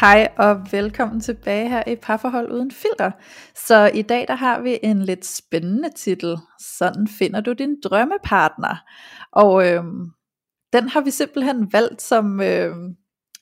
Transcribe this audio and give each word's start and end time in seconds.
Hej 0.00 0.28
og 0.36 0.66
velkommen 0.72 1.20
tilbage 1.20 1.68
her 1.68 1.82
i 1.86 1.96
Parforhold 1.96 2.52
Uden 2.52 2.70
Filter. 2.70 3.10
Så 3.66 3.90
i 3.94 4.02
dag 4.02 4.28
der 4.28 4.34
har 4.34 4.60
vi 4.60 4.78
en 4.82 5.02
lidt 5.02 5.26
spændende 5.26 5.90
titel. 5.96 6.36
Sådan 6.78 7.08
finder 7.08 7.40
du 7.40 7.52
din 7.52 7.80
drømmepartner. 7.84 8.84
Og 9.32 9.68
øhm, 9.68 10.10
den 10.72 10.88
har 10.88 11.00
vi 11.00 11.10
simpelthen 11.10 11.72
valgt 11.72 12.02
som 12.02 12.40
øhm, 12.40 12.96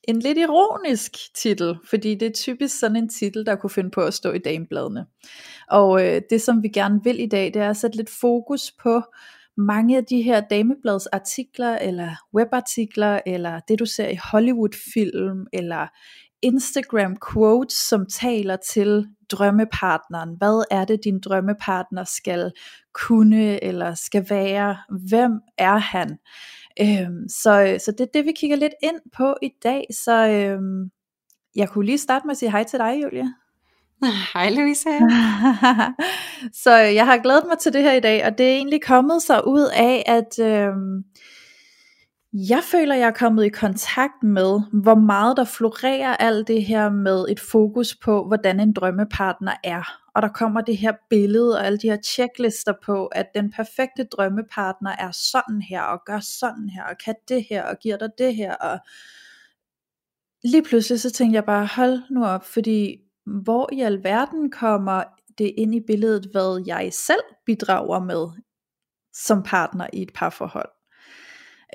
en 0.09 0.19
lidt 0.19 0.39
ironisk 0.39 1.13
titel, 1.43 1.77
fordi 1.91 2.15
det 2.15 2.29
er 2.29 2.33
typisk 2.33 2.79
sådan 2.79 2.97
en 2.97 3.09
titel, 3.09 3.47
der 3.47 3.57
kunne 3.57 3.71
finde 3.71 3.91
på 3.91 4.01
at 4.01 4.15
stå 4.15 4.33
i 4.33 4.39
damebladene. 4.39 5.07
Og 5.71 6.07
øh, 6.07 6.23
det 6.31 6.43
som 6.43 6.63
vi 6.63 6.69
gerne 6.69 7.01
vil 7.05 7.21
i 7.21 7.27
dag, 7.27 7.55
det 7.55 7.63
er 7.63 7.71
at 7.71 7.77
sætte 7.77 7.97
lidt 7.97 8.11
fokus 8.21 8.73
på 8.83 9.03
mange 9.57 9.97
af 9.97 10.05
de 10.05 10.23
her 10.23 10.41
damebladsartikler, 10.41 11.79
eller 11.79 12.11
webartikler, 12.35 13.21
eller 13.27 13.61
det 13.69 13.79
du 13.79 13.87
ser 13.87 14.09
i 14.09 14.19
Hollywood-film, 14.31 15.47
eller 15.53 15.87
Instagram 16.47 17.17
quotes, 17.33 17.75
som 17.89 18.07
taler 18.07 18.57
til 18.57 19.07
drømmepartneren. 19.31 20.35
Hvad 20.39 20.65
er 20.71 20.85
det, 20.85 21.05
din 21.05 21.21
drømmepartner 21.21 22.05
skal 22.05 22.53
kunne 22.95 23.65
eller 23.65 23.95
skal 23.95 24.27
være? 24.31 24.77
Hvem 25.09 25.33
er 25.59 25.77
han? 25.77 26.19
Øhm, 26.81 27.29
så, 27.29 27.77
så 27.85 27.93
det 27.93 28.01
er 28.01 28.11
det, 28.15 28.25
vi 28.25 28.33
kigger 28.37 28.57
lidt 28.57 28.75
ind 28.83 29.01
på 29.17 29.35
i 29.43 29.51
dag. 29.63 29.85
Så 30.05 30.29
øhm, 30.29 30.91
jeg 31.57 31.69
kunne 31.69 31.87
lige 31.87 31.99
starte 31.99 32.27
med 32.27 32.33
at 32.33 32.39
sige 32.39 32.51
hej 32.51 32.65
til 32.65 32.79
dig, 32.79 33.03
Julia. 33.03 33.27
Hej 34.35 34.51
Louise. 34.51 34.89
så 36.65 36.75
jeg 36.75 37.07
har 37.07 37.23
glædet 37.23 37.45
mig 37.49 37.59
til 37.59 37.73
det 37.73 37.83
her 37.83 37.93
i 37.93 38.01
dag, 38.01 38.27
og 38.27 38.39
det 38.39 38.47
er 38.47 38.55
egentlig 38.55 38.83
kommet 38.83 39.23
sig 39.23 39.47
ud 39.47 39.71
af, 39.77 40.03
at 40.07 40.39
øhm, 40.39 41.05
jeg 42.39 42.63
føler, 42.65 42.95
jeg 42.95 43.07
er 43.07 43.19
kommet 43.19 43.45
i 43.45 43.49
kontakt 43.49 44.23
med, 44.23 44.61
hvor 44.73 44.95
meget 44.95 45.37
der 45.37 45.45
florerer 45.45 46.17
alt 46.17 46.49
det 46.49 46.65
her 46.65 46.91
med 46.91 47.25
et 47.29 47.41
fokus 47.41 47.97
på, 48.05 48.27
hvordan 48.27 48.61
en 48.61 48.73
drømmepartner 48.73 49.53
er. 49.65 49.83
Og 50.15 50.23
der 50.23 50.29
kommer 50.29 50.61
det 50.61 50.77
her 50.77 50.93
billede 51.11 51.59
og 51.59 51.67
alle 51.67 51.79
de 51.79 51.91
her 51.91 51.99
checklister 52.05 52.73
på, 52.85 53.07
at 53.07 53.27
den 53.35 53.53
perfekte 53.53 54.05
drømmepartner 54.05 54.91
er 54.91 55.11
sådan 55.11 55.63
her, 55.63 55.83
og 55.83 56.01
gør 56.07 56.21
sådan 56.21 56.69
her, 56.69 56.83
og 56.85 56.97
kan 57.05 57.15
det 57.29 57.47
her, 57.51 57.63
og 57.63 57.77
giver 57.83 57.97
dig 57.97 58.09
det 58.19 58.37
her. 58.37 58.55
Og 58.55 58.79
lige 60.45 60.63
pludselig 60.63 61.01
så 61.01 61.11
tænkte 61.11 61.35
jeg 61.35 61.45
bare, 61.45 61.67
hold 61.67 62.03
nu 62.11 62.25
op, 62.25 62.45
fordi 62.45 62.97
hvor 63.45 63.69
i 63.73 63.81
alverden 63.81 64.51
kommer 64.51 65.03
det 65.39 65.53
ind 65.59 65.75
i 65.75 65.81
billedet, 65.87 66.29
hvad 66.33 66.63
jeg 66.67 66.93
selv 66.93 67.23
bidrager 67.47 68.01
med 68.01 68.43
som 69.13 69.43
partner 69.43 69.87
i 69.93 70.03
et 70.03 70.13
parforhold. 70.15 70.76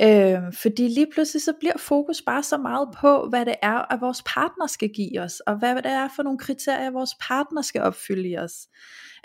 Øh, 0.02 0.54
fordi 0.54 0.88
lige 0.88 1.08
pludselig 1.14 1.42
så 1.42 1.54
bliver 1.60 1.78
fokus 1.78 2.22
bare 2.26 2.44
så 2.44 2.58
meget 2.58 2.90
på, 3.02 3.30
hvad 3.30 3.46
det 3.46 3.56
er, 3.62 3.94
at 3.94 4.02
vores 4.02 4.24
partner 4.26 4.68
skal 4.68 4.90
give 4.90 5.22
os, 5.22 5.40
og 5.40 5.60
hvad 5.60 5.76
det 5.76 5.86
er 5.92 6.10
for 6.16 6.24
nogle 6.24 6.40
kriterier, 6.40 6.92
vores 6.92 7.16
partner 7.28 7.62
skal 7.62 7.82
opfylde 7.82 8.30
i 8.30 8.38
os. 8.38 8.54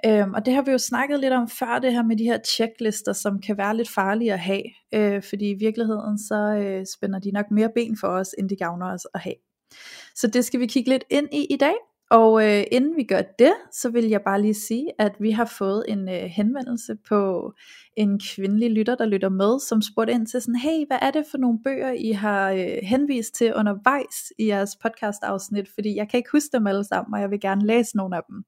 Øh, 0.06 0.28
og 0.28 0.46
det 0.46 0.54
har 0.54 0.62
vi 0.62 0.70
jo 0.70 0.78
snakket 0.78 1.20
lidt 1.20 1.32
om 1.32 1.48
før, 1.48 1.78
det 1.78 1.92
her 1.92 2.02
med 2.02 2.16
de 2.16 2.24
her 2.24 2.38
checklister, 2.46 3.12
som 3.12 3.40
kan 3.40 3.56
være 3.56 3.76
lidt 3.76 3.90
farlige 3.90 4.32
at 4.32 4.38
have, 4.38 4.62
øh, 4.94 5.22
fordi 5.22 5.50
i 5.50 5.58
virkeligheden 5.58 6.18
så 6.18 6.34
øh, 6.34 6.86
spænder 6.96 7.18
de 7.18 7.30
nok 7.30 7.46
mere 7.50 7.70
ben 7.74 7.96
for 8.00 8.08
os, 8.08 8.34
end 8.38 8.48
de 8.48 8.56
gavner 8.56 8.92
os 8.92 9.06
at 9.14 9.20
have. 9.20 9.34
Så 10.14 10.26
det 10.26 10.44
skal 10.44 10.60
vi 10.60 10.66
kigge 10.66 10.90
lidt 10.90 11.04
ind 11.10 11.28
i 11.32 11.46
i 11.50 11.56
dag. 11.56 11.74
Og 12.10 12.44
øh, 12.44 12.64
inden 12.72 12.96
vi 12.96 13.02
gør 13.02 13.22
det, 13.38 13.54
så 13.72 13.90
vil 13.90 14.08
jeg 14.08 14.20
bare 14.22 14.42
lige 14.42 14.54
sige, 14.54 14.86
at 14.98 15.12
vi 15.20 15.30
har 15.30 15.44
fået 15.44 15.84
en 15.88 16.08
øh, 16.08 16.14
henvendelse 16.14 16.96
på 17.08 17.52
en 17.96 18.20
kvindelig 18.20 18.70
lytter, 18.70 18.94
der 18.94 19.06
lytter 19.06 19.28
med, 19.28 19.60
som 19.60 19.82
spurgte 19.82 20.12
ind 20.12 20.26
til 20.26 20.40
sådan, 20.40 20.56
hey, 20.56 20.86
hvad 20.86 20.98
er 21.02 21.10
det 21.10 21.24
for 21.30 21.38
nogle 21.38 21.58
bøger, 21.64 21.92
I 21.92 22.10
har 22.10 22.50
øh, 22.50 22.78
henvist 22.82 23.34
til 23.34 23.54
undervejs 23.54 24.32
i 24.38 24.46
jeres 24.46 24.76
podcastafsnit, 24.82 25.68
fordi 25.74 25.96
jeg 25.96 26.08
kan 26.08 26.18
ikke 26.18 26.30
huske 26.32 26.48
dem 26.52 26.66
alle 26.66 26.84
sammen, 26.84 27.14
og 27.14 27.20
jeg 27.20 27.30
vil 27.30 27.40
gerne 27.40 27.66
læse 27.66 27.96
nogle 27.96 28.16
af 28.16 28.22
dem. 28.28 28.44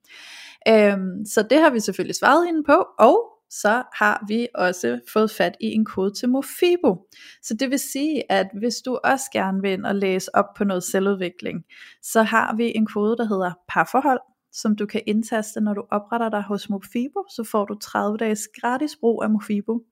Øhm, 0.69 1.25
så 1.25 1.47
det 1.51 1.59
har 1.59 1.71
vi 1.71 1.81
selvfølgelig 1.81 2.17
svaret 2.17 2.47
hende 2.47 2.63
på, 2.67 2.87
og 2.99 3.38
så 3.51 3.83
har 3.95 4.25
vi 4.29 4.49
også 4.55 5.01
fået 5.13 5.31
fat 5.31 5.57
i 5.61 5.67
en 5.67 5.85
kode 5.85 6.15
til 6.15 6.29
Mofibo. 6.29 7.09
Så 7.43 7.55
det 7.55 7.71
vil 7.71 7.79
sige, 7.79 8.33
at 8.33 8.47
hvis 8.59 8.77
du 8.77 8.99
også 9.05 9.25
gerne 9.33 9.63
vil 9.63 9.71
ind 9.71 9.87
og 9.87 9.95
læse 9.95 10.35
op 10.35 10.55
på 10.57 10.65
noget 10.65 10.85
selvudvikling, 10.85 11.65
så 12.03 12.23
har 12.23 12.57
vi 12.57 12.73
en 12.77 12.87
kode, 12.87 13.17
der 13.17 13.25
hedder 13.25 13.53
parforhold, 13.69 14.21
som 14.53 14.77
du 14.77 14.87
kan 14.87 15.03
indtaste, 15.07 15.61
når 15.61 15.75
du 15.75 15.85
opretter 15.91 16.29
dig 16.29 16.43
hos 16.43 16.69
Mofibo, 16.69 17.25
så 17.31 17.45
får 17.51 17.65
du 17.65 17.75
30 17.75 18.17
dages 18.17 18.49
gratis 18.61 18.97
brug 19.01 19.23
af 19.23 19.31
Mofibo. 19.31 19.85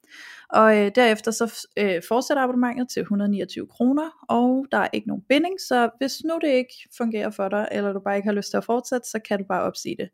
Og 0.50 0.78
øh, 0.78 0.90
derefter 0.94 1.30
så 1.30 1.68
øh, 1.76 2.02
fortsætter 2.08 2.42
abonnementet 2.42 2.88
til 2.88 3.00
129 3.00 3.66
kroner, 3.66 4.10
og 4.28 4.66
der 4.72 4.78
er 4.78 4.88
ikke 4.92 5.08
nogen 5.08 5.24
binding, 5.28 5.60
så 5.60 5.90
hvis 5.98 6.12
nu 6.24 6.38
det 6.42 6.48
ikke 6.48 6.74
fungerer 6.96 7.30
for 7.30 7.48
dig, 7.48 7.68
eller 7.72 7.92
du 7.92 8.00
bare 8.00 8.16
ikke 8.16 8.28
har 8.28 8.34
lyst 8.34 8.50
til 8.50 8.56
at 8.56 8.64
fortsætte, 8.64 9.08
så 9.08 9.18
kan 9.28 9.38
du 9.38 9.44
bare 9.48 9.62
opsige 9.62 9.96
det. 9.98 10.08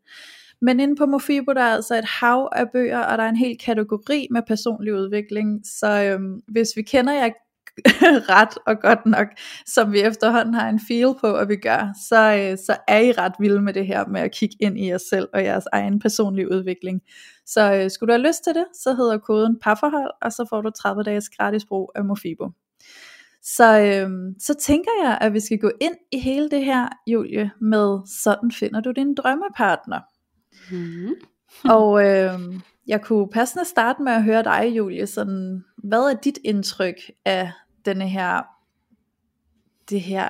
Men 0.63 0.79
inde 0.79 0.95
på 0.95 1.05
Mofibo, 1.05 1.53
der 1.53 1.61
er 1.61 1.75
altså 1.75 1.95
et 1.95 2.05
hav 2.05 2.49
af 2.51 2.65
bøger, 2.73 2.99
og 2.99 3.17
der 3.17 3.23
er 3.23 3.29
en 3.29 3.37
hel 3.37 3.57
kategori 3.57 4.27
med 4.31 4.41
personlig 4.47 4.93
udvikling. 4.93 5.61
Så 5.79 6.03
øhm, 6.03 6.41
hvis 6.47 6.69
vi 6.75 6.81
kender 6.81 7.13
jer 7.13 7.29
ret 8.33 8.57
og 8.67 8.81
godt 8.81 9.05
nok, 9.05 9.27
som 9.65 9.93
vi 9.93 10.01
efterhånden 10.01 10.53
har 10.53 10.69
en 10.69 10.79
feel 10.87 11.15
på, 11.21 11.33
at 11.33 11.49
vi 11.49 11.55
gør, 11.55 11.93
så, 12.07 12.35
øh, 12.35 12.57
så 12.57 12.77
er 12.87 12.99
I 12.99 13.11
ret 13.11 13.33
vilde 13.39 13.61
med 13.61 13.73
det 13.73 13.87
her 13.87 14.05
med 14.05 14.21
at 14.21 14.31
kigge 14.31 14.55
ind 14.59 14.79
i 14.79 14.89
jer 14.89 14.97
selv 15.09 15.27
og 15.33 15.43
jeres 15.43 15.65
egen 15.73 15.99
personlige 15.99 16.51
udvikling. 16.51 17.01
Så 17.45 17.73
øh, 17.73 17.91
skulle 17.91 18.13
du 18.13 18.19
have 18.19 18.27
lyst 18.27 18.43
til 18.43 18.53
det, 18.53 18.65
så 18.73 18.93
hedder 18.93 19.17
koden 19.17 19.59
parforhold, 19.61 20.11
og 20.21 20.31
så 20.31 20.45
får 20.49 20.61
du 20.61 20.69
30 20.69 21.03
dages 21.03 21.29
gratis 21.29 21.65
brug 21.65 21.91
af 21.95 22.05
Mofibo. 22.05 22.49
Så, 23.43 23.79
øhm, 23.79 24.39
så 24.39 24.53
tænker 24.53 24.91
jeg, 25.03 25.17
at 25.21 25.33
vi 25.33 25.39
skal 25.39 25.57
gå 25.57 25.71
ind 25.81 25.95
i 26.11 26.19
hele 26.19 26.49
det 26.49 26.65
her, 26.65 26.89
Julie, 27.07 27.51
med 27.61 27.99
sådan 28.23 28.51
finder 28.51 28.81
du 28.81 28.91
din 28.91 29.15
drømmepartner. 29.15 30.12
Mm. 30.71 31.13
og 31.65 32.05
øh, 32.05 32.39
jeg 32.87 33.01
kunne 33.01 33.27
passende 33.27 33.65
starte 33.65 34.01
med 34.01 34.11
at 34.11 34.23
høre 34.23 34.43
dig, 34.43 34.73
Julie, 34.77 35.07
sådan, 35.07 35.63
hvad 35.77 35.99
er 35.99 36.13
dit 36.23 36.39
indtryk 36.43 36.95
af 37.25 37.51
denne 37.85 38.07
her, 38.09 38.41
det 39.89 40.01
her 40.01 40.29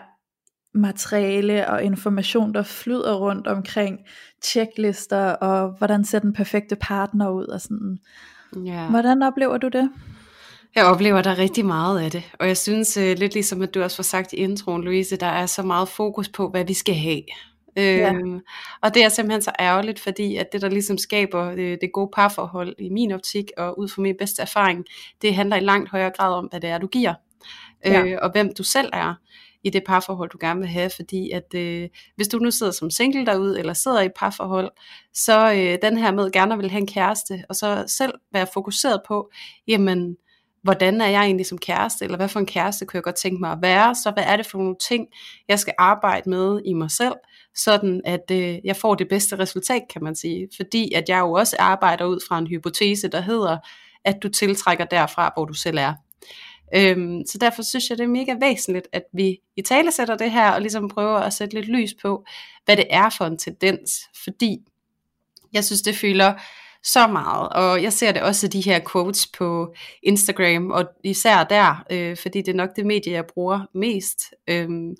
materiale 0.73 1.69
og 1.69 1.83
information, 1.83 2.53
der 2.53 2.63
flyder 2.63 3.16
rundt 3.16 3.47
omkring 3.47 3.99
checklister, 4.43 5.25
og 5.25 5.77
hvordan 5.77 6.05
ser 6.05 6.19
den 6.19 6.33
perfekte 6.33 6.75
partner 6.75 7.29
ud, 7.29 7.45
og 7.45 7.61
sådan. 7.61 7.97
Ja. 8.66 8.89
Hvordan 8.89 9.23
oplever 9.23 9.57
du 9.57 9.67
det? 9.67 9.89
Jeg 10.75 10.85
oplever 10.85 11.22
der 11.22 11.38
rigtig 11.38 11.66
meget 11.66 11.99
af 11.99 12.11
det, 12.11 12.23
og 12.39 12.47
jeg 12.47 12.57
synes 12.57 12.97
uh, 12.97 13.03
lidt 13.03 13.33
ligesom 13.33 13.61
at 13.61 13.73
du 13.73 13.83
også 13.83 13.97
har 13.97 14.03
sagt 14.03 14.33
i 14.33 14.35
introen, 14.35 14.83
Louise, 14.83 15.17
der 15.17 15.25
er 15.25 15.45
så 15.45 15.63
meget 15.63 15.89
fokus 15.89 16.29
på, 16.29 16.49
hvad 16.49 16.66
vi 16.66 16.73
skal 16.73 16.95
have. 16.95 17.22
Ja. 17.75 18.13
Øhm, 18.13 18.41
og 18.81 18.94
det 18.94 19.03
er 19.03 19.09
simpelthen 19.09 19.41
så 19.41 19.51
ærgerligt, 19.59 20.00
fordi 20.00 20.35
at 20.35 20.47
det 20.53 20.61
der 20.61 20.69
ligesom 20.69 20.97
skaber 20.97 21.50
det, 21.50 21.59
øh, 21.59 21.78
det 21.81 21.91
gode 21.94 22.09
parforhold 22.13 22.75
i 22.79 22.89
min 22.89 23.11
optik, 23.11 23.45
og 23.57 23.79
ud 23.79 23.88
fra 23.88 24.01
min 24.01 24.16
bedste 24.19 24.41
erfaring, 24.41 24.85
det 25.22 25.35
handler 25.35 25.56
i 25.56 25.59
langt 25.59 25.89
højere 25.89 26.11
grad 26.17 26.34
om, 26.34 26.45
hvad 26.45 26.59
det 26.59 26.69
er, 26.69 26.78
du 26.78 26.88
giver, 26.88 27.13
ja. 27.85 28.03
øh, 28.03 28.17
og 28.22 28.31
hvem 28.31 28.53
du 28.57 28.63
selv 28.63 28.89
er 28.94 29.13
i 29.63 29.69
det 29.69 29.84
parforhold, 29.84 30.29
du 30.29 30.37
gerne 30.41 30.59
vil 30.59 30.70
have, 30.70 30.90
fordi 30.90 31.31
at 31.31 31.53
øh, 31.55 31.90
hvis 32.16 32.28
du 32.28 32.37
nu 32.37 32.52
sidder 32.52 32.72
som 32.72 32.90
single 32.90 33.25
derude, 33.25 33.59
eller 33.59 33.73
sidder 33.73 34.02
i 34.02 34.05
et 34.05 34.11
parforhold, 34.16 34.72
så 35.14 35.53
øh, 35.53 35.78
den 35.90 35.97
her 35.97 36.11
med 36.11 36.31
gerne 36.31 36.58
vil 36.58 36.72
have 36.72 36.81
en 36.81 36.87
kæreste, 36.87 37.43
og 37.49 37.55
så 37.55 37.84
selv 37.87 38.14
være 38.34 38.47
fokuseret 38.53 39.02
på, 39.08 39.31
jamen, 39.67 40.17
hvordan 40.64 41.02
er 41.02 41.08
jeg 41.08 41.23
egentlig 41.23 41.46
som 41.46 41.58
kæreste, 41.58 42.05
eller 42.05 42.17
hvad 42.17 42.28
for 42.28 42.40
en 42.40 42.46
kæreste 42.46 42.85
kunne 42.85 42.97
jeg 42.97 43.03
godt 43.03 43.16
tænke 43.16 43.40
mig 43.41 43.52
at 43.52 43.61
være, 43.61 43.96
så 43.96 44.11
hvad 44.11 44.23
er 44.28 44.37
det 44.37 44.46
for 44.46 44.58
nogle 44.58 44.75
ting, 44.90 45.08
jeg 45.47 45.59
skal 45.59 45.73
arbejde 45.78 46.29
med 46.29 46.61
i 46.66 46.73
mig 46.73 46.91
selv, 46.91 47.14
sådan 47.55 48.02
at 48.05 48.32
øh, 48.32 48.59
jeg 48.64 48.76
får 48.76 48.96
det 48.96 49.08
bedste 49.08 49.40
resultat, 49.40 49.82
kan 49.94 50.03
man 50.03 50.16
sige. 50.16 50.47
Fordi 50.55 50.94
at 50.94 51.09
jeg 51.09 51.20
jo 51.20 51.32
også 51.32 51.55
arbejder 51.59 52.05
ud 52.05 52.20
fra 52.28 52.38
en 52.38 52.47
hypotese, 52.47 53.08
der 53.08 53.22
hedder, 53.22 53.58
at 54.05 54.16
du 54.23 54.29
tiltrækker 54.29 54.85
derfra, 54.85 55.32
hvor 55.35 55.46
du 55.46 55.53
selv 55.53 55.78
er. 55.78 55.94
Øhm, 56.76 57.22
så 57.28 57.38
derfor 57.38 57.61
synes 57.61 57.90
jeg, 57.90 57.97
det 57.97 58.03
er 58.03 58.08
mega 58.08 58.35
væsentligt, 58.41 58.88
at 58.91 59.03
vi 59.14 59.38
i 59.58 59.61
tale 59.61 59.91
sætter 59.91 60.17
det 60.17 60.32
her, 60.32 60.52
og 60.52 60.61
ligesom 60.61 60.90
prøver 60.90 61.17
at 61.17 61.34
sætte 61.34 61.53
lidt 61.55 61.67
lys 61.67 61.94
på, 62.02 62.26
hvad 62.66 62.78
det 62.78 62.85
er 62.90 63.09
for 63.09 63.26
en 63.26 63.38
tendens. 63.38 63.91
Fordi 64.23 64.58
jeg 65.53 65.64
synes, 65.64 65.82
det 65.82 65.96
fylder 65.96 66.34
så 66.84 67.08
meget, 67.08 67.49
og 67.49 67.84
jeg 67.84 67.94
ser 67.94 68.11
det 68.11 68.22
også 68.22 68.46
i 68.46 68.49
de 68.49 68.61
her 68.61 68.79
quotes 68.91 69.28
på 69.28 69.73
Instagram, 70.03 70.72
og 70.72 70.85
især 71.03 71.44
der, 71.44 71.84
øh, 71.91 72.17
fordi 72.17 72.41
det 72.41 72.52
er 72.52 72.58
nok 72.58 72.70
det 72.76 72.85
medie, 72.85 73.14
jeg 73.14 73.26
bruger 73.26 73.59
mest. 73.73 74.34
Øhm, 74.47 74.96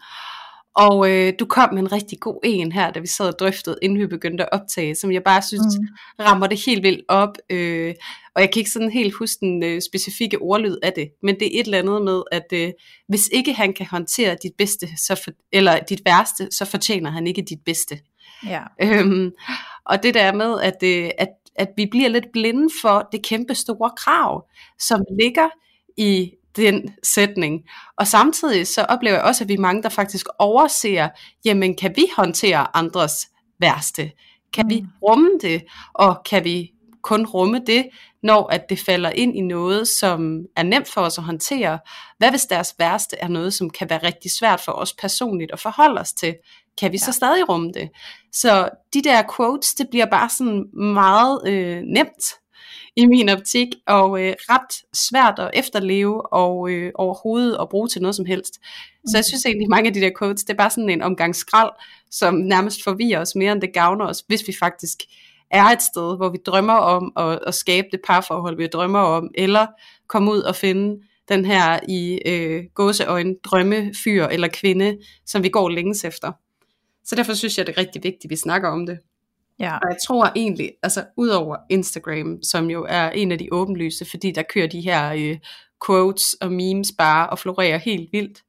og 0.76 1.12
øh, 1.12 1.34
du 1.40 1.46
kom 1.46 1.74
med 1.74 1.82
en 1.82 1.92
rigtig 1.92 2.20
god 2.20 2.40
en 2.44 2.72
her, 2.72 2.92
da 2.92 3.00
vi 3.00 3.08
sad 3.08 3.28
og 3.28 3.40
drøftede, 3.40 3.78
inden 3.82 4.00
vi 4.00 4.08
begyndte 4.08 4.44
at 4.44 4.50
optage, 4.52 4.96
som 4.96 5.12
jeg 5.12 5.24
bare 5.24 5.42
synes 5.42 5.78
mm. 5.80 5.88
rammer 6.20 6.48
det 6.48 6.66
helt 6.66 6.84
vildt 6.84 7.06
op. 7.08 7.38
Øh, 7.50 7.94
og 8.36 8.42
jeg 8.42 8.52
kan 8.52 8.60
ikke 8.60 8.72
sådan 8.72 8.92
helt 8.92 9.14
huske 9.14 9.38
den 9.40 9.64
øh, 9.64 9.82
specifikke 9.82 10.42
ordlyd 10.42 10.78
af 10.84 10.94
det, 10.94 11.10
men 11.24 11.36
det 11.40 11.56
er 11.56 11.60
et 11.60 11.66
eller 11.66 11.80
andet 11.80 12.02
med, 12.02 12.22
at 12.32 12.46
øh, 12.54 12.72
hvis 13.08 13.30
ikke 13.34 13.54
han 13.54 13.74
kan 13.74 13.86
håndtere 13.86 14.38
dit 14.44 14.54
bedste, 14.58 14.88
så 14.98 15.22
for, 15.24 15.32
eller 15.52 15.80
dit 15.80 16.02
værste, 16.06 16.48
så 16.52 16.66
fortjener 16.66 17.12
han 17.12 17.28
ikke 17.28 17.42
dit 17.42 17.60
bedste. 17.66 18.00
Ja. 18.48 18.62
Øhm, 18.82 19.32
og 19.86 20.04
det 20.04 20.14
der 20.14 20.34
med, 20.34 20.62
at, 20.62 20.84
øh, 20.84 21.10
at, 21.18 21.30
at 21.56 21.70
vi 21.78 21.86
bliver 21.92 22.10
lidt 22.10 22.32
blinde 22.34 22.70
for 22.82 23.10
det 23.12 23.24
kæmpe 23.24 23.56
store 23.56 23.92
krav, 23.98 24.48
som 24.80 25.02
ligger 25.20 25.50
i 25.98 26.32
den 26.56 26.96
sætning. 27.04 27.62
Og 27.98 28.08
samtidig 28.08 28.68
så 28.68 28.82
oplever 28.82 29.16
jeg 29.16 29.24
også, 29.24 29.44
at 29.44 29.48
vi 29.48 29.54
er 29.54 29.60
mange, 29.60 29.84
der 29.84 29.90
faktisk 29.90 30.28
overser, 30.40 31.10
jamen 31.46 31.76
kan 31.76 31.94
vi 31.96 32.06
håndtere 32.18 32.78
andres 32.78 33.28
værste? 33.60 34.12
Kan 34.54 34.66
mm. 34.66 34.70
vi 34.70 34.86
rumme 35.04 35.30
det? 35.42 35.64
Og 35.94 36.22
kan 36.26 36.44
vi 36.44 36.72
kun 37.02 37.26
rumme 37.26 37.62
det, 37.68 37.90
når 38.24 38.48
at 38.48 38.70
det 38.70 38.80
falder 38.80 39.10
ind 39.10 39.38
i 39.38 39.42
noget, 39.42 39.88
som 39.88 40.46
er 40.56 40.64
nemt 40.64 40.88
for 40.88 41.02
os 41.02 41.18
at 41.18 41.24
håndtere? 41.24 41.80
Hvad 42.18 42.30
hvis 42.30 42.46
deres 42.46 42.76
værste 42.80 43.18
er 43.18 43.28
noget, 43.28 43.54
som 43.54 43.70
kan 43.70 43.90
være 43.90 44.04
rigtig 44.04 44.32
svært 44.32 44.60
for 44.60 44.72
os 44.72 44.94
personligt 44.94 45.52
at 45.52 45.60
forholde 45.60 46.02
os 46.02 46.14
til? 46.14 46.36
Kan 46.78 46.92
vi 46.92 46.98
ja. 46.98 47.06
så 47.06 47.12
stadig 47.12 47.50
rumme 47.50 47.72
det? 47.72 47.90
Så 48.32 48.70
de 48.94 49.02
der 49.02 49.24
quotes, 49.36 49.74
det 49.74 49.88
bliver 49.90 50.06
bare 50.06 50.30
sådan 50.30 50.66
meget 50.74 51.42
øh, 51.48 51.82
nemt 51.82 52.24
i 52.96 53.06
min 53.06 53.30
optik, 53.30 53.68
og 53.88 54.22
øh, 54.22 54.34
ret 54.40 54.86
svært 54.94 55.40
at 55.40 55.52
efterleve 55.54 56.34
og 56.34 56.70
øh, 56.70 56.92
overhovedet 56.96 57.58
at 57.62 57.70
bruge 57.70 57.88
til 57.88 58.02
noget 58.02 58.16
som 58.16 58.26
helst. 58.26 58.54
Så 59.08 59.18
jeg 59.18 59.20
mm. 59.20 59.24
synes 59.24 59.46
egentlig, 59.46 59.70
mange 59.70 59.88
af 59.88 59.94
de 59.94 60.02
der 60.02 60.12
quotes, 60.20 60.44
det 60.44 60.54
er 60.54 60.58
bare 60.58 60.70
sådan 60.70 60.90
en 60.90 61.02
omgang 61.02 61.36
skrald, 61.36 61.72
som 62.12 62.34
nærmest 62.34 62.84
forvirrer 62.84 63.22
os 63.22 63.36
mere, 63.36 63.52
end 63.52 63.62
det 63.62 63.74
gavner 63.74 64.06
os, 64.06 64.24
hvis 64.28 64.48
vi 64.48 64.54
faktisk 64.60 64.98
er 65.52 65.64
et 65.64 65.82
sted, 65.82 66.18
hvor 66.18 66.30
vi 66.30 66.38
drømmer 66.46 66.74
om 66.74 67.12
at, 67.16 67.40
at 67.48 67.54
skabe 67.54 67.88
det 67.92 68.00
parforhold, 68.08 68.58
vi 68.58 68.68
drømmer 68.68 69.00
om, 69.00 69.32
eller 69.36 69.68
komme 70.08 70.32
ud 70.32 70.40
og 70.40 70.56
finde 70.56 71.02
den 71.30 71.46
her 71.46 71.80
i 71.90 72.20
øh, 72.26 72.64
gåseøjne 72.74 73.36
drømmefyr 73.44 74.26
eller 74.26 74.48
kvinde, 74.48 74.98
som 75.26 75.44
vi 75.44 75.50
går 75.50 75.70
længes 75.70 76.04
efter. 76.04 76.32
Så 77.06 77.16
derfor 77.16 77.34
synes 77.34 77.58
jeg, 77.58 77.68
det 77.68 77.74
er 77.74 77.82
rigtig 77.82 78.04
vigtigt, 78.04 78.26
at 78.26 78.30
vi 78.30 78.36
snakker 78.36 78.70
om 78.70 78.86
det. 78.86 78.98
Ja. 79.60 79.76
Og 79.76 79.90
jeg 79.90 79.98
tror 80.08 80.32
egentlig, 80.36 80.72
altså 80.84 81.06
udover 81.18 81.58
Instagram, 81.70 82.44
som 82.44 82.70
jo 82.70 82.86
er 82.90 83.10
en 83.10 83.32
af 83.32 83.38
de 83.38 83.48
åbenlyse, 83.52 84.06
fordi 84.06 84.32
der 84.32 84.44
kører 84.54 84.68
de 84.68 84.82
her 84.82 85.14
øh, 85.14 85.38
quotes 85.86 86.34
og 86.42 86.52
memes 86.52 86.92
bare 86.98 87.30
og 87.30 87.40
florerer 87.40 87.78
helt 87.78 88.10
vildt, 88.14 88.44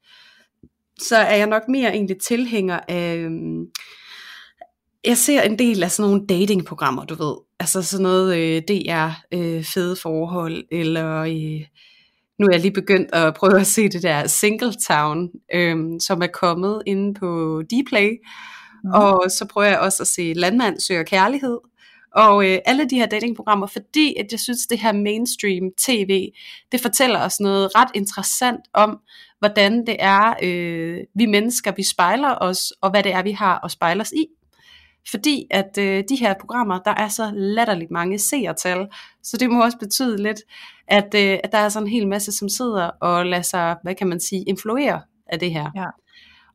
så 1.00 1.16
er 1.16 1.36
jeg 1.36 1.46
nok 1.46 1.62
mere 1.68 1.94
egentlig 1.94 2.16
tilhænger 2.20 2.80
af, 2.88 3.16
øh, 3.16 3.30
jeg 5.04 5.16
ser 5.16 5.42
en 5.42 5.58
del 5.58 5.82
af 5.82 5.90
sådan 5.90 6.10
nogle 6.10 6.26
datingprogrammer, 6.26 7.04
du 7.04 7.14
ved, 7.14 7.34
altså 7.60 7.82
sådan 7.82 8.02
noget 8.02 8.36
øh, 8.36 8.62
DR 8.68 9.10
øh, 9.32 9.64
fede 9.64 9.96
forhold, 9.96 10.64
eller 10.72 11.20
øh, 11.20 11.66
nu 12.38 12.46
er 12.46 12.50
jeg 12.50 12.60
lige 12.60 12.72
begyndt 12.72 13.14
at 13.14 13.34
prøve 13.34 13.60
at 13.60 13.66
se 13.66 13.88
det 13.88 14.02
der 14.02 14.26
Singletown, 14.26 15.30
øh, 15.54 15.76
som 16.00 16.22
er 16.22 16.26
kommet 16.26 16.82
inde 16.86 17.14
på 17.14 17.62
Dplay, 17.62 18.10
Mm. 18.84 18.90
Og 18.90 19.30
så 19.30 19.46
prøver 19.52 19.68
jeg 19.68 19.78
også 19.78 20.02
at 20.02 20.06
se 20.06 20.32
Landmand 20.36 20.80
søger 20.80 21.02
kærlighed. 21.02 21.58
Og 22.14 22.50
øh, 22.50 22.58
alle 22.64 22.90
de 22.90 22.96
her 22.96 23.06
datingprogrammer, 23.06 23.66
fordi 23.66 24.14
at 24.18 24.26
jeg 24.30 24.40
synes, 24.40 24.66
det 24.66 24.78
her 24.78 24.92
mainstream 24.92 25.70
tv, 25.78 26.32
det 26.72 26.80
fortæller 26.80 27.20
os 27.20 27.40
noget 27.40 27.76
ret 27.76 27.88
interessant 27.94 28.60
om, 28.72 28.98
hvordan 29.38 29.86
det 29.86 29.96
er, 29.98 30.34
øh, 30.42 30.98
vi 31.14 31.26
mennesker, 31.26 31.72
vi 31.76 31.82
spejler 31.82 32.34
os, 32.40 32.72
og 32.80 32.90
hvad 32.90 33.02
det 33.02 33.12
er, 33.12 33.22
vi 33.22 33.32
har 33.32 33.64
at 33.64 33.70
spejle 33.70 34.00
os 34.00 34.12
i. 34.12 34.26
Fordi 35.10 35.46
at 35.50 35.78
øh, 35.78 36.04
de 36.08 36.16
her 36.16 36.34
programmer, 36.40 36.78
der 36.78 36.90
er 36.90 37.08
så 37.08 37.30
latterligt 37.34 37.90
mange 37.90 38.18
seertal, 38.18 38.86
så 39.22 39.36
det 39.36 39.50
må 39.50 39.64
også 39.64 39.78
betyde 39.78 40.22
lidt, 40.22 40.40
at, 40.88 41.14
øh, 41.14 41.38
at 41.44 41.52
der 41.52 41.58
er 41.58 41.68
sådan 41.68 41.86
en 41.86 41.92
hel 41.92 42.08
masse, 42.08 42.32
som 42.32 42.48
sidder 42.48 42.90
og 43.00 43.26
lader 43.26 43.42
sig, 43.42 43.76
hvad 43.82 43.94
kan 43.94 44.06
man 44.06 44.20
sige, 44.20 44.42
influere 44.42 45.00
af 45.26 45.38
det 45.38 45.50
her. 45.50 45.70
Ja. 45.76 45.86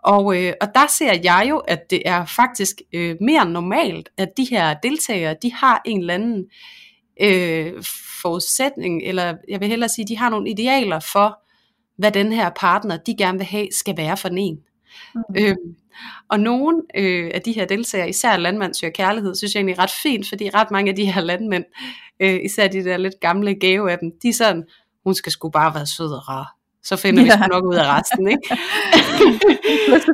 Og, 0.03 0.37
øh, 0.37 0.53
og 0.61 0.67
der 0.75 0.87
ser 0.87 1.19
jeg 1.23 1.45
jo, 1.49 1.57
at 1.57 1.89
det 1.89 2.01
er 2.05 2.25
faktisk 2.25 2.81
øh, 2.93 3.15
mere 3.21 3.49
normalt, 3.49 4.09
at 4.17 4.29
de 4.37 4.47
her 4.49 4.73
deltagere, 4.83 5.35
de 5.41 5.53
har 5.53 5.81
en 5.85 5.99
eller 5.99 6.13
anden 6.13 6.45
øh, 7.21 7.83
forudsætning, 8.21 9.01
eller 9.03 9.35
jeg 9.49 9.59
vil 9.59 9.67
hellere 9.67 9.89
sige, 9.89 10.07
de 10.07 10.17
har 10.17 10.29
nogle 10.29 10.49
idealer 10.49 10.99
for, 10.99 11.39
hvad 11.97 12.11
den 12.11 12.31
her 12.31 12.49
partner, 12.49 12.97
de 12.97 13.15
gerne 13.17 13.37
vil 13.37 13.47
have, 13.47 13.67
skal 13.71 13.97
være 13.97 14.17
for 14.17 14.29
en. 14.29 14.59
Mm. 15.15 15.21
Øh, 15.37 15.55
og 16.29 16.39
nogle 16.39 16.81
øh, 16.95 17.31
af 17.33 17.41
de 17.41 17.51
her 17.51 17.65
deltagere, 17.65 18.09
især 18.09 18.37
landmand 18.37 18.73
søger 18.73 18.93
kærlighed, 18.93 19.35
synes 19.35 19.53
jeg 19.53 19.59
egentlig 19.59 19.77
er 19.77 19.83
ret 19.83 19.91
fint, 20.03 20.29
fordi 20.29 20.49
ret 20.49 20.71
mange 20.71 20.89
af 20.89 20.95
de 20.95 21.11
her 21.11 21.21
landmænd, 21.21 21.65
øh, 22.19 22.39
især 22.45 22.67
de 22.67 22.83
der 22.83 22.97
lidt 22.97 23.19
gamle 23.21 23.55
gave 23.55 23.91
af 23.91 23.97
dem, 23.99 24.11
de 24.23 24.29
er 24.29 24.33
sådan, 24.33 24.63
hun 25.03 25.13
skal 25.13 25.31
sgu 25.31 25.49
bare 25.49 25.75
være 25.75 25.85
sød 25.85 26.11
og 26.13 26.29
rar 26.29 26.58
så 26.83 26.95
finder 26.95 27.23
ja. 27.23 27.37
vi 27.37 27.43
nok 27.51 27.65
ud 27.65 27.75
af 27.75 27.99
resten, 27.99 28.27
ikke? 28.27 28.41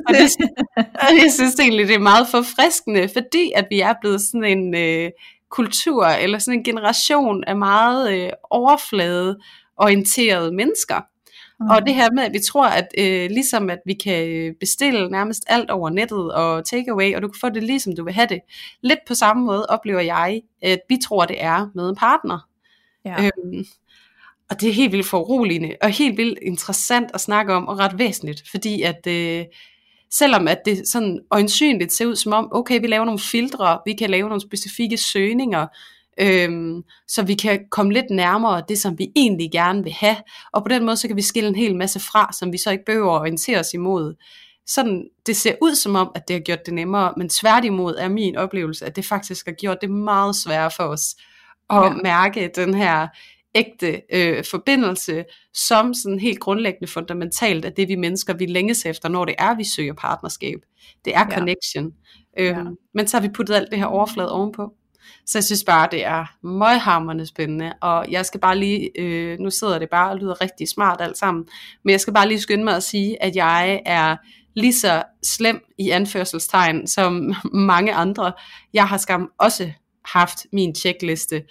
og, 0.07 0.13
det, 0.13 0.35
og 0.77 1.15
jeg 1.23 1.31
synes 1.33 1.55
egentlig, 1.59 1.87
det 1.87 1.95
er 1.95 1.99
meget 1.99 2.27
forfriskende, 2.27 3.09
fordi 3.13 3.51
at 3.55 3.67
vi 3.69 3.79
er 3.79 3.93
blevet 4.01 4.21
sådan 4.21 4.43
en 4.43 4.75
øh, 4.75 5.11
kultur, 5.49 6.05
eller 6.05 6.39
sådan 6.39 6.59
en 6.59 6.63
generation 6.63 7.43
af 7.43 7.57
meget 7.57 8.13
øh, 8.13 8.29
overfladeorienterede 8.49 10.55
mennesker. 10.55 11.01
Mm. 11.59 11.69
Og 11.69 11.85
det 11.85 11.95
her 11.95 12.11
med, 12.11 12.23
at 12.23 12.33
vi 12.33 12.39
tror, 12.39 12.65
at 12.65 12.87
øh, 12.97 13.29
ligesom 13.29 13.69
at 13.69 13.79
vi 13.85 13.93
kan 13.93 14.55
bestille 14.59 15.09
nærmest 15.09 15.43
alt 15.47 15.71
over 15.71 15.89
nettet 15.89 16.33
og 16.33 16.65
take 16.65 16.91
away, 16.91 17.15
og 17.15 17.21
du 17.21 17.27
kan 17.27 17.39
få 17.39 17.49
det 17.49 17.63
ligesom 17.63 17.95
du 17.95 18.03
vil 18.03 18.13
have 18.13 18.27
det. 18.27 18.39
Lidt 18.81 18.99
på 19.07 19.13
samme 19.13 19.45
måde 19.45 19.65
oplever 19.69 20.01
jeg, 20.01 20.41
at 20.61 20.79
vi 20.89 20.97
tror, 21.03 21.25
det 21.25 21.43
er 21.43 21.67
med 21.75 21.89
en 21.89 21.95
partner. 21.95 22.47
Ja. 23.05 23.23
Øhm, 23.23 23.65
og 24.49 24.61
det 24.61 24.69
er 24.69 24.73
helt 24.73 24.91
vildt 24.91 25.05
foruroligende, 25.05 25.75
og 25.81 25.89
helt 25.89 26.17
vildt 26.17 26.39
interessant 26.41 27.09
at 27.13 27.21
snakke 27.21 27.53
om, 27.53 27.67
og 27.67 27.79
ret 27.79 27.99
væsentligt, 27.99 28.43
fordi 28.51 28.81
at 28.81 29.07
øh, 29.07 29.45
selvom 30.11 30.47
at 30.47 30.61
det 30.65 30.87
sådan 30.87 31.19
øjensynligt 31.31 31.93
ser 31.93 32.05
ud 32.05 32.15
som 32.15 32.33
om, 32.33 32.49
okay, 32.51 32.81
vi 32.81 32.87
laver 32.87 33.05
nogle 33.05 33.19
filtre, 33.19 33.79
vi 33.85 33.93
kan 33.93 34.09
lave 34.09 34.27
nogle 34.29 34.41
specifikke 34.41 34.97
søgninger, 34.97 35.67
øhm, 36.19 36.83
så 37.07 37.23
vi 37.23 37.33
kan 37.33 37.59
komme 37.71 37.93
lidt 37.93 38.09
nærmere 38.09 38.63
det, 38.69 38.79
som 38.79 38.99
vi 38.99 39.07
egentlig 39.15 39.51
gerne 39.51 39.83
vil 39.83 39.93
have, 39.93 40.17
og 40.53 40.63
på 40.63 40.69
den 40.69 40.85
måde, 40.85 40.97
så 40.97 41.07
kan 41.07 41.17
vi 41.17 41.21
skille 41.21 41.49
en 41.49 41.55
hel 41.55 41.75
masse 41.75 41.99
fra, 41.99 42.33
som 42.39 42.51
vi 42.51 42.57
så 42.57 42.71
ikke 42.71 42.85
behøver 42.85 43.15
at 43.15 43.21
orientere 43.21 43.59
os 43.59 43.73
imod. 43.73 44.15
Sådan, 44.67 45.07
det 45.25 45.37
ser 45.37 45.55
ud 45.61 45.75
som 45.75 45.95
om, 45.95 46.11
at 46.15 46.27
det 46.27 46.33
har 46.33 46.41
gjort 46.41 46.65
det 46.65 46.73
nemmere, 46.73 47.13
men 47.17 47.29
tværtimod 47.29 47.95
er 47.99 48.07
min 48.07 48.35
oplevelse, 48.35 48.85
at 48.85 48.95
det 48.95 49.05
faktisk 49.05 49.45
har 49.45 49.53
gjort 49.53 49.77
det 49.81 49.89
meget 49.89 50.35
sværere 50.35 50.71
for 50.71 50.83
os 50.83 51.15
at 51.69 51.83
ja. 51.83 51.89
mærke 52.03 52.51
den 52.55 52.73
her 52.73 53.07
ægte 53.55 54.01
øh, 54.13 54.43
forbindelse, 54.51 55.25
som 55.53 55.93
sådan 55.93 56.19
helt 56.19 56.39
grundlæggende 56.39 56.87
fundamentalt 56.87 57.65
af 57.65 57.73
det, 57.73 57.87
vi 57.87 57.95
mennesker 57.95 58.33
vi 58.33 58.45
længes 58.45 58.85
efter, 58.85 59.09
når 59.09 59.25
det 59.25 59.35
er, 59.37 59.55
vi 59.55 59.63
søger 59.63 59.93
partnerskab. 59.93 60.59
Det 61.05 61.15
er 61.15 61.25
ja. 61.29 61.37
connection. 61.37 61.91
Øhm, 62.39 62.57
ja. 62.57 62.63
Men 62.93 63.07
så 63.07 63.17
har 63.17 63.21
vi 63.21 63.33
puttet 63.33 63.55
alt 63.55 63.71
det 63.71 63.79
her 63.79 63.85
overflade 63.85 64.31
ovenpå. 64.31 64.73
Så 65.25 65.37
jeg 65.37 65.43
synes 65.43 65.63
bare, 65.63 65.87
det 65.91 66.05
er 66.05 66.25
møghamrende 66.43 67.25
spændende, 67.25 67.73
og 67.81 68.11
jeg 68.11 68.25
skal 68.25 68.39
bare 68.39 68.57
lige, 68.57 68.99
øh, 68.99 69.39
nu 69.39 69.49
sidder 69.49 69.79
det 69.79 69.89
bare 69.89 70.11
og 70.11 70.17
lyder 70.17 70.41
rigtig 70.41 70.67
smart 70.67 71.01
alt 71.01 71.17
sammen, 71.17 71.45
men 71.83 71.91
jeg 71.91 71.99
skal 71.99 72.13
bare 72.13 72.27
lige 72.27 72.41
skynde 72.41 72.63
mig 72.63 72.75
at 72.75 72.83
sige, 72.83 73.23
at 73.23 73.35
jeg 73.35 73.81
er 73.85 74.15
lige 74.55 74.73
så 74.73 75.03
slem 75.23 75.61
i 75.77 75.89
anførselstegn 75.89 76.87
som 76.87 77.33
mange 77.53 77.93
andre. 77.93 78.33
Jeg 78.73 78.87
har 78.87 78.97
skam 78.97 79.31
også 79.39 79.71
haft 80.05 80.45
min 80.53 80.75
checkliste, 80.75 81.43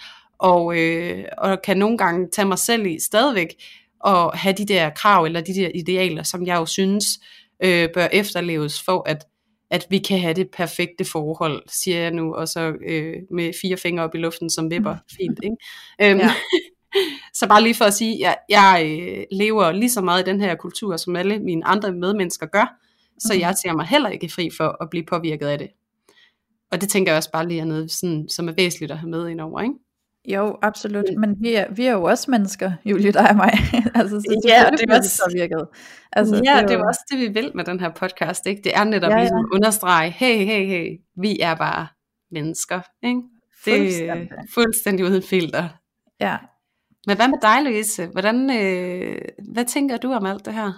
og, 0.44 0.78
øh, 0.78 1.24
og 1.38 1.62
kan 1.62 1.76
nogle 1.76 1.98
gange 1.98 2.28
tage 2.32 2.48
mig 2.48 2.58
selv 2.58 2.86
i 2.86 2.98
stadigvæk 3.00 3.48
og 4.00 4.38
have 4.38 4.54
de 4.54 4.64
der 4.64 4.90
krav 4.90 5.24
eller 5.24 5.40
de 5.40 5.54
der 5.54 5.70
idealer, 5.74 6.22
som 6.22 6.46
jeg 6.46 6.56
jo 6.56 6.66
synes 6.66 7.04
øh, 7.64 7.88
bør 7.94 8.06
efterleves 8.12 8.82
for 8.82 9.08
at 9.08 9.24
at 9.70 9.86
vi 9.90 9.98
kan 9.98 10.20
have 10.20 10.34
det 10.34 10.50
perfekte 10.50 11.04
forhold, 11.04 11.62
siger 11.68 12.00
jeg 12.00 12.10
nu, 12.10 12.34
og 12.34 12.48
så 12.48 12.72
øh, 12.86 13.14
med 13.30 13.52
fire 13.62 13.76
fingre 13.76 14.04
op 14.04 14.14
i 14.14 14.18
luften 14.18 14.50
som 14.50 14.70
vipper, 14.70 14.96
fint, 15.16 15.40
ikke? 15.42 15.56
Øhm, 16.02 16.20
ja. 16.20 16.34
så 17.38 17.48
bare 17.48 17.62
lige 17.62 17.74
for 17.74 17.84
at 17.84 17.94
sige, 17.94 18.14
at 18.14 18.20
jeg, 18.20 18.36
jeg 18.48 19.00
øh, 19.00 19.24
lever 19.38 19.72
lige 19.72 19.90
så 19.90 20.00
meget 20.00 20.22
i 20.22 20.30
den 20.30 20.40
her 20.40 20.54
kultur, 20.54 20.96
som 20.96 21.16
alle 21.16 21.38
mine 21.38 21.66
andre 21.66 21.92
medmennesker 21.92 22.46
gør, 22.46 22.76
så 23.18 23.32
mm. 23.34 23.40
jeg 23.40 23.54
ser 23.62 23.72
mig 23.72 23.86
heller 23.86 24.08
ikke 24.10 24.28
fri 24.28 24.50
for 24.56 24.82
at 24.82 24.90
blive 24.90 25.04
påvirket 25.04 25.46
af 25.46 25.58
det. 25.58 25.68
Og 26.72 26.80
det 26.80 26.88
tænker 26.88 27.12
jeg 27.12 27.16
også 27.16 27.30
bare 27.32 27.48
lige 27.48 27.60
er 27.60 27.64
noget, 27.64 27.90
sådan, 27.90 28.28
som 28.28 28.48
er 28.48 28.52
væsentligt 28.52 28.92
at 28.92 28.98
have 28.98 29.10
med 29.10 29.28
indover, 29.28 29.60
ikke? 29.60 29.74
Jo, 30.28 30.56
absolut. 30.62 31.04
Men 31.18 31.36
vi 31.40 31.54
er, 31.54 31.66
vi 31.72 31.86
er 31.86 31.92
jo 31.92 32.02
også 32.02 32.30
mennesker, 32.30 32.72
Julie, 32.84 33.12
dig 33.12 33.30
og 33.30 33.36
mig. 33.36 33.52
altså, 34.00 34.20
så 34.20 34.40
ja, 34.48 34.70
det 34.70 34.90
er 34.90 34.96
også 34.96 35.22
påvirket. 35.28 35.66
Altså, 36.12 36.34
ja, 36.34 36.40
det 36.40 36.48
er, 36.48 36.62
jo... 36.62 36.68
det 36.68 36.74
er 36.74 36.86
også 36.86 37.00
det, 37.10 37.18
vi 37.18 37.28
vil 37.28 37.52
med 37.54 37.64
den 37.64 37.80
her 37.80 37.90
podcast. 37.90 38.46
Ikke? 38.46 38.62
Det 38.62 38.76
er 38.76 38.84
netop 38.84 39.10
ja, 39.10 39.16
ja. 39.16 39.20
ligesom 39.20 39.48
understrege, 39.52 40.10
hey, 40.10 40.44
hey, 40.44 40.66
hey, 40.66 40.98
vi 41.16 41.40
er 41.40 41.54
bare 41.54 41.86
mennesker. 42.30 42.80
Ikke? 43.02 43.20
Det 43.64 44.08
er 44.08 44.26
fuldstændig 44.54 45.04
uden 45.04 45.22
filter. 45.22 45.68
Ja. 46.20 46.36
Men 47.06 47.16
hvad 47.16 47.28
med 47.28 47.38
dig, 47.42 47.62
Louise? 47.62 48.06
Hvordan, 48.06 48.50
øh, 48.50 49.20
hvad 49.52 49.64
tænker 49.64 49.96
du 49.96 50.12
om 50.12 50.26
alt 50.26 50.46
det 50.46 50.54
her? 50.54 50.72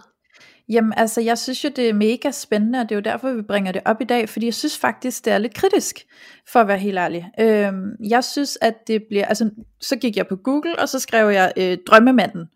Jamen 0.69 0.93
altså, 0.97 1.21
jeg 1.21 1.39
synes 1.39 1.65
jo, 1.65 1.69
det 1.77 1.89
er 1.89 1.95
mega 1.95 2.31
spændende, 2.31 2.79
og 2.81 2.89
det 2.89 2.95
er 2.95 2.97
jo 2.97 3.03
derfor, 3.03 3.33
vi 3.33 3.43
bringer 3.43 3.73
det 3.73 3.83
op 3.85 4.01
i 4.01 4.05
dag, 4.05 4.29
fordi 4.29 4.47
jeg 4.47 4.55
synes 4.55 4.79
faktisk, 4.79 5.25
det 5.25 5.33
er 5.33 5.39
lidt 5.39 5.55
kritisk, 5.55 6.07
for 6.49 6.61
at 6.61 6.69
være 6.69 6.79
helt 6.79 6.99
ærlig. 6.99 7.31
Øhm, 7.41 7.91
jeg 8.09 8.25
synes, 8.25 8.59
at 8.61 8.75
det 8.87 9.03
bliver, 9.09 9.25
altså, 9.25 9.51
så 9.81 9.97
gik 9.97 10.17
jeg 10.17 10.27
på 10.27 10.37
Google, 10.37 10.79
og 10.79 10.89
så 10.89 10.99
skrev 10.99 11.29
jeg 11.29 11.53
øh, 11.57 11.79
Drømmemanden. 11.87 12.47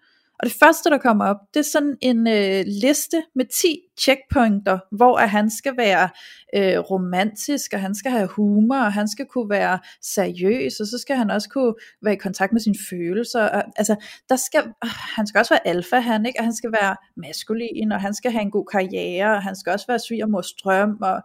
Og 0.41 0.47
det 0.47 0.57
første, 0.63 0.91
der 0.91 0.99
kommer 0.99 1.25
op, 1.27 1.37
det 1.55 1.61
er 1.61 1.71
sådan 1.73 1.97
en 2.01 2.27
øh, 2.27 2.65
liste 2.67 3.23
med 3.35 3.45
10 3.63 3.77
checkpointer, 4.01 4.79
hvor 4.97 5.19
at 5.19 5.31
han 5.31 5.51
skal 5.51 5.77
være 5.77 6.09
øh, 6.57 6.79
romantisk, 6.79 7.73
og 7.75 7.81
han 7.81 7.95
skal 7.95 8.13
have 8.13 8.29
humor, 8.29 8.77
og 8.77 8.93
han 8.93 9.09
skal 9.09 9.27
kunne 9.27 9.51
være 9.51 9.79
seriøs, 10.03 10.81
og 10.81 10.87
så 10.87 10.99
skal 10.99 11.17
han 11.17 11.31
også 11.31 11.49
kunne 11.49 11.75
være 12.03 12.15
i 12.15 12.17
kontakt 12.17 12.53
med 12.53 12.61
sine 12.61 12.75
følelser. 12.91 13.43
Og, 13.43 13.63
altså, 13.77 13.97
der 14.29 14.37
skal, 14.37 14.61
øh, 14.85 14.91
han 15.17 15.27
skal 15.27 15.39
også 15.39 15.55
være 15.55 15.69
alfa, 15.69 15.97
han, 15.97 16.27
ikke? 16.27 16.41
og 16.41 16.45
han 16.45 16.55
skal 16.55 16.73
være 16.73 16.97
maskulin, 17.17 17.93
og 17.93 18.01
han 18.01 18.15
skal 18.15 18.33
have 18.33 18.43
en 18.43 18.51
god 18.51 18.67
karriere, 18.73 19.37
og 19.37 19.43
han 19.43 19.57
skal 19.57 19.73
også 19.73 19.87
være 19.89 19.99
svigermors 19.99 20.53
drøm, 20.53 20.99
og 21.03 21.23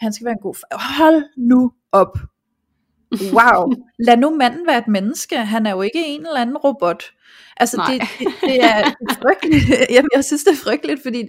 han 0.00 0.12
skal 0.12 0.24
være 0.24 0.32
en 0.32 0.42
god... 0.42 0.54
Hold 0.98 1.22
nu 1.36 1.72
op! 1.92 2.18
Wow, 3.12 3.72
lad 3.98 4.16
nu 4.16 4.36
manden 4.36 4.66
være 4.66 4.78
et 4.78 4.88
menneske, 4.88 5.36
han 5.36 5.66
er 5.66 5.70
jo 5.70 5.82
ikke 5.82 6.06
en 6.06 6.20
eller 6.20 6.40
anden 6.40 6.56
robot. 6.56 7.04
Altså 7.56 7.82
det, 7.90 8.02
det, 8.18 8.26
det 8.40 8.64
er 8.64 8.94
frygteligt, 9.22 9.64
Jamen, 9.94 10.08
jeg 10.14 10.24
synes 10.24 10.44
det 10.44 10.52
er 10.52 10.56
frygteligt, 10.56 11.02
fordi 11.02 11.24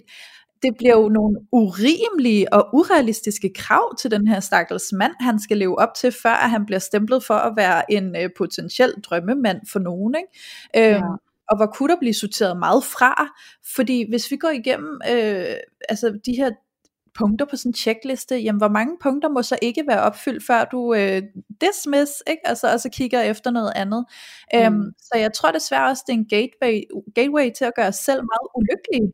det 0.63 0.77
bliver 0.77 0.97
jo 0.97 1.09
nogle 1.09 1.37
urimelige 1.51 2.53
og 2.53 2.69
urealistiske 2.73 3.51
krav 3.55 3.95
til 3.95 4.11
den 4.11 4.27
her 4.27 4.39
stakkels 4.39 4.93
mand, 4.93 5.13
han 5.19 5.39
skal 5.39 5.57
leve 5.57 5.79
op 5.79 5.93
til, 5.95 6.11
før 6.11 6.33
han 6.33 6.65
bliver 6.65 6.79
stemplet 6.79 7.23
for 7.23 7.33
at 7.33 7.53
være 7.55 7.91
en 7.91 8.15
øh, 8.15 8.29
potentiel 8.37 8.93
drømmemand 9.03 9.59
for 9.71 9.79
nogen. 9.79 10.15
Ikke? 10.15 10.95
Øhm, 10.95 11.03
ja. 11.03 11.11
Og 11.49 11.57
hvor 11.57 11.65
kunne 11.65 11.89
der 11.93 11.99
blive 11.99 12.13
sorteret 12.13 12.59
meget 12.59 12.83
fra, 12.83 13.27
fordi 13.75 14.05
hvis 14.09 14.31
vi 14.31 14.37
går 14.37 14.49
igennem 14.49 15.01
øh, 15.11 15.55
altså 15.89 16.19
de 16.25 16.31
her 16.37 16.51
punkter 17.15 17.45
på 17.45 17.55
sådan 17.55 17.69
en 17.69 17.73
checkliste, 17.73 18.35
jamen 18.35 18.59
hvor 18.59 18.67
mange 18.67 18.97
punkter 19.01 19.29
må 19.29 19.41
så 19.41 19.59
ikke 19.61 19.83
være 19.87 20.01
opfyldt, 20.01 20.45
før 20.45 20.65
du 20.65 20.93
øh, 20.93 21.21
dismiss, 21.61 22.23
ikke? 22.27 22.47
Altså, 22.47 22.73
og 22.73 22.79
så 22.79 22.89
kigger 22.89 23.21
efter 23.21 23.51
noget 23.51 23.71
andet. 23.75 24.05
Øhm, 24.55 24.73
mm. 24.73 24.79
Um, 24.79 24.91
så 24.99 25.11
jeg 25.15 25.33
tror 25.33 25.51
desværre 25.51 25.89
også, 25.89 26.03
det 26.07 26.13
er 26.13 26.17
en 26.17 26.27
gateway, 26.27 26.81
gateway 27.15 27.51
til 27.57 27.65
at 27.65 27.75
gøre 27.75 27.87
os 27.87 27.95
selv 27.95 28.21
meget 28.21 28.47
ulykkelige. 28.55 29.13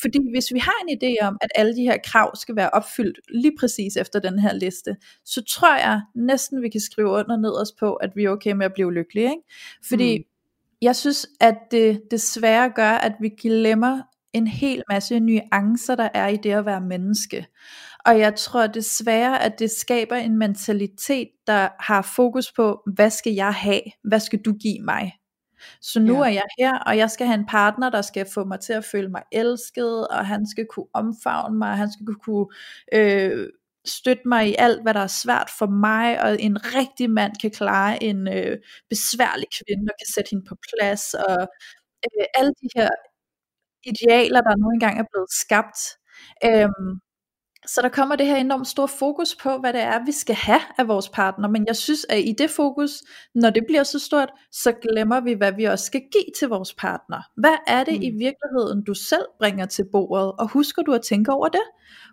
Fordi 0.00 0.18
hvis 0.34 0.52
vi 0.52 0.58
har 0.58 0.78
en 0.82 0.98
idé 0.98 1.26
om, 1.26 1.36
at 1.40 1.50
alle 1.54 1.76
de 1.76 1.82
her 1.82 1.98
krav 2.04 2.36
skal 2.36 2.56
være 2.56 2.70
opfyldt 2.70 3.20
lige 3.28 3.56
præcis 3.60 3.96
efter 3.96 4.18
den 4.18 4.38
her 4.38 4.52
liste, 4.52 4.96
så 5.24 5.42
tror 5.48 5.76
jeg 5.76 6.00
næsten, 6.14 6.62
vi 6.62 6.68
kan 6.68 6.80
skrive 6.80 7.08
under 7.08 7.36
ned 7.36 7.60
os 7.60 7.72
på, 7.80 7.94
at 7.94 8.10
vi 8.16 8.24
er 8.24 8.30
okay 8.30 8.52
med 8.52 8.66
at 8.66 8.72
blive 8.72 8.94
lykkelige. 8.94 9.30
Ikke? 9.30 9.42
Fordi 9.88 10.18
mm. 10.18 10.24
jeg 10.82 10.96
synes, 10.96 11.26
at 11.40 11.56
det 11.70 12.02
desværre 12.10 12.70
gør, 12.70 12.90
at 12.90 13.12
vi 13.20 13.28
glemmer 13.28 14.02
en 14.32 14.46
hel 14.46 14.82
masse 14.88 15.20
nuancer, 15.20 15.94
der 15.94 16.08
er 16.14 16.28
i 16.28 16.36
det 16.36 16.52
at 16.52 16.66
være 16.66 16.80
menneske. 16.80 17.46
Og 18.06 18.18
jeg 18.18 18.34
tror 18.34 18.66
desværre, 18.66 19.42
at 19.42 19.58
det 19.58 19.70
skaber 19.70 20.16
en 20.16 20.38
mentalitet, 20.38 21.28
der 21.46 21.68
har 21.80 22.02
fokus 22.02 22.52
på, 22.52 22.82
hvad 22.94 23.10
skal 23.10 23.32
jeg 23.32 23.54
have? 23.54 23.82
Hvad 24.04 24.20
skal 24.20 24.38
du 24.44 24.52
give 24.52 24.84
mig? 24.84 25.12
Så 25.80 26.00
nu 26.00 26.14
ja. 26.14 26.20
er 26.20 26.32
jeg 26.32 26.42
her, 26.58 26.78
og 26.78 26.98
jeg 26.98 27.10
skal 27.10 27.26
have 27.26 27.38
en 27.38 27.46
partner, 27.46 27.90
der 27.90 28.02
skal 28.02 28.26
få 28.34 28.44
mig 28.44 28.60
til 28.60 28.72
at 28.72 28.84
føle 28.84 29.08
mig 29.08 29.22
elsket, 29.32 30.08
og 30.08 30.26
han 30.26 30.46
skal 30.46 30.66
kunne 30.66 30.86
omfavne 30.94 31.58
mig, 31.58 31.76
han 31.76 31.92
skal 31.92 32.14
kunne 32.14 32.46
øh, 32.92 33.48
støtte 33.84 34.22
mig 34.26 34.48
i 34.48 34.54
alt, 34.58 34.82
hvad 34.82 34.94
der 34.94 35.00
er 35.00 35.06
svært 35.06 35.50
for 35.58 35.66
mig, 35.66 36.22
og 36.22 36.40
en 36.40 36.74
rigtig 36.74 37.10
mand 37.10 37.32
kan 37.40 37.50
klare 37.50 38.02
en 38.02 38.28
øh, 38.28 38.58
besværlig 38.90 39.46
kvinde, 39.58 39.90
og 39.90 39.94
kan 40.00 40.12
sætte 40.14 40.30
hende 40.30 40.44
på 40.48 40.56
plads, 40.68 41.14
og 41.14 41.48
øh, 42.06 42.26
alle 42.34 42.52
de 42.62 42.68
her 42.76 42.88
idealer, 43.84 44.40
der 44.40 44.56
nu 44.56 44.70
engang 44.70 44.98
er 44.98 45.04
blevet 45.12 45.30
skabt. 45.32 45.78
Øhm, 46.44 47.00
så 47.66 47.82
der 47.82 47.88
kommer 47.88 48.16
det 48.16 48.26
her 48.26 48.36
enormt 48.36 48.66
store 48.66 48.88
fokus 48.88 49.36
på, 49.42 49.58
hvad 49.58 49.72
det 49.72 49.80
er, 49.80 50.04
vi 50.04 50.12
skal 50.12 50.34
have 50.34 50.60
af 50.78 50.88
vores 50.88 51.08
partner. 51.08 51.48
Men 51.48 51.66
jeg 51.66 51.76
synes, 51.76 52.06
at 52.08 52.18
i 52.18 52.34
det 52.38 52.50
fokus, 52.50 52.90
når 53.34 53.50
det 53.50 53.62
bliver 53.66 53.82
så 53.82 53.98
stort, 53.98 54.30
så 54.52 54.72
glemmer 54.72 55.20
vi, 55.20 55.32
hvad 55.32 55.52
vi 55.52 55.64
også 55.64 55.84
skal 55.84 56.00
give 56.12 56.32
til 56.38 56.48
vores 56.48 56.74
partner. 56.74 57.20
Hvad 57.36 57.56
er 57.66 57.84
det 57.84 57.94
mm. 57.94 58.02
i 58.02 58.10
virkeligheden, 58.10 58.84
du 58.84 58.94
selv 58.94 59.24
bringer 59.38 59.66
til 59.66 59.84
bordet? 59.92 60.32
Og 60.38 60.48
husker 60.48 60.82
du 60.82 60.92
at 60.92 61.02
tænke 61.02 61.32
over 61.32 61.48
det? 61.48 61.62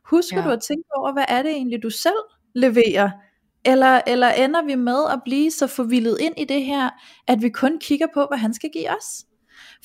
Husker 0.06 0.38
ja. 0.38 0.46
du 0.46 0.50
at 0.50 0.62
tænke 0.62 0.90
over, 0.96 1.14
hvad 1.14 1.26
er 1.28 1.44
det 1.44 1.52
egentlig, 1.52 1.84
du 1.84 1.90
selv 1.90 2.20
leverer? 2.56 3.10
Eller, 3.66 4.02
eller 4.08 4.30
ender 4.30 4.62
vi 4.66 4.76
med 4.76 5.00
at 5.14 5.22
blive 5.26 5.52
så 5.52 5.68
forvildet 5.68 6.18
ind 6.20 6.34
i 6.38 6.46
det 6.46 6.64
her, 6.66 6.90
at 7.28 7.42
vi 7.42 7.50
kun 7.50 7.80
kigger 7.80 8.08
på, 8.14 8.26
hvad 8.30 8.38
han 8.38 8.54
skal 8.54 8.70
give 8.74 8.90
os? 8.90 9.26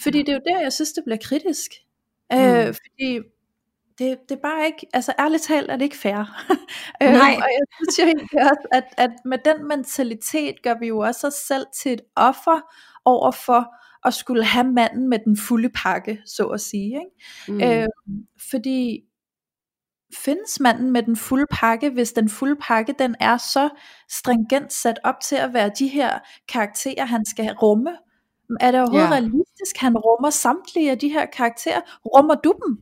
Fordi 0.01 0.19
det 0.19 0.29
er 0.29 0.33
jo 0.33 0.41
der, 0.47 0.61
jeg 0.61 0.73
synes, 0.73 0.93
det 0.93 1.05
bliver 1.05 1.19
kritisk. 1.23 1.71
Øh, 2.33 2.39
mm. 2.39 2.45
Øh, 2.45 2.67
fordi 2.67 3.19
det, 3.99 4.19
det 4.29 4.35
er 4.35 4.43
bare 4.43 4.67
ikke, 4.67 4.87
altså 4.93 5.13
ærligt 5.19 5.43
talt 5.43 5.71
er 5.71 5.77
det 5.77 5.85
ikke 5.85 5.97
fair. 5.97 6.19
øh, 7.03 7.13
Nej. 7.13 7.35
og 7.37 7.49
jeg 7.59 7.67
synes 7.77 7.99
jo 7.99 8.05
egentlig 8.05 8.41
også, 8.43 8.69
at, 8.73 8.85
at 8.97 9.11
med 9.25 9.39
den 9.45 9.69
mentalitet 9.69 10.63
gør 10.63 10.75
vi 10.81 10.87
jo 10.87 10.99
også 10.99 11.27
os 11.27 11.35
selv 11.35 11.67
til 11.83 11.93
et 11.93 12.01
offer 12.17 12.61
over 13.05 13.31
for 13.31 13.75
at 14.05 14.15
skulle 14.15 14.45
have 14.45 14.73
manden 14.73 15.09
med 15.09 15.19
den 15.25 15.37
fulde 15.37 15.69
pakke, 15.69 16.23
så 16.27 16.45
at 16.47 16.61
sige. 16.61 16.87
Ikke? 16.87 17.53
Mm. 17.53 17.63
Øh, 17.63 17.89
fordi 18.51 19.01
findes 20.17 20.61
manden 20.61 20.91
med 20.91 21.03
den 21.03 21.17
fulde 21.17 21.47
pakke, 21.51 21.91
hvis 21.91 22.13
den 22.13 22.29
fulde 22.29 22.57
pakke 22.57 22.95
den 22.99 23.17
er 23.21 23.37
så 23.37 23.69
stringent 24.11 24.73
sat 24.73 24.99
op 25.05 25.21
til 25.21 25.37
at 25.37 25.55
være 25.55 25.71
de 25.79 25.89
her 25.89 26.19
karakterer, 26.49 27.05
han 27.05 27.25
skal 27.25 27.53
rumme, 27.53 27.97
er 28.61 28.71
det 28.71 28.81
overhovedet 28.81 29.09
ja. 29.09 29.13
realistisk, 29.13 29.77
han 29.77 29.97
rummer 29.99 30.31
samtlige 30.31 30.91
af 30.91 30.99
de 30.99 31.09
her 31.09 31.27
karakterer? 31.27 31.81
Rummer 32.05 32.35
du 32.35 32.55
dem? 32.67 32.79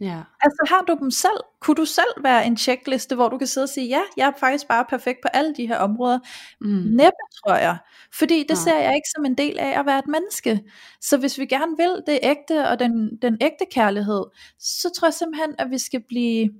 Ja. 0.00 0.22
Altså 0.42 0.66
har 0.68 0.82
du 0.82 0.96
dem 1.00 1.10
selv? 1.10 1.40
Kunne 1.60 1.74
du 1.74 1.84
selv 1.84 2.14
være 2.22 2.46
en 2.46 2.56
checkliste, 2.56 3.14
hvor 3.14 3.28
du 3.28 3.38
kan 3.38 3.46
sidde 3.46 3.64
og 3.64 3.68
sige, 3.68 3.86
ja, 3.88 4.00
jeg 4.16 4.28
er 4.28 4.32
faktisk 4.40 4.68
bare 4.68 4.84
perfekt 4.84 5.18
på 5.22 5.28
alle 5.32 5.54
de 5.54 5.66
her 5.66 5.76
områder? 5.76 6.18
Mm. 6.60 6.68
Næppe, 6.68 7.22
tror 7.44 7.54
jeg. 7.54 7.76
Fordi 8.18 8.38
det 8.38 8.50
ja. 8.50 8.54
ser 8.54 8.76
jeg 8.76 8.94
ikke 8.94 9.08
som 9.16 9.24
en 9.24 9.34
del 9.34 9.58
af 9.58 9.78
at 9.78 9.86
være 9.86 9.98
et 9.98 10.06
menneske. 10.06 10.60
Så 11.00 11.16
hvis 11.16 11.38
vi 11.38 11.46
gerne 11.46 11.76
vil 11.76 12.02
det 12.06 12.18
ægte 12.22 12.68
og 12.68 12.78
den, 12.78 13.18
den 13.22 13.38
ægte 13.40 13.66
kærlighed, 13.70 14.24
så 14.58 14.90
tror 14.96 15.08
jeg 15.08 15.14
simpelthen, 15.14 15.54
at 15.58 15.70
vi 15.70 15.78
skal 15.78 16.02
blive 16.08 16.50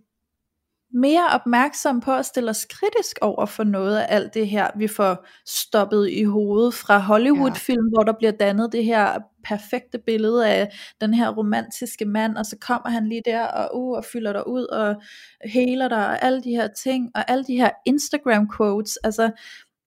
mere 0.95 1.27
opmærksom 1.27 2.01
på 2.01 2.13
at 2.13 2.27
stille 2.27 2.51
os 2.51 2.65
kritisk 2.65 3.19
over 3.21 3.47
for 3.47 3.65
noget 3.65 3.97
af 3.97 4.07
alt 4.09 4.35
det 4.35 4.49
her, 4.49 4.71
vi 4.77 4.89
får 4.89 5.27
stoppet 5.47 6.11
i 6.11 6.25
hovedet 6.25 6.75
fra 6.75 6.99
Hollywood-film, 6.99 7.87
ja. 7.87 7.91
hvor 7.95 8.03
der 8.03 8.13
bliver 8.19 8.33
dannet 8.33 8.73
det 8.73 8.85
her 8.85 9.19
perfekte 9.45 9.99
billede 10.07 10.49
af 10.49 10.73
den 11.01 11.15
her 11.15 11.31
romantiske 11.31 12.05
mand, 12.05 12.37
og 12.37 12.47
så 12.47 12.57
kommer 12.61 12.91
han 12.91 13.09
lige 13.09 13.23
der 13.25 13.47
og, 13.47 13.81
uh, 13.81 13.97
og 13.97 14.05
fylder 14.05 14.33
dig 14.33 14.49
ud 14.49 14.65
og 14.65 15.03
heler 15.45 15.89
dig 15.89 16.07
og 16.07 16.25
alle 16.25 16.43
de 16.43 16.51
her 16.51 16.69
ting, 16.83 17.11
og 17.15 17.31
alle 17.31 17.45
de 17.45 17.57
her 17.57 17.71
Instagram 17.87 18.51
quotes, 18.57 18.97
altså 18.97 19.31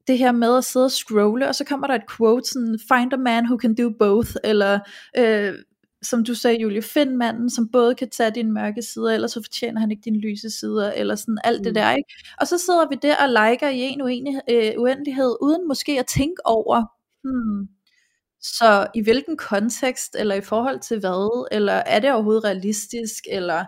det 0.08 0.18
her 0.18 0.32
med 0.32 0.58
at 0.58 0.64
sidde 0.64 0.86
og 0.86 0.92
scrolle, 0.92 1.48
og 1.48 1.56
så 1.56 1.66
kommer 1.66 1.88
der 1.88 1.96
et 1.96 2.10
quote, 2.18 2.50
sådan, 2.50 2.80
find 2.94 3.14
a 3.14 3.18
man 3.18 3.46
who 3.46 3.58
can 3.58 3.76
do 3.76 3.90
both, 4.00 4.30
eller 4.44 4.80
øh, 5.18 5.54
som 6.04 6.24
du 6.24 6.36
sagde, 6.36 6.62
Julie, 6.62 6.82
find 6.82 7.16
manden, 7.16 7.50
som 7.50 7.70
både 7.72 7.96
kan 7.96 8.10
tage 8.10 8.32
dine 8.32 8.52
mørke 8.52 8.82
sider, 8.82 9.12
eller 9.12 9.28
så 9.28 9.42
fortjener 9.44 9.80
han 9.80 9.92
ikke 9.92 10.02
dine 10.06 10.20
lyse 10.20 10.50
sider, 10.50 10.92
eller 10.92 11.16
sådan 11.16 11.38
alt 11.44 11.60
mm. 11.60 11.64
det 11.64 11.76
der, 11.76 11.92
ikke? 11.92 12.14
Og 12.42 12.48
så 12.48 12.58
sidder 12.58 12.88
vi 12.90 12.96
der 13.02 13.16
og 13.16 13.30
liker 13.30 13.70
i 13.70 13.80
en 13.80 14.02
uenighed, 14.02 14.42
øh, 14.50 14.72
uendelighed, 14.78 15.36
uden 15.42 15.68
måske 15.68 16.00
at 16.00 16.06
tænke 16.06 16.46
over, 16.46 16.84
hmm, 17.24 17.68
så 18.42 18.88
i 18.96 19.02
hvilken 19.02 19.38
kontekst, 19.38 20.16
eller 20.20 20.36
i 20.36 20.42
forhold 20.42 20.80
til 20.80 21.00
hvad, 21.00 21.48
eller 21.52 21.74
er 21.74 22.00
det 22.00 22.12
overhovedet 22.12 22.44
realistisk, 22.44 23.24
eller 23.32 23.66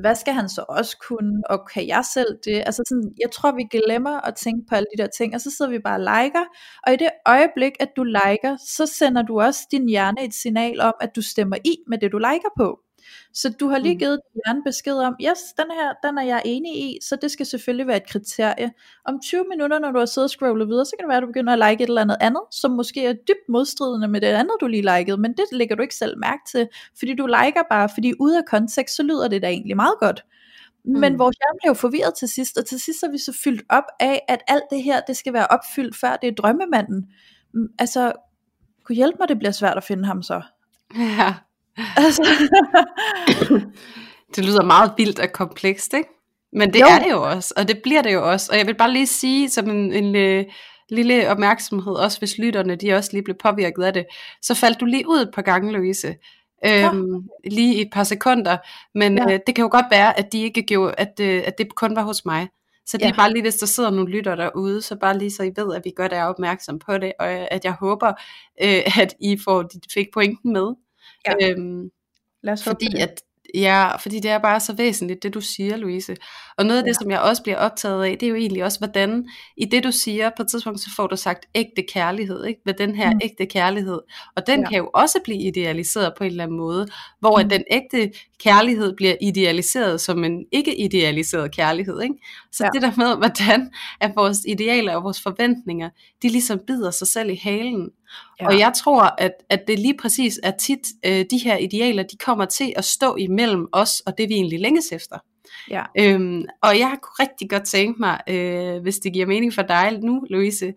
hvad 0.00 0.14
skal 0.14 0.32
han 0.32 0.48
så 0.48 0.64
også 0.68 0.96
kunne, 1.08 1.42
og 1.50 1.68
kan 1.74 1.86
jeg 1.88 2.04
selv 2.14 2.38
det? 2.44 2.62
Altså 2.66 2.82
sådan, 2.88 3.12
jeg 3.20 3.30
tror 3.30 3.52
vi 3.52 3.64
glemmer 3.70 4.20
at 4.20 4.34
tænke 4.34 4.66
på 4.68 4.74
alle 4.74 4.86
de 4.96 5.02
der 5.02 5.08
ting, 5.18 5.34
og 5.34 5.40
så 5.40 5.50
sidder 5.56 5.70
vi 5.70 5.78
bare 5.78 5.94
og 6.00 6.00
liker, 6.00 6.44
og 6.86 6.92
i 6.92 6.96
det 6.96 7.10
øjeblik, 7.26 7.72
at 7.80 7.88
du 7.96 8.04
liker, 8.04 8.56
så 8.76 8.86
sender 8.86 9.22
du 9.22 9.40
også 9.40 9.60
din 9.70 9.88
hjerne 9.88 10.24
et 10.24 10.34
signal 10.34 10.80
om, 10.80 10.94
at 11.00 11.10
du 11.16 11.22
stemmer 11.22 11.56
i 11.64 11.76
med 11.88 11.98
det 11.98 12.12
du 12.12 12.18
liker 12.18 12.52
på. 12.56 12.78
Så 13.32 13.48
du 13.60 13.68
har 13.68 13.78
lige 13.78 13.94
mm. 13.94 13.98
givet 13.98 14.20
din 14.24 14.40
hjerne 14.44 14.62
besked 14.64 14.94
om, 14.94 15.16
yes, 15.22 15.38
den 15.58 15.70
her, 15.78 16.08
den 16.08 16.18
er 16.18 16.22
jeg 16.22 16.42
enig 16.44 16.72
i, 16.72 16.98
så 17.02 17.16
det 17.22 17.30
skal 17.30 17.46
selvfølgelig 17.46 17.86
være 17.86 17.96
et 17.96 18.08
kriterie. 18.08 18.70
Om 19.04 19.20
20 19.20 19.44
minutter, 19.50 19.78
når 19.78 19.90
du 19.90 19.98
har 19.98 20.06
siddet 20.06 20.26
og 20.26 20.30
scrollet 20.30 20.68
videre, 20.68 20.84
så 20.84 20.92
kan 20.98 21.04
det 21.04 21.08
være, 21.08 21.16
at 21.16 21.22
du 21.22 21.26
begynder 21.26 21.52
at 21.52 21.70
like 21.70 21.84
et 21.84 21.88
eller 21.88 22.00
andet 22.00 22.16
andet, 22.20 22.42
som 22.50 22.70
måske 22.70 23.06
er 23.06 23.12
dybt 23.12 23.48
modstridende 23.48 24.08
med 24.08 24.20
det 24.20 24.26
andet, 24.26 24.52
du 24.60 24.66
lige 24.66 24.96
likede, 24.96 25.16
men 25.16 25.30
det 25.30 25.44
lægger 25.52 25.76
du 25.76 25.82
ikke 25.82 25.94
selv 25.94 26.18
mærke 26.18 26.42
til, 26.50 26.68
fordi 26.98 27.14
du 27.14 27.26
liker 27.26 27.62
bare, 27.70 27.88
fordi 27.94 28.12
ude 28.20 28.38
af 28.38 28.44
kontekst, 28.44 28.96
så 28.96 29.02
lyder 29.02 29.28
det 29.28 29.42
da 29.42 29.48
egentlig 29.48 29.76
meget 29.76 29.96
godt. 30.00 30.24
Men 30.84 31.12
mm. 31.12 31.18
vores 31.18 31.36
hjerne 31.36 31.58
blev 31.62 31.74
forvirret 31.74 32.14
til 32.14 32.28
sidst, 32.28 32.58
og 32.58 32.66
til 32.66 32.80
sidst 32.80 33.02
er 33.02 33.10
vi 33.10 33.18
så 33.18 33.38
fyldt 33.44 33.62
op 33.68 33.84
af, 34.00 34.24
at 34.28 34.40
alt 34.48 34.64
det 34.70 34.82
her, 34.82 35.00
det 35.00 35.16
skal 35.16 35.32
være 35.32 35.46
opfyldt, 35.46 35.96
før 35.96 36.16
det 36.16 36.28
er 36.28 36.34
drømmemanden. 36.34 37.10
Mm, 37.54 37.68
altså, 37.78 38.12
kunne 38.84 38.96
hjælpe 38.96 39.16
mig, 39.20 39.28
det 39.28 39.38
bliver 39.38 39.52
svært 39.52 39.76
at 39.76 39.84
finde 39.84 40.04
ham 40.04 40.22
så. 40.22 40.42
Ja, 40.96 41.34
Altså. 41.96 42.22
det 44.36 44.44
lyder 44.44 44.62
meget 44.64 44.92
vildt 44.96 45.18
og 45.20 45.32
komplekst, 45.32 45.94
ikke? 45.94 46.08
Men 46.52 46.72
det 46.72 46.80
jo. 46.80 46.86
er 46.86 46.98
det 46.98 47.10
jo 47.10 47.22
også, 47.22 47.54
og 47.56 47.68
det 47.68 47.78
bliver 47.82 48.02
det 48.02 48.12
jo 48.12 48.30
også. 48.30 48.52
Og 48.52 48.58
jeg 48.58 48.66
vil 48.66 48.74
bare 48.74 48.92
lige 48.92 49.06
sige 49.06 49.48
som 49.50 49.70
en, 49.70 49.92
en, 49.92 50.16
øh, 50.16 50.44
lille 50.90 51.28
opmærksomhed, 51.30 51.92
også 51.94 52.18
hvis 52.18 52.38
lytterne 52.38 52.76
de 52.76 52.92
også 52.92 53.10
lige 53.12 53.22
blev 53.22 53.36
påvirket 53.42 53.82
af 53.82 53.92
det, 53.92 54.06
så 54.42 54.54
faldt 54.54 54.80
du 54.80 54.84
lige 54.84 55.08
ud 55.08 55.18
et 55.20 55.30
par 55.34 55.42
gange, 55.42 55.72
Louise. 55.72 56.14
Øhm, 56.66 57.22
lige 57.50 57.74
i 57.74 57.80
et 57.80 57.88
par 57.92 58.04
sekunder, 58.04 58.56
men 58.94 59.18
Ja. 59.18 59.24
øh, 59.34 59.40
det 59.46 59.54
kan 59.54 59.62
jo 59.62 59.68
godt 59.72 59.86
være, 59.90 60.18
at 60.18 60.32
de 60.32 60.42
ikke 60.42 60.62
gjorde, 60.62 60.94
at, 60.98 61.20
øh, 61.20 61.42
at 61.46 61.58
det 61.58 61.74
kun 61.74 61.96
var 61.96 62.02
hos 62.02 62.24
mig. 62.24 62.48
Så 62.86 62.96
det 62.96 63.04
Ja. 63.04 63.10
er 63.10 63.14
bare 63.16 63.32
lige, 63.32 63.42
hvis 63.42 63.54
der 63.54 63.66
sidder 63.66 63.90
nogle 63.90 64.10
lytter 64.10 64.34
derude, 64.34 64.82
så 64.82 64.96
bare 64.96 65.18
lige 65.18 65.30
så 65.30 65.42
I 65.42 65.52
ved, 65.56 65.74
at 65.74 65.82
vi 65.84 65.92
godt 65.96 66.12
er 66.12 66.24
opmærksom 66.24 66.78
på 66.78 66.98
det, 66.98 67.12
og 67.18 67.28
at 67.28 67.64
jeg 67.64 67.72
håber, 67.72 68.08
øh, 68.62 68.98
at 69.00 69.14
I 69.20 69.38
får, 69.44 69.64
fik 69.94 70.06
pointen 70.14 70.52
med. 70.52 70.66
Ja. 71.26 71.48
Øhm, 71.50 71.90
Lad 72.42 72.52
os 72.52 72.64
fordi 72.64 72.86
det. 72.86 72.98
at 72.98 73.14
Ja, 73.54 73.96
fordi 73.96 74.20
det 74.20 74.30
er 74.30 74.38
bare 74.38 74.60
så 74.60 74.72
væsentligt, 74.72 75.22
det 75.22 75.34
du 75.34 75.40
siger, 75.40 75.76
Louise. 75.76 76.16
Og 76.58 76.66
noget 76.66 76.78
af 76.78 76.84
det, 76.84 76.88
Ja. 76.88 76.94
som 77.02 77.10
jeg 77.10 77.20
også 77.20 77.42
bliver 77.42 77.56
optaget 77.58 78.04
af, 78.04 78.16
det 78.18 78.26
er 78.26 78.30
jo 78.30 78.34
egentlig 78.36 78.64
også, 78.64 78.78
hvordan 78.78 79.28
i 79.56 79.64
det 79.64 79.84
du 79.84 79.92
siger, 79.92 80.30
på 80.36 80.42
et 80.42 80.48
tidspunkt, 80.48 80.80
så 80.80 80.90
får 80.96 81.06
du 81.06 81.16
sagt 81.16 81.46
ægte 81.54 81.82
kærlighed, 81.92 82.44
ikke? 82.44 82.60
Hvad 82.64 82.74
den 82.74 82.94
her 82.94 83.10
Mm. 83.14 83.20
ægte 83.24 83.46
kærlighed. 83.46 83.98
Og 84.36 84.46
den 84.46 84.60
Ja. 84.60 84.68
kan 84.68 84.78
jo 84.78 84.90
også 84.94 85.18
blive 85.24 85.38
idealiseret 85.42 86.12
på 86.18 86.24
en 86.24 86.30
eller 86.30 86.44
anden 86.44 86.56
måde, 86.56 86.88
hvor 87.20 87.38
Mm. 87.38 87.44
at 87.44 87.50
den 87.50 87.64
ægte 87.70 88.12
kærlighed 88.38 88.96
bliver 88.96 89.14
idealiseret 89.20 90.00
som 90.00 90.24
en 90.24 90.44
ikke 90.52 90.76
idealiseret 90.80 91.54
kærlighed, 91.54 92.00
ikke? 92.02 92.14
Så 92.52 92.64
Ja. 92.64 92.70
det 92.74 92.82
der 92.82 92.92
med, 92.96 93.16
hvordan 93.22 93.70
at 94.00 94.12
vores 94.16 94.38
idealer 94.48 94.94
og 94.96 95.04
vores 95.04 95.22
forventninger, 95.22 95.90
de 96.22 96.28
ligesom 96.28 96.60
bider 96.66 96.90
sig 96.90 97.08
selv 97.08 97.30
i 97.30 97.40
halen. 97.42 97.90
Ja. 98.40 98.46
Og 98.46 98.58
jeg 98.58 98.72
tror, 98.76 99.14
at, 99.18 99.32
at 99.50 99.60
det 99.68 99.78
lige 99.78 99.96
præcis 99.96 100.40
er 100.42 100.50
tit, 100.50 100.80
øh, 101.06 101.24
de 101.30 101.38
her 101.44 101.56
idealer, 101.56 102.02
de 102.02 102.16
kommer 102.16 102.44
til 102.44 102.72
at 102.76 102.84
stå 102.84 103.16
imellem 103.16 103.66
os, 103.72 104.00
og 104.06 104.18
det 104.18 104.28
vi 104.28 104.34
egentlig 104.34 104.60
længes 104.60 104.92
efter. 104.92 105.16
Ja. 105.70 105.82
Øhm, 105.98 106.44
og 106.62 106.78
jeg 106.78 106.96
kunne 107.02 107.26
rigtig 107.26 107.50
godt 107.50 107.64
tænke 107.64 108.00
mig, 108.00 108.20
øh, 108.28 108.82
hvis 108.82 108.98
det 108.98 109.12
giver 109.12 109.26
mening 109.26 109.54
for 109.54 109.62
dig 109.62 109.98
nu, 110.02 110.26
Louise, 110.30 110.72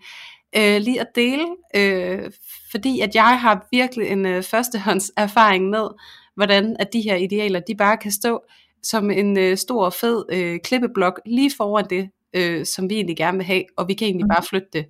øh, 0.57 0.81
lige 0.81 1.01
at 1.01 1.07
dele, 1.15 1.45
øh, 1.75 2.31
fordi 2.71 2.99
at 2.99 3.15
jeg 3.15 3.39
har 3.41 3.67
virkelig 3.71 4.07
en 4.07 4.25
øh, 4.25 4.43
førstehånds 4.43 5.11
erfaring 5.17 5.69
med, 5.69 5.87
hvordan 6.35 6.75
at 6.79 6.93
de 6.93 7.01
her 7.01 7.15
idealer, 7.15 7.59
de 7.59 7.75
bare 7.75 7.97
kan 7.97 8.11
stå 8.11 8.39
som 8.83 9.11
en 9.11 9.37
øh, 9.37 9.57
stor, 9.57 9.89
fed 9.89 10.25
øh, 10.31 10.59
klippeblok 10.63 11.21
lige 11.25 11.51
foran 11.57 11.85
det, 11.89 12.09
øh, 12.33 12.65
som 12.65 12.89
vi 12.89 12.95
egentlig 12.95 13.17
gerne 13.17 13.37
vil 13.37 13.45
have, 13.45 13.63
og 13.77 13.87
vi 13.87 13.93
kan 13.93 14.05
egentlig 14.05 14.25
Mhm. 14.25 14.29
bare 14.35 14.43
flytte 14.49 14.67
det, 14.73 14.85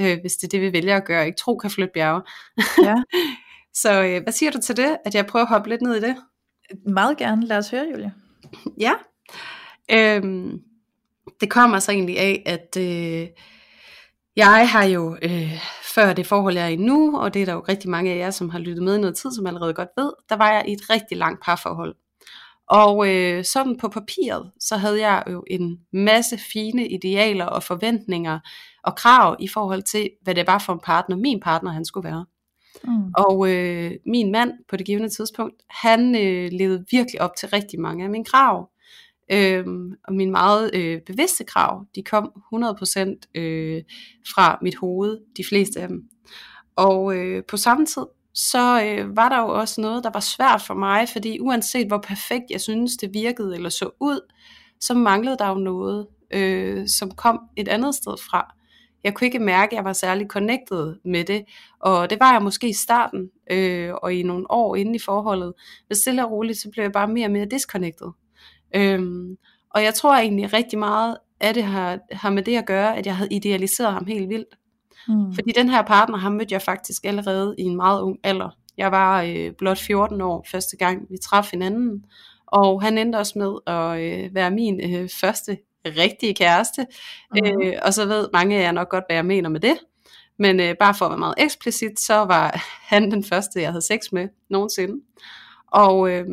øh, 0.00 0.18
hvis 0.20 0.36
det 0.36 0.44
er 0.44 0.48
det, 0.48 0.60
vi 0.60 0.72
vælger 0.72 0.96
at 0.96 1.04
gøre. 1.04 1.26
Ikke 1.26 1.36
tro 1.36 1.56
kan 1.56 1.70
flytte 1.70 1.92
bjerge. 1.94 2.22
Ja. 2.82 2.94
Så 3.82 4.02
øh, 4.02 4.22
hvad 4.22 4.32
siger 4.32 4.50
du 4.50 4.58
til 4.60 4.76
det, 4.76 4.96
at 5.04 5.14
jeg 5.14 5.26
prøver 5.26 5.44
at 5.44 5.48
hoppe 5.48 5.68
lidt 5.68 5.82
ned 5.82 5.94
i 5.94 6.00
det? 6.00 6.16
Meget 6.86 7.16
gerne. 7.16 7.46
Lad 7.46 7.58
os 7.58 7.70
høre, 7.70 7.86
Julia. 7.92 8.10
Ja. 8.80 8.92
Øhm, 9.90 10.60
det 11.40 11.50
kommer 11.50 11.78
så 11.78 11.92
egentlig 11.92 12.18
af, 12.18 12.42
at 12.46 12.76
øh, 12.78 13.28
jeg 14.36 14.68
har 14.68 14.84
jo 14.84 15.16
øh, 15.22 15.52
før 15.94 16.12
det 16.12 16.26
forhold, 16.26 16.54
jeg 16.54 16.64
er 16.64 16.68
i 16.68 16.76
nu, 16.76 17.18
og 17.18 17.34
det 17.34 17.42
er 17.42 17.46
der 17.46 17.52
jo 17.52 17.64
rigtig 17.68 17.90
mange 17.90 18.12
af 18.12 18.18
jer, 18.18 18.30
som 18.30 18.50
har 18.50 18.58
lyttet 18.58 18.84
med 18.84 18.96
i 18.96 19.00
noget 19.00 19.16
tid, 19.16 19.32
som 19.32 19.46
allerede 19.46 19.74
godt 19.74 19.88
ved, 19.96 20.12
der 20.28 20.36
var 20.36 20.52
jeg 20.52 20.64
i 20.68 20.72
et 20.72 20.90
rigtig 20.90 21.18
langt 21.18 21.44
parforhold. 21.44 21.94
Og 22.68 23.08
øh, 23.08 23.44
sådan 23.44 23.76
på 23.78 23.88
papiret, 23.88 24.50
så 24.60 24.76
havde 24.76 25.00
jeg 25.00 25.22
jo 25.30 25.44
en 25.50 25.78
masse 25.92 26.38
fine 26.38 26.88
idealer 26.88 27.46
og 27.46 27.62
forventninger 27.62 28.38
og 28.84 28.96
krav 28.96 29.36
i 29.40 29.48
forhold 29.48 29.82
til, 29.82 30.10
hvad 30.22 30.34
det 30.34 30.46
var 30.46 30.58
for 30.58 30.72
en 30.72 30.80
partner, 30.84 31.16
min 31.16 31.40
partner 31.40 31.70
han 31.70 31.84
skulle 31.84 32.08
være. 32.08 32.26
Mm. 32.84 33.12
Og 33.16 33.50
øh, 33.50 33.92
min 34.06 34.32
mand 34.32 34.52
på 34.68 34.76
det 34.76 34.86
givende 34.86 35.08
tidspunkt, 35.08 35.62
han 35.70 36.14
øh, 36.14 36.48
levede 36.52 36.84
virkelig 36.90 37.20
op 37.20 37.36
til 37.38 37.48
rigtig 37.48 37.80
mange 37.80 38.04
af 38.04 38.10
mine 38.10 38.24
krav. 38.24 38.70
Øhm, 39.32 39.92
og 40.04 40.14
mine 40.14 40.30
meget 40.30 40.70
øh, 40.74 41.00
bevidste 41.06 41.44
krav, 41.44 41.84
de 41.94 42.02
kom 42.02 42.32
100% 42.54 43.40
øh, 43.40 43.82
fra 44.34 44.58
mit 44.62 44.76
hoved, 44.76 45.18
de 45.36 45.44
fleste 45.48 45.80
af 45.80 45.88
dem. 45.88 46.02
Og 46.76 47.16
øh, 47.16 47.42
på 47.48 47.56
samme 47.56 47.86
tid, 47.86 48.02
så 48.34 48.82
øh, 48.84 49.16
var 49.16 49.28
der 49.28 49.38
jo 49.40 49.48
også 49.48 49.80
noget, 49.80 50.04
der 50.04 50.10
var 50.14 50.20
svært 50.20 50.62
for 50.62 50.74
mig, 50.74 51.08
fordi 51.08 51.40
uanset 51.40 51.86
hvor 51.86 51.98
perfekt 51.98 52.44
jeg 52.50 52.60
synes 52.60 52.96
det 52.96 53.14
virkede 53.14 53.54
eller 53.54 53.68
så 53.68 53.90
ud, 54.00 54.20
så 54.80 54.94
manglede 54.94 55.36
der 55.38 55.48
jo 55.48 55.54
noget, 55.54 56.06
øh, 56.30 56.88
som 56.88 57.10
kom 57.10 57.40
et 57.56 57.68
andet 57.68 57.94
sted 57.94 58.14
fra. 58.30 58.54
Jeg 59.04 59.14
kunne 59.14 59.26
ikke 59.26 59.38
mærke, 59.38 59.72
at 59.72 59.76
jeg 59.76 59.84
var 59.84 59.92
særlig 59.92 60.26
connected 60.26 60.94
med 61.04 61.24
det, 61.24 61.44
og 61.80 62.10
det 62.10 62.20
var 62.20 62.32
jeg 62.32 62.42
måske 62.42 62.68
i 62.68 62.72
starten, 62.72 63.30
øh, 63.50 63.94
og 64.02 64.14
i 64.14 64.22
nogle 64.22 64.50
år 64.50 64.76
inde 64.76 64.96
i 64.96 64.98
forholdet. 65.04 65.52
Men 65.88 65.96
stille 65.96 66.24
og 66.24 66.30
roligt, 66.30 66.58
så 66.58 66.70
blev 66.72 66.82
jeg 66.82 66.92
bare 66.92 67.08
mere 67.08 67.26
og 67.26 67.32
mere 67.32 67.44
disconnected. 67.44 68.08
Øhm, 68.76 69.36
og 69.70 69.82
jeg 69.82 69.94
tror 69.94 70.14
egentlig 70.14 70.52
rigtig 70.52 70.78
meget, 70.78 71.16
at 71.40 71.54
det 71.54 71.64
har, 71.64 71.98
har 72.12 72.30
med 72.30 72.42
det 72.42 72.56
at 72.56 72.66
gøre, 72.66 72.96
at 72.96 73.06
jeg 73.06 73.16
havde 73.16 73.34
idealiseret 73.34 73.92
ham 73.92 74.06
helt 74.06 74.28
vildt. 74.28 74.54
Mm. 75.08 75.34
Fordi 75.34 75.52
den 75.56 75.68
her 75.68 75.82
partner, 75.82 76.18
ham 76.18 76.32
mødte 76.32 76.52
jeg 76.52 76.62
faktisk 76.62 77.04
allerede 77.04 77.54
i 77.58 77.62
en 77.62 77.76
meget 77.76 78.00
ung 78.02 78.18
alder. 78.22 78.50
Jeg 78.76 78.92
var 78.92 79.22
øh, 79.22 79.52
blot 79.58 79.78
14 79.78 80.20
år 80.20 80.46
første 80.50 80.76
gang, 80.76 81.06
vi 81.10 81.16
traf 81.22 81.50
hinanden. 81.50 82.04
Og 82.46 82.82
han 82.82 82.98
endte 82.98 83.16
også 83.16 83.38
med 83.38 83.74
at 83.74 84.00
øh, 84.00 84.34
være 84.34 84.50
min 84.50 84.80
øh, 84.94 85.08
første 85.20 85.58
rigtige 85.86 86.34
kæreste. 86.34 86.86
Mhm. 87.34 87.62
Øh, 87.62 87.72
og 87.82 87.94
så 87.94 88.06
ved 88.06 88.28
mange 88.32 88.56
af 88.56 88.62
jer 88.62 88.72
nok 88.72 88.88
godt, 88.88 89.04
hvad 89.08 89.16
jeg 89.16 89.26
mener 89.26 89.48
med 89.48 89.60
det. 89.60 89.78
Men 90.38 90.60
øh, 90.60 90.74
bare 90.80 90.94
for 90.94 91.04
at 91.04 91.10
være 91.10 91.18
meget 91.18 91.34
eksplicit, 91.38 92.00
så 92.00 92.14
var 92.14 92.62
han 92.94 93.10
den 93.10 93.24
første, 93.24 93.60
jeg 93.60 93.70
havde 93.70 93.86
sex 93.86 94.00
med 94.12 94.28
nogensinde. 94.50 95.00
Og 95.72 96.10
øh, 96.10 96.24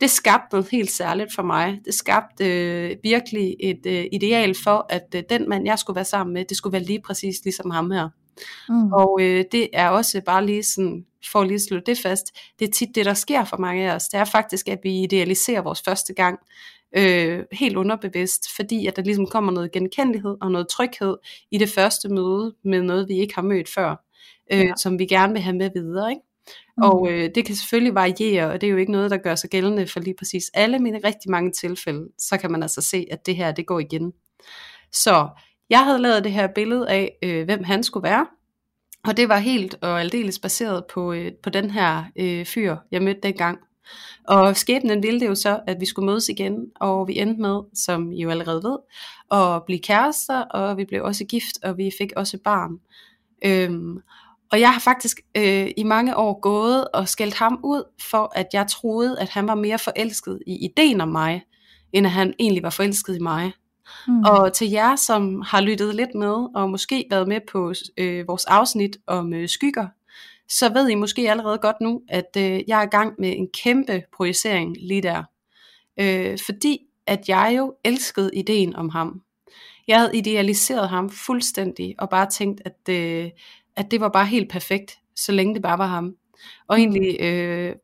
det 0.00 0.10
skabte 0.10 0.48
noget 0.52 0.68
helt 0.70 0.90
særligt 0.90 1.34
for 1.34 1.42
mig. 1.42 1.80
Det 1.84 1.94
skabte 1.94 2.44
øh, 2.44 2.96
virkelig 3.02 3.56
et 3.60 3.86
øh, 3.86 4.04
ideal 4.12 4.54
for, 4.64 4.86
at 4.88 5.06
øh, 5.14 5.22
den 5.30 5.48
mand, 5.48 5.66
jeg 5.66 5.78
skulle 5.78 5.94
være 5.94 6.04
sammen 6.04 6.34
med, 6.34 6.44
det 6.44 6.56
skulle 6.56 6.72
være 6.72 6.82
lige 6.82 7.02
præcis 7.06 7.36
ligesom 7.44 7.70
ham 7.70 7.90
her. 7.90 8.08
Mm. 8.68 8.92
Og 8.92 9.18
øh, 9.22 9.44
det 9.52 9.68
er 9.72 9.88
også 9.88 10.20
bare 10.26 10.46
lige 10.46 10.62
sådan, 10.62 11.04
for 11.32 11.44
lige 11.44 11.54
at 11.54 11.60
slå 11.60 11.80
det 11.86 11.98
fast, 11.98 12.24
det 12.58 12.68
er 12.68 12.72
tit 12.72 12.88
det, 12.94 13.06
der 13.06 13.14
sker 13.14 13.44
for 13.44 13.56
mange 13.56 13.90
af 13.90 13.94
os. 13.94 14.08
Det 14.08 14.20
er 14.20 14.24
faktisk, 14.24 14.68
at 14.68 14.78
vi 14.82 15.02
idealiserer 15.02 15.62
vores 15.62 15.82
første 15.82 16.14
gang 16.14 16.38
øh, 16.96 17.44
helt 17.52 17.76
underbevidst, 17.76 18.56
fordi 18.56 18.86
at 18.86 18.96
der 18.96 19.02
ligesom 19.02 19.26
kommer 19.26 19.52
noget 19.52 19.72
genkendelighed 19.72 20.36
og 20.40 20.50
noget 20.52 20.68
tryghed 20.68 21.16
i 21.50 21.58
det 21.58 21.68
første 21.68 22.08
møde 22.08 22.54
med 22.64 22.82
noget, 22.82 23.08
vi 23.08 23.14
ikke 23.14 23.34
har 23.34 23.42
mødt 23.42 23.68
før, 23.68 23.90
øh, 24.52 24.60
Ja. 24.60 24.72
som 24.76 24.98
vi 24.98 25.06
gerne 25.06 25.32
vil 25.32 25.42
have 25.42 25.56
med 25.56 25.70
videre. 25.74 26.10
Ikke? 26.10 26.22
Mm. 26.76 26.82
Og 26.82 27.08
øh, 27.12 27.30
det 27.34 27.44
kan 27.44 27.54
selvfølgelig 27.54 27.94
variere, 27.94 28.50
og 28.50 28.60
det 28.60 28.66
er 28.66 28.70
jo 28.70 28.76
ikke 28.76 28.92
noget, 28.92 29.10
der 29.10 29.16
gør 29.16 29.34
sig 29.34 29.50
gældende 29.50 29.86
for 29.86 30.00
lige 30.00 30.14
præcis 30.18 30.50
alle, 30.54 30.78
men 30.78 30.94
i 30.94 30.98
rigtig 30.98 31.30
mange 31.30 31.52
tilfælde, 31.52 32.08
så 32.18 32.36
kan 32.38 32.52
man 32.52 32.62
altså 32.62 32.80
se, 32.80 33.06
at 33.10 33.26
det 33.26 33.36
her, 33.36 33.52
det 33.52 33.66
går 33.66 33.78
igen. 33.80 34.12
Så 34.92 35.28
jeg 35.70 35.84
havde 35.84 35.98
lavet 35.98 36.24
det 36.24 36.32
her 36.32 36.46
billede 36.54 36.88
af, 36.90 37.18
øh, 37.22 37.44
hvem 37.44 37.64
han 37.64 37.82
skulle 37.82 38.04
være, 38.08 38.26
og 39.04 39.16
det 39.16 39.28
var 39.28 39.38
helt 39.38 39.74
og 39.82 40.00
aldeles 40.00 40.38
baseret 40.38 40.84
på, 40.86 41.12
øh, 41.12 41.32
på 41.42 41.50
den 41.50 41.70
her 41.70 42.04
øh, 42.16 42.46
fyr, 42.46 42.76
jeg 42.90 43.02
mødte 43.02 43.20
dengang. 43.22 43.58
Og 44.28 44.56
skæbnen 44.56 45.02
ville 45.02 45.20
det 45.20 45.26
jo 45.26 45.34
så, 45.34 45.60
at 45.66 45.80
vi 45.80 45.86
skulle 45.86 46.06
mødes 46.06 46.28
igen, 46.28 46.66
og 46.80 47.08
vi 47.08 47.18
endte 47.18 47.42
med, 47.42 47.60
som 47.74 48.12
I 48.12 48.22
jo 48.22 48.30
allerede 48.30 48.62
ved, 48.62 48.76
at 49.32 49.64
blive 49.64 49.78
kærester, 49.78 50.40
og 50.40 50.76
vi 50.76 50.84
blev 50.84 51.04
også 51.04 51.24
gift, 51.24 51.64
og 51.64 51.76
vi 51.76 51.90
fik 51.98 52.12
også 52.16 52.38
barn. 52.44 52.70
Øhm, 53.44 53.98
og 54.52 54.60
jeg 54.60 54.72
har 54.72 54.80
faktisk 54.80 55.20
øh, 55.36 55.70
i 55.76 55.82
mange 55.82 56.16
år 56.16 56.40
gået 56.40 56.88
og 56.88 57.08
skældt 57.08 57.34
ham 57.34 57.60
ud 57.64 57.82
for, 58.10 58.32
at 58.34 58.46
jeg 58.52 58.66
troede, 58.66 59.20
at 59.20 59.28
han 59.28 59.48
var 59.48 59.54
mere 59.54 59.78
forelsket 59.78 60.38
i 60.46 60.64
ideen 60.64 61.00
om 61.00 61.08
mig, 61.08 61.42
end 61.92 62.06
at 62.06 62.12
han 62.12 62.34
egentlig 62.38 62.62
var 62.62 62.70
forelsket 62.70 63.16
i 63.16 63.20
mig. 63.20 63.52
Mm. 64.08 64.22
Og 64.22 64.52
til 64.52 64.70
jer, 64.70 64.96
som 64.96 65.42
har 65.46 65.60
lyttet 65.60 65.94
lidt 65.94 66.14
med, 66.14 66.48
og 66.54 66.70
måske 66.70 67.06
været 67.10 67.28
med 67.28 67.40
på 67.52 67.72
øh, 67.98 68.28
vores 68.28 68.44
afsnit 68.44 68.96
om 69.06 69.34
øh, 69.34 69.48
skygger, 69.48 69.86
så 70.50 70.72
ved 70.72 70.88
I 70.88 70.94
måske 70.94 71.30
allerede 71.30 71.58
godt 71.58 71.76
nu, 71.80 72.02
at 72.08 72.36
øh, 72.36 72.60
jeg 72.68 72.78
er 72.78 72.86
i 72.86 72.90
gang 72.90 73.14
med 73.18 73.36
en 73.36 73.48
kæmpe 73.64 74.02
projicering 74.16 74.76
lige 74.80 75.02
der. 75.02 75.22
Øh, 76.00 76.38
fordi 76.46 76.78
at 77.06 77.28
jeg 77.28 77.54
jo 77.58 77.74
elskede 77.84 78.30
ideen 78.34 78.76
om 78.76 78.88
ham. 78.88 79.22
Jeg 79.88 79.98
havde 79.98 80.16
idealiseret 80.16 80.88
ham 80.88 81.10
fuldstændig, 81.10 81.94
og 81.98 82.10
bare 82.10 82.30
tænkt, 82.30 82.62
at, 82.64 82.94
øh, 82.94 83.30
at 83.76 83.90
det 83.90 84.00
var 84.00 84.08
bare 84.08 84.26
helt 84.26 84.50
perfekt, 84.50 84.98
så 85.16 85.32
længe 85.32 85.54
det 85.54 85.62
bare 85.62 85.78
var 85.78 85.86
ham. 85.86 86.14
Og 86.68 86.76
Mm. 86.78 86.82
egentlig 86.82 87.20
øh, 87.20 87.74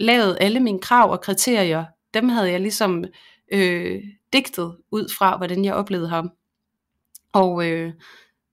lavet 0.00 0.38
alle 0.40 0.60
mine 0.60 0.78
krav 0.78 1.10
og 1.10 1.20
kriterier, 1.20 1.84
dem 2.14 2.28
havde 2.28 2.50
jeg 2.50 2.60
ligesom 2.60 3.04
øh, 3.52 4.02
digtet 4.32 4.76
ud 4.90 5.14
fra, 5.18 5.36
hvordan 5.36 5.64
jeg 5.64 5.74
oplevede 5.74 6.08
ham. 6.08 6.30
Og 7.32 7.66
øh, 7.68 7.92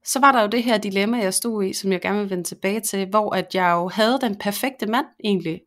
så 0.06 0.20
var 0.20 0.32
der 0.32 0.42
jo 0.42 0.48
det 0.48 0.64
her 0.64 0.78
dilemma, 0.78 1.18
jeg 1.18 1.34
stod 1.34 1.64
i, 1.64 1.74
som 1.74 1.92
jeg 1.92 2.02
gerne 2.02 2.20
vil 2.20 2.30
vende 2.30 2.44
tilbage 2.44 2.80
til, 2.80 3.10
hvor 3.10 3.36
at 3.36 3.56
jeg 3.56 3.72
jo 3.72 3.88
havde 3.88 4.20
den 4.22 4.36
perfekte 4.36 4.86
mand 4.86 5.06
egentlig. 5.24 5.62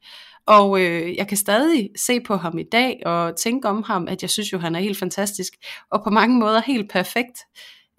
Og 0.47 0.81
øh, 0.81 1.16
jeg 1.16 1.29
kan 1.29 1.37
stadig 1.37 1.90
se 1.97 2.20
på 2.20 2.37
ham 2.37 2.59
i 2.59 2.64
dag 2.73 3.03
og 3.07 3.37
tænke 3.37 3.68
om 3.68 3.83
ham, 3.83 4.09
at 4.09 4.23
jeg 4.23 4.31
synes 4.31 4.53
jo, 4.53 4.59
han 4.59 4.75
er 4.75 4.81
helt 4.81 4.99
fantastisk. 4.99 5.53
Og 5.90 6.05
på 6.05 6.11
mange 6.11 6.38
måder 6.38 6.61
helt 6.66 6.90
perfekt. 6.90 7.38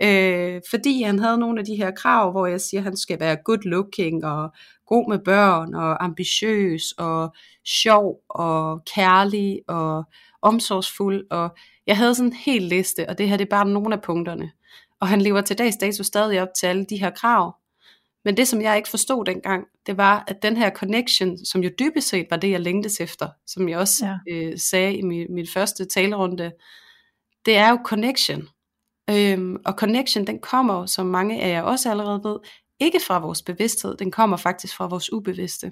Øh, 0.02 0.62
fordi 0.69 1.02
han 1.02 1.19
havde 1.19 1.38
nogle 1.38 1.60
af 1.60 1.65
de 1.65 1.76
her 1.76 1.91
krav, 1.91 2.32
hvor 2.32 2.45
jeg 2.45 2.62
siger, 2.62 2.82
at 2.82 2.84
han 2.84 2.98
skal 2.98 3.19
være 3.19 3.38
good 3.45 3.63
looking 3.63 4.26
og 4.26 4.50
god 4.88 5.10
med 5.10 5.19
børn 5.19 5.74
og 5.74 6.04
ambitiøs 6.04 6.91
og 6.98 7.36
sjov 7.65 8.19
og 8.30 8.82
kærlig 8.95 9.60
og 9.67 10.04
omsorgsfuld. 10.41 11.26
Og 11.32 11.50
jeg 11.88 11.98
havde 11.98 12.15
sådan 12.15 12.32
en 12.32 12.38
hel 12.38 12.62
liste, 12.62 13.10
og 13.10 13.17
det 13.17 13.30
her 13.30 13.38
det 13.38 13.45
er 13.45 13.50
bare 13.50 13.69
nogle 13.69 13.95
af 13.95 14.02
punkterne. 14.02 14.52
Og 15.02 15.08
han 15.08 15.22
lever 15.22 15.42
til 15.42 15.58
dags 15.58 15.76
dato 15.78 16.04
stadig 16.04 16.42
op 16.42 16.48
til 16.60 16.68
alle 16.68 16.86
de 16.86 16.98
her 16.98 17.10
krav. 17.10 17.56
Men 18.26 18.38
det, 18.38 18.48
som 18.48 18.62
jeg 18.62 18.78
ikke 18.78 18.90
forstod 18.90 19.26
dengang, 19.26 19.66
det 19.86 19.98
var, 19.98 20.24
at 20.28 20.42
den 20.42 20.58
her 20.58 20.70
connection, 20.70 21.46
som 21.46 21.64
jo 21.64 21.70
dybest 21.80 22.08
set 22.10 22.28
var 22.30 22.38
det, 22.38 22.52
jeg 22.52 22.60
længtes 22.60 23.00
efter, 23.00 23.30
som 23.48 23.70
jeg 23.70 23.78
også 23.78 24.06
ja. 24.06 24.34
øh, 24.34 24.60
sagde 24.60 24.96
i 24.96 25.02
min, 25.02 25.28
min 25.30 25.48
første 25.48 25.86
talerunde, 25.86 26.52
det 27.46 27.58
er 27.58 27.70
jo 27.70 27.80
connection. 27.86 28.48
Øhm, 29.10 29.58
og 29.66 29.74
connection, 29.74 30.28
den 30.28 30.40
kommer, 30.40 30.86
som 30.86 31.06
mange 31.06 31.42
af 31.42 31.50
jer 31.50 31.62
også 31.62 31.92
allerede 31.92 32.22
ved, 32.24 32.40
ikke 32.80 33.00
fra 33.08 33.20
vores 33.20 33.42
bevidsthed, 33.42 33.98
den 33.98 34.12
kommer 34.12 34.38
faktisk 34.38 34.76
fra 34.76 34.88
vores 34.88 35.14
ubevidste. 35.14 35.72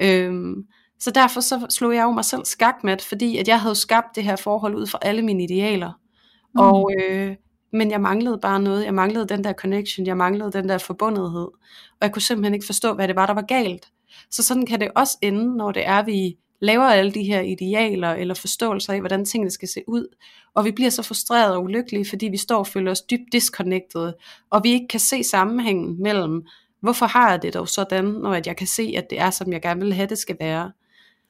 Øhm, 0.00 0.66
så 1.00 1.10
derfor 1.10 1.40
så 1.40 1.66
slog 1.70 1.94
jeg 1.94 2.02
jo 2.02 2.10
mig 2.10 2.24
selv 2.24 2.44
skakmat, 2.44 3.02
fordi 3.02 3.36
at 3.36 3.48
jeg 3.48 3.60
havde 3.60 3.74
skabt 3.74 4.16
det 4.16 4.24
her 4.24 4.36
forhold 4.36 4.74
ud 4.74 4.86
fra 4.86 4.98
alle 5.02 5.22
mine 5.22 5.44
idealer. 5.44 5.92
Mm. 6.54 6.60
Og, 6.60 6.90
øh, 7.00 7.36
men 7.72 7.90
jeg 7.90 8.00
manglede 8.00 8.38
bare 8.42 8.60
noget. 8.60 8.84
Jeg 8.84 8.94
manglede 8.94 9.28
den 9.28 9.44
der 9.44 9.52
connection. 9.52 10.06
Jeg 10.06 10.16
manglede 10.16 10.52
den 10.52 10.68
der 10.68 10.78
forbundethed. 10.78 11.48
Og 11.90 12.00
jeg 12.00 12.12
kunne 12.12 12.22
simpelthen 12.22 12.54
ikke 12.54 12.66
forstå, 12.66 12.94
hvad 12.94 13.08
det 13.08 13.16
var, 13.16 13.26
der 13.26 13.34
var 13.34 13.42
galt. 13.42 13.88
Så 14.30 14.42
sådan 14.42 14.66
kan 14.66 14.80
det 14.80 14.88
også 14.94 15.18
ende, 15.22 15.56
når 15.56 15.72
det 15.72 15.86
er, 15.86 16.02
vi 16.02 16.36
laver 16.60 16.84
alle 16.84 17.12
de 17.12 17.22
her 17.22 17.40
idealer 17.40 18.10
eller 18.10 18.34
forståelser 18.34 18.92
af, 18.92 19.00
hvordan 19.00 19.24
tingene 19.24 19.50
skal 19.50 19.68
se 19.68 19.82
ud. 19.86 20.16
Og 20.54 20.64
vi 20.64 20.70
bliver 20.70 20.90
så 20.90 21.02
frustrerede 21.02 21.56
og 21.56 21.62
ulykkelige, 21.62 22.08
fordi 22.08 22.26
vi 22.26 22.36
står 22.36 22.58
og 22.58 22.66
føler 22.66 22.90
os 22.90 23.02
dybt 23.02 23.32
disconnected, 23.32 24.12
og 24.50 24.60
vi 24.64 24.70
ikke 24.70 24.88
kan 24.88 25.00
se 25.00 25.24
sammenhængen 25.24 26.02
mellem, 26.02 26.46
hvorfor 26.80 27.06
har 27.06 27.30
jeg 27.30 27.42
det 27.42 27.54
dog 27.54 27.68
sådan, 27.68 28.04
når 28.04 28.34
jeg 28.46 28.56
kan 28.56 28.66
se, 28.66 28.94
at 28.96 29.06
det 29.10 29.20
er, 29.20 29.30
som 29.30 29.52
jeg 29.52 29.62
gerne 29.62 29.80
vil 29.80 29.92
have, 29.92 30.08
det 30.08 30.18
skal 30.18 30.36
være. 30.40 30.72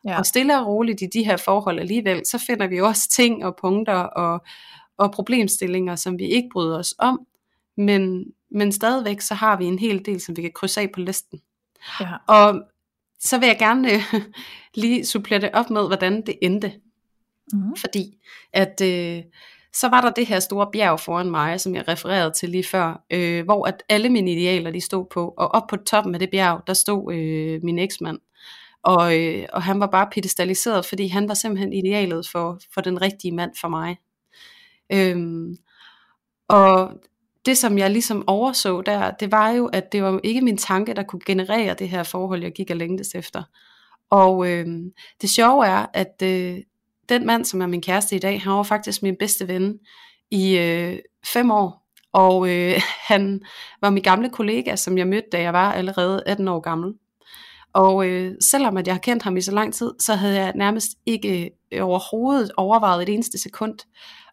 Ja. 0.05 0.18
Og 0.18 0.27
stille 0.27 0.61
og 0.61 0.66
roligt 0.66 1.03
i 1.03 1.07
de 1.12 1.24
her 1.24 1.37
forhold 1.37 1.81
alligevel, 1.81 2.22
så 2.27 2.38
finder 2.46 2.66
vi 2.66 2.81
også 2.81 3.09
ting 3.11 3.44
og 3.44 3.57
punkter 3.61 3.94
og, 3.94 4.44
og 4.98 5.12
problemstillinger, 5.12 5.96
som 5.96 6.18
vi 6.18 6.24
ikke 6.24 6.48
bryder 6.52 6.78
os 6.78 6.94
om, 6.98 7.26
men, 7.76 8.24
men 8.50 8.72
stadigvæk 8.72 9.20
så 9.20 9.34
har 9.34 9.56
vi 9.56 9.64
en 9.64 9.78
hel 9.78 10.06
del, 10.06 10.20
som 10.20 10.37
vi 10.37 10.42
kan 10.42 10.52
krydse 10.54 10.80
af 10.80 10.90
på 10.94 11.00
listen. 11.00 11.40
Ja. 12.00 12.12
Og 12.26 12.62
så 13.20 13.38
vil 13.38 13.46
jeg 13.46 13.58
gerne 13.58 13.92
øh, 13.92 14.02
lige 14.82 15.06
supplere 15.06 15.40
det 15.40 15.50
op 15.52 15.70
med, 15.70 15.87
hvordan 15.87 16.26
det 16.26 16.38
endte. 16.42 16.72
Mm. 17.52 17.76
Fordi 17.76 18.18
at 18.52 18.80
øh, 18.84 19.22
så 19.72 19.88
var 19.88 20.00
der 20.00 20.11
det 20.11 20.26
her 20.26 20.40
store 20.40 20.68
bjerg 20.72 21.00
foran 21.00 21.30
mig, 21.30 21.61
som 21.61 21.74
jeg 21.74 21.88
refererede 21.88 22.32
til 22.32 22.48
lige 22.48 22.64
før, 22.64 23.04
øh, 23.11 23.44
hvor 23.44 23.66
at 23.66 23.82
alle 23.88 24.08
mine 24.08 24.32
idealer 24.32 24.70
de 24.70 24.80
stod 24.80 25.06
på, 25.11 25.34
og 25.38 25.48
op 25.48 25.66
på 25.70 25.76
toppen 25.76 26.14
af 26.14 26.18
det 26.18 26.30
bjerg, 26.30 26.62
der 26.66 26.72
stod 26.72 27.14
øh, 27.14 27.61
min 27.62 27.78
eksmand. 27.78 28.18
Og, 28.82 29.18
øh, 29.18 29.46
og 29.52 29.62
han 29.62 29.80
var 29.80 29.87
bare 29.87 30.08
pedestaliseret, 30.12 30.84
fordi 30.84 31.06
han 31.06 31.28
var 31.28 31.34
simpelthen 31.34 31.72
idealet 31.72 32.28
for, 32.28 32.61
for 32.74 32.80
den 32.80 33.02
rigtige 33.02 33.34
mand 33.34 33.50
for 33.61 33.68
mig. 33.68 33.96
Øhm, 34.92 35.57
og 36.48 36.92
det 37.46 37.59
som 37.59 37.79
jeg 37.79 37.90
ligesom 37.90 38.24
overså 38.27 38.81
der, 38.81 39.11
det 39.11 39.33
var 39.33 39.51
jo, 39.51 39.66
at 39.66 39.92
det 39.92 40.03
var 40.03 40.20
ikke 40.24 40.40
min 40.40 40.57
tanke, 40.57 40.94
der 40.94 41.03
kunne 41.03 41.22
generere 41.27 41.74
det 41.74 41.88
her 41.88 42.03
forhold, 42.03 42.42
jeg 42.42 42.53
gik 42.53 42.70
og 42.70 42.77
længtes 42.77 43.14
efter. 43.14 43.42
Og 44.11 44.48
øhm, 44.51 44.92
det 45.20 45.31
sjove 45.31 45.66
er, 45.66 45.87
at 45.94 46.22
øh, 46.22 46.59
den 47.09 47.27
mand, 47.27 47.44
som 47.44 47.62
er 47.62 47.66
min 47.66 47.83
kæreste 47.83 48.16
i 48.16 48.18
dag, 48.18 48.42
han 48.42 48.53
var 48.53 48.62
faktisk 48.62 49.03
min 49.03 49.16
bedste 49.18 49.48
ven 49.48 49.79
i 50.31 50.59
øh, 50.59 50.98
fem 51.33 51.51
år. 51.51 51.85
Og 52.12 52.48
øh, 52.51 52.81
han 53.11 53.40
var 53.81 53.90
min 53.90 54.03
gamle 54.03 54.31
kollega, 54.31 54.77
som 54.77 54.98
jeg 54.98 55.07
mødte, 55.07 55.29
da 55.33 55.40
jeg 55.40 55.53
var 55.53 55.72
allerede 55.72 56.22
18 56.27 56.48
år 56.48 56.61
gammel. 56.61 56.94
Og 57.72 58.07
øh, 58.07 58.35
selvom 58.40 58.77
at 58.77 58.87
jeg 58.87 58.94
har 58.94 59.01
kendt 59.01 59.22
ham 59.22 59.37
i 59.37 59.40
så 59.40 59.53
lang 59.53 59.74
tid, 59.74 59.90
så 59.98 60.14
havde 60.14 60.37
jeg 60.37 60.53
nærmest 60.55 60.88
ikke 61.07 61.51
øh, 61.72 61.85
overhovedet 61.85 62.51
overvejet 62.57 63.03
et 63.03 63.14
eneste 63.14 63.38
sekund, 63.38 63.79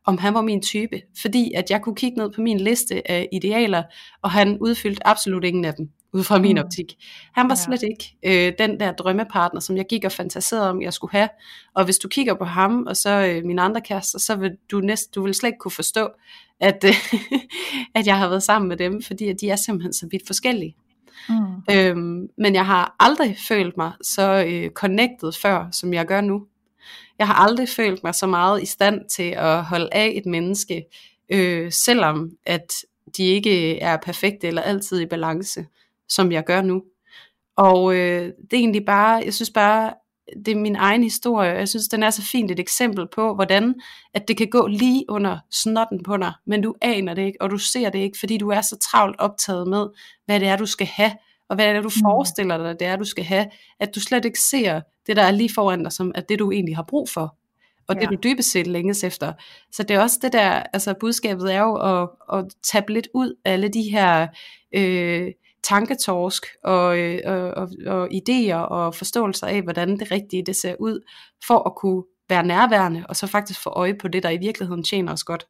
om 0.06 0.18
han 0.18 0.34
var 0.34 0.41
min 0.41 0.62
type, 0.62 1.02
fordi 1.22 1.54
at 1.56 1.72
jeg 1.72 1.82
kunne 1.82 1.96
kigge 1.96 2.18
ned 2.18 2.32
på 2.32 2.41
min 2.41 2.60
liste 2.60 3.12
af 3.12 3.30
idealer, 3.32 3.84
og 4.22 4.32
han 4.32 4.58
udfyldte 4.62 5.08
absolut 5.08 5.44
ingen 5.44 5.65
af 5.65 5.74
dem, 5.74 5.89
ud 6.13 6.24
fra 6.24 6.39
min 6.39 6.56
mm. 6.56 6.62
optik. 6.65 6.96
Han 7.34 7.50
var 7.50 7.56
ja. 7.56 7.78
slet 7.78 7.84
ikke 7.84 8.15
øh, 8.26 8.54
den 8.60 8.80
der 8.80 8.91
drømmepartner, 8.91 9.60
som 9.60 9.78
jeg 9.78 9.86
gik 9.89 10.06
og 10.06 10.12
fantaserede 10.12 10.70
om, 10.70 10.82
jeg 10.82 10.94
skulle 10.94 11.12
have. 11.12 11.30
Og 11.76 11.86
hvis 11.86 11.98
du 11.98 12.08
kigger 12.08 12.34
på 12.34 12.46
ham, 12.46 12.84
og 12.88 12.98
så 12.98 13.10
øh, 13.10 13.46
mine 13.46 13.62
andre 13.62 13.82
kærester, 13.82 14.20
så 14.20 14.36
vil 14.36 14.52
du 14.72 14.80
næsten, 14.80 15.12
du 15.15 15.24
vil 15.24 15.34
slet 15.34 15.48
ikke 15.48 15.60
kunne 15.60 15.72
forstå, 15.72 16.10
at, 16.60 16.84
øh, 16.86 17.13
at 17.98 18.08
jeg 18.08 18.18
har 18.18 18.30
været 18.30 18.44
sammen 18.44 18.70
med 18.70 18.78
dem, 18.78 19.02
fordi 19.04 19.30
at 19.30 19.41
de 19.41 19.50
er 19.50 19.56
simpelthen 19.56 19.94
så 19.94 20.08
vidt 20.12 20.28
forskellige. 20.28 20.76
Mm. 21.30 21.74
Øhm, 21.76 22.28
men 22.38 22.54
jeg 22.54 22.65
har 22.65 22.96
aldrig 23.00 23.38
følt 23.48 23.78
mig 23.78 23.91
så 24.02 24.46
øh, 24.48 24.70
connected 24.70 25.32
før, 25.41 25.68
som 25.72 25.94
jeg 25.94 26.06
gør 26.06 26.22
nu. 26.22 26.46
Jeg 27.19 27.28
har 27.28 27.34
aldrig 27.34 27.69
følt 27.69 28.04
mig 28.04 28.15
så 28.15 28.28
meget 28.28 28.62
i 28.62 28.65
stand 28.65 29.10
til 29.10 29.30
at 29.38 29.63
holde 29.63 29.89
af 29.91 30.13
et 30.15 30.25
menneske, 30.25 30.86
øh, 31.30 31.71
selvom 31.71 32.32
at 32.45 32.73
de 33.17 33.23
ikke 33.23 33.80
er 33.80 33.97
perfekte 33.97 34.47
eller 34.47 34.62
altid 34.62 34.99
i 34.99 35.06
balance, 35.06 35.65
som 36.10 36.32
jeg 36.32 36.43
gør 36.43 36.62
nu. 36.62 36.84
Og 37.58 37.95
øh, 37.95 38.25
det 38.25 38.54
er 38.54 38.58
egentlig 38.58 38.86
bare, 38.86 39.21
jeg 39.25 39.34
synes 39.34 39.49
bare, 39.49 39.93
det 40.45 40.51
er 40.51 40.56
min 40.56 40.75
egen 40.75 41.04
historie, 41.04 41.51
jeg 41.51 41.69
synes, 41.69 41.88
den 41.88 42.04
er 42.04 42.10
så 42.10 42.21
fint 42.21 42.51
et 42.51 42.60
eksempel 42.60 43.08
på, 43.15 43.36
hvordan 43.36 43.75
at 44.13 44.28
det 44.28 44.38
kan 44.38 44.49
gå 44.49 44.67
lige 44.67 45.06
under 45.10 45.38
snotten 45.51 46.04
på 46.04 46.17
dig, 46.17 46.34
men 46.47 46.62
du 46.62 46.75
aner 46.82 47.13
det 47.13 47.21
ikke, 47.21 47.41
og 47.41 47.49
du 47.49 47.58
ser 47.58 47.89
det 47.89 47.99
ikke, 47.99 48.19
fordi 48.19 48.38
du 48.38 48.49
er 48.49 48.62
så 48.62 48.78
travlt 48.78 49.19
optaget 49.19 49.67
med, 49.67 49.88
hvad 50.25 50.39
det 50.39 50.47
er, 50.47 50.56
du 50.56 50.65
skal 50.65 50.88
have, 50.88 51.12
og 51.49 51.55
hvad 51.55 51.65
er 51.65 51.73
det, 51.73 51.84
du 51.84 51.89
mm. 51.95 52.10
forestiller 52.10 52.58
dig, 52.58 52.79
det 52.79 52.88
er, 52.88 52.95
du 52.95 53.03
skal 53.03 53.23
have, 53.23 53.45
at 53.79 53.95
du 53.95 53.99
slet 53.99 54.25
ikke 54.25 54.39
ser 54.39 54.81
det, 55.08 55.15
der 55.15 55.23
er 55.23 55.31
lige 55.31 55.53
foran 55.55 55.84
dig, 55.84 55.91
som 55.91 56.12
at 56.15 56.29
det, 56.29 56.39
du 56.39 56.51
egentlig 56.51 56.75
har 56.75 56.86
brug 56.88 57.10
for, 57.10 57.36
og 57.88 57.95
ja. 57.95 58.01
det, 58.01 58.10
du 58.10 58.15
dybest 58.23 58.51
set 58.51 58.67
længes 58.67 59.03
efter. 59.03 59.34
Så 59.71 59.84
det 59.84 59.95
er 59.95 60.01
også 60.01 60.19
det 60.21 60.34
der, 60.34 60.63
altså 60.73 60.93
budskabet 60.99 61.53
er 61.53 61.60
jo 61.60 61.75
at, 61.75 62.10
at 62.34 62.45
tage 62.63 62.93
lidt 62.93 63.08
ud 63.13 63.34
af 63.45 63.53
alle 63.53 63.69
de 63.69 63.81
her 63.81 64.27
øh, 64.75 65.31
tanketorsk 65.63 66.45
og, 66.63 66.99
øh, 66.99 67.19
og, 67.25 67.51
og, 67.51 67.69
og 67.88 68.10
idéer 68.13 68.55
og 68.55 68.95
forståelser 68.95 69.47
af, 69.47 69.62
hvordan 69.62 69.99
det 69.99 70.12
rigtige 70.12 70.45
det 70.45 70.55
ser 70.55 70.75
ud, 70.79 70.99
for 71.47 71.67
at 71.67 71.75
kunne 71.75 72.03
være 72.29 72.43
nærværende, 72.43 73.05
og 73.10 73.15
så 73.15 73.27
faktisk 73.27 73.63
få 73.63 73.69
øje 73.69 73.95
på 74.01 74.08
det, 74.08 74.23
der 74.23 74.29
i 74.29 74.38
virkeligheden 74.38 74.84
tjener 74.84 75.13
os 75.13 75.23
godt. 75.23 75.47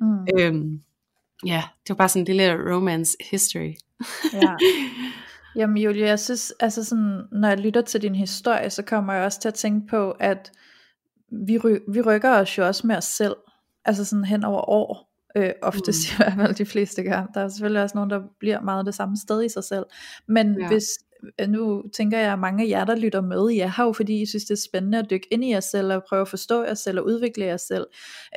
Mm. 0.00 0.26
Øhm, 0.38 0.80
ja, 1.46 1.62
det 1.82 1.88
var 1.88 1.94
bare 1.94 2.08
sådan 2.08 2.22
en 2.22 2.26
lille 2.26 2.74
romance 2.74 3.16
history. 3.30 3.74
ja. 4.32 4.56
Jamen 5.58 5.76
Julie, 5.76 6.06
jeg 6.06 6.20
synes, 6.20 6.52
altså 6.60 6.84
sådan, 6.84 7.22
når 7.32 7.48
jeg 7.48 7.58
lytter 7.58 7.80
til 7.80 8.02
din 8.02 8.14
historie, 8.14 8.70
så 8.70 8.82
kommer 8.82 9.12
jeg 9.12 9.24
også 9.24 9.40
til 9.40 9.48
at 9.48 9.54
tænke 9.54 9.86
på, 9.86 10.10
at 10.10 10.52
vi, 11.46 11.58
ry- 11.58 11.92
vi 11.92 12.00
rykker 12.00 12.30
os 12.30 12.58
jo 12.58 12.66
også 12.66 12.86
med 12.86 12.96
os 12.96 13.04
selv, 13.04 13.36
altså 13.84 14.04
sådan 14.04 14.24
hen 14.24 14.44
over 14.44 14.70
år, 14.70 15.08
øh, 15.36 15.52
oftest 15.62 15.98
mm. 16.08 16.14
i 16.14 16.16
hvert 16.16 16.32
fald 16.36 16.54
de 16.54 16.66
fleste 16.66 17.02
gange. 17.02 17.28
Der 17.34 17.40
er 17.40 17.48
selvfølgelig 17.48 17.82
også 17.82 17.96
nogen, 17.96 18.10
der 18.10 18.20
bliver 18.40 18.60
meget 18.60 18.86
det 18.86 18.94
samme 18.94 19.16
sted 19.16 19.44
i 19.44 19.48
sig 19.48 19.64
selv. 19.64 19.84
Men 20.28 20.60
ja. 20.60 20.68
hvis, 20.68 20.84
nu 21.48 21.82
tænker 21.94 22.18
jeg, 22.18 22.32
at 22.32 22.38
mange 22.38 22.64
af 22.64 22.68
jer, 22.68 22.84
der 22.84 22.96
lytter 22.96 23.20
med, 23.20 23.50
I 23.50 23.58
er 23.58 23.72
her 23.76 23.84
jo, 23.84 23.92
fordi 23.92 24.22
I 24.22 24.26
synes, 24.26 24.44
det 24.44 24.50
er 24.50 24.68
spændende 24.68 24.98
at 24.98 25.10
dykke 25.10 25.26
ind 25.30 25.44
i 25.44 25.50
jer 25.50 25.60
selv, 25.60 25.92
og 25.92 26.02
prøve 26.08 26.22
at 26.22 26.28
forstå 26.28 26.62
jer 26.62 26.74
selv, 26.74 26.98
og 26.98 27.06
udvikle 27.06 27.44
jer 27.44 27.56
selv, 27.56 27.86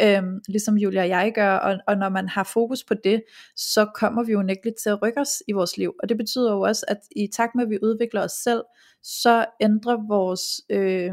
øhm, 0.04 0.40
ligesom 0.48 0.78
Julia 0.78 1.02
og 1.02 1.10
jeg 1.10 1.32
gør, 1.36 1.56
og, 1.56 1.78
og 1.88 1.98
når 1.98 2.10
man 2.10 2.30
har 2.30 2.44
fokus 2.44 2.84
på 2.84 2.94
det, 2.94 3.24
så 3.56 3.86
kommer 3.96 4.24
vi 4.24 4.32
jo 4.32 4.42
nægteligt 4.42 4.76
til 4.84 4.90
at 4.90 5.02
rykke 5.02 5.20
os 5.20 5.44
i 5.48 5.52
vores 5.52 5.78
liv, 5.78 5.94
og 6.04 6.10
det 6.10 6.18
betyder 6.18 6.52
jo 6.52 6.62
også, 6.62 6.86
at 6.88 6.98
i 7.16 7.28
takt 7.36 7.56
med, 7.56 7.64
at 7.64 7.70
vi 7.70 7.78
udvikler 7.84 8.24
os 8.24 8.32
selv, 8.32 8.64
så 9.04 9.46
ændrer 9.62 10.08
vores 10.08 10.42
øh, 10.70 11.12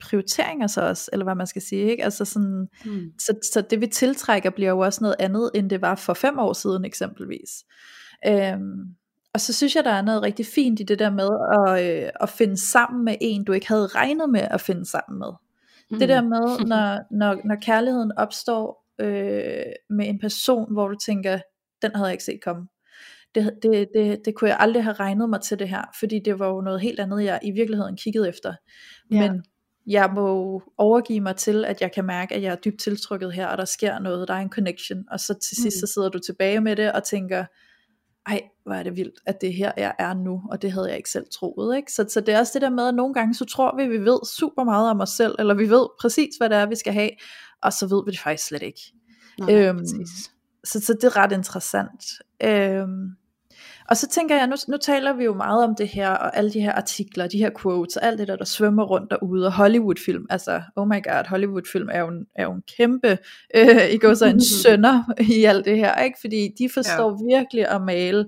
prioriteringer 0.00 0.66
så 0.66 0.80
også, 0.80 1.10
eller 1.12 1.24
hvad 1.24 1.34
man 1.34 1.46
skal 1.46 1.62
sige, 1.62 1.90
ikke? 1.90 2.04
Altså 2.04 2.24
sådan, 2.24 2.68
mm. 2.84 3.12
så, 3.18 3.38
så 3.52 3.60
det 3.70 3.80
vi 3.80 3.86
tiltrækker 3.86 4.50
bliver 4.50 4.70
jo 4.70 4.78
også 4.78 4.98
noget 5.04 5.16
andet, 5.18 5.50
end 5.54 5.70
det 5.70 5.80
var 5.80 5.94
for 5.94 6.14
fem 6.14 6.38
år 6.38 6.52
siden 6.52 6.84
eksempelvis. 6.84 7.50
Øhm, 8.26 8.96
og 9.34 9.40
så 9.40 9.52
synes 9.52 9.76
jeg, 9.76 9.84
der 9.84 9.90
er 9.90 10.02
noget 10.02 10.22
rigtig 10.22 10.46
fint 10.46 10.80
i 10.80 10.82
det 10.82 10.98
der 10.98 11.10
med 11.10 11.28
at, 11.58 12.04
øh, 12.04 12.10
at 12.20 12.28
finde 12.28 12.56
sammen 12.56 13.04
med 13.04 13.16
en, 13.20 13.44
du 13.44 13.52
ikke 13.52 13.68
havde 13.68 13.86
regnet 13.86 14.30
med 14.30 14.40
at 14.40 14.60
finde 14.60 14.84
sammen 14.90 15.18
med. 15.18 15.32
Mm. 15.90 15.98
Det 15.98 16.08
der 16.08 16.22
med, 16.22 16.58
når, 16.72 17.16
når, 17.16 17.40
når 17.44 17.56
kærligheden 17.62 18.12
opstår 18.16 18.84
øh, 19.00 19.72
med 19.90 20.08
en 20.08 20.18
person, 20.18 20.72
hvor 20.72 20.88
du 20.88 20.96
tænker, 21.06 21.38
den 21.82 21.90
havde 21.94 22.06
jeg 22.06 22.12
ikke 22.12 22.24
set 22.24 22.44
komme. 22.44 22.68
Det, 23.34 23.52
det, 23.62 23.88
det, 23.94 24.20
det 24.24 24.34
kunne 24.34 24.50
jeg 24.50 24.56
aldrig 24.60 24.84
have 24.84 24.94
regnet 24.94 25.30
mig 25.30 25.40
til 25.40 25.58
det 25.58 25.68
her, 25.68 25.82
fordi 26.00 26.20
det 26.24 26.38
var 26.38 26.48
jo 26.48 26.60
noget 26.60 26.80
helt 26.80 27.00
andet, 27.00 27.24
jeg 27.24 27.40
i 27.42 27.50
virkeligheden 27.50 27.96
kiggede 27.96 28.28
efter. 28.28 28.54
Ja. 29.10 29.20
Men 29.20 29.44
jeg 29.86 30.10
må 30.14 30.62
overgive 30.78 31.20
mig 31.20 31.36
til, 31.36 31.64
at 31.64 31.80
jeg 31.80 31.92
kan 31.92 32.04
mærke, 32.04 32.34
at 32.34 32.42
jeg 32.42 32.52
er 32.52 32.56
dybt 32.56 32.80
tiltrykket 32.80 33.32
her, 33.32 33.46
og 33.46 33.58
der 33.58 33.64
sker 33.64 33.98
noget, 33.98 34.28
der 34.28 34.34
er 34.34 34.38
en 34.38 34.50
connection, 34.50 35.04
og 35.10 35.20
så 35.20 35.34
til 35.34 35.56
sidst 35.62 35.76
mm. 35.76 35.86
så 35.86 35.92
sidder 35.94 36.08
du 36.08 36.18
tilbage 36.18 36.60
med 36.60 36.76
det, 36.76 36.92
og 36.92 37.04
tænker, 37.04 37.44
ej, 38.26 38.42
hvor 38.64 38.74
er 38.74 38.82
det 38.82 38.96
vildt, 38.96 39.20
at 39.26 39.40
det 39.40 39.48
er 39.48 39.52
her, 39.52 39.72
jeg 39.76 39.94
er 39.98 40.14
nu, 40.14 40.42
og 40.50 40.62
det 40.62 40.72
havde 40.72 40.88
jeg 40.88 40.96
ikke 40.96 41.10
selv 41.10 41.26
troet. 41.32 41.76
Ikke? 41.76 41.92
Så, 41.92 42.06
så 42.08 42.20
det 42.20 42.34
er 42.34 42.38
også 42.38 42.50
det 42.54 42.62
der 42.62 42.70
med, 42.70 42.88
at 42.88 42.94
nogle 42.94 43.14
gange 43.14 43.34
så 43.34 43.44
tror 43.44 43.76
vi, 43.76 43.82
at 43.82 43.90
vi 43.90 43.98
ved 43.98 44.18
super 44.36 44.64
meget 44.64 44.90
om 44.90 45.00
os 45.00 45.10
selv, 45.10 45.34
eller 45.38 45.54
vi 45.54 45.70
ved 45.70 45.86
præcis, 46.00 46.36
hvad 46.36 46.50
det 46.50 46.58
er, 46.58 46.66
vi 46.66 46.76
skal 46.76 46.92
have, 46.92 47.10
og 47.62 47.72
så 47.72 47.86
ved 47.86 48.04
vi 48.04 48.10
det 48.10 48.20
faktisk 48.20 48.46
slet 48.46 48.62
ikke. 48.62 48.80
Nej, 49.38 49.54
øhm, 49.54 49.86
så, 50.64 50.80
så 50.80 50.92
det 50.92 51.04
er 51.04 51.16
ret 51.16 51.32
interessant. 51.32 52.04
Øhm, 52.42 53.10
og 53.88 53.96
så 53.96 54.08
tænker 54.08 54.36
jeg, 54.36 54.46
nu, 54.46 54.56
nu 54.68 54.76
taler 54.76 55.12
vi 55.12 55.24
jo 55.24 55.34
meget 55.34 55.64
om 55.64 55.74
det 55.74 55.88
her, 55.88 56.10
og 56.10 56.36
alle 56.36 56.52
de 56.52 56.60
her 56.60 56.72
artikler, 56.72 57.26
de 57.26 57.38
her 57.38 57.50
quotes, 57.62 57.96
og 57.96 58.06
alt 58.06 58.18
det 58.18 58.28
der, 58.28 58.36
der 58.36 58.44
svømmer 58.44 58.84
rundt 58.84 59.10
derude, 59.10 59.46
og 59.46 59.52
Hollywood-film, 59.52 60.26
altså, 60.30 60.62
oh 60.76 60.88
my 60.88 61.04
god, 61.04 61.28
Hollywood-film 61.28 61.88
er 61.92 62.00
jo 62.00 62.08
en, 62.08 62.26
er 62.34 62.44
jo 62.44 62.52
en 62.52 62.62
kæmpe, 62.76 63.18
øh, 63.56 63.90
I 63.90 63.98
går 63.98 64.14
så 64.14 64.26
en 64.26 64.44
sønder 64.44 65.02
i 65.20 65.44
alt 65.44 65.64
det 65.64 65.76
her, 65.76 66.02
ikke? 66.02 66.18
fordi 66.20 66.54
de 66.58 66.68
forstår 66.74 67.18
ja. 67.30 67.36
virkelig 67.36 67.68
at 67.68 67.82
male 67.82 68.26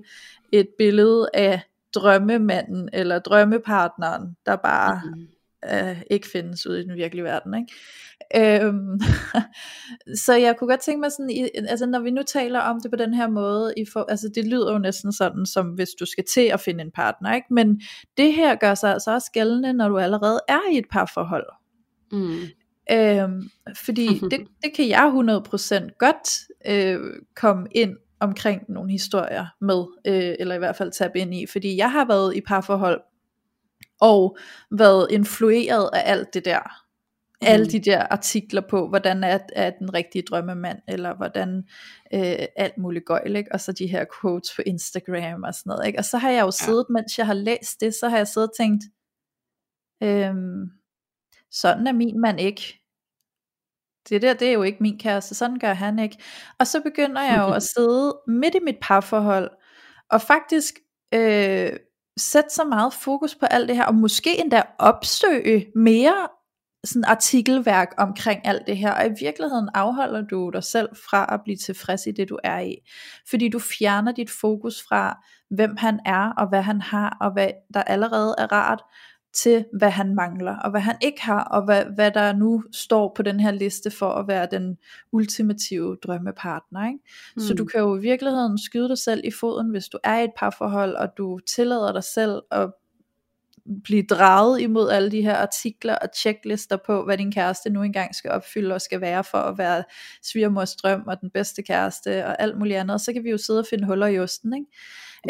et 0.51 0.67
billede 0.77 1.29
af 1.33 1.61
drømmemanden, 1.95 2.89
eller 2.93 3.19
drømmepartneren, 3.19 4.35
der 4.45 4.55
bare 4.55 5.01
mm-hmm. 5.05 5.87
øh, 5.89 6.01
ikke 6.11 6.27
findes 6.27 6.67
ude 6.67 6.79
i 6.79 6.83
den 6.83 6.95
virkelige 6.95 7.23
verden, 7.23 7.53
ikke? 7.53 7.73
Øhm, 8.35 8.99
så 10.25 10.33
jeg 10.33 10.55
kunne 10.57 10.67
godt 10.67 10.81
tænke 10.81 10.99
mig 10.99 11.11
sådan, 11.11 11.29
i, 11.29 11.47
altså 11.55 11.85
når 11.85 11.99
vi 11.99 12.11
nu 12.11 12.23
taler 12.23 12.59
om 12.59 12.81
det 12.81 12.91
på 12.91 12.97
den 12.97 13.13
her 13.13 13.27
måde, 13.27 13.73
i 13.77 13.85
for, 13.93 14.05
altså 14.09 14.29
det 14.35 14.47
lyder 14.47 14.71
jo 14.71 14.77
næsten 14.77 15.13
sådan, 15.13 15.45
som 15.45 15.67
hvis 15.67 15.89
du 15.99 16.05
skal 16.05 16.23
til 16.25 16.41
at 16.41 16.59
finde 16.59 16.83
en 16.83 16.91
partner, 16.91 17.35
ikke? 17.35 17.53
men 17.53 17.81
det 18.17 18.33
her 18.33 18.55
gør 18.55 18.75
sig 18.75 18.93
altså 18.93 19.11
også 19.11 19.31
gældende, 19.31 19.73
når 19.73 19.89
du 19.89 19.97
allerede 19.97 20.39
er 20.47 20.71
i 20.71 20.77
et 20.77 20.85
parforhold. 20.91 21.47
Mm. 22.11 22.39
Øhm, 22.91 23.49
fordi 23.85 24.07
det, 24.31 24.47
det 24.63 24.73
kan 24.75 24.87
jeg 24.87 25.11
100% 25.87 25.97
godt 25.97 26.29
øh, 26.67 26.99
komme 27.35 27.67
ind 27.71 27.97
omkring 28.19 28.63
nogle 28.69 28.91
historier 28.91 29.45
med, 29.61 29.85
øh, 30.07 30.35
eller 30.39 30.55
i 30.55 30.57
hvert 30.57 30.75
fald 30.75 30.91
tabe 30.91 31.19
ind 31.19 31.33
i, 31.33 31.45
fordi 31.45 31.77
jeg 31.77 31.91
har 31.91 32.05
været 32.05 32.35
i 32.35 32.41
parforhold, 32.41 33.01
og 34.01 34.37
været 34.71 35.07
influeret 35.11 35.89
af 35.93 36.01
alt 36.05 36.33
det 36.33 36.45
der. 36.45 36.86
Alle 37.41 37.65
de 37.65 37.79
der 37.79 38.03
artikler 38.03 38.61
på, 38.61 38.87
hvordan 38.87 39.23
er, 39.23 39.39
er 39.55 39.69
den 39.69 39.93
rigtige 39.93 40.21
drømmemand, 40.21 40.79
eller 40.87 41.15
hvordan 41.15 41.63
øh, 42.13 42.47
alt 42.55 42.77
muligt 42.77 43.05
gøjl, 43.05 43.35
ikke? 43.35 43.51
og 43.51 43.61
så 43.61 43.71
de 43.71 43.87
her 43.87 44.05
quotes 44.21 44.55
på 44.55 44.61
Instagram 44.65 45.43
og 45.43 45.53
sådan 45.53 45.69
noget, 45.69 45.87
ikke? 45.87 45.99
og 45.99 46.05
så 46.05 46.17
har 46.17 46.31
jeg 46.31 46.41
jo 46.41 46.51
siddet, 46.51 46.85
ja. 46.89 46.93
mens 46.93 47.17
jeg 47.17 47.25
har 47.25 47.33
læst 47.33 47.81
det, 47.81 47.93
så 47.95 48.09
har 48.09 48.17
jeg 48.17 48.27
siddet 48.27 48.49
og 48.49 48.55
tænkt, 48.57 48.83
øhm, 50.03 50.69
sådan 51.51 51.87
er 51.87 51.93
min 51.93 52.21
mand 52.21 52.39
ikke, 52.39 52.83
det 54.09 54.21
der, 54.21 54.33
det 54.33 54.47
er 54.47 54.53
jo 54.53 54.63
ikke 54.63 54.77
min 54.81 54.99
kæreste, 54.99 55.35
sådan 55.35 55.59
gør 55.59 55.73
han 55.73 55.99
ikke, 55.99 56.17
og 56.59 56.67
så 56.67 56.81
begynder 56.81 57.21
jeg 57.21 57.37
jo 57.37 57.53
at 57.53 57.63
sidde 57.75 58.19
midt 58.27 58.55
i 58.55 58.59
mit 58.63 58.77
parforhold, 58.81 59.51
og 60.09 60.21
faktisk 60.21 60.79
øh, 61.13 61.71
sætte 62.17 62.49
så 62.49 62.63
meget 62.63 62.93
fokus 62.93 63.35
på 63.35 63.45
alt 63.45 63.67
det 63.67 63.75
her, 63.75 63.85
og 63.85 63.95
måske 63.95 64.39
endda 64.39 64.63
opsøge 64.79 65.71
mere 65.75 66.27
sådan 66.87 67.05
artikelværk 67.05 67.93
omkring 67.97 68.41
alt 68.43 68.67
det 68.67 68.77
her, 68.77 68.91
og 68.91 69.05
i 69.05 69.11
virkeligheden 69.19 69.69
afholder 69.73 70.21
du 70.21 70.49
dig 70.53 70.63
selv 70.63 70.89
fra 71.09 71.33
at 71.33 71.39
blive 71.43 71.57
tilfreds 71.57 72.07
i 72.07 72.11
det 72.11 72.29
du 72.29 72.37
er 72.43 72.59
i, 72.59 72.75
fordi 73.29 73.49
du 73.49 73.59
fjerner 73.59 74.11
dit 74.11 74.29
fokus 74.29 74.83
fra, 74.89 75.25
hvem 75.49 75.75
han 75.77 75.99
er, 76.05 76.33
og 76.37 76.49
hvad 76.49 76.61
han 76.61 76.81
har, 76.81 77.17
og 77.21 77.31
hvad 77.31 77.49
der 77.73 77.83
allerede 77.83 78.35
er 78.37 78.51
rart, 78.51 78.83
til 79.33 79.65
hvad 79.77 79.89
han 79.89 80.15
mangler, 80.15 80.55
og 80.55 80.71
hvad 80.71 80.81
han 80.81 80.95
ikke 81.01 81.21
har, 81.21 81.43
og 81.43 81.65
hvad, 81.65 81.85
hvad 81.95 82.11
der 82.11 82.33
nu 82.33 82.63
står 82.73 83.13
på 83.15 83.21
den 83.21 83.39
her 83.39 83.51
liste 83.51 83.91
for 83.91 84.09
at 84.09 84.27
være 84.27 84.47
den 84.51 84.77
ultimative 85.11 85.97
drømmepartner. 86.03 86.87
Ikke? 86.87 86.99
Mm. 87.35 87.41
Så 87.41 87.53
du 87.53 87.65
kan 87.65 87.79
jo 87.79 87.97
i 87.97 88.01
virkeligheden 88.01 88.57
skyde 88.57 88.89
dig 88.89 88.97
selv 88.97 89.21
i 89.23 89.31
foden, 89.31 89.69
hvis 89.69 89.87
du 89.87 89.97
er 90.03 90.19
i 90.19 90.23
et 90.23 90.31
parforhold, 90.37 90.95
og 90.95 91.09
du 91.17 91.39
tillader 91.39 91.93
dig 91.93 92.03
selv 92.03 92.41
at 92.51 92.71
blive 93.83 94.03
draget 94.09 94.61
imod 94.61 94.89
alle 94.89 95.11
de 95.11 95.21
her 95.21 95.35
artikler 95.35 95.95
og 95.95 96.07
checklister 96.15 96.77
på, 96.85 97.03
hvad 97.03 97.17
din 97.17 97.31
kæreste 97.31 97.69
nu 97.69 97.83
engang 97.83 98.15
skal 98.15 98.31
opfylde 98.31 98.75
og 98.75 98.81
skal 98.81 99.01
være 99.01 99.23
for 99.23 99.37
at 99.37 99.57
være 99.57 99.83
svigermors 100.23 100.75
drøm 100.75 101.03
og 101.07 101.21
den 101.21 101.29
bedste 101.29 101.61
kæreste 101.61 102.25
og 102.25 102.41
alt 102.41 102.57
muligt 102.57 102.77
andet. 102.77 102.93
Og 102.93 102.99
så 102.99 103.13
kan 103.13 103.23
vi 103.23 103.29
jo 103.29 103.37
sidde 103.37 103.59
og 103.59 103.65
finde 103.69 103.85
huller 103.85 104.07
i 104.07 104.19
osten, 104.19 104.53
ikke? 104.53 104.67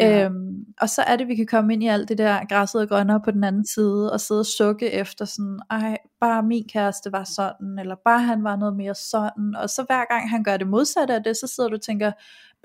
Ja. 0.00 0.24
Øhm, 0.24 0.64
og 0.80 0.88
så 0.88 1.02
er 1.02 1.16
det, 1.16 1.28
vi 1.28 1.36
kan 1.36 1.46
komme 1.46 1.72
ind 1.72 1.82
i 1.82 1.86
alt 1.86 2.08
det 2.08 2.18
der 2.18 2.44
græsset 2.48 2.80
og 2.80 2.88
grønnere 2.88 3.20
på 3.24 3.30
den 3.30 3.44
anden 3.44 3.66
side, 3.66 4.12
og 4.12 4.20
sidde 4.20 4.40
og 4.40 4.46
sukke 4.46 4.92
efter 4.92 5.24
sådan, 5.24 5.60
ej, 5.70 5.96
bare 6.20 6.42
min 6.42 6.68
kæreste 6.72 7.12
var 7.12 7.24
sådan, 7.24 7.78
eller 7.78 7.96
bare 8.04 8.20
han 8.20 8.44
var 8.44 8.56
noget 8.56 8.76
mere 8.76 8.94
sådan, 8.94 9.54
og 9.56 9.70
så 9.70 9.84
hver 9.86 10.04
gang 10.12 10.30
han 10.30 10.44
gør 10.44 10.56
det 10.56 10.66
modsatte 10.66 11.14
af 11.14 11.22
det, 11.22 11.36
så 11.36 11.46
sidder 11.46 11.68
du 11.68 11.74
og 11.74 11.82
tænker, 11.82 12.12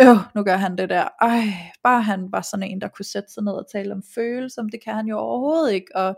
øh, 0.01 0.17
nu 0.35 0.43
gør 0.43 0.55
han 0.55 0.77
det 0.77 0.89
der, 0.89 1.07
ej, 1.21 1.43
bare 1.83 2.01
han 2.01 2.31
var 2.31 2.41
sådan 2.41 2.63
en, 2.63 2.81
der 2.81 2.87
kunne 2.87 3.05
sætte 3.05 3.33
sig 3.33 3.43
ned 3.43 3.53
og 3.53 3.71
tale 3.71 3.93
om 3.93 4.03
følelser, 4.15 4.61
det 4.63 4.83
kan 4.83 4.93
han 4.93 5.07
jo 5.07 5.17
overhovedet 5.17 5.73
ikke, 5.73 5.95
og 5.95 6.15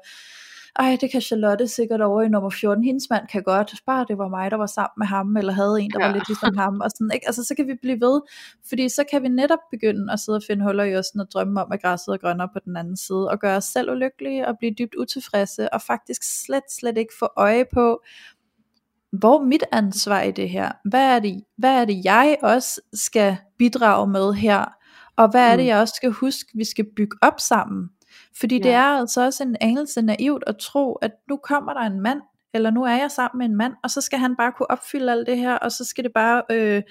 ej, 0.79 0.97
det 1.01 1.11
kan 1.11 1.21
Charlotte 1.21 1.67
sikkert 1.67 2.01
over 2.01 2.21
i 2.21 2.29
nummer 2.29 2.49
14, 2.49 2.83
hendes 2.83 3.09
mand 3.09 3.27
kan 3.27 3.43
godt, 3.43 3.73
bare 3.85 4.05
det 4.07 4.17
var 4.17 4.27
mig, 4.27 4.51
der 4.51 4.57
var 4.57 4.65
sammen 4.65 4.93
med 4.97 5.07
ham, 5.07 5.37
eller 5.37 5.53
havde 5.53 5.81
en, 5.81 5.91
der 5.91 5.99
ja. 5.99 6.05
var 6.05 6.13
lidt 6.13 6.27
ligesom 6.29 6.57
ham, 6.57 6.81
og 6.81 6.89
sådan, 6.91 7.11
ikke? 7.13 7.27
altså 7.27 7.43
så 7.43 7.55
kan 7.55 7.67
vi 7.67 7.73
blive 7.81 8.01
ved, 8.01 8.21
fordi 8.69 8.89
så 8.89 9.03
kan 9.11 9.23
vi 9.23 9.27
netop 9.27 9.59
begynde 9.71 10.13
at 10.13 10.19
sidde 10.19 10.35
og 10.35 10.43
finde 10.47 10.65
huller 10.65 10.83
i 10.83 10.95
os, 10.95 11.09
og 11.19 11.31
drømme 11.33 11.61
om, 11.61 11.71
at 11.71 11.81
græsset 11.81 12.13
er 12.13 12.17
grønnere 12.17 12.49
på 12.53 12.59
den 12.65 12.77
anden 12.77 12.97
side, 12.97 13.29
og 13.29 13.39
gøre 13.39 13.57
os 13.57 13.63
selv 13.63 13.91
ulykkelige, 13.91 14.47
og 14.47 14.57
blive 14.57 14.73
dybt 14.79 14.95
utilfredse, 14.95 15.73
og 15.73 15.81
faktisk 15.81 16.21
slet, 16.45 16.71
slet 16.71 16.97
ikke 16.97 17.13
få 17.19 17.29
øje 17.37 17.65
på, 17.73 18.01
hvor 19.19 19.43
mit 19.43 19.63
ansvar 19.71 20.21
i 20.21 20.31
det 20.31 20.49
her? 20.49 20.71
Hvad 20.89 21.15
er 21.15 21.19
det, 21.19 21.43
hvad 21.57 21.81
er 21.81 21.85
det 21.85 22.01
jeg 22.05 22.37
også 22.41 22.81
skal 22.93 23.37
bidrage 23.57 24.07
med 24.07 24.33
her? 24.33 24.65
Og 25.15 25.31
hvad 25.31 25.51
er 25.51 25.55
det, 25.55 25.65
mm. 25.65 25.67
jeg 25.67 25.79
også 25.79 25.93
skal 25.95 26.11
huske, 26.11 26.51
vi 26.55 26.63
skal 26.63 26.85
bygge 26.95 27.17
op 27.21 27.39
sammen? 27.39 27.89
Fordi 28.39 28.55
ja. 28.57 28.63
det 28.63 28.71
er 28.71 28.99
altså 28.99 29.25
også 29.25 29.43
en 29.43 29.55
anelse 29.61 30.01
naivt 30.01 30.43
at 30.47 30.57
tro, 30.57 30.93
at 30.93 31.11
nu 31.29 31.37
kommer 31.37 31.73
der 31.73 31.81
en 31.81 32.01
mand, 32.01 32.21
eller 32.53 32.71
nu 32.71 32.83
er 32.83 32.95
jeg 32.95 33.11
sammen 33.11 33.37
med 33.37 33.45
en 33.45 33.55
mand, 33.55 33.73
og 33.83 33.91
så 33.91 34.01
skal 34.01 34.19
han 34.19 34.35
bare 34.35 34.51
kunne 34.57 34.71
opfylde 34.71 35.11
alt 35.11 35.27
det 35.27 35.37
her, 35.37 35.55
og 35.55 35.71
så 35.71 35.85
skal 35.85 36.03
det 36.03 36.13
bare 36.13 36.43
øh, 36.51 36.81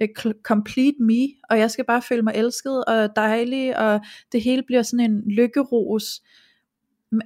øh 0.00 0.08
complete 0.42 0.96
me, 1.00 1.28
og 1.50 1.58
jeg 1.58 1.70
skal 1.70 1.84
bare 1.84 2.02
føle 2.02 2.22
mig 2.22 2.34
elsket 2.34 2.84
og 2.84 3.16
dejlig, 3.16 3.78
og 3.78 4.00
det 4.32 4.42
hele 4.42 4.62
bliver 4.62 4.82
sådan 4.82 5.10
en 5.10 5.30
lykkeros. 5.30 6.22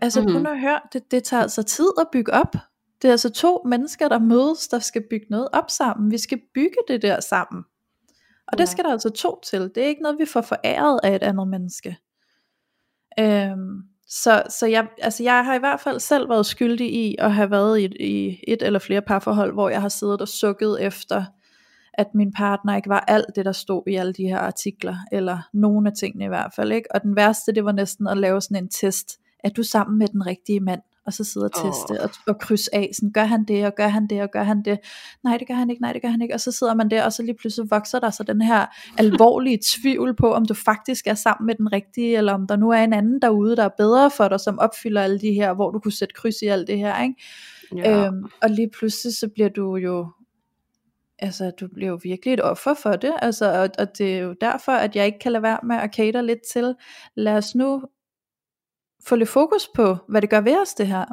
Altså 0.00 0.20
mm-hmm. 0.20 0.36
kun 0.36 0.46
at 0.46 0.60
høre, 0.60 0.80
det, 0.92 1.10
det 1.10 1.24
tager 1.24 1.42
altså 1.42 1.62
tid 1.62 1.88
at 2.00 2.06
bygge 2.12 2.32
op. 2.32 2.56
Det 3.02 3.08
er 3.08 3.12
altså 3.12 3.30
to 3.30 3.62
mennesker, 3.64 4.08
der 4.08 4.18
mødes, 4.18 4.68
der 4.68 4.78
skal 4.78 5.02
bygge 5.10 5.26
noget 5.30 5.48
op 5.52 5.70
sammen. 5.70 6.10
Vi 6.10 6.18
skal 6.18 6.40
bygge 6.54 6.76
det 6.88 7.02
der 7.02 7.20
sammen. 7.20 7.64
Og 8.48 8.58
ja. 8.58 8.62
det 8.62 8.68
skal 8.68 8.84
der 8.84 8.90
altså 8.90 9.10
to 9.10 9.40
til. 9.44 9.60
Det 9.74 9.82
er 9.82 9.86
ikke 9.86 10.02
noget, 10.02 10.18
vi 10.18 10.26
får 10.26 10.40
foræret 10.40 11.00
af 11.02 11.14
et 11.14 11.22
andet 11.22 11.48
menneske. 11.48 11.96
Øhm, 13.20 13.82
så 14.08 14.42
så 14.48 14.66
jeg, 14.66 14.88
altså 15.02 15.22
jeg 15.22 15.44
har 15.44 15.54
i 15.54 15.58
hvert 15.58 15.80
fald 15.80 16.00
selv 16.00 16.28
været 16.28 16.46
skyldig 16.46 16.94
i 16.94 17.16
at 17.18 17.32
have 17.32 17.50
været 17.50 17.78
i 17.78 17.84
et, 17.84 17.96
i 18.00 18.44
et 18.48 18.62
eller 18.62 18.78
flere 18.78 19.02
parforhold, 19.02 19.52
hvor 19.52 19.68
jeg 19.68 19.80
har 19.80 19.88
siddet 19.88 20.20
og 20.20 20.28
sukket 20.28 20.82
efter, 20.82 21.24
at 21.94 22.14
min 22.14 22.32
partner 22.32 22.76
ikke 22.76 22.88
var 22.88 23.04
alt 23.08 23.36
det, 23.36 23.44
der 23.44 23.52
stod 23.52 23.82
i 23.86 23.94
alle 23.94 24.12
de 24.12 24.22
her 24.28 24.38
artikler, 24.38 24.96
eller 25.12 25.38
nogle 25.52 25.90
af 25.90 25.96
tingene 25.96 26.24
i 26.24 26.28
hvert 26.28 26.52
fald. 26.54 26.72
Ikke? 26.72 26.94
Og 26.94 27.02
den 27.02 27.16
værste, 27.16 27.52
det 27.52 27.64
var 27.64 27.72
næsten 27.72 28.06
at 28.06 28.18
lave 28.18 28.40
sådan 28.40 28.64
en 28.64 28.68
test. 28.68 29.18
Er 29.44 29.48
du 29.48 29.62
sammen 29.62 29.98
med 29.98 30.08
den 30.08 30.26
rigtige 30.26 30.60
mand? 30.60 30.80
Og 31.08 31.14
så 31.14 31.24
sidde 31.24 31.44
og 31.44 31.52
teste 31.52 31.90
oh. 31.90 32.04
og, 32.04 32.10
og 32.26 32.40
krydse 32.40 32.74
af, 32.74 32.90
sådan, 32.92 33.12
gør 33.12 33.24
han 33.24 33.44
det, 33.44 33.66
og 33.66 33.74
gør 33.74 33.88
han 33.88 34.06
det, 34.06 34.22
og 34.22 34.30
gør 34.30 34.42
han 34.42 34.62
det, 34.64 34.78
nej 35.24 35.36
det 35.36 35.48
gør 35.48 35.54
han 35.54 35.70
ikke, 35.70 35.82
nej 35.82 35.92
det 35.92 36.02
gør 36.02 36.08
han 36.08 36.22
ikke, 36.22 36.34
og 36.34 36.40
så 36.40 36.52
sidder 36.52 36.74
man 36.74 36.90
der, 36.90 37.04
og 37.04 37.12
så 37.12 37.22
lige 37.22 37.36
pludselig 37.40 37.70
vokser 37.70 37.98
der 37.98 38.10
så 38.10 38.22
den 38.22 38.42
her 38.42 38.66
alvorlige 38.98 39.58
tvivl 39.72 40.16
på, 40.16 40.32
om 40.32 40.46
du 40.46 40.54
faktisk 40.54 41.06
er 41.06 41.14
sammen 41.14 41.46
med 41.46 41.54
den 41.54 41.72
rigtige, 41.72 42.16
eller 42.16 42.34
om 42.34 42.46
der 42.46 42.56
nu 42.56 42.70
er 42.70 42.84
en 42.84 42.92
anden 42.92 43.22
derude, 43.22 43.56
der 43.56 43.64
er 43.64 43.70
bedre 43.78 44.10
for 44.10 44.28
dig, 44.28 44.40
som 44.40 44.58
opfylder 44.58 45.02
alle 45.02 45.20
de 45.20 45.32
her, 45.32 45.54
hvor 45.54 45.70
du 45.70 45.78
kunne 45.78 45.92
sætte 45.92 46.14
kryds 46.14 46.42
i 46.42 46.46
alt 46.46 46.66
det 46.66 46.78
her, 46.78 47.02
ikke? 47.02 47.14
Ja. 47.76 48.06
Øhm, 48.06 48.24
og 48.42 48.50
lige 48.50 48.70
pludselig 48.78 49.16
så 49.16 49.28
bliver 49.34 49.48
du 49.48 49.76
jo 49.76 50.06
altså 51.18 51.50
du 51.60 51.68
bliver 51.74 51.90
jo 51.90 51.98
virkelig 52.02 52.34
et 52.34 52.44
offer 52.44 52.74
for 52.74 52.92
det, 52.92 53.12
altså, 53.22 53.62
og, 53.62 53.68
og 53.78 53.98
det 53.98 54.14
er 54.14 54.18
jo 54.18 54.34
derfor, 54.40 54.72
at 54.72 54.96
jeg 54.96 55.06
ikke 55.06 55.18
kan 55.18 55.32
lade 55.32 55.42
være 55.42 55.58
med 55.62 55.76
at 55.76 55.94
cater 55.94 56.22
lidt 56.22 56.42
til, 56.52 56.74
lad 57.16 57.36
os 57.36 57.54
nu 57.54 57.82
få 59.04 59.16
lidt 59.16 59.28
fokus 59.28 59.68
på, 59.74 59.96
hvad 60.08 60.22
det 60.22 60.30
gør 60.30 60.40
ved 60.40 60.60
os 60.62 60.74
det 60.74 60.86
her. 60.86 61.04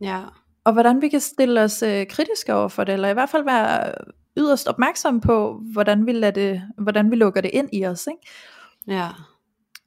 Ja. 0.00 0.20
Og 0.64 0.72
hvordan 0.72 1.02
vi 1.02 1.08
kan 1.08 1.20
stille 1.20 1.62
os 1.62 1.82
øh, 1.82 2.06
kritiske 2.06 2.54
over 2.54 2.68
for 2.68 2.84
det, 2.84 2.92
eller 2.92 3.08
i 3.08 3.12
hvert 3.12 3.30
fald 3.30 3.44
være 3.44 3.92
yderst 4.36 4.66
opmærksom 4.66 5.20
på, 5.20 5.60
hvordan 5.72 6.06
vi, 6.06 6.12
lader 6.12 6.30
det, 6.30 6.62
hvordan 6.78 7.10
vi 7.10 7.16
lukker 7.16 7.40
det 7.40 7.50
ind 7.54 7.68
i 7.72 7.86
os. 7.86 8.06
Ikke? 8.06 8.98
Ja. 8.98 9.08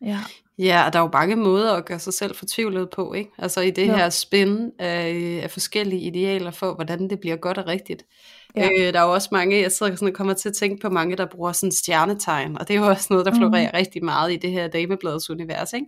Ja. 0.01 0.19
Ja, 0.57 0.85
og 0.85 0.93
der 0.93 0.99
er 0.99 1.03
jo 1.03 1.09
mange 1.13 1.35
måder 1.35 1.73
at 1.73 1.85
gøre 1.85 1.99
sig 1.99 2.13
selv 2.13 2.35
fortvivlet 2.35 2.89
på, 2.89 3.13
ikke? 3.13 3.31
Altså 3.37 3.61
i 3.61 3.71
det 3.71 3.87
ja. 3.87 3.95
her 3.95 4.09
spænd 4.09 4.71
af, 4.79 5.39
af 5.43 5.51
forskellige 5.51 6.01
idealer 6.01 6.51
for, 6.51 6.73
hvordan 6.73 7.09
det 7.09 7.19
bliver 7.19 7.35
godt 7.35 7.57
og 7.57 7.67
rigtigt. 7.67 8.05
Ja. 8.55 8.69
Øh, 8.79 8.93
der 8.93 8.99
er 8.99 9.03
jo 9.03 9.13
også 9.13 9.29
mange, 9.31 9.61
jeg 9.61 9.71
sidder 9.71 9.95
sådan 9.95 10.07
og 10.07 10.13
kommer 10.13 10.33
til 10.33 10.49
at 10.49 10.55
tænke 10.55 10.81
på 10.81 10.89
mange, 10.89 11.17
der 11.17 11.25
bruger 11.25 11.51
sådan 11.51 11.71
stjernetegn, 11.71 12.57
og 12.57 12.67
det 12.67 12.75
er 12.75 12.79
jo 12.79 12.87
også 12.87 13.07
noget, 13.09 13.25
der 13.25 13.35
florerer 13.35 13.71
mm. 13.71 13.77
rigtig 13.77 14.05
meget 14.05 14.33
i 14.33 14.37
det 14.37 14.51
her 14.51 14.67
damebladets 14.67 15.29
univers, 15.29 15.73
ikke? 15.73 15.87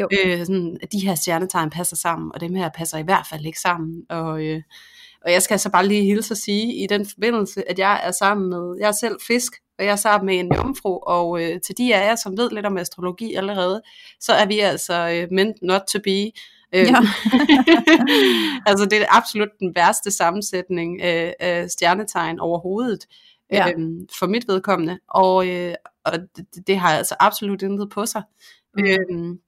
Jo. 0.00 0.08
Øh, 0.12 0.38
sådan, 0.38 0.78
at 0.82 0.92
de 0.92 1.06
her 1.06 1.14
stjernetegn 1.14 1.70
passer 1.70 1.96
sammen, 1.96 2.30
og 2.34 2.40
dem 2.40 2.54
her 2.54 2.68
passer 2.68 2.98
i 2.98 3.02
hvert 3.02 3.26
fald 3.30 3.46
ikke 3.46 3.60
sammen, 3.60 4.02
og... 4.08 4.44
Øh, 4.44 4.62
og 5.24 5.32
jeg 5.32 5.42
skal 5.42 5.58
så 5.58 5.70
bare 5.70 5.86
lige 5.86 6.04
hilse 6.04 6.32
at 6.32 6.38
sige 6.38 6.74
i 6.74 6.86
den 6.86 7.06
forbindelse, 7.06 7.70
at 7.70 7.78
jeg 7.78 8.00
er 8.04 8.10
sammen 8.10 8.50
med, 8.50 8.76
jeg 8.80 8.88
er 8.88 8.92
selv 9.00 9.16
fisk, 9.26 9.52
og 9.78 9.84
jeg 9.84 9.92
er 9.92 9.96
sammen 9.96 10.26
med 10.26 10.38
en 10.38 10.54
jomfru, 10.54 10.98
og 10.98 11.42
øh, 11.42 11.60
til 11.60 11.78
de 11.78 11.94
af 11.94 12.08
jer, 12.08 12.16
som 12.16 12.38
ved 12.38 12.50
lidt 12.50 12.66
om 12.66 12.76
astrologi 12.76 13.34
allerede, 13.34 13.82
så 14.20 14.32
er 14.32 14.46
vi 14.46 14.58
altså 14.58 15.08
øh, 15.08 15.28
meant 15.30 15.56
not 15.62 15.80
to 15.92 15.98
be. 16.04 16.30
Øh, 16.74 16.86
ja. 16.86 16.98
altså 18.70 18.84
det 18.84 19.02
er 19.02 19.06
absolut 19.08 19.48
den 19.60 19.74
værste 19.74 20.10
sammensætning 20.10 21.02
af, 21.02 21.34
af 21.40 21.70
stjernetegn 21.70 22.40
overhovedet, 22.40 23.06
ja. 23.52 23.68
øh, 23.68 23.78
for 24.18 24.26
mit 24.26 24.48
vedkommende, 24.48 24.98
og, 25.08 25.48
øh, 25.48 25.74
og 26.04 26.12
det, 26.36 26.66
det 26.66 26.78
har 26.78 26.88
altså 26.96 27.16
absolut 27.20 27.62
intet 27.62 27.90
på 27.90 28.06
sig. 28.06 28.22
Mm. 28.76 28.84
Øhm, 28.84 29.38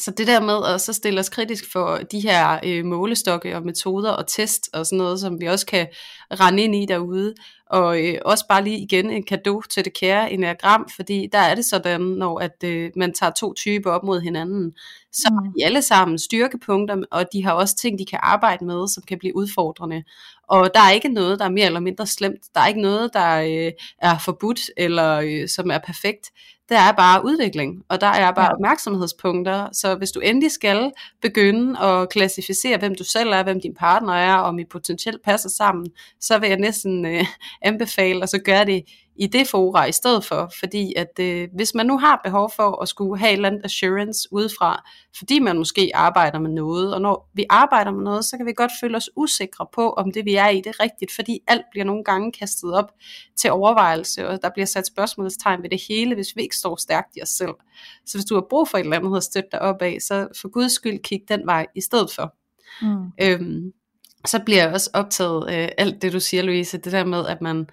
så 0.00 0.10
det 0.10 0.26
der 0.26 0.40
med 0.40 0.74
at 0.74 0.80
så 0.80 0.92
stille 0.92 1.20
os 1.20 1.28
kritisk 1.28 1.72
for 1.72 1.96
de 1.96 2.20
her 2.20 2.60
øh, 2.64 2.84
målestokke 2.84 3.56
og 3.56 3.62
metoder 3.62 4.10
og 4.10 4.26
test 4.26 4.70
og 4.72 4.86
sådan 4.86 4.98
noget, 4.98 5.20
som 5.20 5.40
vi 5.40 5.46
også 5.46 5.66
kan 5.66 5.86
rende 6.30 6.62
ind 6.62 6.74
i 6.74 6.86
derude, 6.86 7.34
og 7.70 8.04
øh, 8.06 8.14
også 8.24 8.44
bare 8.48 8.64
lige 8.64 8.78
igen 8.78 9.10
en 9.10 9.22
kado 9.22 9.62
til 9.70 9.84
det 9.84 9.92
kære 9.92 10.32
enneagram, 10.32 10.88
fordi 10.96 11.28
der 11.32 11.38
er 11.38 11.54
det 11.54 11.64
sådan, 11.64 12.00
når 12.00 12.38
at 12.38 12.64
øh, 12.64 12.90
man 12.96 13.12
tager 13.12 13.32
to 13.32 13.54
typer 13.54 13.90
op 13.90 14.04
mod 14.04 14.20
hinanden, 14.20 14.72
så 15.12 15.28
mm. 15.30 15.36
har 15.36 15.52
de 15.52 15.64
alle 15.64 15.82
sammen 15.82 16.18
styrkepunkter, 16.18 16.96
og 17.10 17.24
de 17.32 17.44
har 17.44 17.52
også 17.52 17.76
ting, 17.76 17.98
de 17.98 18.06
kan 18.06 18.18
arbejde 18.22 18.64
med, 18.64 18.88
som 18.88 19.02
kan 19.02 19.18
blive 19.18 19.36
udfordrende. 19.36 20.04
Og 20.48 20.70
der 20.74 20.80
er 20.80 20.90
ikke 20.90 21.08
noget, 21.08 21.38
der 21.38 21.44
er 21.44 21.50
mere 21.50 21.66
eller 21.66 21.80
mindre 21.80 22.06
slemt. 22.06 22.40
Der 22.54 22.60
er 22.60 22.66
ikke 22.66 22.82
noget, 22.82 23.10
der 23.14 23.36
øh, 23.36 23.72
er 23.98 24.18
forbudt, 24.18 24.60
eller 24.76 25.20
øh, 25.24 25.48
som 25.48 25.70
er 25.70 25.78
perfekt 25.78 26.30
der 26.70 26.78
er 26.78 26.92
bare 26.92 27.24
udvikling, 27.24 27.82
og 27.88 28.00
der 28.00 28.06
er 28.06 28.30
bare 28.32 28.44
ja. 28.44 28.52
opmærksomhedspunkter, 28.52 29.68
så 29.72 29.94
hvis 29.94 30.10
du 30.10 30.20
endelig 30.20 30.50
skal 30.50 30.92
begynde 31.22 31.80
at 31.80 32.08
klassificere, 32.08 32.78
hvem 32.78 32.94
du 32.94 33.04
selv 33.04 33.30
er, 33.30 33.42
hvem 33.42 33.60
din 33.60 33.74
partner 33.74 34.12
er, 34.12 34.34
og 34.34 34.44
om 34.44 34.58
I 34.58 34.64
potentielt 34.64 35.22
passer 35.22 35.48
sammen, 35.48 35.86
så 36.20 36.38
vil 36.38 36.48
jeg 36.48 36.58
næsten 36.58 37.06
øh, 37.06 37.24
anbefale 37.62 38.22
at 38.22 38.28
så 38.28 38.38
gøre 38.38 38.64
det 38.64 38.82
i 39.20 39.26
det 39.26 39.48
fora 39.48 39.84
i 39.84 39.92
stedet 39.92 40.24
for, 40.24 40.52
fordi 40.60 40.94
at 40.96 41.18
øh, 41.20 41.48
hvis 41.54 41.74
man 41.74 41.86
nu 41.86 41.98
har 41.98 42.20
behov 42.24 42.50
for 42.56 42.82
at 42.82 42.88
skulle 42.88 43.18
have 43.18 43.30
et 43.30 43.36
eller 43.36 43.48
andet 43.48 43.64
assurance 43.64 44.28
udefra, 44.32 44.88
fordi 45.18 45.38
man 45.38 45.58
måske 45.58 45.90
arbejder 45.94 46.38
med 46.38 46.50
noget, 46.50 46.94
og 46.94 47.00
når 47.00 47.30
vi 47.34 47.44
arbejder 47.50 47.90
med 47.90 48.04
noget, 48.04 48.24
så 48.24 48.36
kan 48.36 48.46
vi 48.46 48.52
godt 48.52 48.72
føle 48.80 48.96
os 48.96 49.10
usikre 49.16 49.66
på, 49.74 49.90
om 49.90 50.12
det 50.12 50.24
vi 50.24 50.34
er 50.34 50.48
i, 50.48 50.56
det 50.56 50.66
er 50.66 50.80
rigtigt, 50.80 51.14
fordi 51.14 51.40
alt 51.46 51.64
bliver 51.70 51.84
nogle 51.84 52.04
gange 52.04 52.32
kastet 52.32 52.74
op 52.74 52.92
til 53.36 53.50
overvejelse, 53.50 54.28
og 54.28 54.42
der 54.42 54.50
bliver 54.54 54.66
sat 54.66 54.86
spørgsmålstegn 54.86 55.62
ved 55.62 55.70
det 55.70 55.82
hele, 55.88 56.14
hvis 56.14 56.36
vi 56.36 56.42
ikke 56.42 56.56
står 56.56 56.76
stærkt 56.76 57.16
i 57.16 57.22
os 57.22 57.28
selv. 57.28 57.54
Så 58.06 58.18
hvis 58.18 58.24
du 58.24 58.34
har 58.34 58.46
brug 58.50 58.68
for 58.68 58.78
et 58.78 58.84
eller 58.84 58.96
andet 58.96 59.16
at 59.16 59.22
støtte 59.22 59.48
dig 59.52 59.60
op 59.60 59.82
af, 59.82 59.96
så 60.00 60.28
for 60.40 60.48
guds 60.48 60.72
skyld 60.72 60.98
kig 61.02 61.20
den 61.28 61.46
vej 61.46 61.66
i 61.74 61.80
stedet 61.80 62.10
for. 62.12 62.34
Mm. 62.82 63.12
Øhm, 63.22 63.72
så 64.26 64.38
bliver 64.44 64.62
jeg 64.62 64.72
også 64.72 64.90
optaget 64.94 65.48
af 65.48 65.74
alt 65.78 66.02
det, 66.02 66.12
du 66.12 66.20
siger, 66.20 66.42
Louise, 66.42 66.78
det 66.78 66.92
der 66.92 67.04
med, 67.04 67.26
at 67.26 67.40
man 67.40 67.66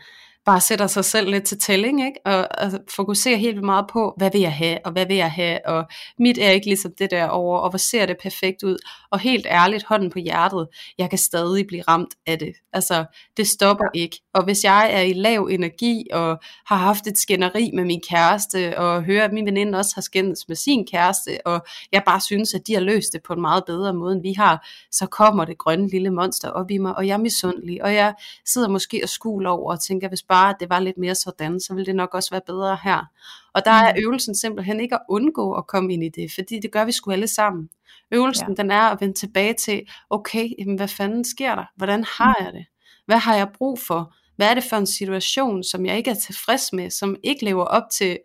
bare 0.48 0.62
sætter 0.62 0.88
sig 0.88 1.06
selv 1.06 1.30
lidt 1.30 1.44
til 1.44 1.60
tælling, 1.60 2.06
ikke? 2.06 2.20
Og, 2.26 2.48
og 2.58 2.72
fokuserer 2.96 3.38
helt 3.38 3.64
meget 3.64 3.86
på, 3.94 4.14
hvad 4.18 4.32
vil 4.32 4.42
jeg 4.42 4.54
have, 4.54 4.80
og 4.86 4.92
hvad 4.92 5.06
vil 5.06 5.16
jeg 5.16 5.32
have, 5.32 5.68
og 5.68 5.86
mit 6.20 6.38
er 6.38 6.50
ikke 6.50 6.68
ligesom 6.68 6.92
det 7.00 7.12
der 7.12 7.28
over, 7.28 7.58
og 7.60 7.70
hvor 7.70 7.78
ser 7.78 8.06
det 8.06 8.18
perfekt 8.22 8.64
ud, 8.64 8.78
og 9.12 9.20
helt 9.20 9.46
ærligt, 9.50 9.84
hånden 9.84 10.10
på 10.10 10.20
hjertet, 10.20 10.68
jeg 10.98 11.10
kan 11.10 11.20
stadig 11.20 11.68
blive 11.68 11.84
ramt 11.88 12.16
af 12.28 12.40
det, 12.40 12.54
altså 12.74 13.06
det 13.38 13.48
stopper 13.48 13.86
ikke, 13.94 14.22
og 14.38 14.44
hvis 14.44 14.64
jeg 14.64 14.90
er 14.94 15.02
i 15.02 15.14
lav 15.14 15.48
energi, 15.52 16.08
og 16.14 16.40
har 16.66 16.76
haft 16.76 17.08
et 17.08 17.18
skænderi 17.18 17.72
med 17.74 17.86
min 17.86 18.02
kæreste, 18.10 18.78
og 18.80 19.04
hører, 19.04 19.26
at 19.26 19.34
min 19.34 19.46
veninde 19.46 19.78
også 19.78 19.92
har 19.96 20.02
skændes 20.02 20.48
med 20.48 20.56
sin 20.56 20.88
kæreste, 20.92 21.38
og 21.46 21.66
jeg 21.92 22.04
bare 22.06 22.22
synes, 22.22 22.54
at 22.54 22.68
de 22.68 22.74
har 22.74 22.82
løst 22.82 23.14
det 23.14 23.24
på 23.24 23.34
en 23.34 23.42
meget 23.42 23.64
bedre 23.66 23.94
måde, 23.94 24.14
end 24.14 24.22
vi 24.22 24.34
har, 24.34 24.68
så 24.92 25.06
kommer 25.06 25.46
det 25.46 25.58
grønne 25.58 25.90
lille 25.90 26.10
monster 26.10 26.50
op 26.50 26.72
i 26.72 26.78
mig, 26.78 26.98
og 26.98 27.08
jeg 27.08 27.14
er 27.14 27.18
misundelig, 27.18 27.84
og 27.84 27.94
jeg 27.94 28.14
sidder 28.46 28.70
måske 28.70 29.00
og 29.04 29.10
skuler 29.10 29.50
over 29.50 29.72
og 29.72 29.82
tænker, 29.82 30.08
hvis 30.08 30.24
bare 30.24 30.56
det 30.60 30.70
var 30.70 30.80
lidt 30.80 30.98
mere 30.98 31.16
sådan, 31.16 31.60
så 31.60 31.74
ville 31.74 31.86
det 31.86 31.96
nok 31.96 32.14
også 32.14 32.32
være 32.32 32.42
bedre 32.46 32.78
her. 32.84 33.06
Og 33.54 33.66
der 33.66 33.72
er 33.72 33.94
mm. 33.94 34.02
øvelsen 34.04 34.36
simpelthen 34.36 34.80
ikke 34.80 34.96
at 34.96 35.02
undgå 35.10 35.54
at 35.54 35.68
komme 35.68 35.94
ind 35.94 36.04
i 36.04 36.10
det, 36.10 36.32
fordi 36.36 36.60
det 36.60 36.72
gør 36.72 36.86
vi 36.86 36.92
sgu 36.92 37.12
alle 37.12 37.28
sammen. 37.28 37.70
Øvelsen, 38.12 38.48
ja. 38.50 38.54
den 38.54 38.72
er 38.72 38.82
at 38.82 39.02
vende 39.02 39.14
tilbage 39.14 39.54
til, 39.54 39.82
okay, 40.10 40.50
jamen, 40.60 40.76
hvad 40.76 40.88
fanden 40.88 41.26
sker 41.26 41.56
der? 41.56 41.66
Hvordan 41.76 42.04
har 42.18 42.36
mm. 42.40 42.46
jeg 42.46 42.54
det? 42.54 42.66
Hvad 43.08 43.18
har 43.18 43.36
jeg 43.36 43.50
brug 43.58 43.80
for? 43.80 44.16
Hvad 44.38 44.50
er 44.50 44.54
det 44.54 44.64
for 44.64 44.76
en 44.76 44.88
situation, 44.88 45.64
som 45.64 45.86
jeg 45.86 45.98
ikke 45.98 46.12
er 46.12 46.16
tilfreds 46.16 46.74
med, 46.74 46.90
som 46.90 47.16
ikke 47.24 47.46
lever 47.46 47.64
op 47.64 47.84
til, 47.92 48.18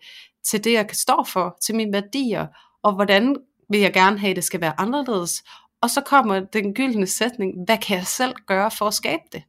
til 0.44 0.64
det, 0.64 0.72
jeg 0.72 0.88
står 0.92 1.28
for, 1.32 1.56
til 1.62 1.74
mine 1.74 1.92
værdier, 1.92 2.46
og 2.82 2.94
hvordan 2.94 3.36
vil 3.70 3.80
jeg 3.80 3.92
gerne 3.92 4.18
have, 4.18 4.30
at 4.30 4.36
det 4.36 4.44
skal 4.44 4.60
være 4.60 4.80
anderledes? 4.80 5.42
Og 5.82 5.90
så 5.90 6.00
kommer 6.00 6.40
den 6.40 6.74
gyldne 6.74 7.06
sætning, 7.06 7.64
hvad 7.64 7.78
kan 7.78 7.96
jeg 7.96 8.06
selv 8.06 8.34
gøre 8.46 8.70
for 8.70 8.86
at 8.86 8.94
skabe 8.94 9.22
det? 9.32 9.42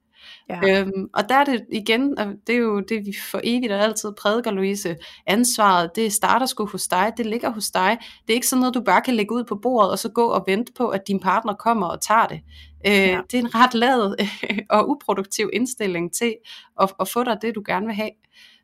Ja. 0.49 0.81
Øhm, 0.81 1.09
og 1.13 1.29
der 1.29 1.35
er 1.35 1.43
det 1.43 1.65
igen, 1.71 2.19
og 2.19 2.27
det 2.47 2.55
er 2.55 2.59
jo 2.59 2.79
det, 2.79 3.05
vi 3.05 3.13
for 3.31 3.41
evigt 3.43 3.71
og 3.71 3.79
altid 3.79 4.11
prædiker, 4.21 4.51
Louise, 4.51 4.95
ansvaret, 5.27 5.91
det 5.95 6.13
starter 6.13 6.45
sgu 6.45 6.65
hos 6.65 6.87
dig, 6.87 7.13
det 7.17 7.25
ligger 7.25 7.49
hos 7.49 7.71
dig. 7.71 7.97
Det 8.27 8.33
er 8.33 8.35
ikke 8.35 8.47
sådan 8.47 8.59
noget, 8.59 8.75
du 8.75 8.81
bare 8.81 9.01
kan 9.01 9.15
lægge 9.15 9.35
ud 9.35 9.43
på 9.43 9.55
bordet, 9.55 9.91
og 9.91 9.99
så 9.99 10.09
gå 10.09 10.25
og 10.25 10.43
vente 10.47 10.73
på, 10.73 10.87
at 10.87 11.07
din 11.07 11.19
partner 11.19 11.53
kommer 11.53 11.87
og 11.87 12.01
tager 12.01 12.27
det. 12.27 12.41
Øh, 12.87 12.93
ja. 12.93 13.21
Det 13.31 13.39
er 13.39 13.43
en 13.43 13.55
ret 13.55 13.73
ladet 13.73 14.15
og 14.69 14.89
uproduktiv 14.89 15.49
indstilling 15.53 16.13
til 16.13 16.35
at, 16.81 16.93
at 16.99 17.07
få 17.07 17.23
dig 17.23 17.37
det, 17.41 17.55
du 17.55 17.63
gerne 17.65 17.85
vil 17.85 17.95
have. 17.95 18.11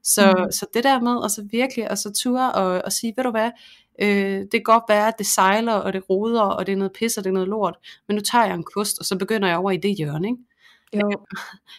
Så, 0.03 0.35
mm. 0.37 0.51
så 0.51 0.65
det 0.73 0.83
der 0.83 1.01
med, 1.01 1.23
altså 1.23 1.47
virkelig, 1.51 1.89
altså 1.89 2.11
ture 2.23 2.51
og, 2.51 2.81
og 2.85 2.91
sige, 2.91 3.13
ved 3.17 3.23
du 3.23 3.31
hvad, 3.31 3.51
øh, 4.01 4.41
det 4.41 4.51
kan 4.51 4.63
godt 4.63 4.83
være, 4.89 5.07
at 5.07 5.13
det 5.17 5.27
sejler, 5.27 5.73
og 5.73 5.93
det 5.93 6.09
roder, 6.09 6.41
og 6.41 6.65
det 6.65 6.71
er 6.71 6.77
noget 6.77 6.93
pis, 6.99 7.17
og 7.17 7.23
det 7.23 7.29
er 7.29 7.33
noget 7.33 7.49
lort, 7.49 7.75
men 8.07 8.15
nu 8.15 8.21
tager 8.21 8.45
jeg 8.45 8.55
en 8.55 8.63
kost, 8.63 8.99
og 8.99 9.05
så 9.05 9.17
begynder 9.17 9.47
jeg 9.47 9.57
over 9.57 9.71
i 9.71 9.77
det 9.77 9.97
hjørne, 9.97 10.27
ikke? 10.27 10.43
Jo. 10.93 11.12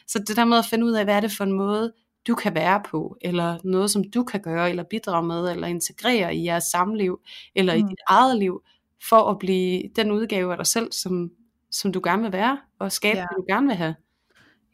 Så 0.07 0.19
det 0.19 0.37
der 0.37 0.45
med 0.45 0.59
at 0.59 0.67
finde 0.71 0.87
ud 0.87 0.93
af, 0.93 1.05
hvad 1.05 1.17
er 1.17 1.21
det 1.21 1.33
for 1.33 1.45
en 1.45 1.53
måde, 1.53 1.93
du 2.27 2.35
kan 2.35 2.55
være 2.55 2.83
på, 2.91 3.17
eller 3.21 3.59
noget, 3.65 3.91
som 3.91 4.05
du 4.05 4.25
kan 4.25 4.41
gøre, 4.41 4.71
eller 4.71 4.83
bidrage 4.83 5.27
med, 5.27 5.51
eller 5.51 5.67
integrere 5.67 6.35
i 6.35 6.45
jeres 6.45 6.65
samliv, 6.65 7.21
eller 7.55 7.75
mm. 7.75 7.81
i 7.81 7.83
dit 7.83 7.99
eget 8.09 8.37
liv, 8.37 8.63
for 9.09 9.31
at 9.31 9.39
blive 9.39 9.83
den 9.97 10.11
udgave 10.11 10.53
af 10.53 10.57
dig 10.57 10.67
selv, 10.67 10.93
som, 10.93 11.31
som 11.71 11.93
du 11.93 12.01
gerne 12.05 12.23
vil 12.23 12.33
være, 12.33 12.59
og 12.79 12.93
skabe 12.93 13.19
ja. 13.19 13.23
det, 13.23 13.37
du 13.37 13.45
gerne 13.49 13.67
vil 13.67 13.77
have. 13.77 13.95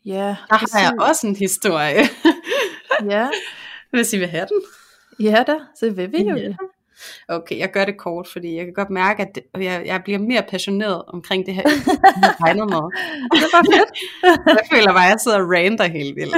Ja, 0.04 0.36
Der 0.48 0.76
har 0.76 0.80
jeg 0.80 1.00
også 1.00 1.26
en 1.26 1.36
historie. 1.36 2.02
ja. 3.10 3.28
Hvis 3.90 4.12
I 4.12 4.18
vil 4.18 4.28
have 4.28 4.46
den. 4.46 4.62
Ja 5.26 5.44
da, 5.46 5.56
så 5.74 5.90
vil 5.90 6.12
vi 6.12 6.22
jo 6.22 6.36
ja. 6.36 6.52
Okay, 7.28 7.58
jeg 7.58 7.70
gør 7.70 7.84
det 7.84 7.96
kort, 7.98 8.28
fordi 8.32 8.56
jeg 8.56 8.64
kan 8.64 8.74
godt 8.74 8.90
mærke, 8.90 9.22
at 9.22 9.38
jeg, 9.54 9.82
jeg 9.86 10.00
bliver 10.04 10.18
mere 10.18 10.42
passioneret 10.48 11.02
omkring 11.08 11.46
det 11.46 11.54
her, 11.54 11.62
jeg 12.22 12.34
regner 12.42 12.64
med. 12.64 12.84
det 13.40 13.48
var 13.52 13.64
fedt. 13.74 13.90
jeg 14.58 14.66
føler 14.72 14.92
bare, 14.92 15.04
at 15.04 15.10
jeg 15.10 15.20
sidder 15.20 15.40
og 15.40 15.50
ranter 15.50 15.84
helt 15.84 16.16
vildt. 16.16 16.36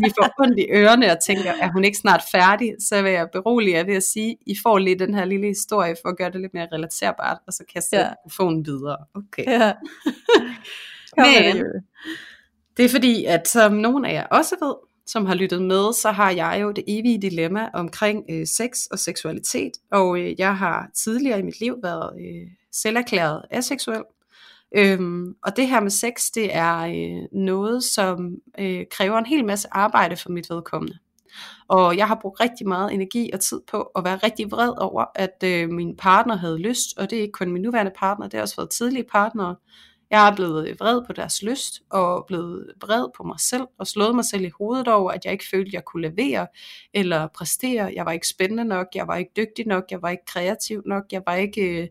Vi 0.00 0.10
får 0.18 0.42
ondt 0.42 0.58
i 0.58 0.66
ørerne 0.70 1.12
og 1.12 1.18
tænker, 1.20 1.52
er 1.60 1.72
hun 1.72 1.84
ikke 1.84 1.98
snart 1.98 2.22
færdig? 2.32 2.74
Så 2.80 3.02
vil 3.02 3.12
jeg 3.12 3.28
berolige 3.32 3.76
jer 3.76 3.84
ved 3.84 3.94
at 3.94 4.02
sige, 4.02 4.36
I 4.46 4.56
får 4.62 4.78
lige 4.78 4.98
den 4.98 5.14
her 5.14 5.24
lille 5.24 5.46
historie, 5.46 5.96
for 6.02 6.08
at 6.08 6.16
gøre 6.16 6.30
det 6.30 6.40
lidt 6.40 6.54
mere 6.54 6.68
relaterbart, 6.72 7.38
og 7.46 7.52
så 7.52 7.58
kan 7.58 7.74
jeg 7.74 7.82
sætte 7.82 8.04
ja. 8.04 8.12
telefonen 8.24 8.66
videre. 8.66 8.96
Okay. 9.14 9.44
Ja. 9.46 9.72
Men, 11.16 11.64
det 12.76 12.84
er 12.84 12.88
fordi, 12.88 13.24
at 13.24 13.48
som 13.48 13.72
nogen 13.72 14.04
af 14.04 14.12
jer 14.12 14.26
også 14.26 14.56
ved, 14.62 14.74
som 15.06 15.26
har 15.26 15.34
lyttet 15.34 15.62
med, 15.62 15.92
så 15.92 16.10
har 16.10 16.30
jeg 16.30 16.58
jo 16.62 16.70
det 16.70 16.84
evige 16.86 17.22
dilemma 17.22 17.68
omkring 17.74 18.24
øh, 18.30 18.46
sex 18.46 18.86
og 18.90 18.98
seksualitet, 18.98 19.72
og 19.90 20.20
øh, 20.20 20.34
jeg 20.38 20.56
har 20.56 20.90
tidligere 20.94 21.38
i 21.38 21.42
mit 21.42 21.60
liv 21.60 21.76
været 21.82 22.10
øh, 22.20 22.50
selverklæret 22.72 23.42
aseksuel. 23.50 24.02
Øhm, 24.76 25.34
og 25.42 25.56
det 25.56 25.68
her 25.68 25.80
med 25.80 25.90
sex, 25.90 26.30
det 26.34 26.56
er 26.56 26.78
øh, 26.78 27.28
noget, 27.32 27.84
som 27.84 28.34
øh, 28.58 28.84
kræver 28.90 29.18
en 29.18 29.26
hel 29.26 29.44
masse 29.44 29.68
arbejde 29.70 30.16
for 30.16 30.30
mit 30.30 30.50
vedkommende. 30.50 30.98
Og 31.68 31.96
jeg 31.96 32.08
har 32.08 32.18
brugt 32.22 32.40
rigtig 32.40 32.68
meget 32.68 32.92
energi 32.92 33.30
og 33.32 33.40
tid 33.40 33.60
på 33.70 33.82
at 33.82 34.04
være 34.04 34.16
rigtig 34.16 34.50
vred 34.50 34.72
over, 34.78 35.04
at 35.14 35.44
øh, 35.44 35.68
min 35.68 35.96
partner 35.96 36.36
havde 36.36 36.58
lyst, 36.58 36.98
og 36.98 37.10
det 37.10 37.18
er 37.18 37.22
ikke 37.22 37.32
kun 37.32 37.52
min 37.52 37.62
nuværende 37.62 37.92
partner, 37.96 38.26
det 38.26 38.34
har 38.34 38.42
også 38.42 38.56
været 38.56 38.70
tidlige 38.70 39.04
partnere, 39.12 39.56
jeg 40.12 40.28
er 40.28 40.36
blevet 40.36 40.80
vred 40.80 41.02
på 41.06 41.12
deres 41.12 41.42
lyst, 41.42 41.82
og 41.90 42.24
blevet 42.26 42.72
vred 42.80 43.08
på 43.16 43.22
mig 43.22 43.40
selv, 43.40 43.62
og 43.78 43.86
slået 43.86 44.14
mig 44.14 44.24
selv 44.24 44.44
i 44.44 44.50
hovedet 44.58 44.88
over, 44.88 45.10
at 45.10 45.24
jeg 45.24 45.32
ikke 45.32 45.44
følte, 45.50 45.70
jeg 45.74 45.84
kunne 45.84 46.08
levere, 46.08 46.46
eller 46.94 47.28
præstere. 47.34 47.92
Jeg 47.94 48.06
var 48.06 48.12
ikke 48.12 48.28
spændende 48.28 48.64
nok, 48.64 48.86
jeg 48.94 49.08
var 49.08 49.16
ikke 49.16 49.30
dygtig 49.36 49.66
nok, 49.66 49.84
jeg 49.90 50.02
var 50.02 50.10
ikke 50.10 50.24
kreativ 50.26 50.82
nok, 50.86 51.04
jeg 51.12 51.22
var 51.26 51.34
ikke, 51.34 51.82
øh, 51.82 51.88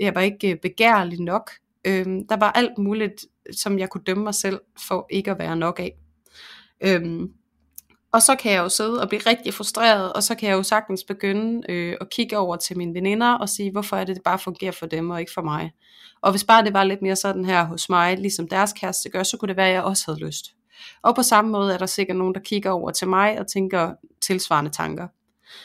jeg 0.00 0.14
var 0.14 0.20
ikke 0.20 0.50
øh, 0.50 0.56
begærlig 0.62 1.20
nok. 1.20 1.50
Øhm, 1.86 2.26
der 2.26 2.36
var 2.36 2.52
alt 2.52 2.78
muligt, 2.78 3.26
som 3.52 3.78
jeg 3.78 3.88
kunne 3.88 4.04
dømme 4.04 4.24
mig 4.24 4.34
selv 4.34 4.60
for 4.86 5.06
ikke 5.10 5.30
at 5.30 5.38
være 5.38 5.56
nok 5.56 5.80
af. 5.80 5.96
Øhm, 6.80 7.32
og 8.12 8.22
så 8.22 8.36
kan 8.36 8.52
jeg 8.52 8.58
jo 8.58 8.68
sidde 8.68 9.00
og 9.00 9.08
blive 9.08 9.22
rigtig 9.26 9.54
frustreret, 9.54 10.12
og 10.12 10.22
så 10.22 10.34
kan 10.34 10.48
jeg 10.48 10.56
jo 10.56 10.62
sagtens 10.62 11.04
begynde 11.04 11.72
øh, 11.72 11.96
at 12.00 12.10
kigge 12.10 12.38
over 12.38 12.56
til 12.56 12.78
mine 12.78 12.94
veninder 12.94 13.32
og 13.32 13.48
sige, 13.48 13.72
hvorfor 13.72 13.96
er 13.96 14.04
det, 14.04 14.16
det 14.16 14.24
bare 14.24 14.38
fungerer 14.38 14.72
for 14.72 14.86
dem 14.86 15.10
og 15.10 15.20
ikke 15.20 15.32
for 15.32 15.42
mig. 15.42 15.72
Og 16.22 16.30
hvis 16.30 16.44
bare 16.44 16.64
det 16.64 16.74
var 16.74 16.84
lidt 16.84 17.02
mere 17.02 17.16
sådan 17.16 17.44
her 17.44 17.64
hos 17.64 17.88
mig, 17.88 18.18
ligesom 18.18 18.48
deres 18.48 18.72
kæreste 18.72 19.08
gør, 19.08 19.22
så 19.22 19.36
kunne 19.36 19.48
det 19.48 19.56
være, 19.56 19.68
at 19.68 19.74
jeg 19.74 19.82
også 19.82 20.02
havde 20.06 20.26
lyst. 20.26 20.46
Og 21.02 21.14
på 21.14 21.22
samme 21.22 21.50
måde 21.50 21.74
er 21.74 21.78
der 21.78 21.86
sikkert 21.86 22.16
nogen, 22.16 22.34
der 22.34 22.40
kigger 22.40 22.70
over 22.70 22.90
til 22.90 23.08
mig 23.08 23.40
og 23.40 23.46
tænker 23.46 23.92
tilsvarende 24.26 24.70
tanker. 24.70 25.08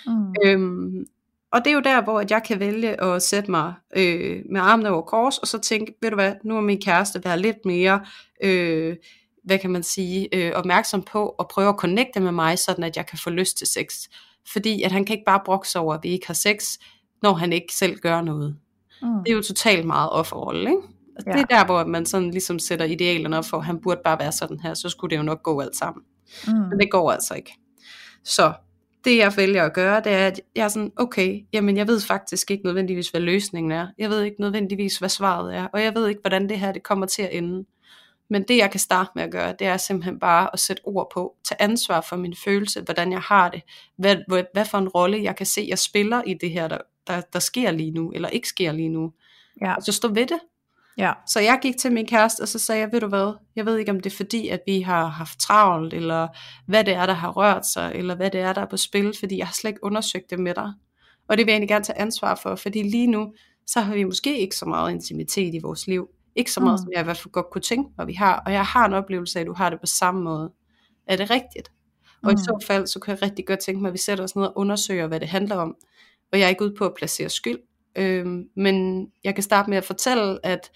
Mm. 0.07 0.33
Øhm, 0.45 1.05
og 1.51 1.59
det 1.65 1.67
er 1.67 1.73
jo 1.73 1.81
der, 1.81 2.03
hvor 2.03 2.23
jeg 2.29 2.43
kan 2.47 2.59
vælge 2.59 3.01
at 3.01 3.21
sætte 3.21 3.51
mig 3.51 3.73
øh, 3.97 4.43
med 4.51 4.61
armene 4.61 4.89
over 4.89 5.01
kors, 5.01 5.37
og 5.37 5.47
så 5.47 5.59
tænke, 5.59 5.93
ved 6.01 6.09
du 6.09 6.15
hvad, 6.15 6.33
nu 6.43 6.57
er 6.57 6.61
min 6.61 6.81
kæreste 6.81 7.21
være 7.23 7.39
lidt 7.39 7.65
mere, 7.65 8.05
øh, 8.43 8.95
hvad 9.43 9.59
kan 9.59 9.69
man 9.69 9.83
sige, 9.83 10.35
øh, 10.35 10.51
opmærksom 10.55 11.01
på 11.01 11.29
at 11.29 11.47
prøve 11.47 11.69
at 11.69 11.75
connecte 11.75 12.19
med 12.19 12.31
mig, 12.31 12.59
sådan 12.59 12.83
at 12.83 12.97
jeg 12.97 13.05
kan 13.05 13.19
få 13.19 13.29
lyst 13.29 13.57
til 13.57 13.67
sex. 13.67 14.07
Fordi 14.53 14.83
at 14.83 14.91
han 14.91 15.05
kan 15.05 15.13
ikke 15.13 15.25
bare 15.25 15.41
brokse 15.45 15.79
over, 15.79 15.93
at 15.93 16.03
vi 16.03 16.09
ikke 16.09 16.27
har 16.27 16.33
sex, 16.33 16.77
når 17.21 17.33
han 17.33 17.53
ikke 17.53 17.73
selv 17.75 17.99
gør 17.99 18.21
noget. 18.21 18.57
Mm. 19.01 19.23
Det 19.23 19.31
er 19.31 19.35
jo 19.35 19.41
totalt 19.41 19.85
meget 19.85 20.09
offerrolle, 20.09 20.69
ikke? 20.69 20.81
Og 21.17 21.23
ja. 21.25 21.31
Det 21.31 21.41
er 21.41 21.45
der, 21.45 21.65
hvor 21.65 21.85
man 21.85 22.05
sådan 22.05 22.31
ligesom 22.31 22.59
sætter 22.59 22.85
idealerne 22.85 23.37
op 23.37 23.45
for, 23.45 23.57
at 23.57 23.65
han 23.65 23.81
burde 23.81 24.01
bare 24.03 24.19
være 24.19 24.31
sådan 24.31 24.59
her, 24.59 24.73
så 24.73 24.89
skulle 24.89 25.11
det 25.11 25.17
jo 25.17 25.23
nok 25.23 25.43
gå 25.43 25.59
alt 25.59 25.75
sammen. 25.75 26.03
Mm. 26.47 26.53
Men 26.53 26.79
det 26.79 26.91
går 26.91 27.11
altså 27.11 27.33
ikke. 27.33 27.53
Så 28.23 28.53
det 29.05 29.17
jeg 29.17 29.33
vælger 29.37 29.65
at 29.65 29.73
gøre, 29.73 30.01
det 30.03 30.11
er, 30.11 30.27
at 30.27 30.41
jeg 30.55 30.63
er 30.63 30.67
sådan, 30.67 30.91
okay, 30.95 31.39
jamen 31.53 31.77
jeg 31.77 31.87
ved 31.87 32.01
faktisk 32.01 32.51
ikke 32.51 32.65
nødvendigvis, 32.65 33.09
hvad 33.09 33.21
løsningen 33.21 33.71
er. 33.71 33.87
Jeg 33.97 34.09
ved 34.09 34.21
ikke 34.21 34.41
nødvendigvis, 34.41 34.97
hvad 34.97 35.09
svaret 35.09 35.55
er, 35.55 35.67
og 35.73 35.83
jeg 35.83 35.95
ved 35.95 36.07
ikke, 36.07 36.21
hvordan 36.21 36.49
det 36.49 36.59
her 36.59 36.71
det 36.71 36.83
kommer 36.83 37.05
til 37.05 37.21
at 37.21 37.29
ende. 37.31 37.65
Men 38.31 38.43
det 38.47 38.57
jeg 38.57 38.71
kan 38.71 38.79
starte 38.79 39.09
med 39.15 39.23
at 39.23 39.31
gøre, 39.31 39.55
det 39.59 39.67
er 39.67 39.77
simpelthen 39.77 40.19
bare 40.19 40.49
at 40.53 40.59
sætte 40.59 40.81
ord 40.83 41.11
på, 41.13 41.35
tage 41.43 41.61
ansvar 41.61 42.01
for 42.01 42.15
min 42.15 42.35
følelse, 42.45 42.81
hvordan 42.81 43.11
jeg 43.11 43.21
har 43.21 43.49
det, 43.49 43.61
hvad, 43.97 44.15
hvad, 44.27 44.43
hvad 44.53 44.65
for 44.65 44.77
en 44.77 44.87
rolle 44.87 45.23
jeg 45.23 45.35
kan 45.35 45.45
se, 45.45 45.65
jeg 45.69 45.79
spiller 45.79 46.21
i 46.27 46.33
det 46.33 46.51
her, 46.51 46.67
der, 46.67 46.77
der, 47.07 47.21
der 47.33 47.39
sker 47.39 47.71
lige 47.71 47.91
nu, 47.91 48.11
eller 48.11 48.29
ikke 48.29 48.47
sker 48.47 48.71
lige 48.71 48.89
nu. 48.89 49.11
Ja. 49.61 49.75
Og 49.75 49.83
så 49.83 49.91
stå 49.91 50.07
ved 50.07 50.25
det. 50.27 50.39
Ja. 50.97 51.13
Så 51.27 51.39
jeg 51.39 51.59
gik 51.61 51.77
til 51.77 51.91
min 51.91 52.07
kæreste, 52.07 52.41
og 52.41 52.47
så 52.47 52.59
sagde 52.59 52.81
jeg, 52.81 52.91
ved 52.91 52.99
du 52.99 53.07
hvad, 53.07 53.33
jeg 53.55 53.65
ved 53.65 53.77
ikke 53.77 53.91
om 53.91 53.99
det 53.99 54.11
er 54.11 54.15
fordi, 54.15 54.47
at 54.47 54.61
vi 54.65 54.81
har 54.81 55.05
haft 55.05 55.39
travlt, 55.39 55.93
eller 55.93 56.27
hvad 56.67 56.83
det 56.83 56.93
er, 56.93 57.05
der 57.05 57.13
har 57.13 57.31
rørt 57.31 57.65
sig, 57.65 57.91
eller 57.95 58.15
hvad 58.15 58.29
det 58.29 58.41
er, 58.41 58.53
der 58.53 58.61
er 58.61 58.69
på 58.69 58.77
spil, 58.77 59.13
fordi 59.19 59.37
jeg 59.37 59.47
har 59.47 59.53
slet 59.53 59.69
ikke 59.69 59.83
undersøgt 59.83 60.29
det 60.29 60.39
med 60.39 60.55
dig. 60.55 60.73
Og 61.27 61.37
det 61.37 61.45
vil 61.45 61.51
jeg 61.51 61.55
egentlig 61.55 61.69
gerne 61.69 61.85
tage 61.85 61.99
ansvar 61.99 62.35
for, 62.35 62.55
fordi 62.55 62.83
lige 62.83 63.07
nu, 63.07 63.33
så 63.67 63.81
har 63.81 63.93
vi 63.93 64.03
måske 64.03 64.39
ikke 64.39 64.55
så 64.55 64.65
meget 64.65 64.91
intimitet 64.91 65.53
i 65.53 65.59
vores 65.63 65.87
liv. 65.87 66.09
Ikke 66.35 66.51
så 66.51 66.59
meget, 66.59 66.79
mm. 66.79 66.83
som 66.83 66.91
jeg 66.93 67.01
i 67.01 67.03
hvert 67.03 67.17
fald 67.17 67.31
godt 67.31 67.49
kunne 67.51 67.61
tænke 67.61 67.91
mig, 67.97 68.07
vi 68.07 68.13
har. 68.13 68.43
Og 68.45 68.53
jeg 68.53 68.65
har 68.65 68.85
en 68.85 68.93
oplevelse 68.93 69.39
af, 69.39 69.41
at 69.41 69.47
du 69.47 69.53
har 69.53 69.69
det 69.69 69.79
på 69.79 69.85
samme 69.85 70.21
måde. 70.21 70.51
Er 71.07 71.15
det 71.15 71.29
rigtigt? 71.29 71.71
Og 72.23 72.31
mm. 72.31 72.35
i 72.35 72.37
så 72.37 72.63
fald, 72.67 72.87
så 72.87 72.99
kan 72.99 73.11
jeg 73.11 73.21
rigtig 73.21 73.47
godt 73.47 73.59
tænke 73.59 73.81
mig, 73.81 73.87
at 73.87 73.93
vi 73.93 73.97
sætter 73.97 74.23
os 74.23 74.35
ned 74.35 74.45
og 74.45 74.53
undersøger, 74.55 75.07
hvad 75.07 75.19
det 75.19 75.27
handler 75.27 75.55
om. 75.55 75.75
Og 76.31 76.39
jeg 76.39 76.45
er 76.45 76.49
ikke 76.49 76.63
ude 76.63 76.75
på 76.77 76.85
at 76.85 76.93
placere 76.97 77.29
skyld. 77.29 77.59
Øhm, 77.95 78.43
men 78.55 79.07
jeg 79.23 79.35
kan 79.35 79.43
starte 79.43 79.69
med 79.69 79.77
at 79.77 79.83
fortælle, 79.83 80.45
at 80.45 80.71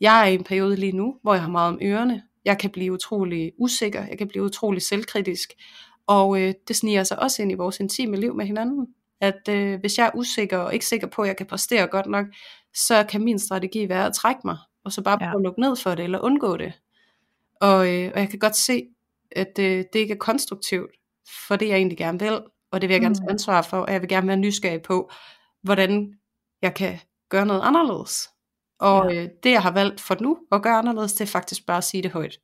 jeg 0.00 0.22
er 0.22 0.26
i 0.26 0.34
en 0.34 0.44
periode 0.44 0.76
lige 0.76 0.92
nu, 0.92 1.16
hvor 1.22 1.34
jeg 1.34 1.42
har 1.42 1.50
meget 1.50 1.68
om 1.68 1.78
ørerne. 1.82 2.22
Jeg 2.44 2.58
kan 2.58 2.70
blive 2.70 2.92
utrolig 2.92 3.52
usikker, 3.58 4.06
jeg 4.06 4.18
kan 4.18 4.28
blive 4.28 4.44
utrolig 4.44 4.82
selvkritisk. 4.82 5.52
Og 6.06 6.40
øh, 6.42 6.54
det 6.68 6.76
sniger 6.76 7.04
sig 7.04 7.18
også 7.18 7.42
ind 7.42 7.52
i 7.52 7.54
vores 7.54 7.80
intime 7.80 8.16
liv 8.16 8.34
med 8.34 8.46
hinanden. 8.46 8.86
At 9.20 9.48
øh, 9.48 9.80
hvis 9.80 9.98
jeg 9.98 10.06
er 10.06 10.10
usikker 10.14 10.58
og 10.58 10.74
ikke 10.74 10.86
sikker 10.86 11.06
på, 11.06 11.22
at 11.22 11.28
jeg 11.28 11.36
kan 11.36 11.46
præstere 11.46 11.86
godt 11.86 12.06
nok, 12.06 12.26
så 12.74 13.04
kan 13.08 13.24
min 13.24 13.38
strategi 13.38 13.88
være 13.88 14.06
at 14.06 14.14
trække 14.14 14.40
mig, 14.44 14.58
og 14.90 14.94
så 14.94 15.02
bare 15.02 15.18
prøve 15.18 15.30
ja. 15.30 15.36
at 15.36 15.42
lukke 15.42 15.60
ned 15.60 15.76
for 15.76 15.94
det, 15.94 16.04
eller 16.04 16.20
undgå 16.20 16.56
det. 16.56 16.72
Og, 17.60 17.94
øh, 17.94 18.10
og 18.14 18.20
jeg 18.20 18.28
kan 18.30 18.38
godt 18.38 18.56
se, 18.56 18.86
at 19.30 19.58
øh, 19.58 19.84
det 19.92 19.98
ikke 19.98 20.14
er 20.14 20.18
konstruktivt, 20.18 20.90
for 21.48 21.56
det 21.56 21.68
jeg 21.68 21.76
egentlig 21.76 21.98
gerne 21.98 22.18
vil, 22.18 22.40
og 22.70 22.80
det 22.80 22.88
vil 22.88 22.94
jeg 22.94 23.00
gerne 23.00 23.14
tage 23.14 23.24
mm. 23.24 23.30
ansvar 23.30 23.62
for, 23.62 23.78
og 23.78 23.92
jeg 23.92 24.00
vil 24.00 24.08
gerne 24.08 24.26
være 24.26 24.36
nysgerrig 24.36 24.82
på, 24.82 25.10
hvordan 25.62 26.14
jeg 26.62 26.74
kan 26.74 26.98
gøre 27.28 27.46
noget 27.46 27.60
anderledes. 27.64 28.28
Og 28.78 29.12
ja. 29.12 29.22
øh, 29.22 29.28
det 29.42 29.50
jeg 29.50 29.62
har 29.62 29.70
valgt 29.70 30.00
for 30.00 30.16
nu 30.20 30.38
at 30.52 30.62
gøre 30.62 30.78
anderledes, 30.78 31.12
det 31.12 31.20
er 31.20 31.30
faktisk 31.30 31.66
bare 31.66 31.78
at 31.78 31.84
sige 31.84 32.02
det 32.02 32.10
højt. 32.10 32.38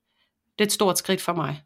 Det 0.59 0.65
er 0.65 0.67
et 0.67 0.73
stort 0.73 0.99
skridt 0.99 1.21
for 1.21 1.33
mig. 1.33 1.63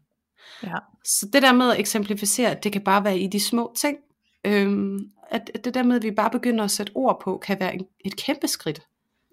Ja. 0.63 0.77
Så 1.05 1.29
det 1.33 1.41
der 1.41 1.53
med 1.53 1.71
at 1.71 1.79
eksemplificere, 1.79 2.57
det 2.63 2.71
kan 2.71 2.83
bare 2.83 3.03
være 3.03 3.19
i 3.19 3.27
de 3.27 3.39
små 3.39 3.73
ting, 3.77 3.97
øhm, 4.45 5.11
at, 5.29 5.51
at 5.53 5.65
det 5.65 5.73
der 5.73 5.83
med, 5.83 5.95
at 5.95 6.03
vi 6.03 6.11
bare 6.11 6.29
begynder 6.29 6.63
at 6.63 6.71
sætte 6.71 6.91
ord 6.95 7.21
på, 7.23 7.37
kan 7.37 7.59
være 7.59 7.73
en, 7.73 7.87
et 8.05 8.15
kæmpe 8.15 8.47
skridt 8.47 8.81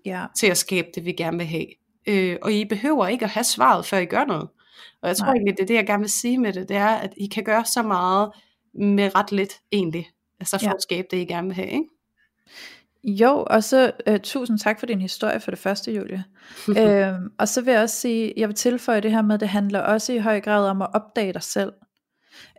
ja. 0.08 0.24
til 0.36 0.46
at 0.46 0.56
skabe 0.56 0.88
det, 0.94 1.04
vi 1.04 1.12
gerne 1.12 1.38
vil 1.38 1.46
have. 1.46 1.66
Øh, 2.06 2.36
og 2.42 2.52
I 2.52 2.64
behøver 2.64 3.06
ikke 3.06 3.24
at 3.24 3.30
have 3.30 3.44
svaret, 3.44 3.86
før 3.86 3.98
I 3.98 4.04
gør 4.06 4.24
noget. 4.24 4.48
Og 5.02 5.08
jeg 5.08 5.16
tror 5.16 5.26
Nej. 5.26 5.34
egentlig, 5.34 5.56
det 5.56 5.62
er 5.62 5.66
det, 5.66 5.74
jeg 5.74 5.86
gerne 5.86 6.00
vil 6.00 6.10
sige 6.10 6.38
med 6.38 6.52
det, 6.52 6.68
det 6.68 6.76
er, 6.76 6.86
at 6.88 7.14
I 7.16 7.26
kan 7.26 7.44
gøre 7.44 7.64
så 7.64 7.82
meget 7.82 8.30
med 8.74 9.14
ret 9.14 9.32
lidt 9.32 9.52
egentlig. 9.72 10.06
Altså 10.40 10.58
for 10.58 10.66
Ja. 10.66 10.72
at 10.72 10.82
skabe 10.82 11.08
det, 11.10 11.16
I 11.16 11.24
gerne 11.24 11.46
vil 11.46 11.54
have, 11.56 11.68
ikke? 11.68 11.84
Jo, 13.04 13.44
og 13.50 13.64
så 13.64 13.92
uh, 14.10 14.16
tusind 14.16 14.58
tak 14.58 14.78
for 14.80 14.86
din 14.86 15.00
historie 15.00 15.40
for 15.40 15.50
det 15.50 15.58
første, 15.60 15.92
Julie. 15.92 16.24
øhm, 16.78 17.28
og 17.38 17.48
så 17.48 17.62
vil 17.62 17.72
jeg 17.72 17.82
også 17.82 17.96
sige, 17.96 18.32
jeg 18.36 18.48
vil 18.48 18.56
tilføje 18.56 19.00
det 19.00 19.10
her 19.10 19.22
med, 19.22 19.34
at 19.34 19.40
det 19.40 19.48
handler 19.48 19.80
også 19.80 20.12
i 20.12 20.18
høj 20.18 20.40
grad 20.40 20.68
om 20.68 20.82
at 20.82 20.88
opdage 20.94 21.32
dig 21.32 21.42
selv. 21.42 21.72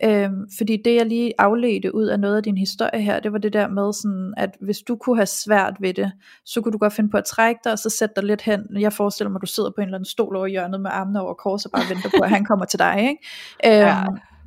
Øhm, 0.03 0.49
fordi 0.57 0.82
det 0.86 0.95
jeg 0.95 1.05
lige 1.05 1.34
afledte 1.38 1.95
ud 1.95 2.05
af 2.05 2.19
noget 2.19 2.38
af 2.38 2.43
din 2.43 2.57
historie 2.57 3.01
her, 3.01 3.19
det 3.19 3.32
var 3.32 3.38
det 3.38 3.53
der 3.53 3.67
med 3.67 3.93
sådan, 3.93 4.34
at 4.38 4.49
hvis 4.61 4.77
du 4.80 4.95
kunne 4.95 5.17
have 5.17 5.25
svært 5.25 5.75
ved 5.80 5.93
det, 5.93 6.11
så 6.45 6.61
kunne 6.61 6.71
du 6.71 6.77
godt 6.77 6.93
finde 6.93 7.09
på 7.09 7.17
at 7.17 7.25
trække 7.25 7.61
dig, 7.63 7.71
og 7.71 7.80
så 7.80 7.89
sætte 7.89 8.13
dig 8.15 8.23
lidt 8.23 8.41
hen. 8.41 8.63
Jeg 8.80 8.93
forestiller 8.93 9.30
mig, 9.30 9.38
at 9.38 9.41
du 9.41 9.47
sidder 9.47 9.69
på 9.69 9.82
en 9.82 9.88
eller 9.88 9.97
anden 9.97 10.05
stol 10.05 10.36
over 10.36 10.47
hjørnet 10.47 10.82
med 10.82 10.91
armene 10.93 11.21
over 11.21 11.34
kors, 11.34 11.65
og 11.65 11.71
bare 11.71 11.89
venter 11.89 12.09
på, 12.17 12.23
at 12.23 12.30
han 12.30 12.45
kommer 12.45 12.65
til 12.65 12.80
dig. 12.80 12.97
Ikke? 12.99 13.17
Øhm, 13.65 13.89
Ja. 13.89 14.03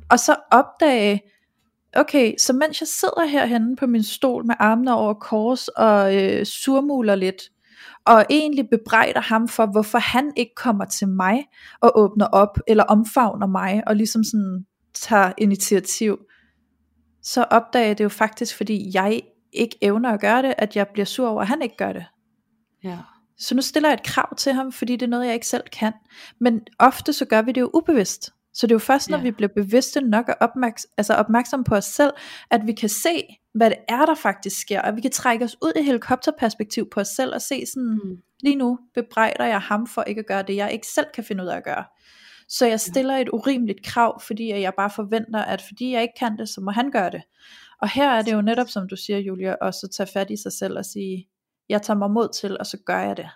Og 0.09 0.19
så 0.19 0.35
opdage, 0.51 1.21
okay, 1.95 2.33
så 2.37 2.53
mens 2.53 2.81
jeg 2.81 2.87
sidder 2.87 3.25
herhenne 3.25 3.75
på 3.75 3.87
min 3.87 4.03
stol 4.03 4.45
med 4.45 4.55
armene 4.59 4.95
over 4.95 5.13
kors 5.13 5.67
og 5.67 6.15
øh, 6.15 6.45
surmuler 6.45 7.15
lidt, 7.15 7.41
og 8.05 8.25
egentlig 8.29 8.69
bebrejder 8.69 9.21
ham 9.21 9.47
for, 9.47 9.65
hvorfor 9.65 9.97
han 9.97 10.31
ikke 10.37 10.55
kommer 10.55 10.85
til 10.85 11.07
mig 11.07 11.45
og 11.81 11.91
åbner 11.95 12.25
op, 12.25 12.59
eller 12.67 12.83
omfavner 12.83 13.47
mig, 13.47 13.83
og 13.87 13.95
ligesom 13.95 14.23
sådan 14.23 14.65
tager 14.93 15.31
initiativ, 15.37 16.17
så 17.21 17.43
opdager 17.43 17.85
jeg 17.87 17.97
det 17.97 18.03
jo 18.03 18.09
faktisk, 18.09 18.57
fordi 18.57 18.91
jeg 18.93 19.21
ikke 19.53 19.77
evner 19.81 20.09
at 20.11 20.19
gøre 20.21 20.41
det, 20.41 20.53
at 20.57 20.75
jeg 20.75 20.87
bliver 20.87 21.05
sur 21.05 21.27
over, 21.27 21.41
at 21.41 21.47
han 21.47 21.61
ikke 21.61 21.77
gør 21.77 21.93
det. 21.93 22.05
Ja. 22.83 22.97
Så 23.37 23.55
nu 23.55 23.61
stiller 23.61 23.89
jeg 23.89 23.93
et 23.93 24.03
krav 24.03 24.35
til 24.35 24.53
ham, 24.53 24.71
fordi 24.71 24.93
det 24.95 25.05
er 25.05 25.09
noget, 25.09 25.25
jeg 25.25 25.33
ikke 25.33 25.47
selv 25.47 25.63
kan. 25.71 25.93
Men 26.39 26.61
ofte 26.79 27.13
så 27.13 27.25
gør 27.25 27.41
vi 27.41 27.51
det 27.51 27.61
jo 27.61 27.69
ubevidst. 27.73 28.29
Så 28.53 28.67
det 28.67 28.71
er 28.71 28.75
jo 28.75 28.79
først, 28.79 29.09
når 29.09 29.17
Ja. 29.17 29.23
vi 29.23 29.31
bliver 29.31 29.49
bevidste 29.55 30.01
nok 30.01 30.29
og 30.29 30.35
opmærks- 30.41 30.93
altså 30.97 31.13
opmærksom 31.13 31.63
på 31.63 31.75
os 31.75 31.85
selv, 31.85 32.11
at 32.51 32.61
vi 32.65 32.71
kan 32.73 32.89
se, 32.89 33.23
hvad 33.55 33.69
det 33.69 33.77
er, 33.89 34.05
der 34.05 34.15
faktisk 34.15 34.61
sker, 34.61 34.81
og 34.81 34.95
vi 34.95 35.01
kan 35.01 35.11
trække 35.11 35.45
os 35.45 35.55
ud 35.61 35.71
i 35.75 35.83
helikopterperspektiv 35.83 36.89
på 36.89 36.99
os 36.99 37.07
selv 37.07 37.33
og 37.35 37.41
se 37.41 37.65
sådan, 37.65 37.99
Mm. 38.03 38.17
lige 38.43 38.55
nu 38.55 38.79
bebrejder 38.95 39.45
jeg 39.45 39.59
ham 39.61 39.87
for 39.87 40.01
ikke 40.03 40.19
at 40.19 40.25
gøre 40.27 40.43
det, 40.43 40.55
jeg 40.55 40.71
ikke 40.73 40.87
selv 40.87 41.07
kan 41.13 41.23
finde 41.23 41.43
ud 41.43 41.47
af 41.49 41.57
at 41.57 41.63
gøre. 41.63 41.83
Så 42.49 42.65
jeg 42.65 42.79
stiller 42.79 43.17
et 43.17 43.29
urimeligt 43.29 43.85
krav, 43.85 44.21
fordi 44.21 44.49
jeg 44.49 44.73
bare 44.77 44.89
forventer, 44.89 45.39
at 45.39 45.61
fordi 45.61 45.93
jeg 45.93 46.01
ikke 46.01 46.13
kan 46.19 46.37
det, 46.37 46.49
så 46.49 46.61
må 46.61 46.71
han 46.71 46.91
gøre 46.91 47.11
det. 47.11 47.21
Og 47.81 47.89
her 47.89 48.09
er 48.09 48.21
det 48.21 48.33
jo 48.33 48.41
netop, 48.41 48.69
som 48.69 48.87
du 48.87 48.95
siger, 48.95 49.19
Julia, 49.19 49.55
også 49.61 49.87
at 49.87 49.91
tage 49.91 50.07
fat 50.13 50.29
i 50.29 50.37
sig 50.37 50.53
selv 50.53 50.77
og 50.77 50.85
sige, 50.85 51.27
jeg 51.69 51.81
tager 51.81 51.97
mig 51.97 52.11
mod 52.11 52.27
til, 52.41 52.57
og 52.59 52.65
så 52.65 52.77
gør 52.85 52.99
jeg 52.99 53.17
det. 53.17 53.29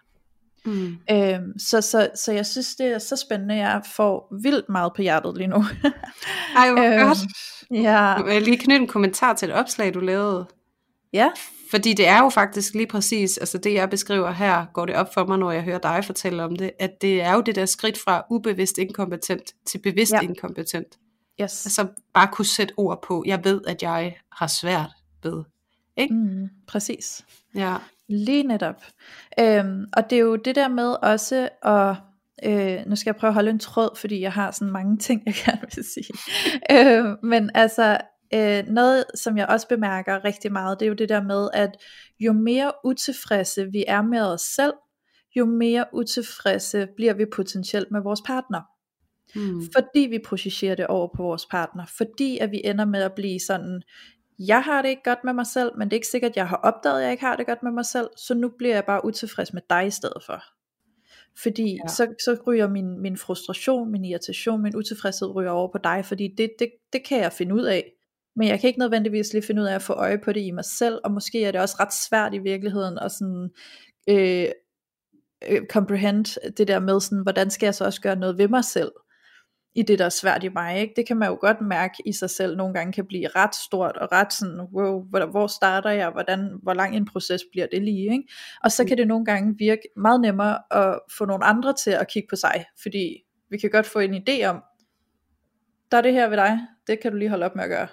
Mm. 0.66 0.98
Øhm, 1.12 1.60
så, 1.60 1.82
så, 1.82 2.10
så 2.16 2.32
jeg 2.32 2.46
synes, 2.46 2.76
det 2.76 2.86
er 2.88 3.00
så 3.00 3.16
spændende. 3.16 3.56
Jeg 3.56 3.82
får 3.96 4.36
vildt 4.42 4.70
meget 4.70 4.92
på 4.96 5.02
hjertet 5.02 5.38
lige 5.38 5.48
nu. 5.48 5.64
Ej, 6.56 6.72
hvor 6.72 6.84
Øhm, 6.94 7.08
godt. 7.08 7.18
ja, 7.72 8.14
jeg 8.34 8.42
lige 8.42 8.58
knytte 8.58 8.82
en 8.82 8.88
kommentar 8.88 9.34
til 9.34 9.50
et 9.50 9.56
opslag, 9.56 9.94
du 9.94 10.00
lavede? 10.00 10.46
ja, 11.14 11.30
Fordi 11.72 11.94
det 11.94 12.08
er 12.08 12.20
jo 12.24 12.30
faktisk 12.30 12.74
lige 12.74 12.88
præcis, 12.88 13.38
altså 13.38 13.58
det 13.58 13.74
jeg 13.74 13.90
beskriver 13.90 14.32
her, 14.32 14.66
går 14.74 14.86
det 14.86 14.96
op 14.96 15.14
for 15.14 15.26
mig, 15.26 15.38
når 15.38 15.52
jeg 15.52 15.64
hører 15.64 15.78
dig 15.80 16.06
fortælle 16.06 16.44
om 16.44 16.56
det, 16.56 16.72
at 16.80 17.02
det 17.02 17.22
er 17.22 17.34
jo 17.34 17.42
det 17.42 17.56
der 17.56 17.66
skridt 17.66 17.98
fra 18.00 18.26
ubevidst 18.30 18.78
inkompetent 18.78 19.54
til 19.66 19.78
bevidst 19.78 20.14
Ja. 20.14 20.20
inkompetent. 20.20 20.88
yes. 21.42 21.66
Altså 21.66 21.88
bare 22.14 22.28
kunne 22.32 22.46
sætte 22.46 22.74
ord 22.78 23.02
på, 23.02 23.24
jeg 23.28 23.44
ved, 23.44 23.62
at 23.68 23.84
jeg 23.84 24.16
har 24.32 24.48
svært 24.48 24.90
ved. 25.24 25.44
Ikke? 25.98 26.14
Mm, 26.14 26.50
præcis. 26.68 27.26
Ja. 27.56 27.76
Lige 28.10 28.44
netop. 28.44 28.84
Øhm, 29.40 29.86
og 29.94 30.10
det 30.10 30.16
er 30.16 30.20
jo 30.20 30.36
det 30.36 30.56
der 30.56 30.68
med 30.68 30.96
også 31.04 31.50
at, 31.64 31.96
øh, 32.44 32.80
nu 32.90 32.96
skal 32.96 33.10
jeg 33.12 33.16
prøve 33.16 33.30
at 33.30 33.34
holde 33.34 33.50
en 33.50 33.60
tråd, 33.60 33.90
fordi 33.98 34.22
jeg 34.22 34.34
har 34.34 34.52
sådan 34.52 34.72
mange 34.72 34.98
ting, 34.98 35.24
jeg 35.26 35.34
gerne 35.46 35.62
vil 35.76 35.86
sige. 35.94 36.14
øh, 36.76 37.06
men 37.24 37.52
altså, 37.54 37.98
øh, 38.34 38.64
noget 38.68 39.06
som 39.16 39.38
jeg 39.38 39.48
også 39.48 39.68
bemærker 39.68 40.26
rigtig 40.26 40.52
meget, 40.52 40.80
det 40.80 40.86
er 40.86 40.90
jo 40.90 40.96
det 40.96 41.10
der 41.10 41.24
med, 41.24 41.50
at 41.54 41.78
jo 42.20 42.34
mere 42.34 42.72
utilfredse 42.84 43.72
vi 43.72 43.84
er 43.88 44.02
med 44.02 44.22
os 44.22 44.42
selv, 44.42 44.74
jo 45.36 45.46
mere 45.46 45.86
utilfredse 45.94 46.88
bliver 46.96 47.14
vi 47.14 47.26
potentielt 47.26 47.92
med 47.92 48.02
vores 48.02 48.22
partner. 48.26 48.62
Mm. 49.36 49.62
Fordi 49.76 50.00
vi 50.00 50.20
projicerer 50.26 50.76
det 50.76 50.88
over 50.88 51.08
på 51.16 51.24
vores 51.24 51.46
partner. 51.46 51.86
Fordi 51.98 52.38
at 52.38 52.52
vi 52.52 52.62
ender 52.64 52.86
med 52.86 53.02
at 53.02 53.14
blive 53.14 53.40
sådan, 53.40 53.82
jeg 54.40 54.64
har 54.64 54.82
det 54.82 54.90
ikke 54.90 55.04
godt 55.04 55.24
med 55.24 55.34
mig 55.34 55.48
selv, 55.48 55.72
men 55.78 55.88
det 55.88 55.94
er 55.94 55.98
ikke 55.98 56.08
sikkert, 56.08 56.32
at 56.32 56.38
jeg 56.38 56.48
har 56.48 56.58
opdaget, 56.58 56.98
at 56.98 57.04
jeg 57.04 57.12
ikke 57.12 57.26
har 57.26 57.36
det 57.36 57.46
godt 57.46 57.64
med 57.64 57.72
mig 57.72 57.86
selv, 57.86 58.10
så 58.18 58.34
nu 58.34 58.52
bliver 58.58 58.74
jeg 58.74 58.86
bare 58.86 59.06
utilfreds 59.06 59.54
med 59.54 59.62
dig 59.70 59.88
i 59.88 59.92
stedet 59.92 60.24
for. 60.26 60.44
Fordi 61.44 61.72
ja. 61.72 61.88
Så, 61.88 62.08
så 62.26 62.38
ryger 62.48 62.70
min, 62.70 63.02
min 63.02 63.18
frustration, 63.18 63.92
min 63.92 64.06
irritation, 64.06 64.62
min 64.62 64.76
utilfredshed 64.76 65.36
ryger 65.36 65.52
over 65.52 65.72
på 65.72 65.78
dig, 65.84 66.06
fordi 66.06 66.28
det, 66.38 66.52
det, 66.60 66.70
det 66.94 67.04
kan 67.04 67.20
jeg 67.20 67.34
finde 67.34 67.56
ud 67.56 67.64
af. 67.64 67.92
Men 68.38 68.48
jeg 68.48 68.60
kan 68.60 68.68
ikke 68.68 68.80
nødvendigvis 68.80 69.34
lige 69.34 69.44
finde 69.48 69.62
ud 69.62 69.68
af 69.68 69.76
at 69.76 69.82
få 69.82 69.94
øje 69.94 70.18
på 70.18 70.34
det 70.34 70.42
i 70.42 70.52
mig 70.52 70.66
selv, 70.66 71.00
og 71.04 71.12
måske 71.12 71.46
er 71.46 71.52
det 71.52 71.62
også 71.62 71.76
ret 71.80 71.94
svært 71.94 72.34
i 72.34 72.38
virkeligheden 72.38 73.00
at 73.00 73.12
sådan, 73.12 73.50
øh, 74.10 74.48
øh, 75.50 75.62
comprehend 75.70 76.52
det 76.52 76.68
der 76.68 76.80
med 76.80 77.00
sådan, 77.00 77.24
hvordan 77.24 77.50
skal 77.50 77.68
jeg 77.68 77.76
så 77.76 77.86
også 77.86 78.02
gøre 78.02 78.16
noget 78.16 78.38
ved 78.38 78.48
mig 78.48 78.66
selv, 78.66 78.92
i 79.76 79.82
det 79.82 80.00
der 80.00 80.06
er 80.06 80.10
svært 80.10 80.44
i 80.44 80.50
mig, 80.50 80.80
ikke? 80.80 80.94
det 80.96 81.08
kan 81.08 81.18
man 81.18 81.30
jo 81.30 81.38
godt 81.42 81.62
mærke 81.62 81.94
i 82.06 82.14
sig 82.14 82.30
selv, 82.30 82.58
nogle 82.58 82.74
gange 82.74 82.94
kan 82.94 83.06
blive 83.06 83.28
ret 83.28 83.56
stort, 83.56 83.98
og 83.98 84.12
ret 84.12 84.34
sådan, 84.34 84.60
wow, 84.74 85.04
hvor, 85.10 85.26
hvor 85.26 85.48
starter 85.48 85.90
jeg, 85.90 86.10
hvordan, 86.10 86.60
hvor 86.64 86.74
lang 86.74 86.96
en 86.96 87.06
proces 87.06 87.42
bliver 87.52 87.68
det 87.72 87.82
lige, 87.82 88.12
ikke? 88.12 88.24
og 88.64 88.72
så 88.72 88.86
kan 88.86 88.98
det 88.98 89.08
nogle 89.08 89.26
gange 89.26 89.56
virke 89.58 89.82
meget 89.98 90.22
nemmere 90.22 90.60
at 90.72 91.00
få 91.18 91.26
nogle 91.26 91.46
andre 91.46 91.74
til 91.74 91.92
at 91.92 92.08
kigge 92.08 92.28
på 92.30 92.36
sig, 92.36 92.66
fordi 92.82 93.24
vi 93.50 93.58
kan 93.58 93.70
godt 93.70 93.86
få 93.86 94.00
en 94.00 94.14
idé 94.14 94.46
om, 94.46 94.64
der 95.92 95.98
er 95.98 96.02
det 96.02 96.14
her 96.14 96.30
ved 96.30 96.38
dig, 96.38 96.60
det 96.88 97.00
kan 97.00 97.12
du 97.12 97.18
lige 97.18 97.30
holde 97.30 97.46
op 97.46 97.56
med 97.56 97.64
at 97.64 97.70
gøre, 97.70 97.88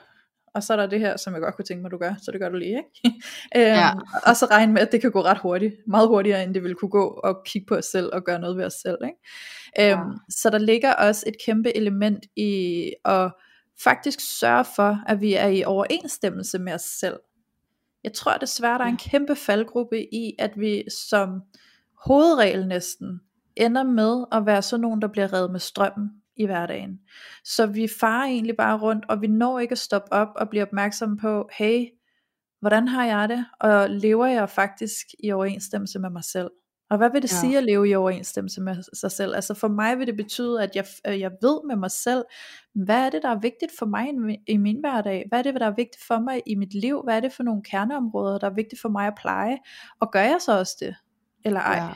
og 0.54 0.62
så 0.62 0.72
er 0.72 0.76
der 0.76 0.86
det 0.86 1.00
her, 1.00 1.16
som 1.16 1.32
jeg 1.32 1.42
godt 1.42 1.56
kunne 1.56 1.64
tænke 1.64 1.82
mig, 1.82 1.90
du 1.90 1.98
gør, 1.98 2.14
så 2.22 2.30
det 2.32 2.40
gør 2.40 2.48
du 2.48 2.56
lige, 2.56 2.78
ikke? 2.78 3.00
øhm, 3.56 3.64
Ja. 3.64 3.90
Og 4.26 4.36
så 4.36 4.46
regne 4.46 4.72
med, 4.72 4.82
at 4.82 4.92
det 4.92 5.00
kan 5.00 5.10
gå 5.10 5.22
ret 5.22 5.38
hurtigt, 5.38 5.74
meget 5.86 6.08
hurtigere, 6.08 6.44
end 6.44 6.54
det 6.54 6.62
ville 6.62 6.74
kunne 6.74 6.90
gå, 6.90 7.06
og 7.06 7.42
kigge 7.46 7.66
på 7.66 7.74
os 7.74 7.84
selv, 7.84 8.10
og 8.12 8.24
gøre 8.24 8.38
noget 8.38 8.56
ved 8.56 8.64
os 8.64 8.72
selv, 8.72 8.98
ikke? 9.04 9.92
Øhm, 9.92 10.08
Ja. 10.10 10.14
Så 10.30 10.50
der 10.50 10.58
ligger 10.58 10.92
også 10.92 11.24
et 11.26 11.34
kæmpe 11.46 11.76
element 11.76 12.24
i 12.36 12.92
at 13.04 13.32
faktisk 13.84 14.38
sørge 14.38 14.64
for, 14.76 14.98
at 15.06 15.20
vi 15.20 15.34
er 15.34 15.46
i 15.46 15.64
overensstemmelse 15.64 16.58
med 16.58 16.72
os 16.72 16.82
selv. 16.82 17.16
Jeg 18.04 18.12
tror 18.12 18.32
desværre, 18.32 18.78
der 18.78 18.84
er 18.84 18.88
en 18.88 18.96
kæmpe 18.96 19.36
faldgruppe 19.36 20.14
i, 20.14 20.32
at 20.38 20.50
vi 20.56 20.84
som 21.08 21.42
hovedregel 22.06 22.66
næsten 22.66 23.20
ender 23.56 23.82
med 23.82 24.24
at 24.32 24.46
være 24.46 24.62
sådan 24.62 24.80
nogen, 24.82 25.02
der 25.02 25.08
bliver 25.08 25.32
reddet 25.32 25.50
med 25.50 25.60
strømmen 25.60 26.10
i 26.36 26.46
hverdagen. 26.46 27.00
Så 27.44 27.66
vi 27.66 27.88
farer 28.00 28.24
egentlig 28.24 28.56
bare 28.56 28.78
rundt, 28.78 29.04
og 29.08 29.20
vi 29.20 29.26
når 29.26 29.58
ikke 29.58 29.72
at 29.72 29.78
stoppe 29.78 30.12
op 30.12 30.28
og 30.36 30.48
blive 30.48 30.62
opmærksom 30.62 31.16
på, 31.16 31.48
hey, 31.52 31.86
hvordan 32.60 32.88
har 32.88 33.04
jeg 33.04 33.28
det, 33.28 33.44
og 33.60 33.90
lever 33.90 34.26
jeg 34.26 34.50
faktisk 34.50 35.06
i 35.24 35.32
overensstemmelse 35.32 35.98
med 35.98 36.10
mig 36.10 36.24
selv? 36.24 36.50
Og 36.90 36.98
hvad 36.98 37.10
vil 37.10 37.22
det 37.22 37.32
ja. 37.32 37.40
sige 37.40 37.58
at 37.58 37.64
leve 37.64 37.88
i 37.88 37.94
overensstemmelse 37.94 38.60
med 38.60 38.76
sig 38.92 39.12
selv? 39.12 39.34
Altså 39.34 39.54
for 39.54 39.68
mig 39.68 39.98
vil 39.98 40.06
det 40.06 40.16
betyde, 40.16 40.62
at 40.62 40.76
jeg, 40.76 40.84
jeg 41.04 41.30
ved 41.42 41.60
med 41.66 41.76
mig 41.76 41.90
selv, 41.90 42.24
hvad 42.74 43.06
er 43.06 43.10
det, 43.10 43.22
der 43.22 43.28
er 43.28 43.40
vigtigt 43.40 43.72
for 43.78 43.86
mig 43.86 44.08
i 44.48 44.56
min 44.56 44.80
hverdag? 44.80 45.24
Hvad 45.28 45.38
er 45.38 45.42
det, 45.42 45.54
der 45.54 45.66
er 45.66 45.74
vigtigt 45.76 46.04
for 46.06 46.18
mig 46.18 46.42
i 46.46 46.54
mit 46.54 46.74
liv? 46.74 47.00
Hvad 47.04 47.16
er 47.16 47.20
det 47.20 47.32
for 47.32 47.42
nogle 47.42 47.62
kerneområder, 47.62 48.38
der 48.38 48.46
er 48.46 48.54
vigtigt 48.54 48.80
for 48.80 48.88
mig 48.88 49.06
at 49.06 49.14
pleje? 49.20 49.58
Og 50.00 50.12
gør 50.12 50.22
jeg 50.22 50.36
så 50.40 50.58
også 50.58 50.76
det? 50.80 50.96
Eller 51.44 51.60
ej? 51.60 51.76
Ja, 51.76 51.92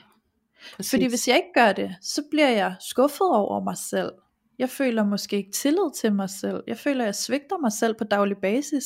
Fordi 0.91 1.07
hvis 1.07 1.29
jeg 1.29 1.37
ikke 1.37 1.53
gør 1.55 1.73
det, 1.73 1.97
så 2.01 2.23
bliver 2.31 2.51
jeg 2.51 2.77
skuffet 2.81 3.29
over 3.31 3.65
mig 3.65 3.77
selv. 3.77 4.13
Jeg 4.59 4.71
føler 4.71 5.05
måske 5.05 5.37
ikke 5.37 5.53
tillid 5.53 5.95
til 5.97 6.13
mig 6.13 6.31
selv. 6.31 6.63
Jeg 6.67 6.79
føler, 6.79 7.01
at 7.05 7.07
jeg 7.07 7.15
svigter 7.15 7.59
mig 7.59 7.73
selv 7.73 7.95
på 7.95 8.05
daglig 8.05 8.37
basis. 8.37 8.85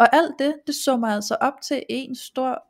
Og 0.00 0.16
alt 0.16 0.34
det, 0.38 0.54
det 0.66 1.00
mig 1.00 1.14
altså 1.14 1.36
op 1.40 1.60
til 1.62 1.82
en 1.88 2.14
stor 2.14 2.62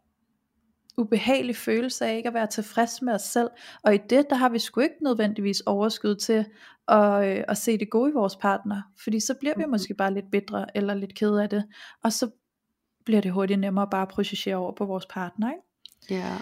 ubehagelig 0.96 1.56
følelse 1.56 2.06
af 2.06 2.16
ikke 2.16 2.28
at 2.28 2.34
være 2.34 2.46
tilfreds 2.46 3.02
med 3.02 3.14
os 3.14 3.22
selv. 3.22 3.50
Og 3.82 3.94
i 3.94 3.98
det, 4.10 4.30
der 4.30 4.36
har 4.36 4.48
vi 4.48 4.58
sgu 4.58 4.80
ikke 4.80 5.02
nødvendigvis 5.02 5.60
overskud 5.60 6.14
til 6.14 6.44
at, 6.88 7.24
øh, 7.24 7.44
at 7.48 7.58
se 7.58 7.78
det 7.78 7.90
gode 7.90 8.10
i 8.10 8.14
vores 8.14 8.36
partner. 8.36 8.82
Fordi 9.02 9.20
så 9.20 9.34
bliver 9.40 9.54
vi 9.56 9.58
mm-hmm. 9.58 9.70
måske 9.70 9.94
bare 9.94 10.14
lidt 10.14 10.30
bedre 10.32 10.66
eller 10.76 10.94
lidt 10.94 11.14
ked 11.14 11.36
af 11.36 11.48
det. 11.48 11.64
Og 12.04 12.12
så 12.12 12.30
bliver 13.04 13.20
det 13.20 13.32
hurtigt 13.32 13.60
nemmere 13.60 13.88
bare 13.90 14.02
at 14.02 14.08
projicere 14.08 14.56
over 14.56 14.72
på 14.72 14.84
vores 14.84 15.06
partner. 15.06 15.50
Ikke? 15.50 16.20
Ja. 16.22 16.36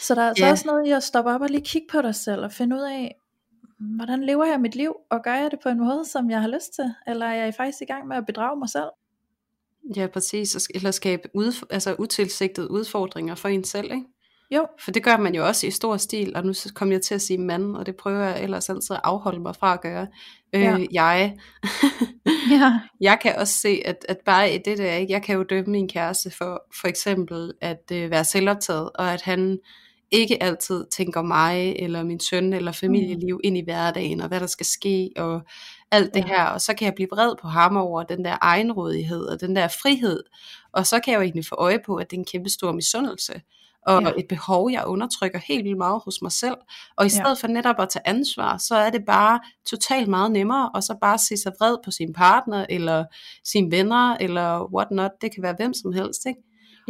Så 0.00 0.14
der 0.14 0.22
er 0.22 0.28
altså 0.28 0.44
yeah. 0.44 0.52
også 0.52 0.66
noget 0.66 0.86
i 0.86 0.90
at 0.90 1.02
stoppe 1.02 1.30
op 1.30 1.40
og 1.40 1.48
lige 1.48 1.64
kigge 1.64 1.86
på 1.90 2.02
dig 2.02 2.14
selv 2.14 2.40
og 2.40 2.52
finde 2.52 2.76
ud 2.76 2.80
af, 2.80 3.19
hvordan 3.80 4.24
lever 4.24 4.44
jeg 4.44 4.60
mit 4.60 4.74
liv, 4.74 4.94
og 5.10 5.22
gør 5.24 5.34
jeg 5.34 5.50
det 5.50 5.58
på 5.62 5.68
en 5.68 5.78
måde, 5.78 6.04
som 6.04 6.30
jeg 6.30 6.40
har 6.40 6.48
lyst 6.48 6.74
til, 6.74 6.94
eller 7.06 7.26
er 7.26 7.44
jeg 7.44 7.54
faktisk 7.54 7.82
i 7.82 7.84
gang 7.84 8.08
med 8.08 8.16
at 8.16 8.26
bedrage 8.26 8.58
mig 8.58 8.68
selv? 8.68 8.90
Ja, 9.96 10.06
præcis. 10.06 10.68
Eller 10.74 10.90
skabe 10.90 11.28
ud, 11.34 11.66
altså 11.70 11.96
utilsigtede 11.98 12.70
udfordringer 12.70 13.34
for 13.34 13.48
en 13.48 13.64
selv, 13.64 13.92
ikke? 13.92 14.06
Jo. 14.50 14.66
For 14.80 14.90
det 14.90 15.02
gør 15.02 15.16
man 15.16 15.34
jo 15.34 15.46
også 15.46 15.66
i 15.66 15.70
stor 15.70 15.96
stil, 15.96 16.36
og 16.36 16.46
nu 16.46 16.52
kommer 16.74 16.94
jeg 16.94 17.02
til 17.02 17.14
at 17.14 17.22
sige 17.22 17.38
mand, 17.38 17.76
og 17.76 17.86
det 17.86 17.96
prøver 17.96 18.24
jeg 18.24 18.42
ellers 18.42 18.70
altid 18.70 18.94
at 18.94 19.00
afholde 19.04 19.40
mig 19.40 19.56
fra 19.56 19.72
at 19.72 19.80
gøre. 19.80 20.06
Øh, 20.52 20.62
ja. 20.62 20.78
Jeg, 20.92 21.36
ja. 22.50 22.80
jeg 23.10 23.18
kan 23.22 23.36
også 23.36 23.54
se, 23.54 23.82
at, 23.84 24.06
at 24.08 24.18
bare 24.24 24.54
i 24.54 24.58
det 24.58 24.78
der, 24.78 24.94
ikke? 24.94 25.12
jeg 25.12 25.22
kan 25.22 25.36
jo 25.36 25.42
dømme 25.42 25.72
min 25.72 25.88
kæreste 25.88 26.30
for 26.30 26.62
for 26.80 26.88
eksempel 26.88 27.52
at 27.60 27.92
øh, 27.92 28.10
være 28.10 28.24
selvoptaget, 28.24 28.90
og 28.94 29.12
at 29.12 29.22
han 29.22 29.58
ikke 30.10 30.42
altid 30.42 30.84
tænker 30.90 31.22
mig, 31.22 31.76
eller 31.78 32.02
min 32.02 32.20
søn, 32.20 32.52
eller 32.52 32.72
familieliv 32.72 33.34
mm. 33.34 33.40
ind 33.44 33.56
i 33.56 33.64
hverdagen, 33.64 34.20
og 34.20 34.28
hvad 34.28 34.40
der 34.40 34.46
skal 34.46 34.66
ske, 34.66 35.10
og 35.16 35.42
alt 35.90 36.14
det 36.14 36.20
ja. 36.20 36.26
her, 36.26 36.44
og 36.44 36.60
så 36.60 36.74
kan 36.74 36.84
jeg 36.84 36.94
blive 36.94 37.08
vred 37.12 37.34
på 37.42 37.48
ham 37.48 37.76
over 37.76 38.02
den 38.02 38.24
der 38.24 38.36
egenrådighed, 38.40 39.26
og 39.26 39.40
den 39.40 39.56
der 39.56 39.68
frihed, 39.68 40.22
og 40.72 40.86
så 40.86 41.00
kan 41.00 41.12
jeg 41.12 41.18
jo 41.18 41.22
egentlig 41.22 41.46
få 41.46 41.54
øje 41.54 41.78
på, 41.86 41.96
at 41.96 42.10
det 42.10 42.16
er 42.16 42.20
en 42.20 42.24
kæmpe 42.24 42.50
stor 42.50 42.72
misundelse, 42.72 43.40
og 43.86 44.02
ja. 44.02 44.10
et 44.18 44.28
behov, 44.28 44.70
jeg 44.70 44.84
undertrykker 44.86 45.38
helt 45.38 45.64
vildt 45.64 45.78
meget 45.78 46.00
hos 46.04 46.22
mig 46.22 46.32
selv, 46.32 46.56
og 46.96 47.06
i 47.06 47.08
stedet 47.08 47.42
ja. 47.42 47.46
for 47.46 47.46
netop 47.46 47.76
at 47.78 47.88
tage 47.88 48.08
ansvar, 48.08 48.56
så 48.56 48.74
er 48.74 48.90
det 48.90 49.04
bare 49.06 49.40
totalt 49.66 50.08
meget 50.08 50.32
nemmere, 50.32 50.70
og 50.74 50.82
så 50.82 50.96
bare 51.00 51.18
se 51.18 51.36
sig 51.36 51.52
vred 51.60 51.76
på 51.84 51.90
sin 51.90 52.12
partner, 52.12 52.66
eller 52.68 53.04
sine 53.44 53.70
venner, 53.70 54.16
eller 54.20 54.74
what 54.74 54.90
not, 54.90 55.10
det 55.20 55.34
kan 55.34 55.42
være 55.42 55.54
hvem 55.58 55.74
som 55.74 55.92
helst, 55.92 56.26
ikke? 56.26 56.40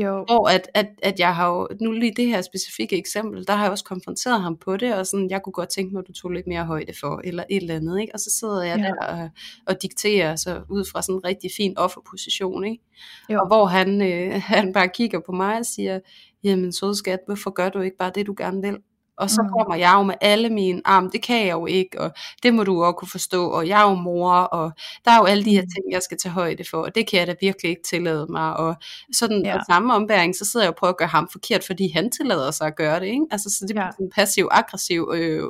Jo. 0.03 0.24
Hvor 0.24 0.48
at, 0.48 0.70
at, 0.74 0.86
at 1.03 1.20
jeg 1.20 1.34
har 1.36 1.48
jo, 1.48 1.68
nu 1.80 1.92
lige 1.92 2.12
det 2.16 2.26
her 2.26 2.42
specifikke 2.42 2.96
eksempel, 2.96 3.46
der 3.46 3.53
har 3.53 3.62
jeg 3.62 3.70
også 3.70 3.84
konfronteret 3.84 4.42
ham 4.42 4.57
på 4.57 4.76
det, 4.76 4.94
og 4.94 5.07
sådan, 5.07 5.30
jeg 5.30 5.42
kunne 5.42 5.53
godt 5.53 5.68
tænke 5.68 5.92
mig, 5.92 6.01
at 6.01 6.09
du 6.09 6.12
tog 6.12 6.30
lidt 6.30 6.46
mere 6.46 6.64
højde 6.64 6.92
for, 7.01 7.20
eller 7.24 7.44
et 7.51 7.57
eller 7.62 7.76
andet, 7.76 8.01
ikke? 8.01 8.14
Og 8.14 8.20
så 8.20 8.30
sidder 8.30 8.62
jeg 8.62 8.78
ja. 8.78 8.84
der 8.84 9.07
og, 9.07 9.28
og 9.66 9.82
dikterer, 9.82 10.36
så 10.36 10.61
ud 10.68 10.84
fra 10.92 11.03
sådan 11.03 11.14
en 11.14 11.24
rigtig 11.24 11.51
fin 11.57 11.78
offerposition, 11.78 12.64
ikke? 12.64 12.84
Jo. 13.30 13.40
Og 13.40 13.46
hvor 13.46 13.66
han, 13.66 14.03
øh, 14.03 14.42
han 14.55 14.72
bare 14.72 14.88
kigger 14.88 15.20
på 15.26 15.32
mig 15.32 15.59
og 15.59 15.66
siger, 15.66 16.01
jamen 16.44 16.72
sødskat, 16.72 17.18
hvorfor 17.26 17.51
gør 17.51 17.68
du 17.68 17.80
ikke 17.80 17.96
bare 17.96 18.12
det, 18.14 18.26
du 18.26 18.34
gerne 18.38 18.62
vil? 18.62 18.76
Og 19.20 19.30
så 19.30 19.42
mm. 19.42 19.48
kommer 19.48 19.74
jeg 19.74 19.94
jo 19.96 20.02
med 20.02 20.14
alle 20.20 20.50
mine 20.50 20.82
arm, 20.84 21.10
det 21.10 21.22
kan 21.22 21.46
jeg 21.46 21.52
jo 21.52 21.66
ikke, 21.66 22.00
og 22.00 22.12
det 22.42 22.54
må 22.54 22.64
du 22.64 22.84
også 22.84 22.92
kunne 22.92 23.08
forstå, 23.08 23.50
og 23.50 23.68
jeg 23.68 23.82
er 23.82 23.90
jo 23.90 23.94
mor, 23.94 24.32
og 24.32 24.72
der 25.04 25.10
er 25.10 25.16
jo 25.16 25.24
alle 25.24 25.44
de 25.44 25.50
her 25.50 25.62
mm. 25.62 25.68
ting, 25.68 25.92
jeg 25.92 26.02
skal 26.02 26.18
tage 26.18 26.32
højde 26.32 26.64
for, 26.70 26.78
og 26.78 26.94
det 26.94 27.08
kan 27.08 27.18
jeg 27.18 27.26
da 27.26 27.34
virkelig 27.40 27.70
ikke 27.70 27.82
tillade 27.82 28.26
mig. 28.30 28.56
Og 28.56 28.74
sådan 29.12 29.42
ja. 29.44 29.56
på 29.56 29.62
samme 29.70 29.94
ombæring, 29.94 30.36
så 30.36 30.44
sidder 30.44 30.66
jeg 30.66 30.70
og 30.70 30.76
prøver 30.76 30.92
at 30.92 30.98
gøre 30.98 31.08
ham 31.08 31.28
forkert, 31.32 31.64
fordi 31.66 31.88
han 31.88 32.10
tillader 32.10 32.50
sig 32.50 32.66
at 32.66 32.76
gøre 32.76 33.00
det. 33.00 33.06
Ikke? 33.06 33.26
Altså, 33.30 33.50
så 33.50 33.66
det 33.68 33.76
er 33.76 33.82
ja. 33.82 33.90
en 34.00 34.10
passiv-aggressiv 34.14 35.10
øh, 35.14 35.42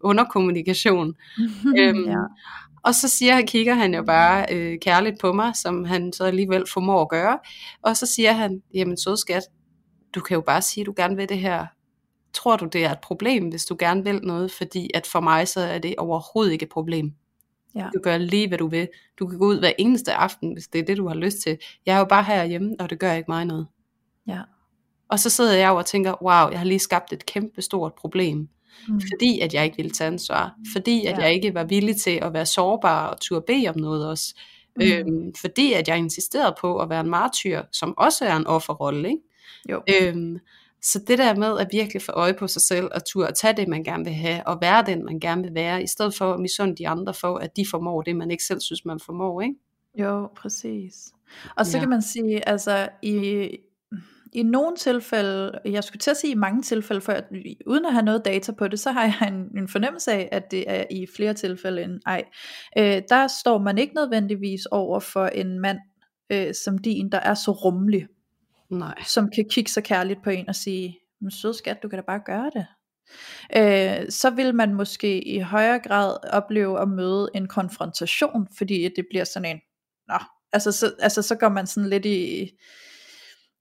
underkommunikation. 0.00 1.14
øhm, 1.78 2.04
ja. 2.04 2.22
Og 2.84 2.94
så 2.94 3.08
siger 3.08 3.42
kigger 3.42 3.74
han 3.74 3.94
jo 3.94 4.02
bare 4.02 4.46
øh, 4.52 4.78
kærligt 4.78 5.20
på 5.20 5.32
mig, 5.32 5.56
som 5.56 5.84
han 5.84 6.12
så 6.12 6.24
alligevel 6.24 6.64
formår 6.72 7.02
at 7.02 7.08
gøre. 7.08 7.38
Og 7.82 7.96
så 7.96 8.06
siger 8.06 8.32
han, 8.32 8.62
jamen 8.74 8.96
sødskat, 8.96 9.42
du 10.14 10.20
kan 10.20 10.34
jo 10.34 10.40
bare 10.40 10.62
sige, 10.62 10.82
at 10.82 10.86
du 10.86 10.94
gerne 10.96 11.16
vil 11.16 11.28
det 11.28 11.38
her 11.38 11.66
tror 12.34 12.56
du 12.56 12.64
det 12.64 12.84
er 12.84 12.92
et 12.92 13.00
problem, 13.00 13.48
hvis 13.48 13.64
du 13.64 13.76
gerne 13.78 14.04
vil 14.04 14.20
noget, 14.22 14.52
fordi 14.52 14.90
at 14.94 15.06
for 15.06 15.20
mig 15.20 15.48
så 15.48 15.60
er 15.60 15.78
det 15.78 15.94
overhovedet 15.98 16.52
ikke 16.52 16.62
et 16.62 16.68
problem. 16.68 17.12
Ja. 17.74 17.88
Du 17.94 18.00
gør 18.02 18.18
lige 18.18 18.48
hvad 18.48 18.58
du 18.58 18.68
vil. 18.68 18.88
Du 19.18 19.26
kan 19.26 19.38
gå 19.38 19.46
ud 19.46 19.58
hver 19.58 19.72
eneste 19.78 20.12
aften, 20.12 20.52
hvis 20.52 20.68
det 20.68 20.78
er 20.78 20.84
det 20.84 20.96
du 20.96 21.08
har 21.08 21.14
lyst 21.14 21.38
til. 21.38 21.58
Jeg 21.86 21.94
er 21.94 21.98
jo 21.98 22.04
bare 22.04 22.22
herhjemme, 22.22 22.76
og 22.78 22.90
det 22.90 22.98
gør 22.98 23.12
ikke 23.12 23.30
mig 23.30 23.44
noget. 23.44 23.66
Ja. 24.28 24.40
Og 25.08 25.18
så 25.18 25.30
sidder 25.30 25.54
jeg 25.54 25.68
jo 25.68 25.76
og 25.76 25.86
tænker, 25.86 26.22
wow, 26.22 26.50
jeg 26.50 26.58
har 26.58 26.64
lige 26.64 26.78
skabt 26.78 27.12
et 27.12 27.26
kæmpe 27.26 27.62
stort 27.62 27.94
problem. 27.94 28.48
Mm. 28.88 29.00
Fordi 29.00 29.40
at 29.40 29.54
jeg 29.54 29.64
ikke 29.64 29.76
ville 29.76 29.90
tage 29.90 30.08
ansvar. 30.08 30.54
Fordi 30.72 31.06
at 31.06 31.18
ja. 31.18 31.22
jeg 31.22 31.34
ikke 31.34 31.54
var 31.54 31.64
villig 31.64 31.96
til 31.96 32.18
at 32.22 32.32
være 32.32 32.46
sårbar 32.46 33.06
og 33.06 33.20
turde 33.20 33.44
bede 33.46 33.68
om 33.68 33.78
noget 33.78 34.08
også. 34.08 34.34
Mm. 34.76 34.82
Øhm, 34.82 35.34
fordi 35.40 35.72
at 35.72 35.88
jeg 35.88 35.98
insisterede 35.98 36.54
på 36.60 36.78
at 36.78 36.90
være 36.90 37.00
en 37.00 37.10
martyr, 37.10 37.62
som 37.72 37.94
også 37.98 38.24
er 38.24 38.36
en 38.36 38.46
offerrolle. 38.46 39.08
Ikke? 39.08 39.22
Jo. 39.70 39.82
Øhm, 40.02 40.38
så 40.86 40.98
det 40.98 41.18
der 41.18 41.36
med 41.36 41.58
at 41.58 41.68
virkelig 41.72 42.02
få 42.02 42.12
øje 42.12 42.34
på 42.34 42.46
sig 42.46 42.62
selv, 42.62 42.88
og 42.94 43.04
turde 43.04 43.32
tage 43.32 43.56
det, 43.56 43.68
man 43.68 43.84
gerne 43.84 44.04
vil 44.04 44.12
have, 44.12 44.46
og 44.46 44.58
være 44.60 44.84
den, 44.86 45.04
man 45.04 45.20
gerne 45.20 45.42
vil 45.42 45.54
være, 45.54 45.82
i 45.82 45.86
stedet 45.86 46.14
for 46.14 46.32
at 46.32 46.40
misunde 46.40 46.76
de 46.76 46.88
andre 46.88 47.14
for, 47.14 47.38
at 47.38 47.56
de 47.56 47.66
formår 47.70 48.02
det, 48.02 48.16
man 48.16 48.30
ikke 48.30 48.44
selv 48.44 48.60
synes, 48.60 48.84
man 48.84 49.00
formår, 49.00 49.40
ikke? 49.40 49.54
Jo, 49.98 50.28
præcis. 50.36 51.12
Og 51.56 51.66
så 51.66 51.76
ja. 51.76 51.82
kan 51.82 51.90
man 51.90 52.02
sige, 52.02 52.48
altså 52.48 52.88
i, 53.02 53.48
i 54.32 54.42
nogle 54.42 54.76
tilfælde, 54.76 55.58
jeg 55.64 55.84
skulle 55.84 56.00
til 56.00 56.10
at 56.10 56.16
sige 56.16 56.30
i 56.30 56.34
mange 56.36 56.62
tilfælde, 56.62 57.00
for 57.00 57.12
at, 57.12 57.24
uden 57.66 57.86
at 57.86 57.92
have 57.92 58.04
noget 58.04 58.24
data 58.24 58.52
på 58.52 58.68
det, 58.68 58.80
så 58.80 58.90
har 58.90 59.02
jeg 59.02 59.28
en, 59.28 59.58
en 59.58 59.68
fornemmelse 59.68 60.12
af, 60.12 60.28
at 60.32 60.50
det 60.50 60.64
er 60.66 60.84
i 60.90 61.06
flere 61.16 61.34
tilfælde 61.34 61.82
end 61.82 62.00
ej. 62.06 62.24
Øh, 62.78 63.02
der 63.08 63.26
står 63.42 63.58
man 63.58 63.78
ikke 63.78 63.94
nødvendigvis 63.94 64.66
over 64.66 65.00
for 65.00 65.26
en 65.26 65.60
mand 65.60 65.78
øh, 66.32 66.54
som 66.64 66.78
din, 66.78 67.10
der 67.10 67.20
er 67.20 67.34
så 67.34 67.50
rummelig. 67.50 68.06
Nej. 68.70 69.02
som 69.06 69.30
kan 69.30 69.44
kigge 69.50 69.70
så 69.70 69.80
kærligt 69.80 70.22
på 70.22 70.30
en 70.30 70.48
og 70.48 70.54
sige, 70.54 70.98
men 71.20 71.30
sød 71.30 71.54
skat, 71.54 71.82
du 71.82 71.88
kan 71.88 71.98
da 71.98 72.04
bare 72.06 72.20
gøre 72.26 72.50
det. 72.54 72.66
Øh, 73.56 74.10
så 74.10 74.30
vil 74.30 74.54
man 74.54 74.74
måske 74.74 75.28
i 75.28 75.38
højere 75.38 75.78
grad 75.78 76.16
opleve 76.32 76.80
at 76.80 76.88
møde 76.88 77.28
en 77.34 77.48
konfrontation, 77.48 78.48
fordi 78.58 78.88
det 78.96 79.06
bliver 79.10 79.24
sådan 79.24 79.50
en, 79.50 79.60
nå, 80.08 80.18
altså 80.52 80.72
så, 80.72 80.92
altså 80.98 81.22
så 81.22 81.34
går 81.34 81.48
man 81.48 81.66
sådan 81.66 81.90
lidt 81.90 82.06
i 82.06 82.50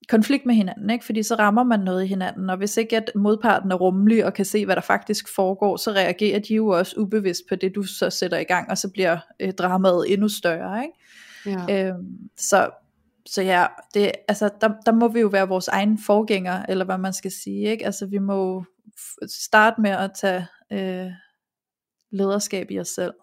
konflikt 0.09 0.45
med 0.45 0.55
hinanden, 0.55 0.89
ikke? 0.89 1.05
fordi 1.05 1.23
så 1.23 1.35
rammer 1.35 1.63
man 1.63 1.79
noget 1.79 2.03
i 2.03 2.07
hinanden, 2.07 2.49
og 2.49 2.57
hvis 2.57 2.77
ikke 2.77 2.97
at 2.97 3.11
modparten 3.15 3.71
er 3.71 3.75
rummelig 3.75 4.25
og 4.25 4.33
kan 4.33 4.45
se, 4.45 4.65
hvad 4.65 4.75
der 4.75 4.81
faktisk 4.81 5.35
foregår, 5.35 5.77
så 5.77 5.91
reagerer 5.91 6.39
de 6.39 6.55
jo 6.55 6.67
også 6.67 6.95
ubevidst 6.97 7.41
på 7.49 7.55
det, 7.55 7.75
du 7.75 7.83
så 7.83 8.09
sætter 8.09 8.37
i 8.37 8.43
gang, 8.43 8.69
og 8.69 8.77
så 8.77 8.89
bliver 8.89 9.17
øh, 9.39 9.53
dramaet 9.53 10.13
endnu 10.13 10.29
større. 10.29 10.83
Ikke? 10.83 11.69
Ja. 11.69 11.87
Øh, 11.89 11.95
så 12.37 12.69
så 13.26 13.41
ja, 13.41 13.67
det, 13.93 14.11
altså, 14.28 14.49
der, 14.61 14.73
der 14.86 14.91
må 14.91 15.07
vi 15.07 15.19
jo 15.19 15.28
være 15.28 15.47
vores 15.47 15.67
egen 15.67 15.97
forgænger, 15.97 16.65
eller 16.69 16.86
hvad 16.86 16.97
man 16.97 17.13
skal 17.13 17.32
sige, 17.32 17.69
ikke? 17.69 17.86
Altså 17.86 18.05
vi 18.05 18.19
må 18.19 18.65
starte 19.28 19.82
med 19.82 19.91
at 19.91 20.11
tage 20.15 20.47
øh, 20.71 21.11
lederskab 22.11 22.71
i 22.71 22.80
os 22.80 22.88
selv. 22.88 23.13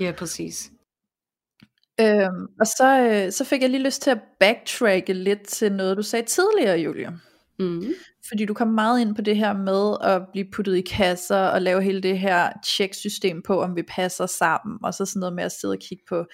Ja, 0.00 0.12
præcis. 0.18 0.70
Øhm, 2.00 2.46
og 2.60 2.66
så, 2.66 3.08
øh, 3.10 3.32
så 3.32 3.44
fik 3.44 3.62
jeg 3.62 3.70
lige 3.70 3.82
lyst 3.82 4.02
til 4.02 4.10
at 4.10 4.20
backtracke 4.40 5.12
lidt 5.12 5.46
til 5.46 5.72
noget, 5.72 5.96
du 5.96 6.02
sagde 6.02 6.26
tidligere, 6.26 6.78
Julie. 6.78 7.20
Mm. 7.60 7.84
Fordi 8.28 8.44
du 8.44 8.54
kom 8.54 8.68
meget 8.68 9.00
ind 9.00 9.14
på 9.14 9.22
det 9.22 9.36
her 9.36 9.52
med 9.52 9.96
at 10.02 10.22
blive 10.32 10.46
puttet 10.52 10.76
i 10.76 10.80
kasser 10.80 11.36
og 11.36 11.62
lave 11.62 11.82
hele 11.82 12.00
det 12.00 12.18
her 12.18 12.52
check-system 12.66 13.42
på, 13.42 13.62
om 13.62 13.76
vi 13.76 13.82
passer 13.82 14.26
sammen, 14.26 14.78
og 14.82 14.94
så 14.94 15.06
sådan 15.06 15.20
noget 15.20 15.34
med 15.34 15.44
at 15.44 15.52
sidde 15.52 15.72
og 15.72 15.78
kigge 15.78 16.04
på 16.08 16.24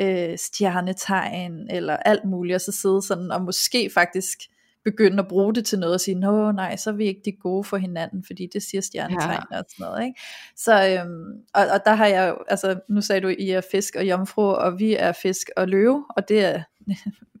øh, 0.00 0.38
stjernetegn 0.38 1.70
eller 1.70 1.96
alt 1.96 2.24
muligt, 2.24 2.54
og 2.54 2.60
så 2.60 2.72
sidde 2.72 3.02
sådan 3.02 3.30
og 3.30 3.42
måske 3.42 3.90
faktisk 3.94 4.38
begynde 4.84 5.18
at 5.18 5.28
bruge 5.28 5.54
det 5.54 5.66
til 5.66 5.78
noget 5.78 5.94
og 5.94 6.00
sige, 6.00 6.14
nå 6.14 6.52
nej, 6.52 6.76
så 6.76 6.90
er 6.90 6.94
vi 6.94 7.04
ikke 7.04 7.20
de 7.24 7.32
gode 7.32 7.64
for 7.64 7.76
hinanden, 7.76 8.24
fordi 8.26 8.48
det 8.52 8.62
siger 8.62 8.80
stjernetegn 8.80 9.42
ja. 9.52 9.58
og 9.58 9.64
sådan 9.68 9.86
noget. 9.86 10.04
Ikke? 10.04 10.20
Så, 10.56 10.88
øhm, 10.88 11.42
og, 11.54 11.66
og 11.66 11.80
der 11.84 11.94
har 11.94 12.06
jeg 12.06 12.28
jo, 12.28 12.44
altså 12.48 12.80
nu 12.88 13.00
sagde 13.00 13.20
du, 13.20 13.28
I 13.28 13.50
er 13.50 13.60
fisk 13.70 13.96
og 13.96 14.08
jomfru, 14.08 14.42
og 14.42 14.78
vi 14.78 14.94
er 14.94 15.12
fisk 15.12 15.50
og 15.56 15.68
løve, 15.68 16.04
og 16.16 16.28
det 16.28 16.44
er 16.44 16.62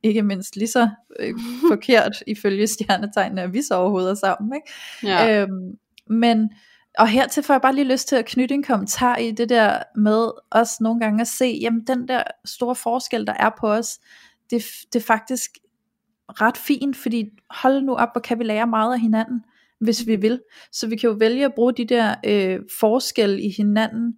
ikke 0.04 0.22
mindst 0.22 0.56
lige 0.56 0.68
så 0.68 0.88
øh, 1.20 1.34
forkert 1.70 2.22
ifølge 2.26 2.66
stjernetegnene, 2.66 3.42
at 3.42 3.52
vi 3.52 3.62
så 3.62 3.74
overhovedet 3.74 4.10
er 4.10 4.14
sammen. 4.14 4.52
Ikke? 4.54 4.72
Ja. 5.12 5.42
Øhm, 5.42 5.78
men 6.06 6.50
og 6.98 7.08
hertil 7.08 7.42
får 7.42 7.54
jeg 7.54 7.60
bare 7.60 7.74
lige 7.74 7.92
lyst 7.92 8.08
til 8.08 8.16
at 8.16 8.24
knytte 8.24 8.54
en 8.54 8.62
kommentar 8.62 9.16
i 9.16 9.30
det 9.30 9.48
der 9.48 9.82
med 9.96 10.30
os 10.50 10.80
nogle 10.80 11.00
gange 11.00 11.20
at 11.20 11.28
se, 11.28 11.58
jamen 11.62 11.86
den 11.86 12.08
der 12.08 12.22
store 12.44 12.74
forskel, 12.74 13.26
der 13.26 13.32
er 13.32 13.50
på 13.60 13.72
os, 13.72 13.98
det, 14.50 14.62
det 14.92 14.98
er 15.00 15.04
faktisk 15.04 15.50
ret 16.28 16.56
fint, 16.56 16.96
fordi 16.96 17.30
hold 17.50 17.82
nu 17.82 17.94
op, 17.94 18.08
hvor 18.14 18.20
kan 18.20 18.38
vi 18.38 18.44
lære 18.44 18.66
meget 18.66 18.92
af 18.94 19.00
hinanden, 19.00 19.44
hvis 19.80 20.06
vi 20.06 20.16
vil. 20.16 20.40
Så 20.72 20.86
vi 20.86 20.96
kan 20.96 21.10
jo 21.10 21.16
vælge 21.18 21.44
at 21.44 21.54
bruge 21.54 21.72
de 21.72 21.84
der 21.84 22.14
øh, 22.26 22.60
forskelle 22.78 23.42
i 23.42 23.54
hinanden, 23.56 24.14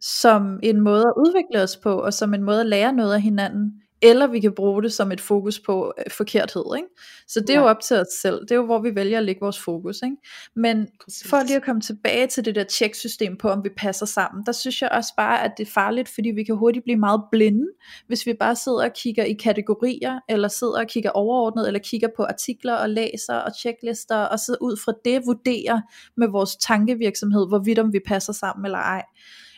som 0.00 0.60
en 0.62 0.80
måde 0.80 1.02
at 1.02 1.14
udvikle 1.16 1.62
os 1.62 1.76
på, 1.76 1.92
og 1.92 2.14
som 2.14 2.34
en 2.34 2.42
måde 2.42 2.60
at 2.60 2.66
lære 2.66 2.92
noget 2.92 3.14
af 3.14 3.22
hinanden, 3.22 3.82
eller 4.02 4.26
vi 4.26 4.40
kan 4.40 4.52
bruge 4.52 4.82
det 4.82 4.92
som 4.92 5.12
et 5.12 5.20
fokus 5.20 5.60
på 5.60 5.92
øh, 5.98 6.10
forkerthed. 6.10 6.76
Ikke? 6.76 6.88
Så 7.28 7.40
det 7.40 7.50
er 7.50 7.54
ja. 7.54 7.60
jo 7.60 7.66
op 7.66 7.80
til 7.80 7.96
os 7.96 8.06
selv. 8.22 8.40
Det 8.40 8.50
er 8.50 8.54
jo 8.54 8.64
hvor 8.64 8.78
vi 8.78 8.94
vælger 8.94 9.18
at 9.18 9.24
lægge 9.24 9.40
vores 9.40 9.58
fokus. 9.58 10.00
Ikke? 10.04 10.16
Men 10.56 10.86
Præcis. 11.04 11.30
for 11.30 11.42
lige 11.42 11.56
at 11.56 11.62
komme 11.62 11.80
tilbage 11.80 12.26
til 12.26 12.44
det 12.44 12.54
der 12.54 12.64
tjeksystem 12.64 13.36
på, 13.36 13.48
om 13.48 13.64
vi 13.64 13.68
passer 13.76 14.06
sammen, 14.06 14.46
der 14.46 14.52
synes 14.52 14.82
jeg 14.82 14.90
også 14.92 15.12
bare, 15.16 15.44
at 15.44 15.52
det 15.58 15.66
er 15.68 15.70
farligt, 15.70 16.08
fordi 16.08 16.30
vi 16.30 16.44
kan 16.44 16.56
hurtigt 16.56 16.84
blive 16.84 16.98
meget 16.98 17.22
blinde, 17.32 17.66
hvis 18.06 18.26
vi 18.26 18.34
bare 18.40 18.56
sidder 18.56 18.84
og 18.84 18.92
kigger 18.92 19.24
i 19.24 19.32
kategorier, 19.32 20.20
eller 20.28 20.48
sidder 20.48 20.78
og 20.78 20.86
kigger 20.86 21.10
overordnet, 21.10 21.66
eller 21.66 21.80
kigger 21.80 22.08
på 22.16 22.22
artikler 22.22 22.74
og 22.74 22.90
læser 22.90 23.34
og 23.34 23.52
checklister, 23.58 24.16
og 24.16 24.38
så 24.38 24.56
ud 24.60 24.76
fra 24.84 24.92
det 25.04 25.22
vurderer 25.26 25.80
med 26.16 26.28
vores 26.28 26.56
tankevirksomhed, 26.56 27.48
hvorvidt 27.48 27.78
om 27.78 27.92
vi 27.92 28.00
passer 28.06 28.32
sammen 28.32 28.64
eller 28.64 28.78
ej. 28.78 29.02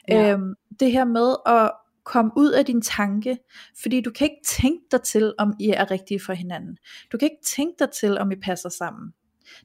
Ja. 0.08 0.32
Øhm, 0.32 0.54
det 0.80 0.92
her 0.92 1.04
med 1.04 1.34
at 1.46 1.70
Kom 2.04 2.32
ud 2.36 2.50
af 2.50 2.64
din 2.64 2.82
tanke, 2.82 3.38
fordi 3.82 4.00
du 4.00 4.10
kan 4.10 4.24
ikke 4.24 4.42
tænke 4.46 4.84
dig 4.90 5.02
til, 5.02 5.32
om 5.38 5.54
I 5.60 5.68
er 5.68 5.90
rigtige 5.90 6.20
for 6.20 6.32
hinanden. 6.32 6.76
Du 7.12 7.18
kan 7.18 7.26
ikke 7.26 7.44
tænke 7.44 7.74
dig 7.78 7.90
til, 7.90 8.18
om 8.18 8.32
I 8.32 8.36
passer 8.36 8.68
sammen. 8.68 9.12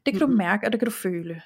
Det 0.05 0.13
kan 0.13 0.13
mm-hmm. 0.13 0.31
du 0.31 0.37
mærke, 0.37 0.67
og 0.67 0.71
det 0.71 0.79
kan 0.79 0.85
du 0.85 0.91
føle. 0.91 1.41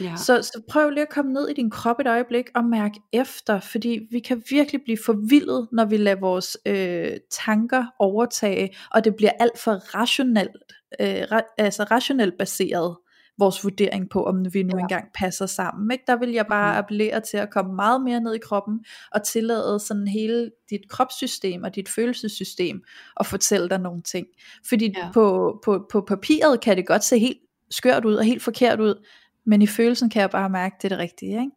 Ja. 0.00 0.16
Så, 0.16 0.42
så 0.42 0.62
prøv 0.68 0.90
lige 0.90 1.02
at 1.02 1.08
komme 1.08 1.32
ned 1.32 1.48
i 1.48 1.54
din 1.54 1.70
krop 1.70 2.00
et 2.00 2.06
øjeblik 2.06 2.44
og 2.54 2.64
mærke 2.64 3.00
efter, 3.12 3.60
fordi 3.60 4.00
vi 4.10 4.18
kan 4.18 4.42
virkelig 4.50 4.82
blive 4.84 4.98
forvildet, 5.04 5.68
når 5.72 5.84
vi 5.84 5.96
lader 5.96 6.20
vores 6.20 6.56
øh, 6.66 7.16
tanker 7.30 7.84
overtage, 7.98 8.76
og 8.90 9.04
det 9.04 9.16
bliver 9.16 9.32
alt 9.40 9.58
for 9.58 9.72
rationelt, 9.72 10.56
øh, 11.00 11.22
ra- 11.22 11.54
altså 11.58 11.84
rationelt 11.84 12.38
baseret 12.38 12.96
vores 13.40 13.64
vurdering 13.64 14.10
på, 14.10 14.24
om 14.24 14.54
vi 14.54 14.62
nu 14.62 14.76
ja. 14.76 14.82
engang 14.82 15.04
passer 15.14 15.46
sammen. 15.46 15.90
Ikke? 15.90 16.04
Der 16.06 16.16
vil 16.16 16.30
jeg 16.30 16.46
bare 16.46 16.72
mhm. 16.72 16.78
appellere 16.78 17.20
til 17.20 17.36
at 17.36 17.50
komme 17.50 17.74
meget 17.74 18.02
mere 18.02 18.20
ned 18.20 18.34
i 18.34 18.38
kroppen, 18.38 18.84
og 19.12 19.22
tillade 19.22 19.80
sådan 19.80 20.08
hele 20.08 20.50
dit 20.70 20.88
kropssystem 20.88 21.62
og 21.62 21.74
dit 21.74 21.88
følelsessystem 21.88 22.82
at 23.20 23.26
fortælle 23.26 23.68
dig 23.68 23.78
nogle 23.78 24.02
ting. 24.02 24.26
Fordi 24.68 24.92
ja. 24.96 25.10
på, 25.12 25.58
på, 25.64 25.86
på 25.92 26.00
papiret 26.00 26.60
kan 26.60 26.76
det 26.76 26.86
godt 26.86 27.04
se 27.04 27.18
helt 27.18 27.38
skørt 27.70 28.04
ud 28.04 28.14
og 28.14 28.24
helt 28.24 28.42
forkert 28.42 28.80
ud, 28.80 29.06
men 29.46 29.62
i 29.62 29.66
følelsen 29.66 30.10
kan 30.10 30.20
jeg 30.20 30.30
bare 30.30 30.50
mærke, 30.50 30.74
at 30.76 30.82
det 30.82 30.92
er 30.92 30.96
det 30.96 31.02
rigtige. 31.02 31.40
Ikke? 31.40 31.50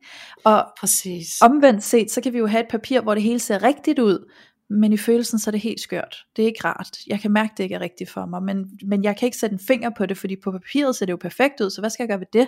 Og 0.43 0.65
Præcis. 0.79 1.41
omvendt 1.41 1.84
set, 1.84 2.11
så 2.11 2.21
kan 2.21 2.34
vi 2.34 2.38
jo 2.38 2.47
have 2.47 2.63
et 2.63 2.69
papir, 2.69 3.01
hvor 3.01 3.13
det 3.13 3.23
hele 3.23 3.39
ser 3.39 3.63
rigtigt 3.63 3.99
ud, 3.99 4.31
men 4.70 4.93
i 4.93 4.97
følelsen 4.97 5.39
så 5.39 5.49
er 5.49 5.51
det 5.51 5.61
helt 5.61 5.82
skørt. 5.82 6.26
Det 6.36 6.43
er 6.43 6.47
ikke 6.47 6.68
rart. 6.68 6.97
Jeg 7.07 7.20
kan 7.20 7.32
mærke, 7.32 7.51
at 7.51 7.57
det 7.57 7.64
ikke 7.64 7.76
er 7.76 7.82
rigtigt 7.82 8.09
for 8.09 8.26
mig, 8.26 8.43
men, 8.43 8.80
men 8.86 9.03
jeg 9.03 9.18
kan 9.18 9.26
ikke 9.26 9.38
sætte 9.38 9.53
en 9.53 9.59
finger 9.59 9.89
på 9.89 10.05
det, 10.05 10.18
fordi 10.18 10.36
på 10.43 10.51
papiret 10.51 10.95
ser 10.95 11.05
det 11.05 11.11
jo 11.11 11.18
perfekt 11.18 11.61
ud, 11.61 11.70
så 11.70 11.82
hvad 11.82 11.89
skal 11.89 12.03
jeg 12.03 12.09
gøre 12.09 12.20
ved 12.20 12.28
det? 12.34 12.47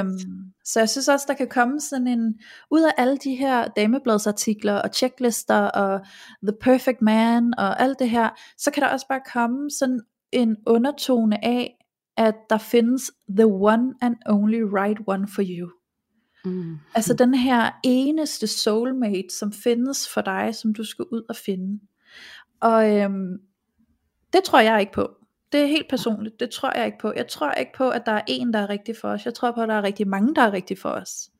Øhm, 0.00 0.52
så 0.64 0.80
jeg 0.80 0.88
synes 0.88 1.08
også, 1.08 1.24
der 1.28 1.34
kan 1.34 1.48
komme 1.48 1.80
sådan 1.80 2.06
en, 2.06 2.34
ud 2.70 2.82
af 2.82 2.90
alle 2.96 3.16
de 3.16 3.34
her 3.34 3.68
damebladsartikler 3.68 4.74
og 4.74 4.90
checklister 4.94 5.60
og 5.60 6.00
The 6.42 6.56
Perfect 6.60 7.02
Man 7.02 7.54
og 7.58 7.80
alt 7.80 7.98
det 7.98 8.10
her, 8.10 8.30
så 8.58 8.70
kan 8.70 8.82
der 8.82 8.88
også 8.88 9.06
bare 9.08 9.20
komme 9.32 9.70
sådan 9.70 10.00
en 10.32 10.56
undertone 10.66 11.44
af, 11.44 11.76
at 12.16 12.34
der 12.50 12.58
findes 12.58 13.12
the 13.28 13.46
one 13.46 13.94
and 14.00 14.16
only 14.26 14.60
right 14.60 14.98
one 15.06 15.26
for 15.34 15.42
you. 15.46 15.70
Mm. 16.44 16.78
Altså 16.94 17.14
den 17.14 17.34
her 17.34 17.70
eneste 17.84 18.46
soulmate, 18.46 19.34
som 19.38 19.52
findes 19.52 20.08
for 20.08 20.20
dig, 20.20 20.54
som 20.54 20.74
du 20.74 20.84
skal 20.84 21.04
ud 21.12 21.22
og 21.28 21.36
finde. 21.36 21.80
Og 22.60 22.96
øhm, 22.96 23.38
det 24.32 24.44
tror 24.44 24.60
jeg 24.60 24.80
ikke 24.80 24.92
på. 24.92 25.10
Det 25.52 25.62
er 25.62 25.66
helt 25.66 25.88
personligt. 25.90 26.40
Det 26.40 26.50
tror 26.50 26.72
jeg 26.76 26.86
ikke 26.86 26.98
på. 26.98 27.12
Jeg 27.16 27.28
tror 27.28 27.52
ikke 27.52 27.72
på, 27.76 27.88
at 27.88 28.02
der 28.06 28.12
er 28.12 28.22
en, 28.28 28.52
der 28.52 28.58
er 28.58 28.68
rigtig 28.68 28.96
for 29.00 29.08
os. 29.08 29.24
Jeg 29.24 29.34
tror 29.34 29.52
på, 29.52 29.60
at 29.60 29.68
der 29.68 29.74
er 29.74 29.82
rigtig 29.82 30.08
mange, 30.08 30.34
der 30.34 30.42
er 30.42 30.52
rigtig 30.52 30.78
for 30.78 30.88
os. 30.88 31.30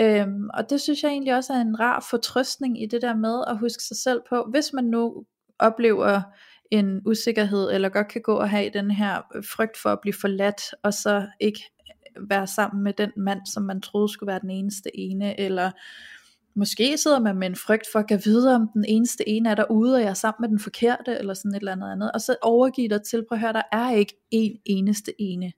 Øhm, 0.00 0.48
og 0.54 0.70
det 0.70 0.80
synes 0.80 1.02
jeg 1.02 1.10
egentlig 1.10 1.34
også 1.34 1.52
er 1.52 1.60
en 1.60 1.80
rar 1.80 2.06
fortrøstning 2.10 2.82
i 2.82 2.86
det 2.86 3.02
der 3.02 3.14
med 3.14 3.44
at 3.46 3.58
huske 3.58 3.82
sig 3.82 3.96
selv 3.96 4.20
på, 4.28 4.46
hvis 4.50 4.72
man 4.72 4.84
nu 4.84 5.24
oplever 5.58 6.22
en 6.70 7.00
usikkerhed, 7.06 7.70
eller 7.72 7.88
godt 7.88 8.08
kan 8.08 8.22
gå 8.22 8.34
og 8.34 8.50
have 8.50 8.70
den 8.74 8.90
her 8.90 9.22
frygt 9.54 9.76
for 9.82 9.88
at 9.88 9.98
blive 10.02 10.14
forladt, 10.20 10.62
og 10.82 10.94
så 10.94 11.26
ikke 11.40 11.60
være 12.20 12.46
sammen 12.46 12.84
med 12.84 12.92
den 12.92 13.10
mand, 13.16 13.40
som 13.46 13.62
man 13.62 13.80
troede 13.80 14.08
skulle 14.08 14.28
være 14.28 14.40
den 14.40 14.50
eneste 14.50 14.98
ene, 14.98 15.40
eller 15.40 15.70
måske 16.54 16.98
sidder 16.98 17.20
man 17.20 17.36
med 17.36 17.46
en 17.46 17.56
frygt 17.56 17.86
for 17.92 17.98
at 17.98 18.08
gå 18.08 18.16
videre, 18.16 18.54
om 18.54 18.68
den 18.74 18.84
eneste 18.88 19.28
ene 19.28 19.50
er 19.50 19.54
derude, 19.54 19.94
og 19.94 20.00
jeg 20.00 20.08
er 20.08 20.14
sammen 20.14 20.42
med 20.42 20.48
den 20.48 20.58
forkerte, 20.58 21.18
eller 21.18 21.34
sådan 21.34 21.50
et 21.50 21.56
eller 21.56 21.72
andet 21.72 21.92
andet, 21.92 22.12
og 22.12 22.20
så 22.20 22.36
overgive 22.42 22.88
dig 22.88 23.02
til, 23.02 23.24
prøv 23.28 23.36
at 23.36 23.40
høre, 23.40 23.52
der 23.52 23.62
er 23.72 23.90
ikke 23.90 24.16
en 24.30 24.58
eneste 24.64 25.12
ene. 25.18 25.52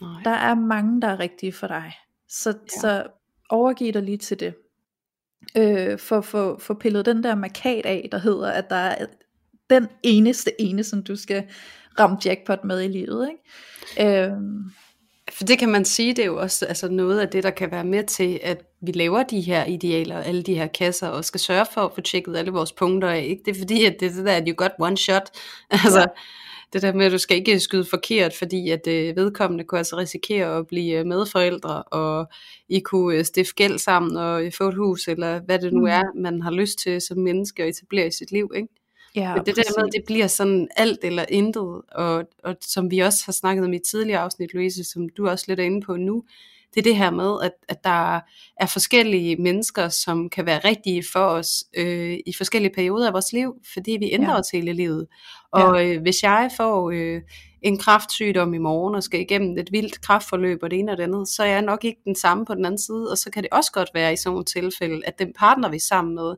Nej. 0.00 0.22
Der 0.24 0.30
er 0.30 0.54
mange, 0.54 1.00
der 1.00 1.08
er 1.08 1.20
rigtige 1.20 1.52
for 1.52 1.66
dig. 1.66 1.92
Så, 2.28 2.50
ja. 2.50 2.80
så 2.80 3.06
overgiv 3.50 3.92
dig 3.92 4.02
lige 4.02 4.18
til 4.18 4.40
det. 4.40 4.54
Øh, 5.56 5.98
for, 5.98 6.20
for, 6.20 6.58
for 6.60 6.74
pillet 6.74 7.06
den 7.06 7.22
der 7.22 7.34
markat 7.34 7.86
af, 7.86 8.08
der 8.12 8.18
hedder, 8.18 8.50
at 8.50 8.70
der 8.70 8.76
er 8.76 9.06
den 9.70 9.88
eneste 10.02 10.60
ene, 10.60 10.84
som 10.84 11.02
du 11.02 11.16
skal 11.16 11.48
ramme 11.98 12.18
jackpot 12.24 12.64
med 12.64 12.82
i 12.82 12.88
livet. 12.88 13.30
Ikke? 13.30 14.28
Øh, 14.28 14.32
for 15.34 15.44
det 15.44 15.58
kan 15.58 15.68
man 15.68 15.84
sige, 15.84 16.14
det 16.14 16.22
er 16.22 16.26
jo 16.26 16.40
også 16.40 16.66
altså 16.66 16.88
noget 16.88 17.20
af 17.20 17.28
det, 17.28 17.42
der 17.42 17.50
kan 17.50 17.70
være 17.70 17.84
med 17.84 18.04
til, 18.04 18.40
at 18.42 18.62
vi 18.80 18.92
laver 18.92 19.22
de 19.22 19.40
her 19.40 19.64
idealer, 19.64 20.18
alle 20.18 20.42
de 20.42 20.54
her 20.54 20.66
kasser, 20.66 21.08
og 21.08 21.24
skal 21.24 21.40
sørge 21.40 21.66
for 21.74 21.80
at 21.80 21.92
få 21.94 22.00
tjekket 22.00 22.36
alle 22.36 22.50
vores 22.52 22.72
punkter 22.72 23.08
af. 23.08 23.22
Ikke? 23.22 23.42
Det 23.44 23.56
er 23.56 23.58
fordi, 23.58 23.84
at 23.84 23.96
det, 24.00 24.12
det 24.12 24.26
der, 24.26 24.32
at 24.32 24.44
you 24.46 24.54
got 24.56 24.70
one 24.78 24.96
shot. 24.96 25.30
Altså, 25.70 26.00
ja. 26.00 26.06
det 26.72 26.82
der 26.82 26.92
med, 26.92 27.06
at 27.06 27.12
du 27.12 27.18
skal 27.18 27.36
ikke 27.36 27.60
skyde 27.60 27.84
forkert, 27.84 28.34
fordi 28.34 28.70
at 28.70 28.86
øh, 28.86 29.16
vedkommende 29.16 29.64
kunne 29.64 29.78
altså 29.78 29.96
risikere 29.96 30.58
at 30.58 30.66
blive 30.66 30.98
øh, 30.98 31.06
medforældre, 31.06 31.82
og 31.82 32.26
I 32.68 32.80
kunne 32.80 33.18
øh, 33.18 33.24
stifte 33.24 33.54
gæld 33.54 33.78
sammen 33.78 34.16
og 34.16 34.42
få 34.58 34.68
et 34.68 34.74
hus, 34.74 35.08
eller 35.08 35.40
hvad 35.40 35.58
det 35.58 35.72
nu 35.72 35.80
mm. 35.80 35.86
er, 35.86 36.02
man 36.22 36.42
har 36.42 36.50
lyst 36.50 36.78
til 36.78 37.00
som 37.00 37.18
menneske 37.18 37.62
at 37.62 37.68
etablere 37.68 38.06
i 38.06 38.12
sit 38.12 38.32
liv. 38.32 38.50
Ikke? 38.56 38.68
Ja, 39.16 39.34
Men 39.34 39.46
det 39.46 39.54
præcis. 39.54 39.74
der 39.74 39.82
med, 39.82 39.90
det 39.90 40.02
bliver 40.06 40.26
sådan 40.26 40.68
alt 40.76 40.98
eller 41.02 41.24
intet, 41.28 41.82
og, 41.92 42.24
og 42.44 42.56
som 42.60 42.90
vi 42.90 42.98
også 42.98 43.22
har 43.26 43.32
snakket 43.32 43.64
om 43.64 43.72
i 43.72 43.78
tidligere 43.78 44.20
afsnit, 44.20 44.54
Louise, 44.54 44.84
som 44.84 45.08
du 45.08 45.28
også 45.28 45.44
lidt 45.48 45.60
er 45.60 45.64
inde 45.64 45.86
på 45.86 45.96
nu, 45.96 46.24
det 46.74 46.80
er 46.80 46.84
det 46.84 46.96
her 46.96 47.10
med, 47.10 47.36
at, 47.42 47.52
at 47.68 47.84
der 47.84 48.20
er 48.56 48.66
forskellige 48.66 49.36
mennesker, 49.36 49.88
som 49.88 50.30
kan 50.30 50.46
være 50.46 50.58
rigtige 50.58 51.04
for 51.12 51.20
os 51.20 51.64
øh, 51.76 52.18
i 52.26 52.32
forskellige 52.36 52.74
perioder 52.74 53.06
af 53.06 53.12
vores 53.12 53.32
liv, 53.32 53.54
fordi 53.74 53.96
vi 54.00 54.12
ændrer 54.12 54.32
ja. 54.32 54.38
os 54.38 54.50
hele 54.50 54.72
livet. 54.72 55.06
Og 55.52 55.80
ja. 55.80 55.94
øh, 55.94 56.02
hvis 56.02 56.22
jeg 56.22 56.50
får 56.56 56.90
øh, 56.90 57.20
en 57.62 57.78
kraftsygdom 57.78 58.54
i 58.54 58.58
morgen 58.58 58.94
og 58.94 59.02
skal 59.02 59.20
igennem 59.20 59.58
et 59.58 59.72
vildt 59.72 60.00
kraftforløb 60.00 60.58
og 60.62 60.70
det 60.70 60.78
ene 60.78 60.92
og 60.92 60.98
det 60.98 61.04
andet, 61.04 61.28
så 61.28 61.42
er 61.42 61.46
jeg 61.46 61.62
nok 61.62 61.84
ikke 61.84 62.00
den 62.04 62.16
samme 62.16 62.44
på 62.44 62.54
den 62.54 62.64
anden 62.64 62.78
side, 62.78 63.10
og 63.10 63.18
så 63.18 63.30
kan 63.30 63.42
det 63.42 63.50
også 63.52 63.72
godt 63.72 63.90
være 63.94 64.12
i 64.12 64.16
sådan 64.16 64.30
nogle 64.30 64.44
tilfælde, 64.44 65.06
at 65.06 65.18
den 65.18 65.32
partner 65.38 65.68
vi 65.68 65.76
er 65.76 65.80
sammen 65.80 66.14
med, 66.14 66.34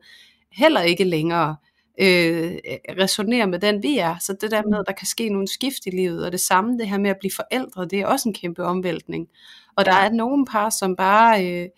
heller 0.52 0.80
ikke 0.80 1.04
længere 1.04 1.56
øh, 2.00 2.56
resonere 2.98 3.46
med 3.46 3.58
den 3.58 3.82
vi 3.82 3.98
er. 3.98 4.16
Så 4.20 4.32
det 4.40 4.50
der 4.50 4.62
med, 4.62 4.68
mm. 4.68 4.80
at 4.80 4.84
der 4.86 4.92
kan 4.92 5.06
ske 5.06 5.28
nogle 5.28 5.48
skift 5.48 5.86
i 5.86 5.90
livet, 5.90 6.26
og 6.26 6.32
det 6.32 6.40
samme, 6.40 6.78
det 6.78 6.88
her 6.88 6.98
med 6.98 7.10
at 7.10 7.16
blive 7.20 7.32
forældre, 7.36 7.84
det 7.84 8.00
er 8.00 8.06
også 8.06 8.28
en 8.28 8.34
kæmpe 8.34 8.64
omvæltning. 8.64 9.28
Og 9.76 9.84
der 9.84 9.92
er 9.92 10.10
nogle 10.10 10.46
par, 10.46 10.70
som 10.70 10.96
bare 10.96 11.46
øh, 11.46 11.68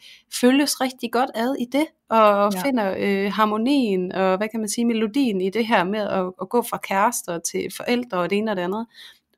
følges 0.41 0.81
rigtig 0.81 1.13
godt 1.13 1.31
ad 1.35 1.55
i 1.61 1.65
det, 1.73 1.87
og 2.09 2.53
ja. 2.55 2.63
finder 2.65 2.95
øh, 2.99 3.33
harmonien, 3.33 4.13
og 4.13 4.37
hvad 4.37 4.49
kan 4.49 4.61
man 4.61 4.69
sige, 4.69 4.85
melodien 4.85 5.41
i 5.41 5.51
det 5.51 5.67
her 5.67 5.85
med 5.85 6.01
at, 6.01 6.33
at 6.41 6.49
gå 6.49 6.63
fra 6.63 6.77
kærester 6.77 7.39
til 7.39 7.67
forældre, 7.77 8.19
og 8.19 8.31
det 8.31 8.39
ene 8.39 8.51
og 8.51 8.57
det 8.57 8.63
andet. 8.63 8.87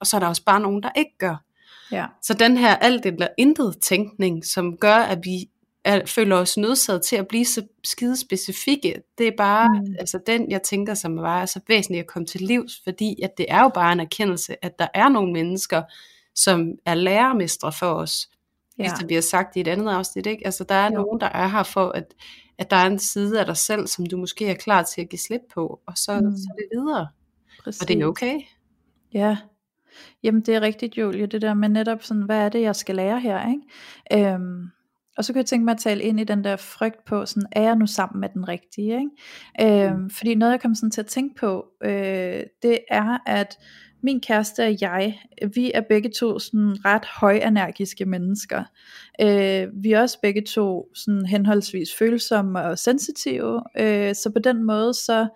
Og 0.01 0.07
så 0.07 0.17
er 0.17 0.21
der 0.21 0.29
også 0.29 0.45
bare 0.45 0.61
nogen, 0.61 0.83
der 0.83 0.91
ikke 0.97 1.19
gør. 1.19 1.37
Ja. 1.93 2.07
Så 2.23 2.35
den 2.35 2.57
her 2.57 2.77
alt 2.77 3.07
eller 3.07 3.29
intet 3.39 3.77
tænkning, 3.83 4.45
som 4.45 4.77
gør, 4.77 4.95
at 4.95 5.19
vi 5.25 5.49
er, 5.85 6.07
føler 6.07 6.37
os 6.37 6.57
nødsaget 6.57 7.03
til 7.03 7.17
at 7.17 7.29
blive 7.29 7.45
så 7.45 7.67
skide 7.85 8.17
specifikke. 8.17 9.03
Det 9.19 9.29
er 9.29 9.33
bare 9.37 9.69
mm. 9.69 9.95
altså 9.99 10.21
den, 10.27 10.51
jeg 10.51 10.63
tænker, 10.63 10.95
som 10.95 11.17
var 11.17 11.47
så 11.47 11.61
væsentligt 11.69 12.01
at 12.01 12.07
komme 12.07 12.27
til 12.27 12.41
livs, 12.41 12.81
fordi 12.85 13.23
at 13.23 13.31
det 13.39 13.47
er 13.49 13.63
jo 13.63 13.69
bare 13.69 13.93
en 13.93 14.01
erkendelse, 14.01 14.65
at 14.65 14.79
der 14.79 14.89
er 14.95 15.09
nogle 15.09 15.33
mennesker, 15.33 15.83
som 16.35 16.73
er 16.87 16.95
lærermestre 16.95 17.73
for 17.73 17.87
os. 17.87 18.29
Ja. 18.79 18.83
Hvis 18.83 18.93
det 18.99 19.07
bliver 19.07 19.23
sagt 19.23 19.57
i 19.57 19.61
et 19.61 19.69
andet 19.69 19.89
afsnit, 19.89 20.27
ikke? 20.27 20.47
Altså 20.47 20.65
der 20.65 20.75
er 20.75 20.91
jo. 20.91 20.97
nogen, 20.97 21.21
der 21.21 21.27
er 21.27 21.49
her 21.49 21.63
for, 21.63 21.89
at, 21.89 22.15
at 22.59 22.71
der 22.71 22.77
er 22.77 22.87
en 22.87 22.99
side 22.99 23.41
af 23.41 23.47
dig 23.47 23.57
selv, 23.57 23.87
som 23.87 24.07
du 24.07 24.17
måske 24.17 24.47
er 24.47 24.55
klar 24.55 24.83
til 24.83 25.01
at 25.01 25.09
give 25.09 25.21
slip 25.21 25.41
på, 25.55 25.81
og 25.87 25.93
så, 25.97 26.21
mm. 26.21 26.37
så 26.37 26.47
er 26.51 26.57
det 26.57 26.69
videre. 26.73 27.09
Præcis. 27.65 27.83
Og 27.83 27.89
det 27.89 28.01
er 28.01 28.07
okay. 28.07 28.41
Ja, 29.13 29.37
Jamen 30.23 30.41
det 30.41 30.55
er 30.55 30.61
rigtigt 30.61 30.99
Julie, 30.99 31.27
det 31.27 31.43
der 31.43 31.55
med 31.55 31.69
netop 31.69 32.03
sådan, 32.03 32.23
hvad 32.23 32.39
er 32.39 32.49
det 32.49 32.63
jeg 32.63 32.77
skal 32.77 32.95
lære 32.95 33.21
her, 33.21 33.49
ikke? 33.49 34.33
Øhm, 34.33 34.71
og 35.21 35.25
så 35.25 35.33
kan 35.33 35.39
jeg 35.39 35.47
tænke 35.47 35.65
mig 35.65 35.73
at 35.73 35.79
tale 35.79 36.03
ind 36.03 36.21
i 36.21 36.25
den 36.25 36.45
der 36.45 36.57
frygt 36.57 37.05
på, 37.05 37.27
sådan, 37.27 37.49
er 37.53 37.63
jeg 37.63 37.77
nu 37.77 37.87
sammen 37.87 38.21
med 38.21 38.29
den 38.29 38.49
rigtige? 38.49 39.01
Ikke? 39.01 39.87
Øhm, 39.87 40.01
mm. 40.01 40.11
Fordi 40.11 40.35
noget 40.35 40.53
jeg 40.53 40.61
kom 40.61 40.75
sådan 40.75 40.91
til 40.91 41.01
at 41.01 41.07
tænke 41.07 41.35
på, 41.35 41.67
øh, 41.85 42.43
det 42.63 42.79
er, 42.91 43.19
at 43.27 43.59
min 44.03 44.21
kæreste 44.21 44.67
og 44.67 44.77
jeg, 44.81 45.21
vi 45.55 45.73
er 45.75 45.81
begge 45.81 46.11
to 46.11 46.39
sådan 46.39 46.85
ret 46.85 47.05
højenergiske 47.05 48.05
mennesker. 48.05 48.65
Øh, 49.21 49.69
vi 49.83 49.93
er 49.93 50.01
også 50.01 50.19
begge 50.23 50.43
to 50.43 50.89
sådan 50.95 51.27
henholdsvis 51.27 51.95
følsomme 51.95 52.63
og 52.63 52.79
sensitive, 52.79 53.63
øh, 53.79 54.15
så 54.15 54.31
på 54.33 54.39
den 54.39 54.65
måde 54.65 54.95
så 54.95 55.29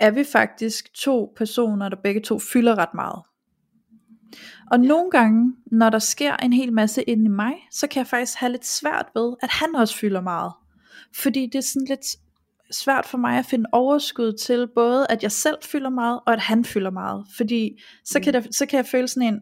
er 0.00 0.10
vi 0.10 0.24
faktisk 0.32 0.94
to 0.94 1.32
personer, 1.36 1.88
der 1.88 1.96
begge 1.96 2.20
to 2.20 2.38
fylder 2.38 2.78
ret 2.78 2.94
meget. 2.94 3.22
Og 4.70 4.80
nogle 4.80 5.10
gange, 5.10 5.54
når 5.66 5.90
der 5.90 5.98
sker 5.98 6.36
en 6.36 6.52
hel 6.52 6.72
masse 6.72 7.02
inde 7.02 7.24
i 7.24 7.28
mig, 7.28 7.54
så 7.70 7.86
kan 7.86 8.00
jeg 8.00 8.06
faktisk 8.06 8.38
have 8.38 8.52
lidt 8.52 8.66
svært 8.66 9.06
ved, 9.14 9.34
at 9.42 9.50
han 9.50 9.74
også 9.74 9.96
fylder 9.96 10.20
meget. 10.20 10.52
Fordi 11.16 11.46
det 11.46 11.58
er 11.58 11.62
sådan 11.62 11.86
lidt 11.88 12.06
svært 12.70 13.06
for 13.06 13.18
mig 13.18 13.38
at 13.38 13.46
finde 13.46 13.68
overskud 13.72 14.32
til 14.32 14.68
både, 14.74 15.06
at 15.10 15.22
jeg 15.22 15.32
selv 15.32 15.56
fylder 15.62 15.90
meget, 15.90 16.20
og 16.26 16.32
at 16.32 16.40
han 16.40 16.64
fylder 16.64 16.90
meget. 16.90 17.26
Fordi 17.36 17.82
så 18.04 18.20
kan, 18.20 18.34
mm. 18.34 18.42
der, 18.42 18.48
så 18.52 18.66
kan 18.66 18.76
jeg 18.76 18.86
føle 18.86 19.08
sådan 19.08 19.34
en, 19.34 19.40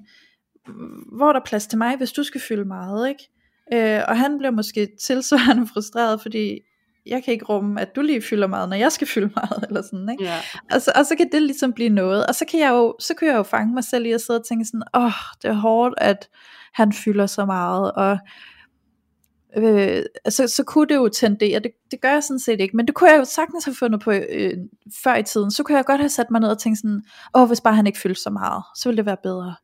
hvor 1.16 1.28
er 1.28 1.32
der 1.32 1.41
plads 1.45 1.66
til 1.66 1.78
mig, 1.78 1.97
hvis 1.97 2.12
du 2.12 2.22
skal 2.22 2.41
fylde 2.41 2.64
meget, 2.64 3.09
ikke? 3.09 3.28
Øh, 3.72 4.03
og 4.09 4.18
han 4.18 4.39
bliver 4.39 4.51
måske 4.51 4.89
tilsvarende 5.03 5.66
frustreret, 5.72 6.22
fordi 6.22 6.61
jeg 7.07 7.24
kan 7.24 7.32
ikke 7.32 7.44
rumme, 7.44 7.80
at 7.80 7.96
du 7.96 8.00
lige 8.00 8.22
fylder 8.22 8.46
meget, 8.46 8.68
når 8.68 8.76
jeg 8.76 8.92
skal 8.92 9.07
fylde 9.07 9.30
meget, 9.34 9.64
eller 9.68 9.82
sådan, 9.82 10.09
ikke? 10.09 10.24
Ja. 10.24 10.38
Og, 10.72 10.82
så, 10.82 10.92
og 10.96 11.07
så 11.07 11.16
kan 11.16 11.28
det 11.32 11.42
ligesom 11.42 11.72
blive 11.72 11.88
noget, 11.88 12.26
og 12.26 12.34
så 12.34 12.44
kan 12.50 12.61
jeg 12.61 12.70
jo, 12.70 12.96
så 13.00 13.14
kan 13.14 13.28
jeg 13.28 13.34
jo 13.36 13.42
fange 13.42 13.74
mig 13.74 13.84
selv 13.84 14.07
i 14.07 14.11
at 14.11 14.20
sidde 14.20 14.40
og 14.40 14.46
tænke 14.46 14.64
sådan, 14.64 14.82
åh, 14.94 15.04
oh, 15.04 15.12
det 15.42 15.48
er 15.48 15.54
hårdt, 15.54 15.94
at 15.98 16.28
han 16.74 16.92
fylder 16.92 17.26
så 17.26 17.44
meget, 17.44 17.92
og 17.92 18.18
øh, 19.57 20.02
så, 20.28 20.48
så 20.48 20.64
kunne 20.66 20.88
det 20.88 20.94
jo 20.94 21.09
tendere, 21.09 21.59
det, 21.59 21.70
det 21.90 22.00
gør 22.00 22.12
jeg 22.12 22.22
sådan 22.22 22.40
set 22.40 22.61
ikke, 22.61 22.76
men 22.76 22.86
det 22.86 22.94
kunne 22.94 23.11
jeg 23.11 23.18
jo 23.18 23.24
sagtens 23.24 23.64
have 23.64 23.74
fundet 23.74 24.00
på 24.00 24.11
øh, 24.11 24.52
før 25.04 25.16
i 25.16 25.22
tiden, 25.22 25.50
så 25.50 25.62
kunne 25.62 25.76
jeg 25.76 25.84
godt 25.84 26.00
have 26.00 26.09
sat 26.09 26.30
mig 26.30 26.40
ned 26.40 26.48
og 26.48 26.59
tænkt 26.59 26.78
sådan, 26.78 27.02
åh, 27.34 27.42
oh, 27.42 27.48
hvis 27.48 27.61
bare 27.61 27.74
han 27.76 27.86
ikke 27.86 27.98
fyldte 27.98 28.20
så 28.20 28.30
meget, 28.30 28.62
så 28.76 28.88
ville 28.88 28.96
det 28.96 29.07
være 29.07 29.16
bedre. 29.22 29.54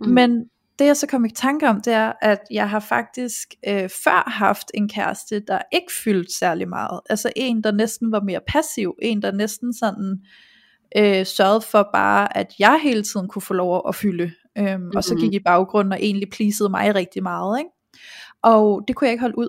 Mm. 0.00 0.08
Men 0.08 0.44
det 0.78 0.86
jeg 0.86 0.96
så 0.96 1.06
kom 1.06 1.24
i 1.24 1.30
tanke 1.30 1.68
om, 1.68 1.80
det 1.80 1.92
er, 1.92 2.12
at 2.22 2.40
jeg 2.50 2.70
har 2.70 2.80
faktisk 2.80 3.54
øh, 3.68 3.88
før 4.04 4.30
haft 4.30 4.70
en 4.74 4.88
kæreste, 4.88 5.40
der 5.40 5.58
ikke 5.72 5.92
fyldte 6.04 6.38
særlig 6.38 6.68
meget. 6.68 7.00
Altså 7.10 7.32
en, 7.36 7.64
der 7.64 7.72
næsten 7.72 8.12
var 8.12 8.20
mere 8.20 8.40
passiv. 8.48 8.94
En, 9.02 9.22
der 9.22 9.32
næsten 9.32 9.74
sådan 9.74 10.18
øh, 10.96 11.26
sørgede 11.26 11.60
for 11.60 11.88
bare, 11.92 12.36
at 12.36 12.54
jeg 12.58 12.80
hele 12.82 13.02
tiden 13.02 13.28
kunne 13.28 13.42
få 13.42 13.54
lov 13.54 13.84
at 13.88 13.94
fylde. 13.94 14.32
Øhm, 14.58 14.68
mm-hmm. 14.68 14.96
Og 14.96 15.04
så 15.04 15.14
gik 15.14 15.34
i 15.34 15.40
baggrunden 15.40 15.92
og 15.92 15.98
egentlig 16.02 16.30
pleasede 16.30 16.68
mig 16.68 16.94
rigtig 16.94 17.22
meget. 17.22 17.58
Ikke? 17.58 17.70
Og 18.42 18.84
det 18.88 18.96
kunne 18.96 19.06
jeg 19.06 19.12
ikke 19.12 19.22
holde 19.22 19.38
ud. 19.38 19.48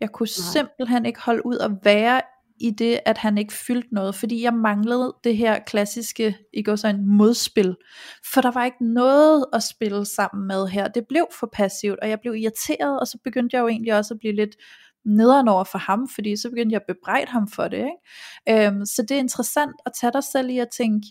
Jeg 0.00 0.10
kunne 0.12 0.28
Nej. 0.38 0.52
simpelthen 0.52 1.06
ikke 1.06 1.20
holde 1.20 1.46
ud 1.46 1.58
at 1.58 1.70
være 1.84 2.20
i 2.60 2.70
det, 2.70 3.00
at 3.06 3.18
han 3.18 3.38
ikke 3.38 3.52
fyldte 3.52 3.94
noget, 3.94 4.14
fordi 4.14 4.42
jeg 4.42 4.54
manglede 4.54 5.14
det 5.24 5.36
her 5.36 5.58
klassiske, 5.58 6.36
i 6.52 6.62
går 6.62 6.76
så 6.76 6.88
en 6.88 7.06
modspil, 7.06 7.76
for 8.32 8.40
der 8.40 8.50
var 8.50 8.64
ikke 8.64 8.84
noget 8.94 9.46
at 9.52 9.62
spille 9.62 10.06
sammen 10.06 10.46
med 10.46 10.66
her, 10.68 10.88
det 10.88 11.06
blev 11.08 11.26
for 11.40 11.48
passivt, 11.52 11.98
og 12.02 12.08
jeg 12.08 12.20
blev 12.20 12.34
irriteret, 12.34 13.00
og 13.00 13.06
så 13.06 13.18
begyndte 13.24 13.56
jeg 13.56 13.62
jo 13.62 13.68
egentlig 13.68 13.94
også 13.94 14.14
at 14.14 14.20
blive 14.20 14.34
lidt 14.34 14.56
nederen 15.04 15.48
over 15.48 15.64
for 15.64 15.78
ham, 15.78 16.08
fordi 16.14 16.36
så 16.36 16.48
begyndte 16.48 16.72
jeg 16.72 16.80
at 16.88 16.94
bebrejde 16.96 17.30
ham 17.30 17.48
for 17.48 17.68
det, 17.68 17.88
ikke? 18.48 18.66
Øhm, 18.66 18.86
så 18.86 19.02
det 19.02 19.10
er 19.10 19.18
interessant 19.18 19.74
at 19.86 19.92
tage 20.00 20.12
dig 20.12 20.24
selv 20.24 20.50
i 20.50 20.58
at 20.58 20.68
tænke, 20.68 21.06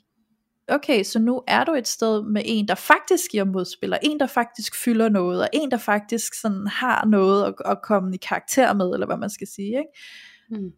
okay, 0.68 1.04
så 1.04 1.20
nu 1.20 1.42
er 1.48 1.64
du 1.64 1.74
et 1.74 1.88
sted 1.88 2.24
med 2.24 2.42
en, 2.46 2.68
der 2.68 2.76
faktisk 2.76 3.32
giver 3.32 3.46
modspil, 3.46 3.94
og 3.94 4.00
en, 4.04 4.20
der 4.20 4.28
faktisk 4.28 4.76
fylder 4.76 5.10
noget, 5.10 5.42
og 5.42 5.50
en, 5.54 5.72
der 5.72 5.78
faktisk 5.78 6.34
sådan 6.42 6.68
har 6.68 7.06
noget 7.06 7.46
at, 7.46 7.54
at 7.66 7.82
komme 7.84 8.16
i 8.16 8.18
karakter 8.18 8.74
med, 8.74 8.94
eller 8.94 9.06
hvad 9.06 9.18
man 9.18 9.30
skal 9.30 9.48
sige, 9.48 9.68
ikke? 9.68 10.62
Mm 10.64 10.72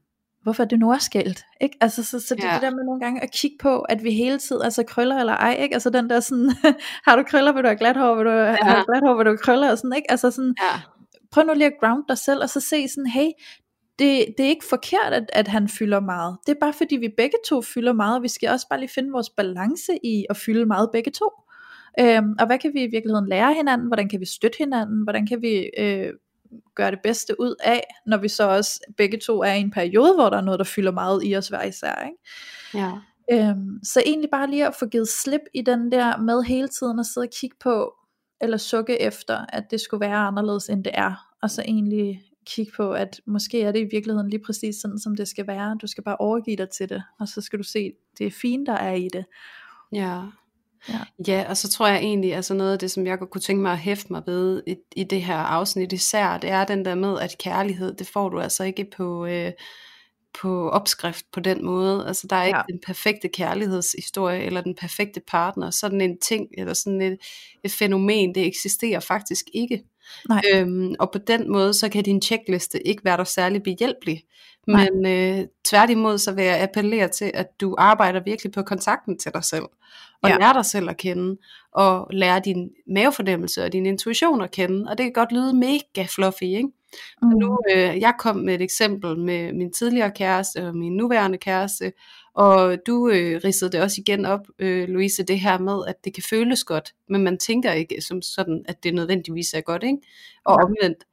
hvorfor 0.43 0.63
er 0.63 0.67
det 0.67 0.79
nu 0.79 0.91
også 0.91 1.11
galt? 1.11 1.45
Ikke? 1.61 1.77
Altså, 1.81 2.03
så, 2.03 2.19
så 2.19 2.35
det 2.35 2.43
ja. 2.43 2.53
det 2.53 2.61
der 2.61 2.71
med 2.71 2.83
nogle 2.83 3.01
gange 3.01 3.23
at 3.23 3.31
kigge 3.31 3.57
på, 3.59 3.79
at 3.79 4.03
vi 4.03 4.11
hele 4.11 4.39
tiden, 4.39 4.61
altså 4.61 4.83
krøller 4.83 5.19
eller 5.19 5.33
ej, 5.33 5.57
ikke? 5.59 5.73
altså 5.73 5.89
den 5.89 6.09
der 6.09 6.19
sådan, 6.19 6.51
har 7.07 7.15
du 7.15 7.23
krøller, 7.23 7.53
vil 7.53 7.63
du 7.63 7.67
have 7.67 7.77
glat 7.77 7.97
hår, 7.97 8.15
vil 8.15 8.25
du 8.25 8.31
ja. 8.31 8.55
have 8.55 8.85
glat 8.85 9.03
hår, 9.05 9.15
vil 9.15 9.25
du 9.25 9.29
have 9.29 9.37
krøller, 9.37 9.71
og 9.71 9.77
sådan, 9.77 9.93
ikke? 9.95 10.11
altså 10.11 10.31
sådan, 10.31 10.55
ja. 10.61 10.81
prøv 11.31 11.45
nu 11.45 11.53
lige 11.53 11.65
at 11.65 11.73
ground 11.79 12.03
dig 12.07 12.17
selv, 12.17 12.41
og 12.41 12.49
så 12.49 12.59
se 12.59 12.87
sådan, 12.87 13.07
hey, 13.07 13.29
det, 13.99 14.25
det 14.37 14.45
er 14.45 14.49
ikke 14.49 14.65
forkert, 14.69 15.13
at, 15.13 15.29
at 15.33 15.47
han 15.47 15.69
fylder 15.69 15.99
meget. 15.99 16.37
Det 16.47 16.51
er 16.51 16.59
bare 16.61 16.73
fordi, 16.73 16.95
vi 16.95 17.09
begge 17.17 17.37
to 17.49 17.61
fylder 17.61 17.93
meget, 17.93 18.15
og 18.15 18.23
vi 18.23 18.27
skal 18.27 18.49
også 18.49 18.67
bare 18.69 18.79
lige 18.79 18.89
finde 18.89 19.11
vores 19.11 19.29
balance 19.29 19.91
i 20.03 20.25
at 20.29 20.37
fylde 20.37 20.65
meget 20.65 20.89
begge 20.93 21.11
to. 21.11 21.29
Øhm, 21.99 22.35
og 22.39 22.45
hvad 22.45 22.59
kan 22.59 22.73
vi 22.73 22.83
i 22.83 22.91
virkeligheden 22.91 23.29
lære 23.29 23.53
hinanden? 23.53 23.87
Hvordan 23.87 24.09
kan 24.09 24.19
vi 24.19 24.25
støtte 24.25 24.57
hinanden? 24.57 25.03
Hvordan 25.03 25.27
kan 25.27 25.41
vi 25.41 25.69
øh, 25.77 26.13
gøre 26.75 26.91
det 26.91 26.99
bedste 27.03 27.39
ud 27.39 27.55
af, 27.63 27.83
når 28.05 28.17
vi 28.17 28.27
så 28.27 28.49
også 28.49 28.79
begge 28.97 29.19
to 29.19 29.43
er 29.43 29.53
i 29.53 29.59
en 29.59 29.71
periode, 29.71 30.13
hvor 30.13 30.29
der 30.29 30.37
er 30.37 30.41
noget, 30.41 30.59
der 30.59 30.65
fylder 30.65 30.91
meget 30.91 31.21
i 31.25 31.35
os 31.35 31.47
hver 31.47 31.63
især. 31.63 32.05
Ikke? 32.05 32.17
Ja. 32.73 32.91
Øhm, 33.31 33.79
så 33.83 34.03
egentlig 34.05 34.29
bare 34.31 34.49
lige 34.49 34.67
at 34.67 34.75
få 34.75 34.85
givet 34.85 35.07
slip 35.07 35.41
i 35.53 35.61
den 35.61 35.91
der 35.91 36.17
med 36.17 36.43
hele 36.43 36.67
tiden 36.67 36.99
at 36.99 37.05
sidde 37.05 37.25
og 37.25 37.31
kigge 37.39 37.55
på, 37.59 37.93
eller 38.41 38.57
sukke 38.57 39.01
efter, 39.01 39.45
at 39.49 39.63
det 39.71 39.81
skulle 39.81 40.01
være 40.01 40.17
anderledes 40.17 40.69
end 40.69 40.83
det 40.83 40.91
er, 40.93 41.27
og 41.41 41.49
så 41.49 41.61
egentlig 41.61 42.21
kigge 42.45 42.71
på, 42.75 42.91
at 42.91 43.21
måske 43.27 43.61
er 43.61 43.71
det 43.71 43.79
i 43.79 43.87
virkeligheden 43.91 44.29
lige 44.29 44.43
præcis 44.45 44.75
sådan, 44.75 44.99
som 44.99 45.15
det 45.15 45.27
skal 45.27 45.47
være. 45.47 45.77
Du 45.81 45.87
skal 45.87 46.03
bare 46.03 46.17
overgive 46.17 46.55
dig 46.55 46.69
til 46.69 46.89
det, 46.89 47.03
og 47.19 47.27
så 47.27 47.41
skal 47.41 47.59
du 47.59 47.63
se, 47.63 47.91
det 48.17 48.27
er 48.27 48.31
fint, 48.31 48.67
der 48.67 48.73
er 48.73 48.93
i 48.93 49.07
det. 49.13 49.25
Ja, 49.91 50.21
Ja. 50.89 50.99
ja, 51.27 51.45
og 51.49 51.57
så 51.57 51.69
tror 51.69 51.87
jeg 51.87 51.97
egentlig, 51.97 52.35
altså 52.35 52.53
noget 52.53 52.73
af 52.73 52.79
det, 52.79 52.91
som 52.91 53.07
jeg 53.07 53.19
godt 53.19 53.29
kunne 53.29 53.41
tænke 53.41 53.61
mig 53.61 53.71
at 53.71 53.77
hæfte 53.77 54.13
mig 54.13 54.23
ved 54.25 54.63
i, 54.67 54.75
i 54.95 55.03
det 55.03 55.21
her 55.21 55.35
afsnit 55.35 55.93
især, 55.93 56.37
det 56.37 56.49
er 56.49 56.65
den 56.65 56.85
der 56.85 56.95
med, 56.95 57.19
at 57.19 57.35
kærlighed, 57.39 57.93
det 57.93 58.07
får 58.07 58.29
du 58.29 58.39
altså 58.39 58.63
ikke 58.63 58.87
på, 58.97 59.25
øh, 59.25 59.51
på 60.41 60.69
opskrift 60.69 61.25
på 61.31 61.39
den 61.39 61.65
måde. 61.65 62.07
Altså 62.07 62.27
der 62.27 62.35
er 62.35 62.43
ikke 62.43 62.57
ja. 62.57 62.73
den 62.73 62.79
perfekte 62.85 63.27
kærlighedshistorie, 63.27 64.43
eller 64.43 64.61
den 64.61 64.75
perfekte 64.75 65.21
partner. 65.27 65.69
Sådan 65.69 66.01
en 66.01 66.19
ting, 66.19 66.47
eller 66.57 66.73
sådan 66.73 67.01
et, 67.01 67.17
et 67.63 67.71
fænomen, 67.71 68.35
det 68.35 68.45
eksisterer 68.45 68.99
faktisk 68.99 69.45
ikke. 69.53 69.83
Nej. 70.29 70.41
Øhm, 70.53 70.95
og 70.99 71.11
på 71.11 71.17
den 71.17 71.51
måde, 71.51 71.73
så 71.73 71.89
kan 71.89 72.03
din 72.03 72.21
checkliste 72.21 72.87
ikke 72.87 73.05
være 73.05 73.17
der 73.17 73.23
særlig 73.23 73.63
behjælpelig. 73.63 74.23
Men 74.67 75.05
øh, 75.05 75.45
tværtimod, 75.65 76.17
så 76.17 76.31
vil 76.31 76.43
jeg 76.43 76.61
appellere 76.61 77.07
til, 77.07 77.31
at 77.33 77.61
du 77.61 77.75
arbejder 77.77 78.19
virkelig 78.25 78.51
på 78.51 78.61
kontakten 78.61 79.19
til 79.19 79.31
dig 79.33 79.43
selv 79.43 79.65
og 80.23 80.29
ja. 80.29 80.37
lære 80.37 80.53
dig 80.53 80.65
selv 80.65 80.89
at 80.89 80.97
kende, 80.97 81.37
og 81.71 82.07
lære 82.11 82.41
din 82.45 82.69
mavefornemmelse 82.87 83.63
og 83.63 83.73
din 83.73 83.85
intuition 83.85 84.41
at 84.41 84.51
kende, 84.51 84.89
og 84.89 84.97
det 84.97 85.03
kan 85.03 85.13
godt 85.13 85.31
lyde 85.31 85.53
mega 85.53 86.07
fluffy, 86.09 86.43
ikke? 86.43 86.69
Mm. 87.21 87.29
Nu, 87.29 87.57
øh, 87.75 87.99
jeg 87.99 88.13
kom 88.19 88.35
med 88.35 88.55
et 88.55 88.61
eksempel 88.61 89.19
med 89.19 89.53
min 89.53 89.73
tidligere 89.73 90.11
kæreste 90.11 90.67
og 90.67 90.75
min 90.75 90.97
nuværende 90.97 91.37
kæreste, 91.37 91.91
og 92.35 92.77
du 92.87 93.09
øh, 93.09 93.41
ridsede 93.43 93.71
det 93.71 93.81
også 93.81 94.01
igen 94.01 94.25
op, 94.25 94.47
øh, 94.59 94.89
Louise, 94.89 95.23
det 95.23 95.39
her 95.39 95.59
med, 95.59 95.81
at 95.87 95.95
det 96.03 96.13
kan 96.13 96.23
føles 96.29 96.63
godt, 96.63 96.93
men 97.09 97.23
man 97.23 97.37
tænker 97.37 97.71
ikke 97.71 98.01
som 98.01 98.21
sådan, 98.21 98.65
at 98.67 98.83
det 98.83 98.93
nødvendigvis 98.93 99.53
er 99.53 99.61
godt, 99.61 99.83
ikke? 99.83 99.97
Og 100.45 100.57
ja. 100.59 100.65
omvendt. 100.65 101.03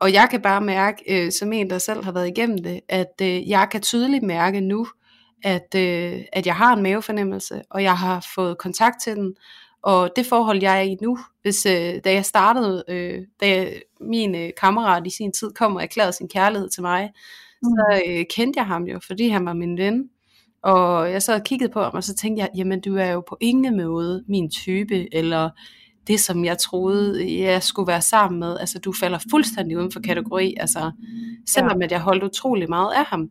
Og 0.00 0.12
jeg 0.12 0.28
kan 0.30 0.42
bare 0.42 0.60
mærke, 0.60 1.02
øh, 1.08 1.32
som 1.32 1.52
en, 1.52 1.70
der 1.70 1.78
selv 1.78 2.04
har 2.04 2.12
været 2.12 2.28
igennem 2.28 2.58
det, 2.58 2.80
at 2.88 3.14
øh, 3.22 3.48
jeg 3.48 3.68
kan 3.70 3.80
tydeligt 3.80 4.22
mærke 4.22 4.60
nu, 4.60 4.86
at, 5.44 5.74
øh, 5.76 6.20
at 6.32 6.46
jeg 6.46 6.56
har 6.56 6.76
en 6.76 6.82
mavefornemmelse, 6.82 7.62
og 7.70 7.82
jeg 7.82 7.98
har 7.98 8.26
fået 8.34 8.58
kontakt 8.58 9.02
til 9.02 9.16
den, 9.16 9.34
og 9.84 10.10
det 10.16 10.26
forhold, 10.26 10.62
jeg 10.62 10.76
er 10.78 10.82
i 10.82 10.96
nu, 11.02 11.18
hvis, 11.42 11.66
øh, 11.66 12.00
da 12.04 12.12
jeg 12.12 12.24
startede, 12.24 12.84
øh, 12.88 13.22
da 13.40 13.48
jeg, 13.48 13.82
min 14.00 14.34
øh, 14.34 14.50
kammerat 14.60 15.06
i 15.06 15.10
sin 15.10 15.32
tid 15.32 15.50
kom 15.50 15.76
og 15.76 15.82
erklærede 15.82 16.12
sin 16.12 16.28
kærlighed 16.28 16.68
til 16.68 16.82
mig, 16.82 17.10
mm. 17.62 17.68
så 17.68 18.02
øh, 18.08 18.24
kendte 18.30 18.58
jeg 18.58 18.66
ham 18.66 18.84
jo, 18.84 19.00
fordi 19.06 19.28
han 19.28 19.46
var 19.46 19.52
min 19.52 19.78
ven, 19.78 20.08
og 20.62 21.10
jeg 21.10 21.22
så 21.22 21.40
kiggede 21.44 21.72
på 21.72 21.82
ham, 21.82 21.92
og 21.94 22.04
så 22.04 22.14
tænkte 22.14 22.40
jeg, 22.40 22.50
jamen 22.56 22.80
du 22.80 22.96
er 22.96 23.06
jo 23.06 23.20
på 23.28 23.36
ingen 23.40 23.76
måde 23.76 24.24
min 24.28 24.50
type, 24.50 25.14
eller 25.14 25.50
det, 26.06 26.20
som 26.20 26.44
jeg 26.44 26.58
troede, 26.58 27.40
jeg 27.42 27.62
skulle 27.62 27.86
være 27.86 28.02
sammen 28.02 28.40
med. 28.40 28.58
Altså, 28.58 28.78
du 28.78 28.92
falder 28.92 29.18
fuldstændig 29.30 29.78
uden 29.78 29.92
for 29.92 30.00
kategori. 30.00 30.54
Altså, 30.60 30.92
selvom 31.48 31.80
ja. 31.80 31.84
at 31.84 31.92
jeg 31.92 32.00
holdt 32.00 32.22
utrolig 32.22 32.68
meget 32.68 32.92
af 32.92 33.04
ham. 33.04 33.30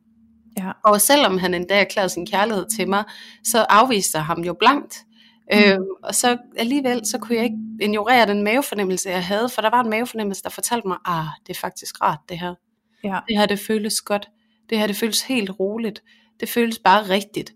Ja. 0.58 0.72
Og 0.84 1.02
selvom 1.02 1.38
han 1.38 1.54
endda 1.54 1.80
erklærede 1.80 2.10
sin 2.10 2.28
kærlighed 2.28 2.66
til 2.78 2.90
mig, 2.90 3.04
så 3.44 3.66
afviste 3.70 4.18
jeg 4.18 4.26
ham 4.26 4.42
jo 4.42 4.54
blankt. 4.54 4.96
Mm. 5.52 5.60
Øh, 5.60 5.80
og 6.04 6.16
så 6.16 6.38
alligevel, 6.58 7.06
så 7.06 7.18
kunne 7.18 7.36
jeg 7.36 7.44
ikke 7.44 7.58
ignorere 7.82 8.28
den 8.28 8.44
mavefornemmelse, 8.44 9.10
jeg 9.10 9.26
havde, 9.26 9.50
for 9.50 9.62
der 9.62 9.70
var 9.70 9.82
en 9.82 9.90
mavefornemmelse, 9.90 10.44
der 10.44 10.50
fortalte 10.50 10.88
mig, 10.88 10.98
ah, 11.06 11.26
det 11.48 11.56
er 11.56 11.60
faktisk 11.60 12.02
rart 12.02 12.20
det 12.30 12.40
her. 12.40 12.54
Ja. 13.04 13.20
Det 13.28 13.38
her, 13.38 13.46
det 13.46 13.60
føles 13.60 14.02
godt. 14.02 14.30
Det 14.70 14.78
her, 14.78 14.88
det 14.88 14.96
føles 14.96 15.22
helt 15.22 15.52
roligt. 15.60 16.04
Det 16.40 16.50
føles 16.50 16.80
bare 16.80 17.10
rigtigt. 17.10 17.54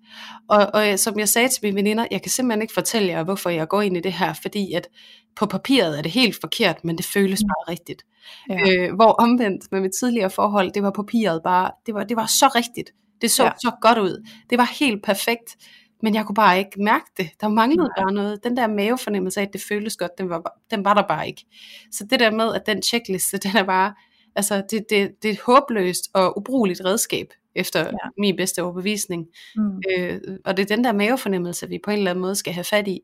Og, 0.49 0.67
og 0.73 0.99
som 0.99 1.19
jeg 1.19 1.29
sagde 1.29 1.47
til 1.49 1.59
mine 1.63 1.75
veninder, 1.75 2.07
jeg 2.11 2.21
kan 2.21 2.31
simpelthen 2.31 2.61
ikke 2.61 2.73
fortælle 2.73 3.07
jer, 3.07 3.23
hvorfor 3.23 3.49
jeg 3.49 3.67
går 3.67 3.81
ind 3.81 3.97
i 3.97 3.99
det 3.99 4.13
her, 4.13 4.33
fordi 4.33 4.73
at 4.73 4.87
på 5.35 5.45
papiret 5.45 5.97
er 5.97 6.01
det 6.01 6.11
helt 6.11 6.37
forkert, 6.41 6.83
men 6.83 6.97
det 6.97 7.05
føles 7.05 7.41
mm. 7.43 7.47
bare 7.47 7.73
rigtigt. 7.73 8.03
Ja. 8.49 8.87
Øh, 8.87 8.95
hvor 8.95 9.11
omvendt 9.11 9.71
med 9.71 9.81
mit 9.81 9.91
tidligere 9.99 10.29
forhold, 10.29 10.71
det 10.71 10.83
var 10.83 10.91
papiret 10.91 11.41
bare, 11.43 11.71
det 11.85 11.93
var, 11.93 12.03
det 12.03 12.17
var 12.17 12.25
så 12.25 12.47
rigtigt. 12.55 12.91
Det 13.21 13.31
så 13.31 13.43
ja. 13.43 13.51
så 13.59 13.71
godt 13.81 13.97
ud. 13.97 14.27
Det 14.49 14.57
var 14.57 14.75
helt 14.79 15.03
perfekt. 15.03 15.57
Men 16.01 16.15
jeg 16.15 16.25
kunne 16.25 16.35
bare 16.35 16.59
ikke 16.59 16.83
mærke 16.83 17.05
det. 17.17 17.29
Der 17.41 17.47
manglede 17.47 17.89
bare 17.97 18.13
noget. 18.13 18.43
Den 18.43 18.57
der 18.57 18.67
mavefornemmelse 18.67 19.39
af, 19.39 19.45
at 19.45 19.53
det 19.53 19.61
føles 19.61 19.95
godt, 19.95 20.17
den 20.17 20.29
var, 20.29 20.57
den 20.71 20.85
var 20.85 20.93
der 20.93 21.07
bare 21.07 21.27
ikke. 21.27 21.45
Så 21.91 22.07
det 22.09 22.19
der 22.19 22.31
med, 22.31 22.53
at 22.53 22.65
den 22.65 22.81
checkliste, 22.81 23.37
den 23.47 23.55
er 23.55 23.63
bare, 23.63 23.93
altså 24.35 24.63
det, 24.71 24.85
det, 24.89 25.23
det 25.23 25.29
er 25.29 25.33
et 25.33 25.41
håbløst 25.45 26.09
og 26.13 26.37
ubrugeligt 26.37 26.81
redskab, 26.85 27.27
efter 27.55 27.79
ja. 27.79 28.09
min 28.17 28.35
bedste 28.35 28.63
overbevisning. 28.63 29.27
Mm. 29.55 29.81
Øh, 29.97 30.21
og 30.45 30.57
det 30.57 30.63
er 30.63 30.75
den 30.75 30.83
der 30.83 30.91
mavefornemmelse, 30.91 31.69
vi 31.69 31.79
på 31.83 31.91
en 31.91 31.97
eller 31.97 32.11
anden 32.11 32.21
måde 32.21 32.35
skal 32.35 32.53
have 32.53 32.63
fat 32.63 32.87
i. 32.87 33.01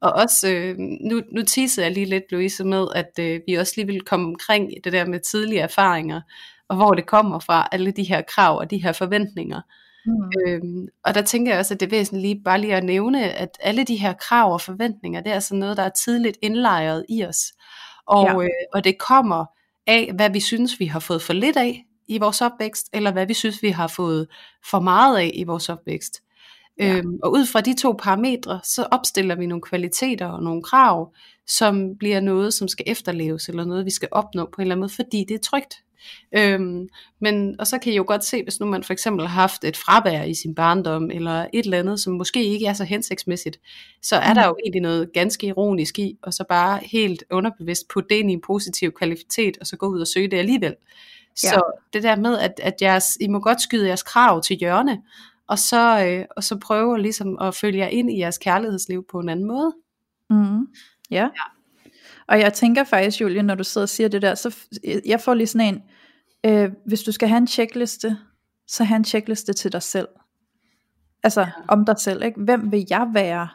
Og 0.00 0.12
også, 0.12 0.48
øh, 0.48 0.78
nu, 0.78 1.22
nu 1.32 1.42
teasede 1.42 1.86
jeg 1.86 1.94
lige 1.94 2.06
lidt, 2.06 2.24
Louise, 2.30 2.64
med, 2.64 2.86
at 2.94 3.18
øh, 3.20 3.40
vi 3.46 3.54
også 3.54 3.72
lige 3.76 3.86
vil 3.86 4.00
komme 4.00 4.26
omkring 4.26 4.70
det 4.84 4.92
der 4.92 5.06
med 5.06 5.20
tidlige 5.20 5.60
erfaringer, 5.60 6.20
og 6.68 6.76
hvor 6.76 6.94
det 6.94 7.06
kommer 7.06 7.38
fra, 7.38 7.68
alle 7.72 7.90
de 7.90 8.02
her 8.02 8.22
krav 8.22 8.58
og 8.58 8.70
de 8.70 8.82
her 8.82 8.92
forventninger. 8.92 9.60
Mm. 10.06 10.30
Øhm, 10.46 10.88
og 11.04 11.14
der 11.14 11.22
tænker 11.22 11.52
jeg 11.52 11.58
også, 11.58 11.74
at 11.74 11.80
det 11.80 11.86
er 11.86 11.90
væsentligt 11.90 12.22
lige, 12.22 12.42
bare 12.44 12.60
lige 12.60 12.74
at 12.74 12.84
nævne, 12.84 13.32
at 13.32 13.48
alle 13.60 13.84
de 13.84 13.96
her 13.96 14.12
krav 14.12 14.52
og 14.52 14.60
forventninger, 14.60 15.20
det 15.20 15.32
er 15.32 15.40
sådan 15.40 15.58
noget, 15.58 15.76
der 15.76 15.82
er 15.82 15.88
tidligt 15.88 16.38
indlejret 16.42 17.04
i 17.08 17.24
os. 17.24 17.52
Og, 18.06 18.26
ja. 18.26 18.42
øh, 18.42 18.48
og 18.74 18.84
det 18.84 18.98
kommer 18.98 19.44
af, 19.86 20.12
hvad 20.14 20.30
vi 20.30 20.40
synes, 20.40 20.80
vi 20.80 20.86
har 20.86 21.00
fået 21.00 21.22
for 21.22 21.32
lidt 21.32 21.56
af 21.56 21.84
i 22.08 22.18
vores 22.18 22.42
opvækst, 22.42 22.88
eller 22.92 23.12
hvad 23.12 23.26
vi 23.26 23.34
synes, 23.34 23.62
vi 23.62 23.70
har 23.70 23.86
fået 23.86 24.28
for 24.70 24.80
meget 24.80 25.18
af 25.18 25.30
i 25.34 25.44
vores 25.44 25.68
opvækst. 25.68 26.22
Ja. 26.78 26.96
Øhm, 26.96 27.18
og 27.22 27.32
ud 27.32 27.46
fra 27.46 27.60
de 27.60 27.74
to 27.74 27.92
parametre, 27.92 28.60
så 28.64 28.86
opstiller 28.90 29.34
vi 29.34 29.46
nogle 29.46 29.62
kvaliteter 29.62 30.26
og 30.26 30.42
nogle 30.42 30.62
krav, 30.62 31.14
som 31.46 31.96
bliver 31.98 32.20
noget, 32.20 32.54
som 32.54 32.68
skal 32.68 32.84
efterleves, 32.88 33.48
eller 33.48 33.64
noget, 33.64 33.84
vi 33.84 33.90
skal 33.90 34.08
opnå 34.12 34.44
på 34.44 34.56
en 34.56 34.62
eller 34.62 34.74
anden 34.74 34.80
måde, 34.80 34.92
fordi 34.94 35.24
det 35.28 35.34
er 35.34 35.38
trygt. 35.38 35.82
Øhm, 36.34 36.88
men, 37.20 37.60
og 37.60 37.66
så 37.66 37.78
kan 37.78 37.92
I 37.92 37.96
jo 37.96 38.04
godt 38.06 38.24
se, 38.24 38.42
hvis 38.42 38.60
nu 38.60 38.66
man 38.66 38.84
for 38.84 38.92
eksempel 38.92 39.26
har 39.26 39.40
haft 39.40 39.64
et 39.64 39.76
fravær 39.76 40.22
i 40.22 40.34
sin 40.34 40.54
barndom, 40.54 41.10
eller 41.10 41.46
et 41.52 41.64
eller 41.64 41.78
andet, 41.78 42.00
som 42.00 42.12
måske 42.12 42.44
ikke 42.44 42.66
er 42.66 42.72
så 42.72 42.84
hensigtsmæssigt, 42.84 43.60
så 44.02 44.16
er 44.16 44.28
mm. 44.28 44.34
der 44.34 44.46
jo 44.46 44.56
egentlig 44.64 44.82
noget 44.82 45.12
ganske 45.12 45.46
ironisk 45.46 45.98
i, 45.98 46.18
og 46.22 46.34
så 46.34 46.44
bare 46.48 46.80
helt 46.82 47.24
underbevidst 47.30 47.88
putte 47.88 48.08
det 48.08 48.14
ind 48.14 48.30
i 48.30 48.34
en 48.34 48.40
positiv 48.40 48.92
kvalitet, 48.92 49.58
og 49.60 49.66
så 49.66 49.76
gå 49.76 49.86
ud 49.86 50.00
og 50.00 50.06
søge 50.06 50.28
det 50.28 50.36
alligevel. 50.36 50.74
Ja. 51.44 51.48
Så 51.48 51.62
det 51.92 52.02
der 52.02 52.16
med, 52.16 52.38
at, 52.38 52.60
at 52.62 52.74
jeres, 52.82 53.18
I 53.20 53.28
må 53.28 53.40
godt 53.40 53.62
skyde 53.62 53.86
jeres 53.86 54.02
krav 54.02 54.42
til 54.42 54.56
hjørne, 54.56 55.02
og 55.48 55.58
så, 55.58 56.04
øh, 56.06 56.24
og 56.36 56.44
så 56.44 56.58
prøve 56.58 56.98
ligesom 56.98 57.38
at 57.40 57.54
følge 57.54 57.78
jer 57.78 57.88
ind 57.88 58.10
i 58.10 58.18
jeres 58.18 58.38
kærlighedsliv 58.38 59.04
på 59.10 59.20
en 59.20 59.28
anden 59.28 59.46
måde. 59.46 59.74
Mm. 60.30 60.66
Ja. 61.10 61.22
ja. 61.22 61.55
Og 62.28 62.40
jeg 62.40 62.52
tænker 62.52 62.84
faktisk, 62.84 63.20
Julie, 63.20 63.42
når 63.42 63.54
du 63.54 63.64
sidder 63.64 63.84
og 63.84 63.88
siger 63.88 64.08
det 64.08 64.22
der, 64.22 64.34
så 64.34 64.56
jeg 65.06 65.20
får 65.20 65.34
lige 65.34 65.46
sådan 65.46 65.74
en, 65.74 65.82
øh, 66.46 66.70
hvis 66.86 67.02
du 67.02 67.12
skal 67.12 67.28
have 67.28 67.38
en 67.38 67.46
checkliste, 67.46 68.18
så 68.66 68.84
have 68.84 68.96
en 68.96 69.04
checkliste 69.04 69.52
til 69.52 69.72
dig 69.72 69.82
selv. 69.82 70.08
Altså 71.22 71.40
ja. 71.40 71.50
om 71.68 71.84
dig 71.84 71.94
selv, 71.98 72.22
ikke? 72.22 72.40
Hvem 72.40 72.72
vil 72.72 72.86
jeg 72.90 73.08
være? 73.12 73.48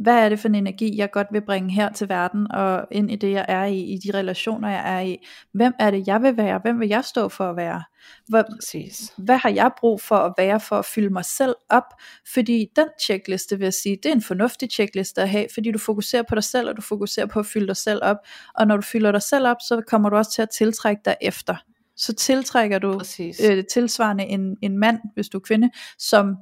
Hvad 0.00 0.24
er 0.24 0.28
det 0.28 0.38
for 0.38 0.48
en 0.48 0.54
energi, 0.54 0.96
jeg 0.96 1.10
godt 1.10 1.26
vil 1.32 1.40
bringe 1.46 1.72
her 1.72 1.92
til 1.92 2.08
verden, 2.08 2.52
og 2.52 2.86
ind 2.90 3.10
i 3.10 3.16
det, 3.16 3.30
jeg 3.30 3.44
er 3.48 3.64
i, 3.64 3.80
i 3.80 3.98
de 3.98 4.18
relationer, 4.18 4.70
jeg 4.70 4.96
er 4.96 5.00
i. 5.00 5.26
Hvem 5.52 5.72
er 5.78 5.90
det, 5.90 6.06
jeg 6.06 6.22
vil 6.22 6.36
være? 6.36 6.60
Hvem 6.62 6.80
vil 6.80 6.88
jeg 6.88 7.04
stå 7.04 7.28
for 7.28 7.50
at 7.50 7.56
være? 7.56 7.82
Hvor, 8.28 8.42
Præcis. 8.42 9.12
Hvad 9.18 9.36
har 9.36 9.50
jeg 9.50 9.70
brug 9.80 10.00
for 10.00 10.16
at 10.16 10.32
være, 10.38 10.60
for 10.60 10.78
at 10.78 10.84
fylde 10.84 11.10
mig 11.10 11.24
selv 11.24 11.54
op? 11.70 11.94
Fordi 12.34 12.66
den 12.76 12.86
checkliste, 13.00 13.58
vil 13.58 13.64
jeg 13.64 13.74
sige, 13.74 13.96
det 13.96 14.06
er 14.06 14.12
en 14.12 14.22
fornuftig 14.22 14.68
checkliste 14.70 15.22
at 15.22 15.28
have, 15.28 15.46
fordi 15.54 15.72
du 15.72 15.78
fokuserer 15.78 16.22
på 16.28 16.34
dig 16.34 16.44
selv, 16.44 16.68
og 16.68 16.76
du 16.76 16.82
fokuserer 16.82 17.26
på 17.26 17.38
at 17.38 17.46
fylde 17.46 17.66
dig 17.66 17.76
selv 17.76 18.00
op. 18.02 18.16
Og 18.54 18.66
når 18.66 18.76
du 18.76 18.82
fylder 18.82 19.12
dig 19.12 19.22
selv 19.22 19.46
op, 19.46 19.56
så 19.60 19.82
kommer 19.86 20.10
du 20.10 20.16
også 20.16 20.32
til 20.32 20.42
at 20.42 20.50
tiltrække 20.50 21.02
dig 21.04 21.16
efter. 21.20 21.56
Så 21.96 22.14
tiltrækker 22.14 22.78
du 22.78 23.00
øh, 23.44 23.64
tilsvarende 23.72 24.24
en, 24.24 24.56
en 24.62 24.78
mand, 24.78 24.98
hvis 25.14 25.28
du 25.28 25.38
er 25.38 25.42
kvinde, 25.42 25.70
som 25.98 26.36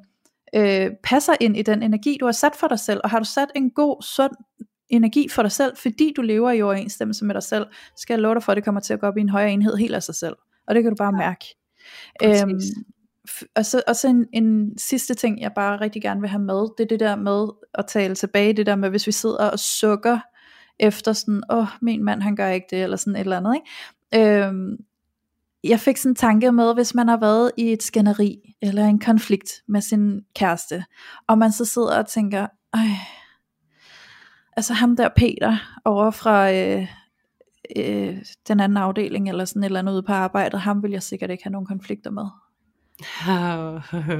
øh, 0.54 0.90
passer 1.02 1.34
ind 1.40 1.56
i 1.56 1.62
den 1.62 1.82
energi, 1.82 2.16
du 2.20 2.24
har 2.24 2.32
sat 2.32 2.56
for 2.56 2.68
dig 2.68 2.78
selv, 2.78 3.00
og 3.04 3.10
har 3.10 3.18
du 3.18 3.24
sat 3.24 3.48
en 3.54 3.70
god, 3.70 4.02
sund 4.02 4.32
energi 4.88 5.28
for 5.28 5.42
dig 5.42 5.52
selv, 5.52 5.76
fordi 5.76 6.12
du 6.16 6.22
lever 6.22 6.50
i 6.50 6.62
overensstemmelse 6.62 7.24
med 7.24 7.34
dig 7.34 7.42
selv, 7.42 7.66
skal 7.96 8.14
jeg 8.14 8.20
love 8.20 8.34
dig 8.34 8.42
for, 8.42 8.52
at 8.52 8.56
det 8.56 8.64
kommer 8.64 8.80
til 8.80 8.94
at 8.94 9.00
gå 9.00 9.06
op 9.06 9.16
i 9.16 9.20
en 9.20 9.28
højere 9.28 9.52
enhed 9.52 9.76
helt 9.76 9.94
af 9.94 10.02
sig 10.02 10.14
selv. 10.14 10.36
Og 10.66 10.74
det 10.74 10.82
kan 10.82 10.92
du 10.92 10.96
bare 10.96 11.12
mærke. 11.12 11.44
Øhm, 12.24 12.60
og 13.56 13.66
så, 13.66 13.82
og 13.86 13.96
så 13.96 14.08
en, 14.08 14.26
en 14.32 14.78
sidste 14.78 15.14
ting, 15.14 15.40
jeg 15.40 15.52
bare 15.54 15.80
rigtig 15.80 16.02
gerne 16.02 16.20
vil 16.20 16.30
have 16.30 16.42
med, 16.42 16.76
det 16.78 16.84
er 16.84 16.88
det 16.88 17.00
der 17.00 17.16
med 17.16 17.48
at 17.74 17.86
tale 17.86 18.14
tilbage, 18.14 18.52
det 18.52 18.66
der 18.66 18.76
med, 18.76 18.90
hvis 18.90 19.06
vi 19.06 19.12
sidder 19.12 19.50
og 19.50 19.58
sukker 19.58 20.18
efter 20.78 21.12
sådan, 21.12 21.42
åh, 21.50 21.58
oh, 21.58 21.66
min 21.82 22.04
mand 22.04 22.22
han 22.22 22.36
gør 22.36 22.48
ikke 22.48 22.66
det, 22.70 22.82
eller 22.82 22.96
sådan 22.96 23.16
et 23.16 23.20
eller 23.20 23.36
andet, 23.36 23.54
ikke? 23.54 24.46
Øhm, 24.46 24.76
jeg 25.64 25.80
fik 25.80 25.96
sådan 25.96 26.10
en 26.10 26.16
tanke 26.16 26.52
med, 26.52 26.74
hvis 26.74 26.94
man 26.94 27.08
har 27.08 27.16
været 27.16 27.50
i 27.56 27.72
et 27.72 27.82
skænderi, 27.82 28.54
eller 28.62 28.84
en 28.84 28.98
konflikt 28.98 29.50
med 29.68 29.80
sin 29.80 30.20
kæreste, 30.34 30.84
og 31.28 31.38
man 31.38 31.52
så 31.52 31.64
sidder 31.64 31.98
og 31.98 32.06
tænker, 32.06 32.46
ej, 32.74 32.88
altså 34.56 34.74
ham 34.74 34.96
der 34.96 35.08
Peter 35.16 35.56
over 35.84 36.10
fra 36.10 36.52
øh, 36.52 36.88
øh, 37.76 38.16
den 38.48 38.60
anden 38.60 38.76
afdeling, 38.76 39.28
eller 39.28 39.44
sådan 39.44 39.62
et 39.62 39.66
eller 39.66 39.78
andet 39.78 39.92
ude 39.92 40.02
på 40.02 40.12
arbejdet, 40.12 40.60
ham 40.60 40.82
vil 40.82 40.90
jeg 40.90 41.02
sikkert 41.02 41.30
ikke 41.30 41.44
have 41.44 41.52
nogen 41.52 41.66
konflikter 41.66 42.10
med. 42.10 42.26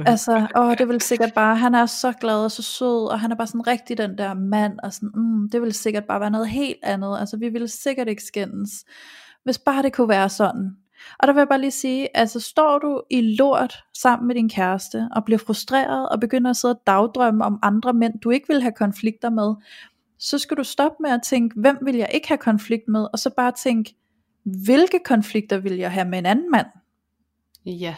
altså, 0.11 0.47
åh, 0.55 0.77
det 0.77 0.87
vil 0.87 1.01
sikkert 1.01 1.33
bare, 1.33 1.55
han 1.55 1.75
er 1.75 1.85
så 1.85 2.11
glad 2.11 2.43
og 2.43 2.51
så 2.51 2.61
sød, 2.61 3.11
og 3.11 3.19
han 3.19 3.31
er 3.31 3.35
bare 3.35 3.47
sådan 3.47 3.67
rigtig 3.67 3.97
den 3.97 4.17
der 4.17 4.33
mand, 4.33 4.79
og 4.83 4.93
sådan, 4.93 5.11
mm, 5.15 5.49
det 5.49 5.61
vil 5.61 5.73
sikkert 5.73 6.03
bare 6.05 6.19
være 6.19 6.31
noget 6.31 6.49
helt 6.49 6.79
andet, 6.83 7.19
altså 7.19 7.37
vi 7.37 7.49
ville 7.49 7.67
sikkert 7.67 8.07
ikke 8.07 8.23
skændes, 8.23 8.85
hvis 9.43 9.57
bare 9.57 9.83
det 9.83 9.93
kunne 9.93 10.09
være 10.09 10.29
sådan. 10.29 10.75
Og 11.19 11.27
der 11.27 11.33
vil 11.33 11.39
jeg 11.39 11.47
bare 11.47 11.61
lige 11.61 11.71
sige, 11.71 12.17
altså 12.17 12.39
står 12.39 12.79
du 12.79 13.01
i 13.09 13.21
lort 13.21 13.83
sammen 13.93 14.27
med 14.27 14.35
din 14.35 14.49
kæreste, 14.49 15.09
og 15.15 15.25
bliver 15.25 15.37
frustreret, 15.37 16.09
og 16.09 16.19
begynder 16.19 16.49
at 16.49 16.57
sidde 16.57 16.73
og 16.73 16.81
dagdrømme 16.87 17.45
om 17.45 17.59
andre 17.61 17.93
mænd, 17.93 18.19
du 18.19 18.29
ikke 18.29 18.47
vil 18.47 18.61
have 18.61 18.73
konflikter 18.73 19.29
med, 19.29 19.55
så 20.19 20.37
skal 20.37 20.57
du 20.57 20.63
stoppe 20.63 20.97
med 20.99 21.11
at 21.11 21.21
tænke, 21.23 21.59
hvem 21.59 21.77
vil 21.81 21.95
jeg 21.95 22.09
ikke 22.13 22.27
have 22.27 22.37
konflikt 22.37 22.87
med, 22.87 23.07
og 23.13 23.19
så 23.19 23.29
bare 23.29 23.51
tænke, 23.51 23.95
hvilke 24.43 24.99
konflikter 25.05 25.57
vil 25.57 25.75
jeg 25.75 25.91
have 25.91 26.07
med 26.07 26.19
en 26.19 26.25
anden 26.25 26.51
mand? 26.51 26.67
Ja. 27.65 27.95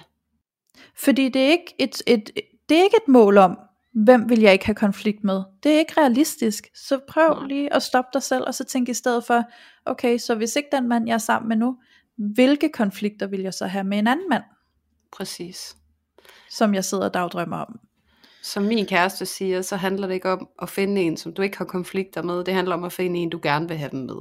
Fordi 0.96 1.30
det 1.30 1.42
er 1.42 1.50
ikke 1.50 1.76
et, 1.80 2.02
et, 2.08 2.32
det 2.70 2.78
er 2.78 2.84
ikke 2.84 2.98
et 3.06 3.08
mål 3.08 3.38
om, 3.38 3.60
hvem 3.94 4.30
vil 4.30 4.40
jeg 4.40 4.54
ikke 4.54 4.66
have 4.66 4.76
konflikt 4.76 5.24
med. 5.24 5.44
Det 5.64 5.76
er 5.76 5.80
ikke 5.80 6.02
realistisk. 6.02 6.68
Så 6.76 7.00
prøv 7.08 7.44
lige 7.48 7.74
at 7.74 7.84
stoppe 7.84 8.10
dig 8.14 8.24
selv, 8.24 8.44
og 8.48 8.54
så 8.54 8.64
tænk 8.64 8.90
i 8.90 8.94
stedet 8.94 9.24
for, 9.24 9.44
okay, 9.86 10.18
så 10.18 10.36
hvis 10.36 10.56
ikke 10.56 10.70
den 10.72 10.88
mand, 10.88 11.08
jeg 11.08 11.14
er 11.14 11.18
sammen 11.18 11.50
med 11.50 11.58
nu, 11.58 11.78
hvilke 12.18 12.70
konflikter 12.70 13.28
vil 13.28 13.42
jeg 13.42 13.54
så 13.54 13.68
have 13.68 13.84
med 13.84 14.00
en 14.00 14.08
anden 14.08 14.30
mand? 14.30 14.44
Præcis. 15.12 15.76
Som 16.50 16.74
jeg 16.74 16.86
sidder 16.86 17.06
og 17.06 17.14
dagdrømmer 17.14 17.58
om. 17.58 17.80
Som 18.44 18.64
min 18.64 18.86
kæreste 18.86 19.26
siger, 19.26 19.62
så 19.62 19.76
handler 19.76 20.08
det 20.08 20.14
ikke 20.14 20.32
om 20.32 20.48
at 20.62 20.70
finde 20.70 21.02
en, 21.02 21.18
som 21.18 21.34
du 21.34 21.42
ikke 21.42 21.58
har 21.58 21.66
konflikter 21.66 22.22
med. 22.22 22.44
Det 22.44 22.54
handler 22.54 22.76
om 22.76 22.84
at 22.84 22.94
finde 22.94 23.20
en, 23.20 23.30
du 23.30 23.40
gerne 23.44 23.68
vil 23.68 23.78
have 23.78 23.92
dem 23.92 24.00
med. 24.00 24.16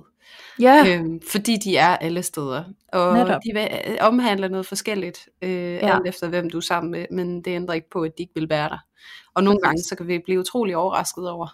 Ja. 0.61 0.85
Øhm, 0.89 1.21
fordi 1.31 1.57
de 1.57 1.77
er 1.77 1.97
alle 1.97 2.23
steder. 2.23 2.65
Og 2.93 3.15
Netop. 3.15 3.41
de 3.45 3.53
vil, 3.53 3.69
øh, 3.89 3.97
omhandler 4.01 4.49
noget 4.49 4.67
forskelligt, 4.67 5.29
øh, 5.43 5.51
ja. 5.51 5.97
alt 5.97 6.07
efter 6.07 6.29
hvem 6.29 6.51
du 6.51 6.57
er 6.57 6.63
sammen 6.63 6.91
med, 6.91 7.07
men 7.11 7.43
det 7.43 7.51
ændrer 7.51 7.75
ikke 7.75 7.91
på, 7.91 8.03
at 8.03 8.13
de 8.19 8.23
ikke 8.23 8.35
vil 8.35 8.49
være 8.49 8.69
der. 8.69 8.79
Og 9.37 9.45
nogle 9.45 9.61
gange, 9.61 9.83
så 9.83 9.97
kan 9.97 10.09
vi 10.09 10.19
blive 10.19 10.41
utrolig 10.41 10.77
overrasket 10.77 11.31
over, 11.31 11.49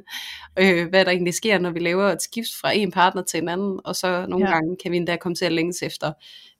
øh, 0.60 0.88
hvad 0.88 1.04
der 1.04 1.10
egentlig 1.10 1.34
sker, 1.34 1.58
når 1.58 1.70
vi 1.70 1.78
laver 1.78 2.04
et 2.04 2.22
skift 2.22 2.48
fra 2.60 2.72
en 2.72 2.90
partner 2.90 3.22
til 3.22 3.42
en 3.42 3.48
anden, 3.48 3.80
og 3.84 3.96
så 3.96 4.26
nogle 4.28 4.48
ja. 4.48 4.52
gange 4.52 4.76
kan 4.82 4.92
vi 4.92 4.96
endda 4.96 5.16
komme 5.16 5.34
til 5.34 5.44
at 5.44 5.52
længes 5.52 5.82
efter 5.82 6.12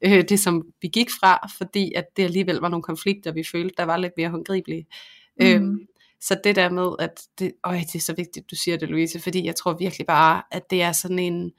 øh, 0.05 0.25
det, 0.29 0.41
som 0.41 0.63
vi 0.83 0.89
gik 0.89 1.11
fra, 1.21 1.49
fordi 1.59 1.93
at 1.97 2.05
det 2.17 2.25
alligevel 2.25 2.57
var 2.57 2.69
nogle 2.69 2.83
konflikter, 2.83 3.33
vi 3.33 3.45
følte, 3.53 3.75
der 3.77 3.85
var 3.85 3.97
lidt 3.97 4.13
mere 4.17 4.29
håndgribelige. 4.29 4.87
Mm. 5.41 5.47
Øhm, 5.47 5.87
så 6.21 6.41
det 6.45 6.57
der 6.57 6.71
med, 6.71 6.91
at 6.99 7.23
det, 7.39 7.53
øj, 7.65 7.77
det 7.77 7.95
er 7.95 8.01
så 8.01 8.15
vigtigt, 8.15 8.51
du 8.51 8.57
siger 8.57 8.77
det, 8.77 8.89
Louise, 8.89 9.21
fordi 9.21 9.47
jeg 9.47 9.57
tror 9.57 9.77
virkelig 9.79 10.07
bare, 10.07 10.43
at 10.51 10.71
det 10.71 10.83
er 10.83 10.93
sådan 10.93 11.19
en, 11.19 11.45
øh, 11.45 11.51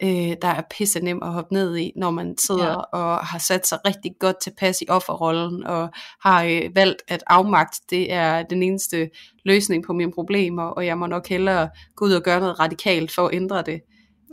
der 0.00 0.48
er 0.48 0.62
pisse 0.70 1.00
nem 1.00 1.22
at 1.22 1.32
hoppe 1.32 1.54
ned 1.54 1.76
i, 1.76 1.92
når 1.96 2.10
man 2.10 2.38
sidder 2.38 2.68
ja. 2.68 2.74
og 2.74 3.18
har 3.18 3.38
sat 3.38 3.66
sig 3.66 3.78
rigtig 3.86 4.12
godt 4.20 4.40
tilpas 4.42 4.82
i 4.82 4.84
offerrollen, 4.88 5.64
og 5.64 5.90
har 6.22 6.44
øh, 6.44 6.74
valgt, 6.74 7.02
at 7.08 7.24
afmagt, 7.26 7.80
det 7.90 8.12
er 8.12 8.42
den 8.42 8.62
eneste 8.62 9.10
løsning 9.44 9.84
på 9.84 9.92
mine 9.92 10.12
problemer, 10.12 10.62
og 10.62 10.86
jeg 10.86 10.98
må 10.98 11.06
nok 11.06 11.28
hellere 11.28 11.68
gå 11.96 12.04
ud 12.04 12.12
og 12.12 12.22
gøre 12.22 12.40
noget 12.40 12.60
radikalt 12.60 13.14
for 13.14 13.26
at 13.26 13.34
ændre 13.34 13.62
det. 13.62 13.80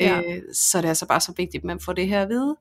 Ja. 0.02 0.18
Øh, 0.20 0.42
så 0.54 0.78
det 0.78 0.86
er 0.86 0.90
altså 0.90 1.08
bare 1.08 1.22
så 1.22 1.34
vigtigt, 1.38 1.62
at 1.62 1.66
man 1.66 1.80
får 1.80 1.94
det 1.94 2.08
her 2.08 2.22
at 2.22 2.30
vide, 2.30 2.56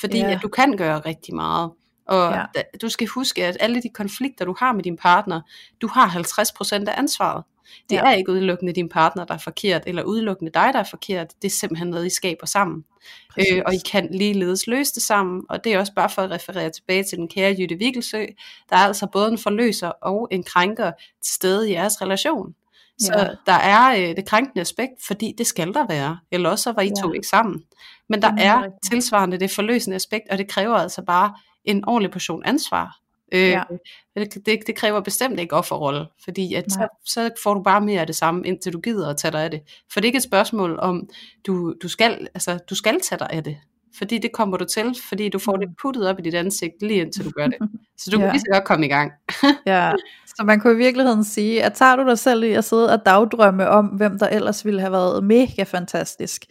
fordi 0.00 0.18
ja. 0.18 0.30
at 0.30 0.38
du 0.42 0.48
kan 0.48 0.76
gøre 0.76 0.98
rigtig 0.98 1.34
meget. 1.34 1.70
Og 2.08 2.32
ja. 2.32 2.62
du 2.82 2.88
skal 2.88 3.06
huske, 3.06 3.46
at 3.46 3.56
alle 3.60 3.82
de 3.82 3.88
konflikter, 3.88 4.44
du 4.44 4.54
har 4.58 4.72
med 4.72 4.82
din 4.82 4.96
partner, 4.96 5.40
du 5.80 5.88
har 5.88 6.08
50% 6.08 6.88
af 6.88 6.94
ansvaret. 6.98 7.44
Det 7.90 7.96
ja. 7.96 8.06
er 8.06 8.14
ikke 8.14 8.32
udelukkende 8.32 8.72
din 8.72 8.88
partner, 8.88 9.24
der 9.24 9.34
er 9.34 9.38
forkert, 9.38 9.82
eller 9.86 10.02
udelukkende 10.02 10.52
dig, 10.52 10.70
der 10.72 10.78
er 10.78 10.84
forkert. 10.90 11.26
Det 11.42 11.48
er 11.48 11.52
simpelthen 11.52 11.88
noget, 11.88 12.06
I 12.06 12.10
skaber 12.10 12.46
sammen. 12.46 12.84
Øh, 13.38 13.62
og 13.66 13.74
I 13.74 13.78
kan 13.90 14.08
ligeledes 14.12 14.66
løse 14.66 14.94
det 14.94 15.02
sammen. 15.02 15.42
Og 15.48 15.64
det 15.64 15.74
er 15.74 15.78
også 15.78 15.92
bare 15.94 16.10
for 16.10 16.22
at 16.22 16.30
referere 16.30 16.70
tilbage 16.70 17.04
til 17.04 17.18
den 17.18 17.28
kære 17.28 17.56
Jytte 17.58 17.74
Vigelsø. 17.74 18.24
Der 18.70 18.76
er 18.76 18.80
altså 18.80 19.06
både 19.06 19.32
en 19.32 19.38
forløser 19.38 19.88
og 19.88 20.28
en 20.30 20.42
krænker 20.42 20.92
til 21.22 21.34
stede 21.34 21.70
i 21.70 21.72
jeres 21.72 22.02
relation. 22.02 22.54
Så 23.00 23.12
ja. 23.18 23.28
der 23.46 23.58
er 23.58 24.08
øh, 24.10 24.16
det 24.16 24.26
krænkende 24.26 24.60
aspekt, 24.60 24.92
fordi 25.06 25.34
det 25.38 25.46
skal 25.46 25.74
der 25.74 25.86
være. 25.86 26.18
Eller 26.32 26.50
også 26.50 26.62
så 26.62 26.72
var 26.72 26.82
I 26.82 26.90
ja. 26.96 27.02
to 27.02 27.12
ikke 27.12 27.26
sammen. 27.26 27.64
Men 28.08 28.22
der 28.22 28.32
er 28.38 28.62
tilsvarende 28.90 29.38
det 29.38 29.50
forløsende 29.50 29.94
aspekt, 29.94 30.24
og 30.30 30.38
det 30.38 30.48
kræver 30.48 30.76
altså 30.76 31.02
bare 31.02 31.34
en 31.70 31.84
ordentlig 31.88 32.10
portion 32.10 32.42
ansvar 32.44 32.98
Øh, 33.32 33.48
ja. 33.48 33.62
det, 34.16 34.46
det, 34.46 34.58
det 34.66 34.76
kræver 34.76 35.00
bestemt 35.00 35.40
ikke 35.40 35.56
offerrolle, 35.56 36.06
fordi 36.24 36.54
at 36.54 36.72
så, 36.72 36.88
så 37.04 37.30
får 37.42 37.54
du 37.54 37.62
bare 37.62 37.80
mere 37.80 38.00
af 38.00 38.06
det 38.06 38.16
samme, 38.16 38.46
indtil 38.46 38.72
du 38.72 38.80
gider 38.80 39.10
at 39.10 39.16
tage 39.16 39.32
dig 39.32 39.44
af 39.44 39.50
det. 39.50 39.60
For 39.92 40.00
det 40.00 40.04
er 40.04 40.08
ikke 40.08 40.16
et 40.16 40.22
spørgsmål 40.22 40.78
om, 40.78 41.08
du, 41.46 41.74
du, 41.82 41.88
skal, 41.88 42.28
altså, 42.34 42.58
du 42.70 42.74
skal 42.74 43.00
tage 43.00 43.18
dig 43.18 43.30
af 43.30 43.44
det. 43.44 43.56
Fordi 43.98 44.18
det 44.18 44.32
kommer 44.32 44.56
du 44.56 44.64
til, 44.64 44.96
fordi 45.08 45.28
du 45.28 45.38
får 45.38 45.54
mm. 45.54 45.60
det 45.60 45.68
puttet 45.82 46.08
op 46.08 46.18
i 46.18 46.22
dit 46.22 46.34
ansigt, 46.34 46.82
lige 46.82 47.00
indtil 47.00 47.24
du 47.24 47.30
gør 47.30 47.46
det. 47.46 47.56
Så 47.98 48.10
du 48.10 48.18
ja. 48.18 48.24
kan 48.24 48.32
lige 48.32 48.40
så 48.40 48.52
godt 48.52 48.64
komme 48.64 48.86
i 48.86 48.88
gang. 48.88 49.12
ja, 49.66 49.92
så 50.26 50.44
man 50.44 50.60
kunne 50.60 50.72
i 50.72 50.76
virkeligheden 50.76 51.24
sige, 51.24 51.64
at 51.64 51.72
tager 51.74 51.96
du 51.96 52.08
dig 52.08 52.18
selv 52.18 52.44
i 52.44 52.52
at 52.52 52.64
sidde 52.64 52.92
og 52.92 53.06
dagdrømme 53.06 53.68
om, 53.68 53.86
hvem 53.86 54.18
der 54.18 54.28
ellers 54.28 54.64
ville 54.64 54.80
have 54.80 54.92
været 54.92 55.24
mega 55.24 55.62
fantastisk, 55.62 56.44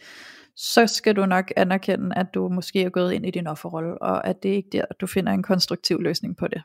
så 0.60 0.86
skal 0.86 1.16
du 1.16 1.26
nok 1.26 1.52
anerkende, 1.56 2.16
at 2.16 2.26
du 2.34 2.48
måske 2.48 2.82
er 2.82 2.88
gået 2.88 3.12
ind 3.12 3.26
i 3.26 3.30
din 3.30 3.46
offerrolle, 3.46 4.02
og 4.02 4.26
at 4.26 4.42
det 4.42 4.48
ikke 4.48 4.78
er 4.78 4.82
der, 4.82 4.94
du 5.00 5.06
finder 5.06 5.32
en 5.32 5.42
konstruktiv 5.42 6.00
løsning 6.00 6.36
på 6.36 6.48
det. 6.48 6.62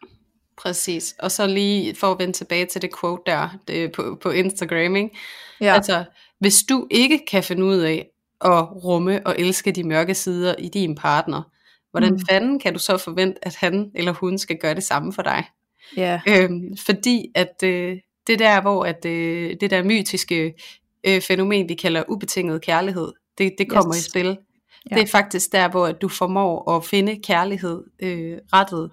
Præcis, 0.57 1.15
og 1.19 1.31
så 1.31 1.47
lige 1.47 1.95
for 1.95 2.11
at 2.11 2.19
vende 2.19 2.33
tilbage 2.33 2.65
til 2.65 2.81
det 2.81 2.89
quote 2.99 3.21
der 3.25 3.49
det 3.67 3.91
på, 3.91 4.17
på 4.21 4.29
Instagram, 4.29 4.95
ikke? 4.95 5.09
Ja. 5.61 5.73
altså 5.73 6.03
hvis 6.39 6.63
du 6.69 6.87
ikke 6.91 7.25
kan 7.27 7.43
finde 7.43 7.63
ud 7.63 7.77
af 7.77 8.09
at 8.41 8.83
rumme 8.83 9.27
og 9.27 9.35
elske 9.39 9.71
de 9.71 9.83
mørke 9.83 10.15
sider 10.15 10.55
i 10.59 10.67
din 10.67 10.95
partner, 10.95 11.41
hvordan 11.91 12.13
mm. 12.13 12.19
fanden 12.29 12.59
kan 12.59 12.73
du 12.73 12.79
så 12.79 12.97
forvente, 12.97 13.45
at 13.45 13.55
han 13.55 13.91
eller 13.95 14.11
hun 14.11 14.37
skal 14.37 14.57
gøre 14.57 14.75
det 14.75 14.83
samme 14.83 15.13
for 15.13 15.21
dig? 15.21 15.43
Ja. 15.97 16.21
Øhm, 16.27 16.77
fordi 16.85 17.31
at 17.35 17.63
øh, 17.63 17.97
det 18.27 18.39
der, 18.39 18.61
hvor 18.61 18.85
at, 18.85 19.05
øh, 19.05 19.55
det 19.61 19.69
der 19.69 19.83
mytiske 19.83 20.53
øh, 21.03 21.21
fænomen, 21.21 21.69
vi 21.69 21.73
kalder 21.73 22.03
ubetinget 22.07 22.61
kærlighed, 22.61 23.11
det, 23.37 23.55
det 23.57 23.69
kommer 23.69 23.95
yes. 23.95 24.07
i 24.07 24.09
spil. 24.09 24.37
Ja. 24.91 24.95
Det 24.95 25.03
er 25.03 25.07
faktisk 25.07 25.51
der, 25.51 25.69
hvor 25.69 25.91
du 25.91 26.07
formår 26.07 26.71
at 26.71 26.85
finde 26.85 27.19
kærlighed 27.23 27.83
øh, 27.99 28.37
rettet 28.53 28.91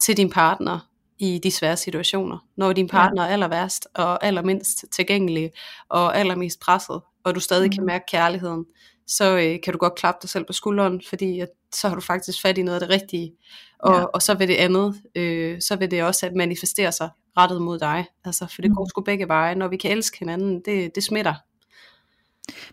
til 0.00 0.16
din 0.16 0.30
partner 0.30 0.88
i 1.18 1.40
de 1.42 1.50
svære 1.50 1.76
situationer. 1.76 2.38
Når 2.56 2.72
din 2.72 2.88
partner 2.88 3.22
ja. 3.22 3.28
er 3.28 3.32
aller 3.32 3.48
værst 3.48 3.88
og 3.94 4.24
allermindst 4.24 4.84
tilgængelig 4.92 5.50
og 5.88 6.18
allermest 6.18 6.60
presset, 6.60 7.00
og 7.24 7.34
du 7.34 7.40
stadig 7.40 7.66
mm. 7.66 7.72
kan 7.72 7.86
mærke 7.86 8.04
kærligheden, 8.08 8.64
så 9.06 9.38
øh, 9.38 9.58
kan 9.64 9.72
du 9.72 9.78
godt 9.78 9.94
klappe 9.94 10.18
dig 10.22 10.30
selv 10.30 10.44
på 10.44 10.52
skulderen, 10.52 11.02
fordi 11.08 11.40
at, 11.40 11.48
så 11.74 11.88
har 11.88 11.94
du 11.94 12.00
faktisk 12.00 12.42
fat 12.42 12.58
i 12.58 12.62
noget 12.62 12.82
af 12.82 12.88
det 12.88 13.02
rigtige. 13.02 13.32
Og, 13.78 13.94
ja. 13.94 14.04
og 14.04 14.22
så 14.22 14.34
vil 14.34 14.48
det 14.48 14.54
andet, 14.54 15.02
øh, 15.14 15.60
så 15.60 15.76
vil 15.76 15.90
det 15.90 16.02
også 16.02 16.26
at 16.26 16.32
manifestere 16.34 16.92
sig 16.92 17.10
rettet 17.36 17.62
mod 17.62 17.78
dig. 17.78 18.06
Altså, 18.24 18.46
for 18.54 18.62
det 18.62 18.70
mm. 18.70 18.74
går 18.74 18.88
sgu 18.88 19.00
begge 19.00 19.28
veje. 19.28 19.54
Når 19.54 19.68
vi 19.68 19.76
kan 19.76 19.90
elske 19.90 20.18
hinanden, 20.18 20.62
det, 20.64 20.94
det 20.94 21.04
smitter. 21.04 21.34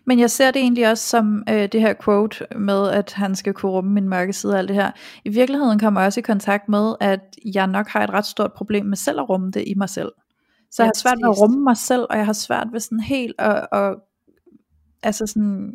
Men 0.04 0.18
jeg 0.18 0.30
ser 0.30 0.50
det 0.50 0.62
egentlig 0.62 0.90
også 0.90 1.08
som 1.08 1.44
øh, 1.48 1.68
det 1.72 1.80
her 1.80 1.94
quote 2.04 2.46
med, 2.56 2.88
at 2.88 3.12
han 3.12 3.34
skal 3.36 3.54
kunne 3.54 3.72
rumme 3.72 3.92
min 3.92 4.08
mørke 4.08 4.32
side 4.32 4.52
og 4.52 4.58
alt 4.58 4.68
det 4.68 4.76
her. 4.76 4.90
I 5.24 5.28
virkeligheden 5.28 5.78
kommer 5.78 6.00
jeg 6.00 6.06
også 6.06 6.20
i 6.20 6.22
kontakt 6.22 6.68
med, 6.68 6.94
at 7.00 7.20
jeg 7.54 7.66
nok 7.66 7.88
har 7.88 8.04
et 8.04 8.10
ret 8.10 8.26
stort 8.26 8.52
problem 8.52 8.86
med 8.86 8.96
selv 8.96 9.20
at 9.20 9.28
rumme 9.28 9.50
det 9.50 9.64
i 9.66 9.74
mig 9.76 9.88
selv. 9.88 10.12
Så 10.70 10.82
jeg 10.82 10.88
har 10.88 10.94
svært 10.96 11.18
ved 11.22 11.28
at 11.28 11.40
rumme 11.40 11.60
mig 11.64 11.76
selv, 11.76 12.06
og 12.10 12.16
jeg 12.16 12.26
har 12.26 12.32
svært 12.32 12.66
ved 12.72 12.80
sådan 12.80 13.00
helt 13.00 13.34
at, 13.38 13.66
at 13.72 13.94
altså 15.02 15.26
sådan 15.26 15.72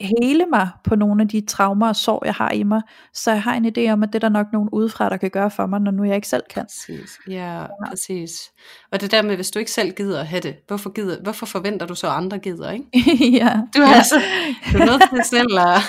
hele 0.00 0.46
mig 0.46 0.68
på 0.84 0.96
nogle 0.96 1.22
af 1.22 1.28
de 1.28 1.40
traumer 1.40 1.88
og 1.88 1.96
sår, 1.96 2.22
jeg 2.24 2.34
har 2.34 2.50
i 2.50 2.62
mig, 2.62 2.82
så 3.12 3.30
jeg 3.30 3.42
har 3.42 3.54
en 3.54 3.66
idé 3.66 3.92
om, 3.92 4.02
at 4.02 4.08
det 4.08 4.14
er 4.14 4.18
der 4.18 4.28
nok 4.28 4.46
nogen 4.52 4.68
udefra, 4.72 5.08
der 5.08 5.16
kan 5.16 5.30
gøre 5.30 5.50
for 5.50 5.66
mig, 5.66 5.80
når 5.80 5.90
nu 5.90 6.04
jeg 6.04 6.16
ikke 6.16 6.28
selv 6.28 6.42
kan. 6.50 6.64
Præcis. 6.64 7.18
Ja, 7.28 7.60
ja, 7.60 7.66
præcis. 7.88 8.40
Og 8.92 9.00
det 9.00 9.10
der 9.10 9.22
med, 9.22 9.34
hvis 9.36 9.50
du 9.50 9.58
ikke 9.58 9.70
selv 9.70 9.92
gider 9.92 10.20
at 10.20 10.26
have 10.26 10.40
det, 10.40 10.56
hvorfor, 10.66 10.90
gider, 10.90 11.22
hvorfor 11.22 11.46
forventer 11.46 11.86
du 11.86 11.94
så, 11.94 12.06
at 12.06 12.12
andre 12.12 12.38
gider, 12.38 12.70
ikke? 12.70 12.84
ja. 13.40 13.60
Du 13.76 13.82
er, 13.82 13.88
ja. 13.88 13.94
altså, 13.94 14.20
du 14.72 14.78
er 14.78 14.84
nødt 14.84 15.02
til 15.10 15.24
selv 15.24 15.58
at, 15.58 15.80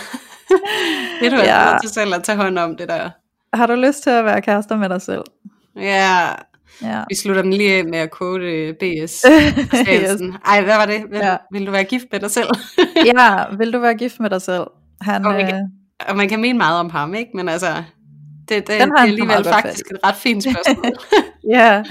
det 1.20 1.26
er 1.26 1.30
du 1.30 1.36
ja. 1.36 1.72
nødt 1.72 1.82
til 1.82 1.90
selv 1.90 2.16
at 2.16 2.24
tage 2.24 2.38
hånd 2.38 2.60
om 2.60 2.78
det 2.78 2.90
der. 2.90 3.10
Har 3.54 3.68
du 3.68 3.74
lyst 3.74 4.04
til 4.04 4.10
at 4.10 4.26
være 4.26 4.42
kærester 4.42 4.78
med 4.78 4.90
dig 4.90 5.02
selv? 5.02 5.24
Ja, 5.76 6.30
Ja. 6.82 7.04
Vi 7.10 7.16
slutter 7.16 7.42
den 7.42 7.54
lige 7.54 7.74
af 7.74 7.86
med 7.86 8.00
at 8.00 8.18
quote 8.18 8.46
øh, 8.46 8.74
BS. 8.74 9.26
yes. 9.90 10.22
Ej, 10.46 10.62
hvad 10.62 10.76
var 10.76 10.86
det? 10.86 11.04
Vil, 11.10 11.18
ja. 11.18 11.38
vil 11.52 11.68
du 11.68 11.72
være 11.72 11.84
gift 11.84 12.06
med 12.12 12.20
dig 12.20 12.32
selv? 12.32 12.48
ja, 13.16 13.44
vil 13.58 13.74
du 13.74 13.80
være 13.80 13.96
gift 13.96 14.20
med 14.20 14.30
dig 14.30 14.42
selv? 14.42 14.64
Han, 15.02 15.26
og, 15.26 15.34
man 15.34 15.46
kan, 15.46 15.56
øh... 15.56 16.10
og 16.10 16.18
man 16.18 16.30
kan 16.30 16.42
mene 16.42 16.58
meget 16.58 16.80
om 16.80 16.90
ham, 16.90 17.14
ikke? 17.14 17.32
Men 17.34 17.50
altså, 17.50 17.68
det, 18.50 18.50
det, 18.50 18.68
det 18.68 18.82
er 18.82 19.02
alligevel 19.02 19.44
faktisk 19.44 19.86
et 19.92 19.98
ret 20.04 20.16
fint 20.16 20.44
spørgsmål. 20.54 20.92
ja, 21.50 21.84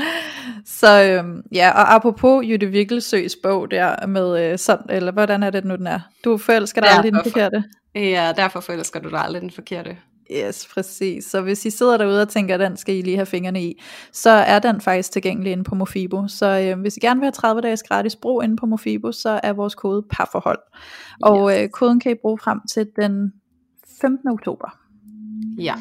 så 0.66 1.03
øhm, 1.03 1.43
ja, 1.53 1.70
og 1.70 1.95
apropos 1.95 2.47
Jytte 2.47 2.66
Vikkelsøs 2.66 3.37
bog 3.43 3.70
der 3.70 4.07
med 4.07 4.53
øh, 4.53 4.59
sådan, 4.59 4.87
eller 4.89 5.12
hvordan 5.12 5.43
er 5.43 5.51
det 5.51 5.64
nu 5.64 5.76
den 5.76 5.87
er? 5.87 6.01
Du 6.24 6.39
forelsker 6.39 6.80
dig 6.80 6.91
aldrig 6.91 7.12
den 7.12 7.20
forkerte. 7.24 7.64
Ja, 7.95 8.32
derfor 8.37 8.61
forelsker 8.61 9.01
du 9.01 9.11
dig 9.11 9.20
aldrig 9.20 9.43
den 9.43 9.51
forkerte. 9.51 9.97
Yes, 10.31 10.68
præcis. 10.75 11.25
Så 11.25 11.41
hvis 11.41 11.64
I 11.64 11.70
sidder 11.70 11.97
derude 11.97 12.22
og 12.22 12.29
tænker, 12.29 12.55
at 12.55 12.61
den 12.61 12.77
skal 12.77 12.95
I 12.95 13.03
lige 13.03 13.16
have 13.16 13.27
fingrene 13.27 13.62
i, 13.62 13.83
så 14.12 14.31
er 14.31 14.59
den 14.59 14.81
faktisk 14.81 15.12
tilgængelig 15.12 15.53
inde 15.53 15.64
på 15.64 15.75
Mofibo. 15.75 16.29
Så 16.29 16.47
øh, 16.47 16.81
hvis 16.81 16.97
I 16.97 17.01
gerne 17.01 17.20
vil 17.20 17.25
have 17.25 17.33
30 17.33 17.61
dages 17.61 17.83
gratis 17.83 18.16
brug 18.16 18.45
inde 18.45 18.57
på 18.57 18.66
Mofibo, 18.66 19.12
så 19.12 19.41
er 19.43 19.53
vores 19.53 19.75
kode 19.75 20.03
parforhold. 20.11 20.59
Og 21.22 21.51
yes. 21.51 21.61
øh, 21.61 21.68
koden 21.68 22.01
kan 22.01 22.12
I 22.12 22.14
bruge 22.22 22.39
frem 22.39 22.61
til 22.72 22.87
den 22.97 23.33
15. 24.01 24.29
oktober. 24.29 24.79
Ja, 25.59 25.75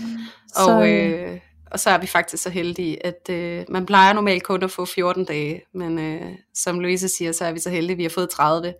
og 0.55 0.65
så, 0.65 0.83
øh, 0.85 1.33
øh 1.33 1.39
og 1.73 1.79
så 1.79 1.89
er 1.89 1.97
vi 1.97 2.07
faktisk 2.07 2.43
så 2.43 2.49
heldige, 2.49 3.05
at 3.05 3.29
øh, 3.29 3.65
man 3.69 3.85
plejer 3.85 4.13
normalt 4.13 4.43
kun 4.43 4.63
at 4.63 4.71
få 4.71 4.85
14 4.85 5.25
dage, 5.25 5.61
men 5.73 5.99
øh, 5.99 6.31
som 6.53 6.79
Louise 6.79 7.09
siger, 7.09 7.31
så 7.31 7.45
er 7.45 7.51
vi 7.51 7.59
så 7.59 7.69
heldige, 7.69 7.91
at 7.91 7.97
vi 7.97 8.03
har 8.03 8.09
fået 8.09 8.29
30. 8.29 8.73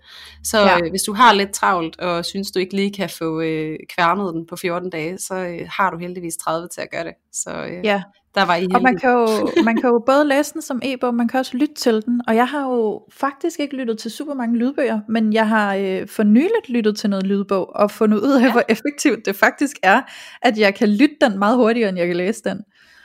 Så 0.43 0.59
ja. 0.59 0.77
øh, 0.77 0.89
hvis 0.89 1.01
du 1.01 1.13
har 1.13 1.33
lidt 1.33 1.53
travlt, 1.53 1.99
og 1.99 2.25
synes 2.25 2.51
du 2.51 2.59
ikke 2.59 2.75
lige 2.75 2.93
kan 2.93 3.09
få 3.09 3.41
øh, 3.41 3.79
kværnet 3.95 4.33
den 4.33 4.47
på 4.47 4.55
14 4.55 4.89
dage, 4.89 5.17
så 5.17 5.35
øh, 5.35 5.67
har 5.69 5.91
du 5.91 5.97
heldigvis 5.97 6.37
30 6.37 6.67
til 6.67 6.81
at 6.81 6.91
gøre 6.91 7.03
det. 7.03 7.13
Så 7.31 7.51
øh, 7.51 7.85
ja. 7.85 8.01
Der 8.35 8.45
var 8.45 8.55
I 8.55 8.59
heldige. 8.59 8.77
Og 8.77 8.81
man 8.81 8.97
kan, 8.97 9.09
jo, 9.09 9.49
man 9.65 9.75
kan 9.75 9.89
jo 9.89 10.03
både 10.05 10.25
læse 10.25 10.53
den 10.53 10.61
som 10.61 10.81
e-bog, 10.83 11.15
man 11.15 11.27
kan 11.27 11.39
også 11.39 11.57
lytte 11.57 11.75
til 11.75 12.01
den, 12.05 12.21
og 12.27 12.35
jeg 12.35 12.47
har 12.47 12.69
jo 12.69 13.01
faktisk 13.11 13.59
ikke 13.59 13.75
lyttet 13.75 13.97
til 13.97 14.11
super 14.11 14.33
mange 14.33 14.57
lydbøger, 14.57 14.99
men 15.09 15.33
jeg 15.33 15.47
har 15.47 15.75
øh, 15.75 16.07
for 16.07 16.23
nyligt 16.23 16.69
lyttet 16.69 16.97
til 16.97 17.09
noget 17.09 17.27
lydbog, 17.27 17.75
og 17.75 17.91
fundet 17.91 18.19
ud 18.19 18.31
af, 18.31 18.41
ja. 18.41 18.51
hvor 18.51 18.63
effektivt 18.69 19.25
det 19.25 19.35
faktisk 19.35 19.77
er, 19.83 20.01
at 20.41 20.57
jeg 20.57 20.75
kan 20.75 20.89
lytte 20.89 21.15
den 21.21 21.39
meget 21.39 21.57
hurtigere, 21.57 21.89
end 21.89 21.97
jeg 21.97 22.07
kan 22.07 22.15
læse 22.15 22.43
den. 22.43 22.61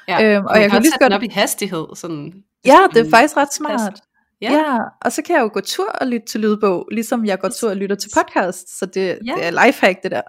Ja, 0.08 0.36
øhm, 0.36 0.46
og, 0.46 0.60
jeg 0.60 0.70
kan 0.70 0.82
lige 0.82 0.92
godt... 1.00 1.12
op 1.12 1.22
i 1.22 1.28
hastighed. 1.28 1.86
Sådan, 1.94 2.32
ja, 2.66 2.78
det 2.94 3.06
er 3.06 3.10
faktisk 3.10 3.36
ret 3.36 3.54
smart. 3.54 3.92
Ja. 4.40 4.52
ja, 4.52 4.78
og 5.00 5.12
så 5.12 5.22
kan 5.22 5.36
jeg 5.36 5.42
jo 5.42 5.50
gå 5.52 5.60
tur 5.60 5.88
og 6.00 6.06
lytte 6.06 6.26
til 6.26 6.40
lydbog, 6.40 6.88
ligesom 6.92 7.24
jeg 7.26 7.38
går 7.38 7.48
tur 7.48 7.70
og 7.70 7.76
lytter 7.76 7.96
til 7.96 8.10
podcast, 8.16 8.78
så 8.78 8.86
det, 8.86 9.18
ja. 9.26 9.34
det 9.36 9.46
er 9.46 9.66
lifehack 9.66 10.02
det 10.02 10.10
der. 10.10 10.22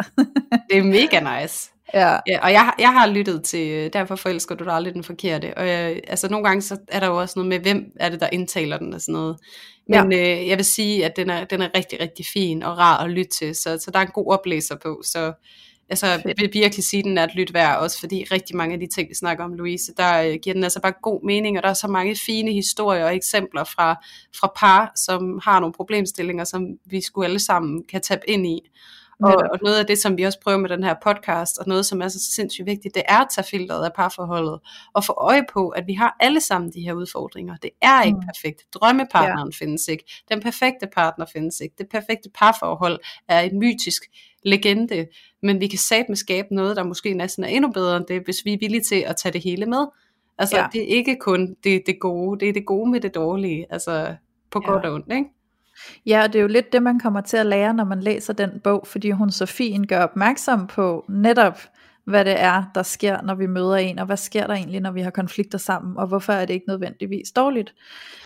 det 0.69 0.77
er 0.77 0.83
mega 0.97 1.41
nice. 1.41 1.71
Ja. 1.93 2.17
ja 2.27 2.39
og 2.41 2.51
jeg, 2.51 2.73
jeg 2.79 2.93
har 2.93 3.07
lyttet 3.07 3.43
til, 3.43 3.93
derfor 3.93 4.15
forelsker 4.15 4.55
du 4.55 4.63
dig 4.63 4.73
aldrig 4.73 4.93
den 4.93 5.03
forkerte, 5.03 5.57
og 5.57 5.67
jeg, 5.67 6.01
altså 6.07 6.29
nogle 6.29 6.47
gange 6.47 6.61
så 6.61 6.77
er 6.87 6.99
der 6.99 7.07
jo 7.07 7.19
også 7.19 7.33
noget 7.39 7.49
med, 7.49 7.59
hvem 7.59 7.91
er 7.99 8.09
det 8.09 8.19
der 8.19 8.29
indtaler 8.31 8.77
den 8.77 8.93
og 8.93 9.01
sådan 9.01 9.13
noget. 9.13 9.37
Men 9.87 10.11
ja. 10.11 10.39
øh, 10.41 10.47
jeg 10.47 10.57
vil 10.57 10.65
sige, 10.65 11.05
at 11.05 11.15
den 11.15 11.29
er, 11.29 11.43
den 11.43 11.61
er 11.61 11.69
rigtig, 11.75 11.99
rigtig 11.99 12.25
fin 12.25 12.63
og 12.63 12.77
rar 12.77 13.03
at 13.03 13.09
lytte 13.09 13.31
til, 13.31 13.55
så, 13.55 13.77
så 13.77 13.91
der 13.91 13.99
er 13.99 14.03
en 14.03 14.11
god 14.13 14.33
oplæser 14.33 14.75
på, 14.75 15.01
så 15.05 15.33
altså 15.89 16.07
jeg 16.07 16.33
vil 16.37 16.49
virkelig 16.53 16.83
sige, 16.85 16.99
at 16.99 17.05
den 17.05 17.17
er 17.17 17.23
et 17.23 17.35
lyt 17.35 17.53
værd, 17.53 17.79
også 17.79 17.99
fordi 17.99 18.25
rigtig 18.31 18.55
mange 18.55 18.73
af 18.73 18.79
de 18.79 18.87
ting, 18.87 19.09
vi 19.09 19.15
snakker 19.15 19.43
om, 19.43 19.53
Louise, 19.53 19.93
der 19.97 20.21
øh, 20.21 20.35
giver 20.41 20.53
den 20.53 20.63
altså 20.63 20.81
bare 20.81 20.93
god 21.01 21.25
mening, 21.25 21.57
og 21.57 21.63
der 21.63 21.69
er 21.69 21.73
så 21.73 21.87
mange 21.87 22.15
fine 22.15 22.51
historier 22.51 23.05
og 23.05 23.15
eksempler 23.15 23.63
fra, 23.63 23.95
fra 24.39 24.51
par, 24.55 24.91
som 24.95 25.39
har 25.43 25.59
nogle 25.59 25.73
problemstillinger, 25.73 26.43
som 26.43 26.67
vi 26.85 27.01
skulle 27.01 27.27
alle 27.27 27.39
sammen 27.39 27.83
kan 27.83 28.01
tabe 28.01 28.29
ind 28.29 28.47
i. 28.47 28.59
Og, 29.23 29.35
og 29.51 29.59
noget 29.63 29.79
af 29.79 29.85
det, 29.85 29.97
som 29.97 30.17
vi 30.17 30.23
også 30.23 30.39
prøver 30.39 30.57
med 30.57 30.69
den 30.69 30.83
her 30.83 30.95
podcast, 31.03 31.57
og 31.57 31.67
noget, 31.67 31.85
som 31.85 32.01
er 32.01 32.07
så 32.07 32.19
sindssygt 32.35 32.65
vigtigt, 32.65 32.95
det 32.95 33.03
er 33.07 33.17
at 33.17 33.27
tage 33.35 33.45
filteret 33.45 33.85
af 33.85 33.93
parforholdet, 33.95 34.59
og 34.93 35.03
få 35.03 35.13
øje 35.17 35.43
på, 35.53 35.69
at 35.69 35.87
vi 35.87 35.93
har 35.93 36.15
alle 36.19 36.41
sammen 36.41 36.71
de 36.73 36.81
her 36.81 36.93
udfordringer. 36.93 37.55
Det 37.55 37.69
er 37.81 38.03
ikke 38.03 38.19
mm. 38.19 38.25
perfekt. 38.25 38.73
Drømmepartneren 38.73 39.51
ja. 39.59 39.65
findes 39.65 39.87
ikke. 39.87 40.03
Den 40.31 40.41
perfekte 40.41 40.87
partner 40.95 41.25
findes 41.33 41.59
ikke. 41.59 41.75
Det 41.77 41.89
perfekte 41.89 42.29
parforhold 42.33 42.99
er 43.27 43.39
et 43.39 43.53
mytisk 43.53 44.03
legende, 44.45 45.07
men 45.43 45.59
vi 45.59 45.67
kan 45.67 45.79
satme 45.79 46.15
skabe 46.15 46.55
noget, 46.55 46.75
der 46.75 46.83
måske 46.83 47.13
næsten 47.13 47.43
er 47.43 47.47
endnu 47.47 47.71
bedre 47.71 47.97
end 47.97 48.05
det, 48.05 48.21
hvis 48.25 48.45
vi 48.45 48.53
er 48.53 48.57
villige 48.59 48.83
til 48.83 49.03
at 49.07 49.15
tage 49.15 49.33
det 49.33 49.43
hele 49.43 49.65
med. 49.65 49.87
Altså, 50.37 50.57
ja. 50.57 50.67
det 50.73 50.81
er 50.81 50.95
ikke 50.97 51.17
kun 51.19 51.55
det, 51.63 51.83
det 51.85 51.99
gode, 51.99 52.39
det 52.39 52.49
er 52.49 52.53
det 52.53 52.65
gode 52.65 52.91
med 52.91 52.99
det 52.99 53.15
dårlige, 53.15 53.65
altså 53.69 54.15
på 54.51 54.61
ja. 54.63 54.71
godt 54.71 54.85
og 54.85 54.93
ondt, 54.93 55.13
ikke? 55.13 55.29
Ja, 56.05 56.23
og 56.23 56.33
det 56.33 56.39
er 56.39 56.41
jo 56.41 56.47
lidt 56.47 56.73
det, 56.73 56.83
man 56.83 56.99
kommer 56.99 57.21
til 57.21 57.37
at 57.37 57.45
lære, 57.45 57.73
når 57.73 57.83
man 57.83 57.99
læser 57.99 58.33
den 58.33 58.49
bog, 58.63 58.87
fordi 58.87 59.11
hun 59.11 59.31
så 59.31 59.45
fint 59.45 59.89
gør 59.89 59.99
opmærksom 59.99 60.67
på 60.67 61.05
netop, 61.09 61.59
hvad 62.09 62.25
det 62.25 62.39
er, 62.39 62.63
der 62.75 62.83
sker, 62.83 63.21
når 63.21 63.35
vi 63.35 63.47
møder 63.47 63.75
en, 63.75 63.99
og 63.99 64.05
hvad 64.05 64.17
sker 64.17 64.47
der 64.47 64.53
egentlig, 64.53 64.81
når 64.81 64.91
vi 64.91 65.01
har 65.01 65.09
konflikter 65.09 65.57
sammen, 65.57 65.97
og 65.97 66.07
hvorfor 66.07 66.33
er 66.33 66.45
det 66.45 66.53
ikke 66.53 66.67
nødvendigvis 66.67 67.31
dårligt? 67.31 67.73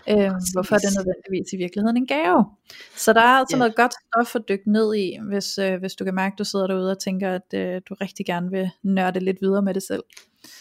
Øh, 0.08 0.30
hvorfor 0.52 0.74
er 0.74 0.78
det 0.78 0.96
nødvendigvis 0.98 1.52
i 1.52 1.56
virkeligheden 1.56 1.96
en 1.96 2.06
gave? 2.06 2.44
Så 2.96 3.12
der 3.12 3.20
er 3.20 3.38
altså 3.38 3.56
yeah. 3.56 3.58
noget 3.58 3.76
godt 3.76 3.92
stof 3.94 4.36
at 4.36 4.42
dykke 4.48 4.72
ned 4.72 4.94
i, 4.94 5.18
hvis, 5.28 5.58
øh, 5.58 5.78
hvis 5.80 5.94
du 5.94 6.04
kan 6.04 6.14
mærke, 6.14 6.32
at 6.32 6.38
du 6.38 6.44
sidder 6.44 6.66
derude 6.66 6.90
og 6.90 6.98
tænker, 6.98 7.34
at 7.34 7.54
øh, 7.54 7.80
du 7.88 7.94
rigtig 7.94 8.26
gerne 8.26 8.50
vil 8.50 8.70
nørde 8.82 9.20
lidt 9.20 9.38
videre 9.40 9.62
med 9.62 9.74
det 9.74 9.82
selv. 9.82 10.02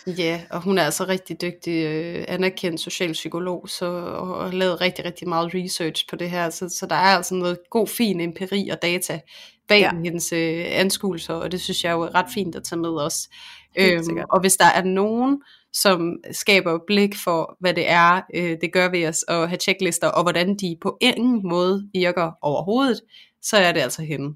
Ja, 0.08 0.42
og 0.50 0.62
hun 0.62 0.78
er 0.78 0.84
altså 0.84 1.04
rigtig 1.08 1.42
dygtig, 1.42 1.86
øh, 1.86 2.26
anerkendt 2.28 2.80
socialpsykolog, 2.80 3.70
så, 3.70 3.86
og 3.86 4.44
har 4.44 4.52
lavet 4.52 4.82
rigtig, 4.82 5.06
rigtig 5.06 5.28
meget 5.30 5.52
research 5.56 6.06
på 6.10 6.16
det 6.16 6.30
her, 6.30 6.50
så, 6.50 6.70
så 6.70 6.86
der 6.86 6.96
er 6.96 7.16
altså 7.18 7.36
noget 7.36 7.58
god, 7.70 7.88
fin 7.88 8.20
empiri 8.22 8.70
og 8.70 8.82
data 8.82 9.20
bag 9.68 9.80
Ja. 9.80 9.92
hendes 10.04 10.34
øh, 10.34 10.66
anskuelser, 10.70 11.34
og 11.34 11.52
det 11.52 11.62
synes 11.62 11.84
jeg 11.84 11.90
er 11.90 11.94
jo 11.94 12.06
ret 12.06 12.26
fint 12.34 12.56
at 12.56 12.64
tage 12.64 12.80
med 12.80 12.90
også. 12.90 13.30
Helt 13.78 13.94
Øhm, 13.94 14.04
sikkert. 14.04 14.26
og 14.32 14.40
hvis 14.42 14.56
der 14.58 14.66
er 14.66 14.84
nogen, 14.84 15.42
som 15.74 16.16
skaber 16.32 16.80
blik 16.88 17.16
for, 17.24 17.58
hvad 17.60 17.74
det 17.74 17.90
er, 17.90 18.22
øh, 18.36 18.58
det 18.62 18.74
gør 18.74 18.90
ved 18.90 19.08
os 19.08 19.26
at 19.28 19.50
have 19.50 19.60
checklister, 19.60 20.08
og 20.08 20.24
hvordan 20.24 20.56
de 20.56 20.78
på 20.82 20.98
ingen 21.02 21.42
måde 21.50 21.90
virker 21.94 22.32
overhovedet, 22.42 23.02
så 23.42 23.58
er 23.58 23.72
det 23.72 23.80
altså 23.82 24.02
hende. 24.02 24.36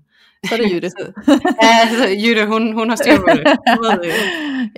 Så 0.49 0.55
er 0.55 0.57
det 0.57 0.71
Jytte. 0.73 0.89
Ja, 1.63 1.69
altså, 1.83 2.07
Jytte, 2.27 2.45
hun, 2.45 2.73
hun 2.73 2.89
har 2.89 2.95
styr 2.95 3.17
på 3.17 3.25
det. 3.31 3.57
Hun, 3.69 3.83
ved, 3.83 4.05
øh, 4.05 4.13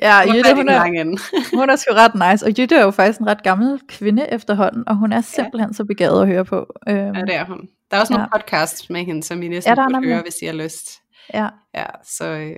ja, 0.02 0.26
hun, 0.26 0.36
Jytte, 0.36 0.56
hun 0.56 0.70
er, 0.70 0.84
hun 1.60 1.70
er 1.70 1.76
sgu 1.76 1.94
ret 1.94 2.32
nice, 2.32 2.46
og 2.46 2.52
Jytte 2.60 2.76
er 2.76 2.84
jo 2.84 2.92
faktisk 2.92 3.20
en 3.20 3.28
ret 3.28 3.44
gammel 3.44 3.80
kvinde 3.90 4.26
efterhånden, 4.32 4.84
og 4.88 4.96
hun 4.96 5.14
er 5.14 5.22
simpelthen 5.22 5.74
så 5.74 5.86
begavet 5.86 6.22
at 6.22 6.28
høre 6.28 6.46
på. 6.46 6.66
Øhm, 6.90 6.98
ja, 6.98 7.22
det 7.22 7.36
er 7.36 7.46
hun. 7.46 7.68
Der 7.92 7.98
er 7.98 8.02
også 8.02 8.14
nogle 8.14 8.28
Ja. 8.34 8.38
podcasts 8.38 8.90
med 8.90 9.06
hende, 9.06 9.24
som 9.24 9.44
I 9.44 9.48
næsten 9.48 9.72
Ja, 9.72 9.76
der 9.76 9.82
er 9.82 9.86
ja, 9.92 9.96
nemlig. 9.96 10.14
høre, 10.14 10.22
hvis 10.24 10.36
I 10.42 10.46
har 10.46 10.54
lyst. 10.54 10.90
ja. 11.34 11.48
Ja, 11.76 11.86
så 12.04 12.26
øh, 12.28 12.56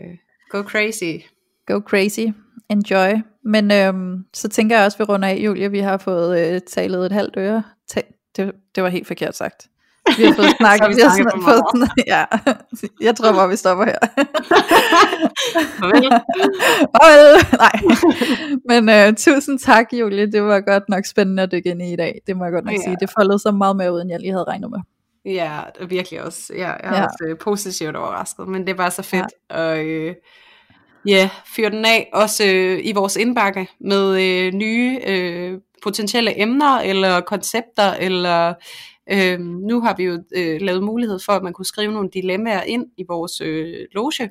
go 0.49 0.61
crazy. 0.61 1.25
Go 1.67 1.79
crazy. 1.79 2.25
Enjoy. 2.69 3.21
Men 3.45 3.71
øhm, 3.71 4.17
så 4.33 4.49
tænker 4.49 4.75
jeg 4.77 4.85
også, 4.85 4.97
vi 4.97 5.03
runder 5.03 5.27
af, 5.27 5.35
Julie. 5.35 5.71
Vi 5.71 5.79
har 5.79 5.97
fået 5.97 6.53
øh, 6.53 6.61
talet 6.67 7.05
et 7.05 7.11
halvt 7.11 7.33
øre. 7.37 7.63
Ta- 7.89 8.01
det, 8.35 8.51
det 8.75 8.83
var 8.83 8.89
helt 8.89 9.07
forkert 9.07 9.35
sagt. 9.35 9.67
Vi 10.17 10.23
har 10.23 10.33
fået 10.33 10.49
snakket. 10.59 10.89
vi 10.89 10.93
vi 10.95 11.01
har 11.01 11.15
snakket 11.15 11.43
fået 11.43 11.89
ja. 12.07 12.25
Jeg 13.01 13.15
tror 13.15 13.31
bare, 13.33 13.49
vi 13.49 13.55
stopper 13.55 13.85
her. 13.85 13.97
Farvel. 15.79 16.09
Farvel. 16.95 17.57
Nej. 17.57 17.71
Men 18.69 18.89
øh, 18.89 19.13
tusind 19.17 19.59
tak, 19.59 19.85
Julie. 19.93 20.31
Det 20.31 20.43
var 20.43 20.59
godt 20.61 20.83
nok 20.89 21.05
spændende 21.05 21.43
at 21.43 21.51
dykke 21.51 21.69
ind 21.69 21.81
i 21.81 21.93
i 21.93 21.95
dag. 21.95 22.21
Det 22.27 22.37
må 22.37 22.43
jeg 22.43 22.53
godt 22.53 22.65
nok 22.65 22.73
Ja. 22.73 22.79
sige. 22.83 22.97
Det 23.01 23.09
foldede 23.19 23.39
så 23.39 23.51
meget 23.51 23.75
mere 23.75 23.93
ud, 23.93 24.01
end 24.01 24.11
jeg 24.11 24.19
lige 24.19 24.31
havde 24.31 24.43
regnet 24.47 24.69
med. 24.71 24.79
Ja, 25.33 25.59
det 25.79 25.89
virkelig 25.89 26.21
også. 26.23 26.53
Ja, 26.53 26.67
jeg 26.67 26.77
er 26.83 26.95
Ja. 26.97 27.03
også 27.05 27.25
øh, 27.27 27.37
positivt 27.37 27.95
overrasket, 27.95 28.47
men 28.47 28.67
det 28.67 28.77
bare 28.77 28.91
så 28.91 29.01
fedt. 29.01 29.25
Ja. 29.51 29.57
Og 29.57 29.77
øh, 29.85 30.15
ja, 31.05 31.29
fyr 31.55 31.69
den 31.69 31.85
af, 31.85 32.09
også 32.13 32.43
øh, 32.45 32.79
i 32.83 32.91
vores 32.91 33.15
indbakke 33.15 33.67
med 33.81 34.21
øh, 34.21 34.53
nye 34.53 34.99
øh, 35.07 35.53
potentielle 35.83 36.41
emner 36.41 36.77
eller 36.79 37.21
koncepter, 37.21 37.93
eller 37.99 38.53
øh, 39.11 39.39
nu 39.39 39.81
har 39.81 39.95
vi 39.97 40.03
jo 40.03 40.23
øh, 40.35 40.61
lavet 40.61 40.83
mulighed 40.83 41.19
for, 41.19 41.33
at 41.33 41.43
man 41.43 41.53
kunne 41.53 41.65
skrive 41.65 41.91
nogle 41.91 42.09
dilemmaer 42.13 42.63
ind 42.63 42.87
i 42.97 43.05
vores 43.07 43.41
øh, 43.41 43.85
loge, 43.91 44.29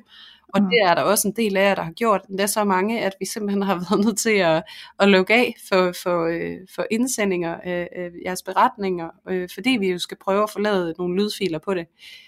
og 0.53 0.61
Mm. 0.61 0.69
det 0.69 0.79
er 0.81 0.95
der 0.95 1.01
også 1.01 1.27
en 1.27 1.33
del 1.35 1.57
af 1.57 1.69
jer, 1.69 1.75
der 1.75 1.81
har 1.81 1.91
gjort. 1.91 2.21
Det 2.29 2.39
er 2.39 2.45
så 2.45 2.63
mange, 2.63 3.01
at 3.01 3.13
vi 3.19 3.25
simpelthen 3.25 3.61
har 3.61 3.75
været 3.89 4.05
nødt 4.05 4.17
til 4.17 4.29
at, 4.29 4.63
at 4.99 5.09
lukke 5.09 5.33
af 5.33 5.55
for, 5.69 5.91
for, 6.03 6.25
øh, 6.25 6.57
for 6.75 6.85
indsendinger 6.91 7.55
af, 7.63 7.89
af 7.95 8.09
jeres 8.25 8.43
beretninger, 8.43 9.09
øh, 9.29 9.49
fordi 9.53 9.69
vi 9.69 9.91
jo 9.91 9.99
skal 9.99 10.17
prøve 10.17 10.43
at 10.43 10.49
få 10.49 10.59
lavet 10.59 10.95
nogle 10.97 11.23
lydfiler 11.23 11.59
på 11.59 11.73
det. 11.73 11.87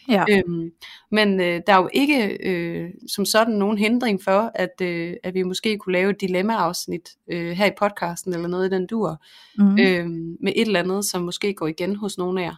Ja. 0.10 0.24
Øhm, 0.30 0.72
men 1.12 1.40
øh, 1.40 1.62
der 1.68 1.74
er 1.74 1.78
jo 1.78 1.90
ikke 1.94 2.38
øh, 2.50 2.90
som 3.08 3.26
sådan 3.26 3.54
nogen 3.54 3.78
hindring 3.78 4.24
for, 4.24 4.52
at, 4.56 4.82
øh, 4.82 5.14
at 5.24 5.34
vi 5.34 5.44
måske 5.44 5.78
kunne 5.78 5.94
lave 5.94 6.10
et 6.10 6.22
dilemma-afsnit 6.22 7.10
øh, 7.32 7.52
her 7.52 7.66
i 7.66 7.72
podcasten, 7.80 8.34
eller 8.34 8.48
noget 8.48 8.68
i 8.68 8.76
den 8.76 8.88
dur, 8.88 9.22
mm. 9.58 9.80
øh, 9.80 10.08
med 10.40 10.54
et 10.56 10.68
eller 10.68 10.80
andet, 10.80 11.06
som 11.06 11.22
måske 11.22 11.54
går 11.54 11.68
igen 11.68 11.96
hos 11.96 12.18
nogle 12.18 12.42
af 12.42 12.46
jer. 12.46 12.56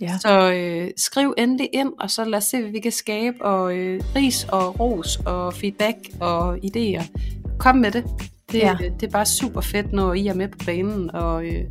Ja. 0.00 0.18
Så 0.18 0.52
øh, 0.52 0.90
skriv 0.96 1.34
endelig 1.38 1.68
ind, 1.72 1.92
og 2.00 2.10
så 2.10 2.24
lad 2.24 2.38
os 2.38 2.44
se, 2.44 2.60
hvad 2.60 2.70
vi 2.70 2.80
kan 2.80 2.92
skabe, 2.92 3.44
og 3.44 3.76
øh, 3.76 4.00
ris 4.16 4.44
og 4.52 4.80
ros 4.80 5.16
og 5.26 5.54
feedback 5.54 5.96
og 6.20 6.56
idéer. 6.56 7.04
Kom 7.58 7.76
med 7.76 7.90
det. 7.90 8.04
Det, 8.52 8.58
Ja. 8.58 8.76
det 9.00 9.06
er 9.06 9.10
bare 9.10 9.26
super 9.26 9.60
fedt, 9.60 9.92
når 9.92 10.14
I 10.14 10.26
er 10.26 10.34
med 10.34 10.48
på 10.48 10.58
banen, 10.66 11.14
og, 11.14 11.44
øh, 11.46 11.64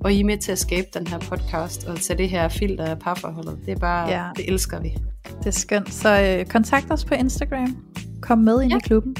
og 0.00 0.12
I 0.12 0.20
er 0.20 0.24
med 0.24 0.38
til 0.38 0.52
at 0.52 0.58
skabe 0.58 0.86
den 0.94 1.06
her 1.06 1.18
podcast, 1.18 1.84
og 1.84 2.00
tage 2.00 2.18
det 2.18 2.28
her 2.30 2.48
filter 2.48 2.84
af 2.84 2.98
parforholdet. 2.98 3.58
Det 3.66 3.72
er 3.72 3.78
bare, 3.78 4.08
Ja. 4.08 4.24
det 4.36 4.48
elsker 4.48 4.80
vi. 4.80 4.94
Det 5.38 5.46
er 5.46 5.50
skønt. 5.50 5.94
Så 5.94 6.20
øh, 6.38 6.46
kontakt 6.46 6.90
os 6.92 7.04
på 7.04 7.14
Instagram. 7.14 7.76
Kom 8.22 8.38
med 8.38 8.62
ind. 8.62 8.72
Ja. 8.72 8.76
i 8.78 8.80
klubben. 8.80 9.16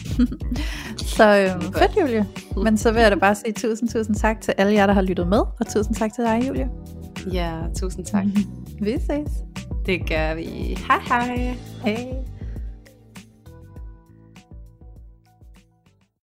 så 1.16 1.24
øh, 1.38 1.62
fedt, 1.62 2.00
Julie. 2.00 2.26
Men 2.64 2.78
så 2.78 2.92
vil 2.92 3.02
jeg 3.02 3.10
da 3.10 3.16
bare 3.16 3.34
sige 3.34 3.52
tusind, 3.52 3.88
tusind 3.88 4.16
tak 4.16 4.40
til 4.40 4.54
alle 4.58 4.72
jer, 4.72 4.86
der 4.86 4.94
har 4.94 5.02
lyttet 5.02 5.28
med. 5.28 5.38
Og 5.60 5.66
tusind 5.74 5.94
tak 5.96 6.14
til 6.14 6.24
dig, 6.24 6.44
Julie. 6.48 6.68
Ja, 7.32 7.60
tusind 7.76 8.04
tak. 8.04 8.24
Vi 8.84 8.98
ses. 8.98 9.32
Det 9.86 10.08
gør 10.08 10.34
vi. 10.34 10.78
Hej 10.88 11.00
hej. 11.08 11.56
Hej. 11.84 12.24